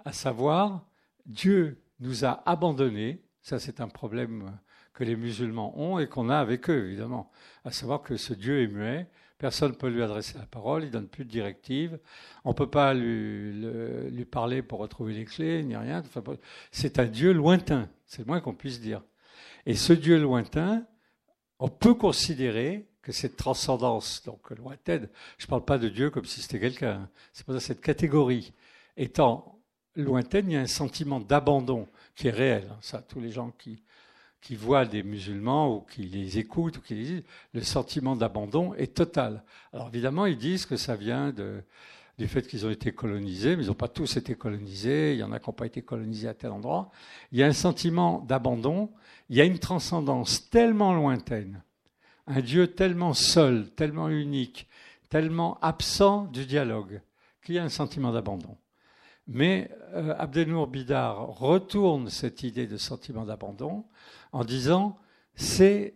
à 0.05 0.11
savoir 0.11 0.88
Dieu 1.26 1.84
nous 1.99 2.26
a 2.26 2.47
abandonnés, 2.49 3.23
ça 3.41 3.60
c'est 3.60 3.81
un 3.81 3.88
problème 3.88 4.57
que 4.94 5.03
les 5.03 5.15
musulmans 5.15 5.78
ont 5.80 5.99
et 5.99 6.07
qu'on 6.07 6.30
a 6.30 6.38
avec 6.38 6.70
eux 6.70 6.88
évidemment, 6.88 7.32
à 7.65 7.72
savoir 7.72 8.02
que 8.02 8.18
ce 8.18 8.34
Dieu 8.34 8.61
est 8.61 8.68
muet, 8.68 9.07
personne 9.38 9.72
ne 9.72 9.76
peut 9.76 9.90
lui 9.90 10.03
adresser 10.03 10.38
la 10.38 10.45
parole, 10.45 10.84
il 10.84 10.91
donne 10.91 11.07
plus 11.07 11.26
de 11.26 11.30
directives, 11.30 11.99
on 12.45 12.49
ne 12.49 12.56
peut 12.56 12.70
pas 12.70 12.94
lui, 12.94 14.26
parler 14.26 14.61
pour 14.61 14.80
retrouver 14.80 15.14
les 15.14 15.26
clés, 15.26 15.64
ni 15.64 15.76
rien, 15.76 16.02
c'est 16.72 16.99
un 16.99 17.06
Dieu 17.06 17.34
lointain, 17.34 17.90
c'est 18.06 18.20
le 18.20 18.26
moins 18.26 18.40
qu'on 18.40 18.53
puisse 18.53 18.80
dire. 18.80 19.02
Et 19.65 19.76
ce 19.76 19.94
Dieu 19.94 20.20
lointain, 20.20 20.86
on 21.60 21.70
peut 21.70 21.94
considérer 21.94 22.88
que 23.02 23.11
cette 23.11 23.36
transcendance, 23.36 24.24
donc 24.24 24.49
lointaine, 24.52 25.10
je 25.38 25.45
ne 25.45 25.49
parle 25.49 25.65
pas 25.65 25.78
de 25.78 25.90
Dieu 25.90 26.10
comme 26.10 26.26
si 26.26 26.41
c'était 26.41 26.60
quelqu'un, 26.60 27.02
hein. 27.02 27.10
c'est 27.34 27.45
pas 27.45 27.60
cette 27.60 27.82
catégorie 27.82 28.53
étant 28.95 29.60
lointaine, 29.95 30.49
il 30.49 30.53
y 30.53 30.57
a 30.57 30.61
un 30.61 30.68
sentiment 30.68 31.20
d'abandon 31.20 31.88
qui 32.15 32.28
est 32.28 32.32
réel. 32.32 32.68
Hein. 32.72 32.78
Ça, 32.82 33.02
tous 33.02 33.20
les 33.20 33.32
gens 33.32 33.52
qui, 33.52 33.84
qui 34.44 34.56
voient 34.56 34.86
des 34.86 35.02
musulmans 35.02 35.76
ou 35.76 35.82
qui 35.82 36.03
les 36.03 36.38
écoutent 36.38 36.78
ou 36.78 36.82
qui 36.82 36.94
les 36.94 37.03
disent, 37.03 37.24
le 37.53 37.61
sentiment 37.61 38.15
d'abandon 38.15 38.74
est 38.76 38.94
total. 38.94 39.44
Alors 39.74 39.88
évidemment, 39.88 40.28
ils 40.28 40.38
disent 40.38 40.65
que 40.65 40.78
ça 40.78 40.95
vient 40.95 41.34
du 42.18 42.28
fait 42.28 42.45
qu'ils 42.48 42.65
ont 42.65 42.70
été 42.70 42.91
colonisés, 42.91 43.56
mais 43.56 43.64
ils 43.64 43.68
n'ont 43.68 43.74
pas 43.74 43.88
tous 43.88 44.18
été 44.18 44.36
colonisés, 44.36 45.14
il 45.14 45.20
y 45.20 45.24
en 45.24 45.32
a 45.32 45.40
qui 45.40 45.49
n'ont 45.49 45.53
pas 45.53 45.65
été 45.65 45.82
colonisés 45.82 46.28
à 46.28 46.36
tel 46.36 46.52
endroit. 46.52 46.91
Il 47.32 47.40
y 47.40 47.44
a 47.44 47.48
un 47.48 47.53
sentiment 47.53 48.20
d'abandon, 48.20 48.91
il 49.30 49.38
y 49.38 49.41
a 49.41 49.45
une 49.45 49.60
transcendance 49.60 50.49
tellement 50.52 50.94
lointaine 50.94 51.64
un 52.28 52.41
Dieu 52.41 52.68
tellement 52.68 53.14
seul, 53.14 53.70
tellement 53.72 54.10
unique, 54.10 54.68
tellement 55.10 55.60
absent 55.61 56.26
du 56.26 56.45
dialogue, 56.45 57.02
qu'il 57.44 57.56
y 57.56 57.60
a 57.60 57.64
un 57.64 57.70
sentiment 57.70 58.11
d'abandon. 58.11 58.57
Mais 59.27 59.71
euh, 59.93 60.65
Bidar 60.65 61.27
retourne 61.27 62.09
cette 62.09 62.43
idée 62.43 62.67
de 62.67 62.77
sentiment 62.77 63.25
d'abandon 63.25 63.85
en 64.31 64.43
disant 64.43 64.97
c'est 65.35 65.95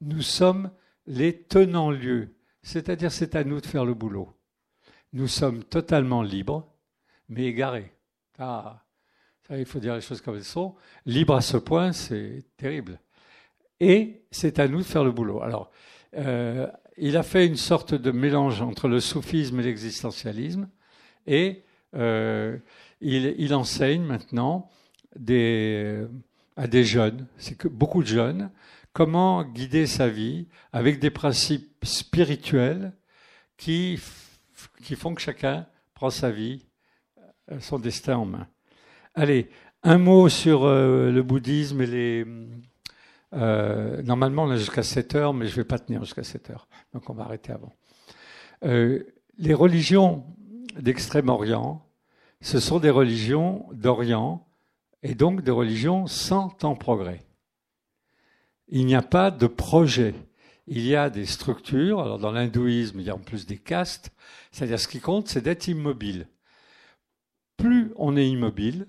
nous 0.00 0.22
sommes 0.22 0.70
les 1.06 1.42
tenants 1.42 1.90
lieux, 1.90 2.36
c'est-à-dire 2.62 3.12
c'est 3.12 3.34
à 3.34 3.44
nous 3.44 3.60
de 3.60 3.66
faire 3.66 3.84
le 3.84 3.94
boulot. 3.94 4.32
Nous 5.12 5.26
sommes 5.26 5.64
totalement 5.64 6.22
libres, 6.22 6.72
mais 7.28 7.44
égarés. 7.46 7.92
Ah, 8.38 8.84
il 9.50 9.64
faut 9.64 9.80
dire 9.80 9.94
les 9.94 10.00
choses 10.00 10.20
comme 10.20 10.36
elles 10.36 10.44
sont. 10.44 10.76
Libre 11.04 11.34
à 11.34 11.40
ce 11.40 11.56
point, 11.56 11.92
c'est 11.92 12.44
terrible 12.56 13.00
et 13.80 14.22
c'est 14.30 14.58
à 14.58 14.68
nous 14.68 14.78
de 14.78 14.84
faire 14.84 15.04
le 15.04 15.10
boulot. 15.10 15.42
Alors, 15.42 15.70
euh, 16.16 16.66
il 16.98 17.16
a 17.16 17.22
fait 17.22 17.46
une 17.46 17.56
sorte 17.56 17.94
de 17.94 18.10
mélange 18.10 18.60
entre 18.60 18.88
le 18.88 19.00
soufisme 19.00 19.58
et 19.60 19.62
l'existentialisme, 19.62 20.68
et 21.26 21.64
euh, 21.94 22.58
il, 23.00 23.54
enseigne 23.54 24.02
maintenant 24.02 24.70
à 25.16 26.66
des 26.66 26.84
jeunes, 26.84 27.26
c'est 27.36 27.56
que 27.56 27.68
beaucoup 27.68 28.02
de 28.02 28.08
jeunes, 28.08 28.50
comment 28.92 29.44
guider 29.44 29.86
sa 29.86 30.08
vie 30.08 30.46
avec 30.72 30.98
des 30.98 31.10
principes 31.10 31.84
spirituels 31.84 32.92
qui, 33.56 34.00
qui 34.82 34.96
font 34.96 35.14
que 35.14 35.20
chacun 35.20 35.66
prend 35.94 36.10
sa 36.10 36.30
vie, 36.30 36.66
euh, 37.50 37.60
son 37.60 37.78
destin 37.78 38.16
en 38.16 38.26
main. 38.26 38.48
Allez, 39.14 39.50
un 39.82 39.98
mot 39.98 40.28
sur 40.28 40.66
le 40.66 41.22
bouddhisme 41.22 41.80
et 41.80 41.86
les, 41.86 42.26
euh, 43.32 44.02
normalement, 44.02 44.44
on 44.44 44.52
est 44.52 44.58
jusqu'à 44.58 44.82
7 44.82 45.14
heures, 45.14 45.34
mais 45.34 45.46
je 45.46 45.52
ne 45.52 45.56
vais 45.56 45.64
pas 45.64 45.78
tenir 45.78 46.04
jusqu'à 46.04 46.22
7 46.22 46.50
heures. 46.50 46.68
Donc, 46.92 47.08
on 47.10 47.14
va 47.14 47.24
arrêter 47.24 47.52
avant. 47.52 47.72
Euh, 48.64 49.04
les 49.38 49.54
religions 49.54 50.24
d'Extrême-Orient, 50.76 51.84
ce 52.40 52.60
sont 52.60 52.78
des 52.78 52.90
religions 52.90 53.66
d'Orient 53.72 54.46
et 55.02 55.14
donc 55.14 55.42
des 55.42 55.50
religions 55.50 56.06
sans 56.06 56.48
temps 56.48 56.76
progrès. 56.76 57.20
Il 58.68 58.86
n'y 58.86 58.94
a 58.94 59.02
pas 59.02 59.30
de 59.30 59.46
projet. 59.46 60.14
Il 60.66 60.86
y 60.86 60.94
a 60.94 61.10
des 61.10 61.26
structures. 61.26 62.00
Alors, 62.00 62.18
dans 62.18 62.30
l'hindouisme, 62.30 63.00
il 63.00 63.06
y 63.06 63.10
a 63.10 63.14
en 63.16 63.18
plus 63.18 63.46
des 63.46 63.58
castes. 63.58 64.10
C'est-à-dire, 64.52 64.78
ce 64.78 64.88
qui 64.88 65.00
compte, 65.00 65.28
c'est 65.28 65.42
d'être 65.42 65.66
immobile. 65.68 66.28
Plus 67.56 67.92
on 67.96 68.16
est 68.16 68.28
immobile 68.28 68.86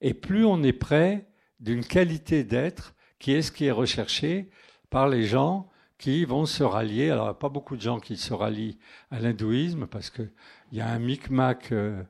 et 0.00 0.14
plus 0.14 0.44
on 0.44 0.62
est 0.62 0.72
près 0.72 1.26
d'une 1.58 1.84
qualité 1.84 2.44
d'être 2.44 2.94
qui 3.18 3.32
est 3.32 3.42
ce 3.42 3.50
qui 3.50 3.64
est 3.64 3.72
recherché 3.72 4.50
par 4.90 5.08
les 5.08 5.24
gens 5.24 5.68
qui 5.98 6.24
vont 6.24 6.44
se 6.44 6.62
rallier. 6.62 7.10
Alors, 7.10 7.36
pas 7.36 7.48
beaucoup 7.48 7.76
de 7.76 7.80
gens 7.80 7.98
qui 7.98 8.16
se 8.16 8.34
rallient 8.34 8.78
à 9.10 9.18
l'hindouisme 9.18 9.86
parce 9.86 10.10
qu'il 10.68 10.78
y 10.78 10.80
a 10.80 10.88
un 10.88 10.98
micmac 10.98 11.72
euh, 11.72 12.02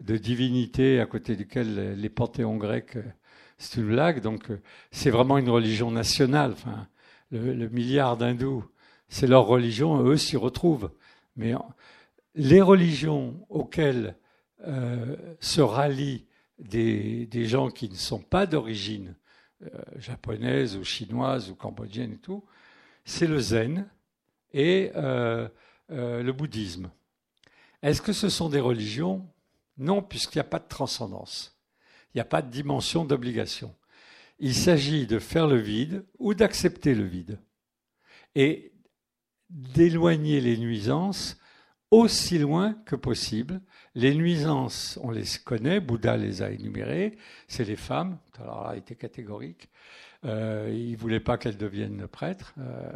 de 0.00 0.16
divinité 0.16 1.00
à 1.00 1.06
côté 1.06 1.36
duquel 1.36 1.98
les 1.98 2.08
panthéons 2.08 2.56
grecs, 2.56 2.96
euh, 2.96 3.02
c'est 3.58 3.80
une 3.80 3.88
blague. 3.88 4.20
Donc, 4.20 4.50
euh, 4.50 4.60
c'est 4.90 5.10
vraiment 5.10 5.38
une 5.38 5.50
religion 5.50 5.90
nationale. 5.90 6.54
Le, 7.30 7.68
milliard 7.68 8.16
d'hindous, 8.16 8.64
c'est 9.08 9.28
leur 9.28 9.46
religion, 9.46 10.02
eux 10.02 10.16
s'y 10.16 10.36
retrouvent. 10.36 10.90
Mais 11.36 11.54
les 12.34 12.60
religions 12.60 13.46
auxquelles 13.48 14.16
se 15.38 15.60
rallient 15.60 16.26
des, 16.58 17.46
gens 17.46 17.70
qui 17.70 17.88
ne 17.88 17.94
sont 17.94 18.18
pas 18.18 18.46
d'origine 18.46 19.14
euh, 19.62 19.68
japonaise 19.98 20.76
ou 20.76 20.84
chinoise 20.84 21.50
ou 21.50 21.54
cambodgienne 21.54 22.12
et 22.12 22.18
tout, 22.18 22.44
c'est 23.04 23.26
le 23.26 23.38
zen 23.38 23.86
et 24.52 24.90
euh, 24.96 25.48
euh, 25.90 26.22
le 26.22 26.32
bouddhisme. 26.32 26.90
Est-ce 27.82 28.02
que 28.02 28.12
ce 28.12 28.28
sont 28.28 28.48
des 28.48 28.60
religions? 28.60 29.26
Non, 29.78 30.02
puisqu'il 30.02 30.38
n'y 30.38 30.42
a 30.42 30.44
pas 30.44 30.58
de 30.58 30.68
transcendance. 30.68 31.58
Il 32.12 32.18
n'y 32.18 32.22
a 32.22 32.26
pas 32.26 32.42
de 32.42 32.50
dimension 32.50 33.04
d'obligation. 33.04 33.74
Il 34.38 34.54
s'agit 34.54 35.06
de 35.06 35.18
faire 35.18 35.46
le 35.46 35.58
vide 35.58 36.04
ou 36.18 36.34
d'accepter 36.34 36.94
le 36.94 37.04
vide 37.04 37.38
et 38.34 38.72
d'éloigner 39.48 40.40
les 40.40 40.56
nuisances 40.56 41.36
aussi 41.90 42.38
loin 42.38 42.74
que 42.86 42.96
possible. 42.96 43.60
Les 43.94 44.14
nuisances, 44.14 44.98
on 45.02 45.10
les 45.10 45.24
connaît, 45.44 45.80
Bouddha 45.80 46.16
les 46.16 46.42
a 46.42 46.50
énumérées, 46.50 47.18
c'est 47.48 47.64
les 47.64 47.76
femmes, 47.76 48.18
alors 48.38 48.70
il 48.72 48.78
était 48.78 48.94
catégorique, 48.94 49.68
euh, 50.24 50.70
il 50.72 50.92
ne 50.92 50.96
voulait 50.96 51.20
pas 51.20 51.36
qu'elles 51.36 51.56
deviennent 51.56 52.06
prêtres. 52.06 52.54
Euh, 52.58 52.92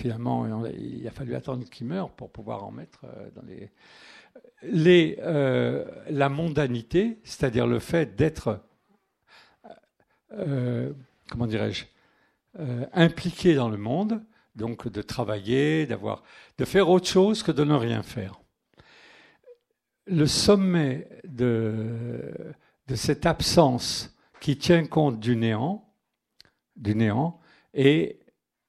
finalement, 0.00 0.66
il 0.66 1.06
a 1.06 1.12
fallu 1.12 1.34
attendre 1.36 1.64
qu'ils 1.68 1.86
meurent 1.86 2.10
pour 2.10 2.30
pouvoir 2.30 2.64
en 2.64 2.72
mettre 2.72 3.04
euh, 3.04 3.30
dans 3.36 3.42
les... 3.42 3.70
les 4.62 5.16
la 5.16 6.28
mondanité, 6.28 7.18
c'est-à-dire 7.24 7.66
le 7.66 7.78
fait 7.78 8.16
d'être 8.16 8.60
comment 11.28 11.46
dirais-je, 11.46 11.84
impliqué 12.92 13.54
dans 13.54 13.68
le 13.68 13.76
monde, 13.76 14.22
donc 14.54 14.88
de 14.88 15.02
travailler, 15.02 15.86
d'avoir, 15.86 16.22
de 16.58 16.64
faire 16.64 16.88
autre 16.88 17.06
chose 17.08 17.42
que 17.42 17.52
de 17.52 17.64
ne 17.64 17.74
rien 17.74 18.02
faire. 18.02 18.40
Le 20.06 20.26
sommet 20.26 21.08
de, 21.24 22.34
de 22.88 22.94
cette 22.94 23.24
absence 23.24 24.14
qui 24.40 24.58
tient 24.58 24.84
compte 24.84 25.20
du 25.20 25.36
néant, 25.36 25.88
du 26.76 26.94
néant, 26.94 27.40
et 27.72 28.18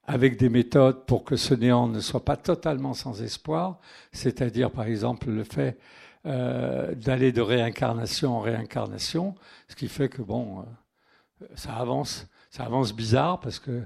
avec 0.06 0.36
des 0.36 0.48
méthodes 0.48 1.06
pour 1.06 1.24
que 1.24 1.36
ce 1.36 1.54
néant 1.54 1.88
ne 1.88 2.00
soit 2.00 2.24
pas 2.24 2.36
totalement 2.36 2.94
sans 2.94 3.22
espoir, 3.22 3.78
c'est-à-dire 4.12 4.70
par 4.70 4.84
exemple 4.84 5.30
le 5.30 5.44
fait 5.44 5.78
euh, 6.26 6.94
d'aller 6.94 7.32
de 7.32 7.40
réincarnation 7.40 8.36
en 8.36 8.40
réincarnation, 8.40 9.34
ce 9.68 9.76
qui 9.76 9.88
fait 9.88 10.08
que 10.08 10.22
bon, 10.22 10.60
euh, 10.60 11.46
ça 11.54 11.74
avance, 11.76 12.26
ça 12.50 12.64
avance 12.64 12.94
bizarre 12.94 13.40
parce 13.40 13.58
que 13.58 13.82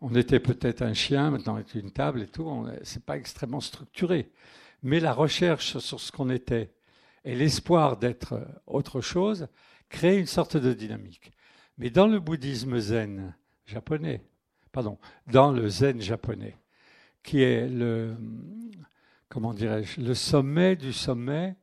on 0.00 0.14
était 0.14 0.40
peut-être 0.40 0.82
un 0.82 0.94
chien, 0.94 1.30
maintenant 1.30 1.56
on 1.56 1.58
est 1.58 1.74
une 1.74 1.90
table 1.90 2.22
et 2.22 2.28
tout, 2.28 2.66
c'est 2.84 3.04
pas 3.04 3.16
extrêmement 3.16 3.60
structuré. 3.60 4.30
Mais 4.84 5.00
la 5.00 5.12
recherche 5.12 5.78
sur 5.78 5.98
ce 5.98 6.12
qu'on 6.12 6.30
était 6.30 6.70
et 7.24 7.34
l'espoir 7.34 7.96
d'être 7.96 8.46
autre 8.66 9.00
chose 9.00 9.48
crée 9.88 10.18
une 10.18 10.26
sorte 10.26 10.56
de 10.56 10.72
dynamique. 10.72 11.32
Mais 11.78 11.90
dans 11.90 12.06
le 12.06 12.20
bouddhisme 12.20 12.78
zen 12.78 13.34
japonais, 13.66 14.22
pardon, 14.72 14.98
dans 15.30 15.52
le 15.52 15.68
zen 15.68 16.00
japonais, 16.00 16.56
qui 17.22 17.42
est 17.42 17.68
le, 17.68 18.16
comment 19.28 19.52
dirais-je, 19.52 20.00
le 20.00 20.14
sommet 20.14 20.76
du 20.76 20.92
sommet 20.92 21.56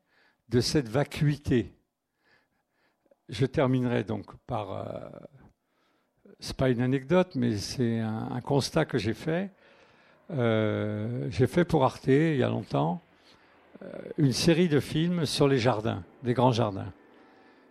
de 0.49 0.60
cette 0.60 0.90
vacuité. 0.90 1.73
Je 3.30 3.45
terminerai 3.45 4.03
donc 4.03 4.36
par, 4.45 4.72
euh, 4.72 5.10
c'est 6.40 6.56
pas 6.56 6.69
une 6.69 6.82
anecdote, 6.82 7.32
mais 7.36 7.57
c'est 7.57 7.99
un, 7.99 8.41
constat 8.41 8.86
que 8.86 8.98
j'ai 8.98 9.14
fait. 9.14 9.52
Euh, 10.32 11.27
j'ai 11.32 11.48
fait 11.48 11.65
pour 11.65 11.84
Arte 11.84 12.07
il 12.07 12.38
y 12.38 12.44
a 12.44 12.49
longtemps 12.49 13.02
euh, 13.82 13.88
une 14.18 14.32
série 14.32 14.69
de 14.69 14.80
films 14.80 15.26
sur 15.26 15.48
les 15.48 15.57
jardins, 15.57 16.03
des 16.23 16.34
grands 16.34 16.52
jardins, 16.52 16.91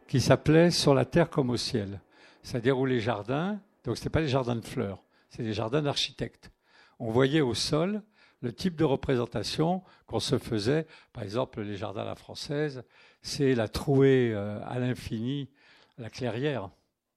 qui 0.09 0.21
s'appelait 0.21 0.71
Sur 0.71 0.95
la 0.95 1.05
terre 1.05 1.31
comme 1.31 1.51
au 1.51 1.57
ciel. 1.57 2.01
C'est-à-dire 2.43 2.79
où 2.79 2.85
les 2.85 3.01
jardins, 3.01 3.61
donc 3.85 3.97
ce 3.97 4.03
n'était 4.03 4.11
pas 4.11 4.21
les 4.21 4.29
jardins 4.29 4.57
de 4.57 4.65
fleurs, 4.65 5.04
c'est 5.35 5.43
les 5.43 5.53
jardins 5.53 5.83
d'architectes. 5.83 6.53
On 7.01 7.11
voyait 7.11 7.41
au 7.41 7.55
sol 7.55 8.03
le 8.41 8.53
type 8.53 8.77
de 8.77 8.85
représentation 8.85 9.83
qu'on 10.07 10.21
se 10.21 10.39
faisait. 10.39 10.87
Par 11.13 11.25
exemple, 11.25 11.61
les 11.63 11.77
jardins 11.77 12.03
à 12.03 12.05
la 12.05 12.15
française, 12.15 12.85
c'est 13.21 13.57
la 13.57 13.67
trouée 13.67 14.33
euh, 14.33 14.61
à 14.65 14.79
l'infini, 14.79 15.51
la 15.99 16.09
clairière. 16.09 16.71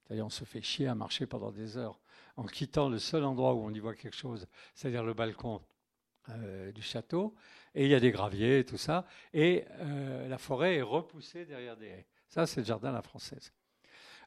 C'est-à-dire, 0.03 0.25
on 0.25 0.31
se 0.31 0.45
fait 0.45 0.63
chier 0.63 0.87
à 0.87 0.95
marcher 0.95 1.27
pendant 1.27 1.51
des 1.51 1.77
heures 1.77 1.99
en 2.37 2.45
quittant 2.45 2.89
le 2.89 2.97
seul 2.97 3.23
endroit 3.23 3.53
où 3.53 3.63
on 3.63 3.71
y 3.71 3.79
voit 3.79 3.93
quelque 3.93 4.15
chose, 4.15 4.47
c'est-à-dire 4.73 5.03
le 5.03 5.13
balcon 5.13 5.61
euh, 6.29 6.71
du 6.71 6.81
château. 6.81 7.35
Et 7.75 7.85
il 7.85 7.91
y 7.91 7.95
a 7.95 7.99
des 7.99 8.11
graviers 8.11 8.65
tout 8.65 8.77
ça. 8.77 9.05
Et 9.33 9.65
euh, 9.81 10.27
la 10.27 10.39
forêt 10.39 10.77
est 10.77 10.81
repoussée 10.81 11.45
derrière 11.45 11.77
des 11.77 11.87
haies. 11.87 12.07
Ça, 12.29 12.47
c'est 12.47 12.61
le 12.61 12.65
jardin 12.65 12.89
à 12.89 12.93
la 12.93 13.01
française. 13.03 13.53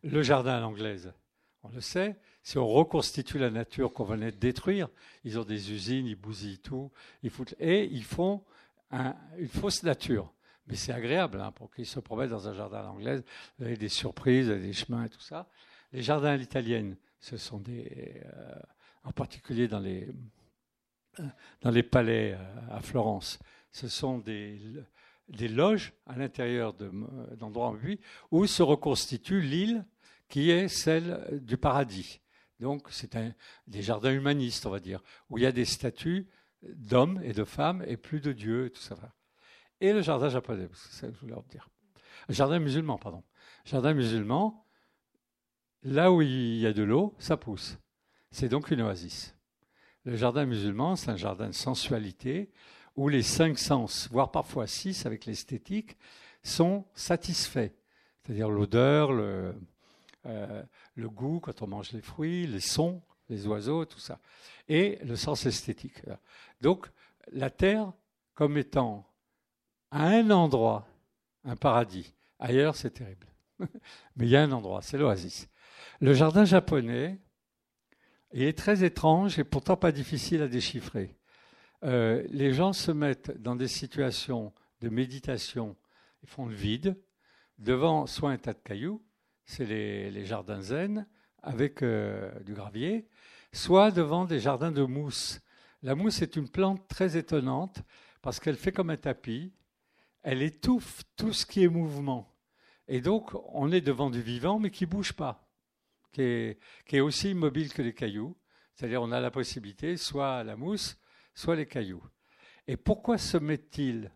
Le 0.04 0.22
jardin 0.22 0.58
à 0.58 0.60
l'anglaise, 0.60 1.12
on 1.64 1.70
le 1.70 1.80
sait, 1.80 2.16
si 2.42 2.58
on 2.58 2.66
reconstitue 2.66 3.38
la 3.38 3.50
nature 3.50 3.92
qu'on 3.92 4.04
venait 4.04 4.32
de 4.32 4.36
détruire, 4.36 4.88
ils 5.24 5.38
ont 5.38 5.44
des 5.44 5.72
usines, 5.72 6.06
ils 6.06 6.16
bousillent 6.16 6.58
tout, 6.58 6.90
ils 7.22 7.30
foutent, 7.30 7.54
et 7.58 7.84
ils 7.84 8.04
font 8.04 8.42
une 8.92 9.48
fausse 9.48 9.82
nature. 9.82 10.32
Mais 10.66 10.76
c'est 10.76 10.92
agréable 10.92 11.40
hein, 11.40 11.52
pour 11.52 11.70
qu'ils 11.70 11.86
se 11.86 12.00
promènent 12.00 12.30
dans 12.30 12.48
un 12.48 12.54
jardin 12.54 12.78
à 12.78 12.82
l'anglaise, 12.82 13.24
avec 13.60 13.78
des 13.78 13.88
surprises, 13.88 14.48
des 14.48 14.72
chemins 14.72 15.04
et 15.04 15.08
tout 15.08 15.20
ça. 15.20 15.48
Les 15.92 16.02
jardins 16.02 16.30
à 16.30 16.36
l'italienne, 16.36 16.96
ce 17.18 17.36
sont 17.36 17.58
des, 17.58 18.22
euh, 18.24 18.54
en 19.04 19.12
particulier 19.12 19.68
dans 19.68 19.80
les, 19.80 20.08
les 21.64 21.82
palais 21.82 22.34
euh, 22.34 22.76
à 22.76 22.80
Florence, 22.80 23.38
ce 23.72 23.88
sont 23.88 24.18
des, 24.18 24.58
loges 25.48 25.92
à 26.06 26.16
l'intérieur 26.16 26.74
d'endroits 26.74 27.68
en 27.68 27.74
vie 27.74 28.00
où 28.30 28.46
se 28.46 28.62
reconstitue 28.62 29.40
l'île 29.40 29.84
qui 30.28 30.50
est 30.50 30.68
celle 30.68 31.40
du 31.42 31.56
paradis. 31.56 32.20
Donc, 32.60 32.88
c'est 32.90 33.16
des 33.66 33.82
jardins 33.82 34.12
humanistes, 34.12 34.66
on 34.66 34.70
va 34.70 34.80
dire, 34.80 35.02
où 35.30 35.38
il 35.38 35.42
y 35.42 35.46
a 35.46 35.52
des 35.52 35.64
statues 35.64 36.28
d'hommes 36.62 37.20
et 37.24 37.32
de 37.32 37.44
femmes 37.44 37.82
et 37.86 37.96
plus 37.96 38.20
de 38.20 38.32
dieux 38.32 38.66
et 38.66 38.70
tout 38.70 38.82
ça. 38.82 38.96
Et 39.80 39.92
le 39.94 40.02
jardin 40.02 40.28
japonais, 40.28 40.68
c'est 40.74 40.92
ça 40.92 41.08
que 41.08 41.14
je 41.14 41.20
voulais 41.20 41.34
en 41.34 41.44
dire. 41.48 41.68
Jardin 42.28 42.58
musulman, 42.58 42.98
pardon. 42.98 43.24
Jardin 43.64 43.94
musulman, 43.94 44.66
là 45.82 46.12
où 46.12 46.20
il 46.20 46.58
y 46.58 46.66
a 46.66 46.74
de 46.74 46.82
l'eau, 46.82 47.14
ça 47.18 47.38
pousse. 47.38 47.78
C'est 48.30 48.48
donc 48.48 48.70
une 48.70 48.82
oasis. 48.82 49.34
Le 50.04 50.16
jardin 50.16 50.44
musulman, 50.44 50.96
c'est 50.96 51.10
un 51.10 51.16
jardin 51.16 51.48
de 51.48 51.54
sensualité 51.54 52.50
où 52.94 53.08
les 53.08 53.22
cinq 53.22 53.58
sens, 53.58 54.08
voire 54.10 54.30
parfois 54.30 54.66
six 54.66 55.06
avec 55.06 55.24
l'esthétique, 55.24 55.96
sont 56.42 56.86
satisfaits. 56.94 57.70
C'est-à-dire 58.22 58.50
l'odeur, 58.50 59.12
le, 59.12 59.54
euh, 60.26 60.62
le 60.94 61.08
goût 61.08 61.40
quand 61.40 61.62
on 61.62 61.66
mange 61.66 61.92
les 61.92 62.02
fruits, 62.02 62.46
les 62.46 62.60
sons, 62.60 63.02
les 63.28 63.46
oiseaux, 63.46 63.84
tout 63.84 63.98
ça. 63.98 64.18
Et 64.68 64.98
le 65.02 65.16
sens 65.16 65.46
esthétique. 65.46 66.02
Donc 66.60 66.90
la 67.32 67.50
terre 67.50 67.92
comme 68.34 68.56
étant 68.56 69.06
à 69.90 70.06
un 70.06 70.30
endroit 70.30 70.86
un 71.44 71.56
paradis. 71.56 72.14
Ailleurs, 72.38 72.76
c'est 72.76 72.90
terrible. 72.90 73.26
Mais 74.16 74.26
il 74.26 74.28
y 74.28 74.36
a 74.36 74.42
un 74.42 74.52
endroit, 74.52 74.82
c'est 74.82 74.98
l'oasis. 74.98 75.48
Le 76.00 76.14
jardin 76.14 76.44
japonais, 76.44 77.18
il 78.32 78.42
est 78.42 78.56
très 78.56 78.84
étrange 78.84 79.38
et 79.38 79.44
pourtant 79.44 79.76
pas 79.76 79.92
difficile 79.92 80.42
à 80.42 80.48
déchiffrer. 80.48 81.16
Euh, 81.82 82.24
les 82.30 82.52
gens 82.52 82.72
se 82.72 82.90
mettent 82.90 83.40
dans 83.40 83.56
des 83.56 83.68
situations 83.68 84.52
de 84.80 84.88
méditation, 84.88 85.76
ils 86.22 86.28
font 86.28 86.46
le 86.46 86.54
vide, 86.54 86.96
devant 87.58 88.06
soit 88.06 88.30
un 88.30 88.38
tas 88.38 88.52
de 88.52 88.58
cailloux, 88.58 89.02
c'est 89.44 89.64
les, 89.64 90.24
jardins 90.24 90.60
zen, 90.60 91.06
avec 91.42 91.82
euh, 91.82 92.38
du 92.40 92.54
gravier, 92.54 93.08
soit 93.52 93.90
devant 93.90 94.24
des 94.24 94.40
jardins 94.40 94.72
de 94.72 94.82
mousse. 94.82 95.40
La 95.82 95.94
mousse 95.94 96.22
est 96.22 96.36
une 96.36 96.48
plante 96.48 96.86
très 96.88 97.16
étonnante 97.16 97.82
parce 98.22 98.38
qu'elle 98.38 98.56
fait 98.56 98.72
comme 98.72 98.90
un 98.90 98.96
tapis, 98.96 99.52
elle 100.22 100.42
étouffe 100.42 101.02
tout 101.16 101.32
ce 101.32 101.46
qui 101.46 101.64
est 101.64 101.68
mouvement. 101.68 102.36
Et 102.86 103.00
donc, 103.00 103.30
on 103.52 103.72
est 103.72 103.80
devant 103.80 104.10
du 104.10 104.20
vivant, 104.20 104.58
mais 104.58 104.70
qui 104.70 104.84
ne 104.84 104.90
bouge 104.90 105.14
pas 105.14 105.50
qui 106.12 106.22
est, 106.22 107.00
aussi 107.00 107.30
immobile 107.30 107.72
que 107.72 107.82
les 107.82 107.94
cailloux. 107.94 108.36
C'est-à-dire 108.74 109.02
on 109.02 109.12
a 109.12 109.20
la 109.20 109.30
possibilité, 109.30 109.96
soit 109.96 110.42
la 110.44 110.56
mousse, 110.56 110.98
soit 111.34 111.56
les 111.56 111.66
cailloux. 111.66 112.02
Et 112.66 112.76
pourquoi 112.76 113.18
se 113.18 113.36
met-il 113.36 114.12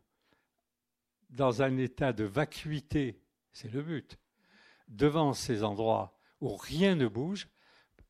dans 1.31 1.63
un 1.63 1.77
état 1.77 2.13
de 2.13 2.25
vacuité? 2.25 3.21
C'est 3.53 3.73
le 3.73 3.83
but. 3.83 4.19
Devant 4.89 5.33
ces 5.33 5.65
endroits 5.65 6.19
où 6.41 6.57
rien 6.57 6.95
ne 6.95 7.09
bouge. 7.09 7.49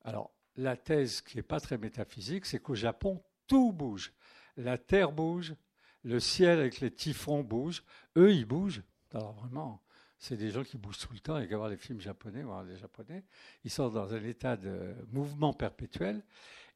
Alors, 0.02 0.34
la 0.56 0.76
thèse 0.76 1.20
qui 1.20 1.36
n'est 1.36 1.42
pas 1.42 1.60
très 1.60 1.78
métaphysique, 1.78 2.46
c'est 2.46 2.60
qu'au 2.60 2.74
Japon, 2.74 3.22
tout 3.46 3.72
bouge. 3.72 4.12
La 4.56 4.78
terre 4.78 5.12
bouge, 5.12 5.54
le 6.02 6.20
ciel 6.20 6.58
avec 6.58 6.80
les 6.80 6.90
typhons 6.90 7.42
bouge. 7.42 7.82
Eux, 8.16 8.32
ils 8.32 8.44
bougent. 8.44 8.82
Alors 9.12 9.32
vraiment, 9.32 9.82
c'est 10.18 10.36
des 10.36 10.50
gens 10.50 10.64
qui 10.64 10.76
bougent 10.76 10.98
tout 10.98 11.12
le 11.12 11.20
temps. 11.20 11.38
Il 11.38 11.50
y 11.50 11.54
a 11.54 11.56
voir 11.56 11.68
les 11.68 11.76
films 11.76 12.00
japonais, 12.00 12.42
voir 12.42 12.64
les 12.64 12.76
japonais. 12.76 13.24
Ils 13.64 13.70
sont 13.70 13.88
dans 13.88 14.14
un 14.14 14.22
état 14.24 14.56
de 14.56 14.94
mouvement 15.10 15.52
perpétuel. 15.52 16.24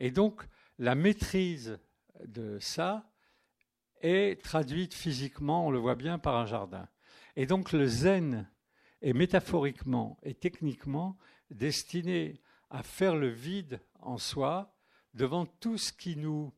Et 0.00 0.10
donc, 0.10 0.42
la 0.78 0.94
maîtrise 0.94 1.78
de 2.24 2.58
ça 2.58 3.10
est 4.00 4.42
traduite 4.42 4.94
physiquement, 4.94 5.66
on 5.66 5.70
le 5.70 5.78
voit 5.78 5.96
bien, 5.96 6.18
par 6.18 6.36
un 6.36 6.46
jardin. 6.46 6.88
Et 7.36 7.46
donc, 7.46 7.72
le 7.72 7.86
zen 7.86 8.48
est 9.02 9.12
métaphoriquement 9.12 10.18
et 10.22 10.34
techniquement 10.34 11.16
destiné 11.50 12.40
à 12.70 12.82
faire 12.82 13.16
le 13.16 13.28
vide 13.28 13.80
en 14.00 14.18
soi 14.18 14.74
devant 15.14 15.46
tout 15.46 15.78
ce 15.78 15.92
qui 15.92 16.16
nous 16.16 16.52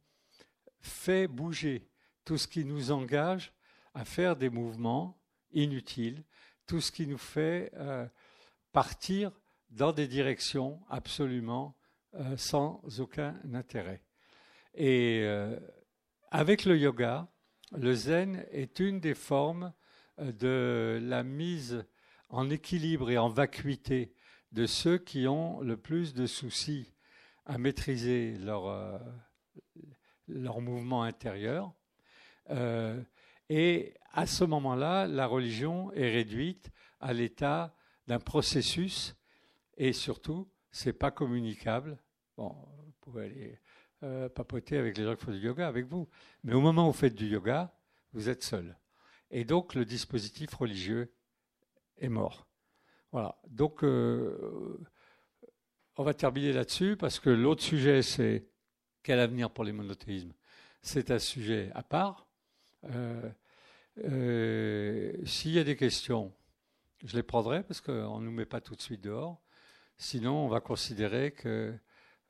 fait 0.80 1.28
bouger, 1.28 1.88
tout 2.24 2.38
ce 2.38 2.48
qui 2.48 2.64
nous 2.64 2.90
engage 2.90 3.52
à 3.94 4.04
faire 4.04 4.36
des 4.36 4.50
mouvements 4.50 5.20
inutiles 5.52 6.24
tout 6.70 6.80
ce 6.80 6.92
qui 6.92 7.08
nous 7.08 7.18
fait 7.18 7.72
euh, 7.74 8.06
partir 8.70 9.32
dans 9.70 9.90
des 9.90 10.06
directions 10.06 10.80
absolument 10.88 11.76
euh, 12.14 12.36
sans 12.36 12.80
aucun 13.00 13.34
intérêt. 13.52 14.04
Et 14.74 15.22
euh, 15.24 15.58
avec 16.30 16.66
le 16.66 16.78
yoga, 16.78 17.26
le 17.72 17.92
zen 17.92 18.46
est 18.52 18.78
une 18.78 19.00
des 19.00 19.16
formes 19.16 19.72
de 20.16 21.00
la 21.02 21.24
mise 21.24 21.84
en 22.31 22.51
équilibre 22.51 23.11
et 23.11 23.19
en 23.19 23.28
vacuité 23.28 24.12
de 24.52 24.66
ceux 24.66 24.98
qui 24.98 25.28
ont 25.28 25.61
le 25.61 25.77
plus 25.77 26.15
de 26.15 26.27
soucis 26.27 26.94
à 27.47 27.59
maîtriser 27.59 28.36
leur, 28.39 29.01
leur 30.27 30.61
mouvement 30.61 31.02
intérieur. 31.02 31.73
Et 33.48 33.94
à 34.12 34.27
ce 34.27 34.44
moment-là, 34.44 35.07
la 35.07 35.27
religion 35.27 35.93
est 35.93 36.11
réduite 36.11 36.70
à 37.01 37.12
l'état 37.12 37.74
d'un 38.07 38.19
processus 38.19 39.16
et 39.77 39.93
surtout 39.93 40.48
c'est 40.70 40.93
pas 40.93 41.11
communicable. 41.11 41.98
Bon, 42.36 42.55
vous 42.85 42.93
pouvez 43.01 43.24
aller 43.24 43.59
euh, 44.02 44.28
papoter 44.28 44.77
avec 44.77 44.97
les 44.97 45.05
gens 45.05 45.15
qui 45.15 45.24
font 45.24 45.32
du 45.32 45.39
yoga, 45.39 45.66
avec 45.66 45.86
vous. 45.86 46.09
Mais 46.44 46.55
au 46.55 46.61
moment 46.61 46.89
où 46.89 46.93
vous 46.93 46.98
faites 46.98 47.15
du 47.15 47.27
yoga, 47.27 47.74
vous 48.12 48.28
êtes 48.28 48.43
seul. 48.43 48.78
Et 49.31 49.44
donc, 49.44 49.74
le 49.74 49.85
dispositif 49.85 50.55
religieux 50.55 51.12
est 52.01 52.09
mort. 52.09 52.47
Voilà. 53.12 53.36
Donc, 53.48 53.85
euh, 53.85 54.78
on 55.97 56.05
va 56.05 56.14
terminer 56.14 56.52
là-dessus 56.52 56.97
parce 56.97 57.18
que 57.20 57.31
l'autre 57.31 57.62
sujet, 57.62 58.02
c'est 58.02 58.47
quel 59.02 59.18
avenir 59.20 59.51
pour 59.51 59.64
les 59.64 59.72
monothéismes 59.72 60.32
C'est 60.82 61.10
un 61.10 61.18
sujet 61.18 61.70
à 61.74 61.82
part. 61.82 62.27
Euh, 64.05 65.12
s'il 65.24 65.52
y 65.52 65.59
a 65.59 65.64
des 65.64 65.77
questions, 65.77 66.32
je 67.05 67.16
les 67.16 67.22
prendrai 67.22 67.62
parce 67.62 67.81
qu'on 67.81 68.20
ne 68.20 68.24
nous 68.27 68.31
met 68.31 68.47
pas 68.47 68.60
tout 68.60 68.74
de 68.74 68.81
suite 68.81 69.02
dehors. 69.02 69.40
Sinon, 69.98 70.47
on 70.47 70.48
va 70.48 70.60
considérer 70.60 71.32
que 71.32 71.74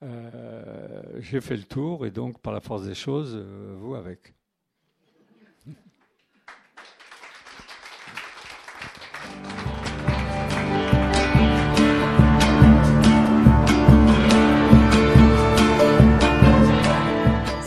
euh, 0.03 1.03
j'ai 1.21 1.41
fait 1.41 1.57
le 1.57 1.65
tour 1.65 2.07
et 2.07 2.11
donc, 2.11 2.41
par 2.41 2.53
la 2.53 2.61
force 2.61 2.85
des 2.85 2.95
choses, 2.95 3.35
euh, 3.37 3.77
vous 3.79 3.95
avec. 3.95 4.35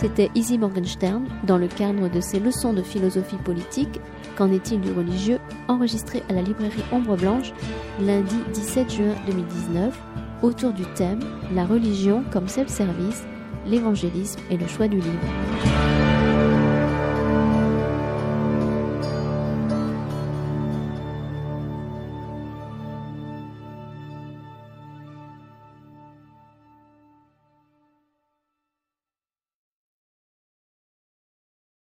C'était 0.03 0.29
Izzy 0.35 0.57
Morgenstern 0.57 1.25
dans 1.45 1.57
le 1.57 1.69
cadre 1.69 2.09
de 2.09 2.19
ses 2.19 2.41
leçons 2.41 2.73
de 2.73 2.81
philosophie 2.81 3.37
politique 3.37 4.01
Qu'en 4.35 4.51
est-il 4.51 4.81
du 4.81 4.91
religieux 4.91 5.39
enregistré 5.69 6.21
à 6.27 6.33
la 6.33 6.41
librairie 6.41 6.83
Ombre 6.91 7.15
Blanche 7.15 7.53
lundi 8.01 8.35
17 8.53 8.91
juin 8.91 9.15
2019 9.27 9.97
autour 10.41 10.73
du 10.73 10.83
thème 10.95 11.21
La 11.53 11.65
religion 11.65 12.25
comme 12.33 12.49
self-service, 12.49 13.23
l'évangélisme 13.65 14.41
et 14.51 14.57
le 14.57 14.67
choix 14.67 14.89
du 14.89 14.97
livre. 14.97 15.72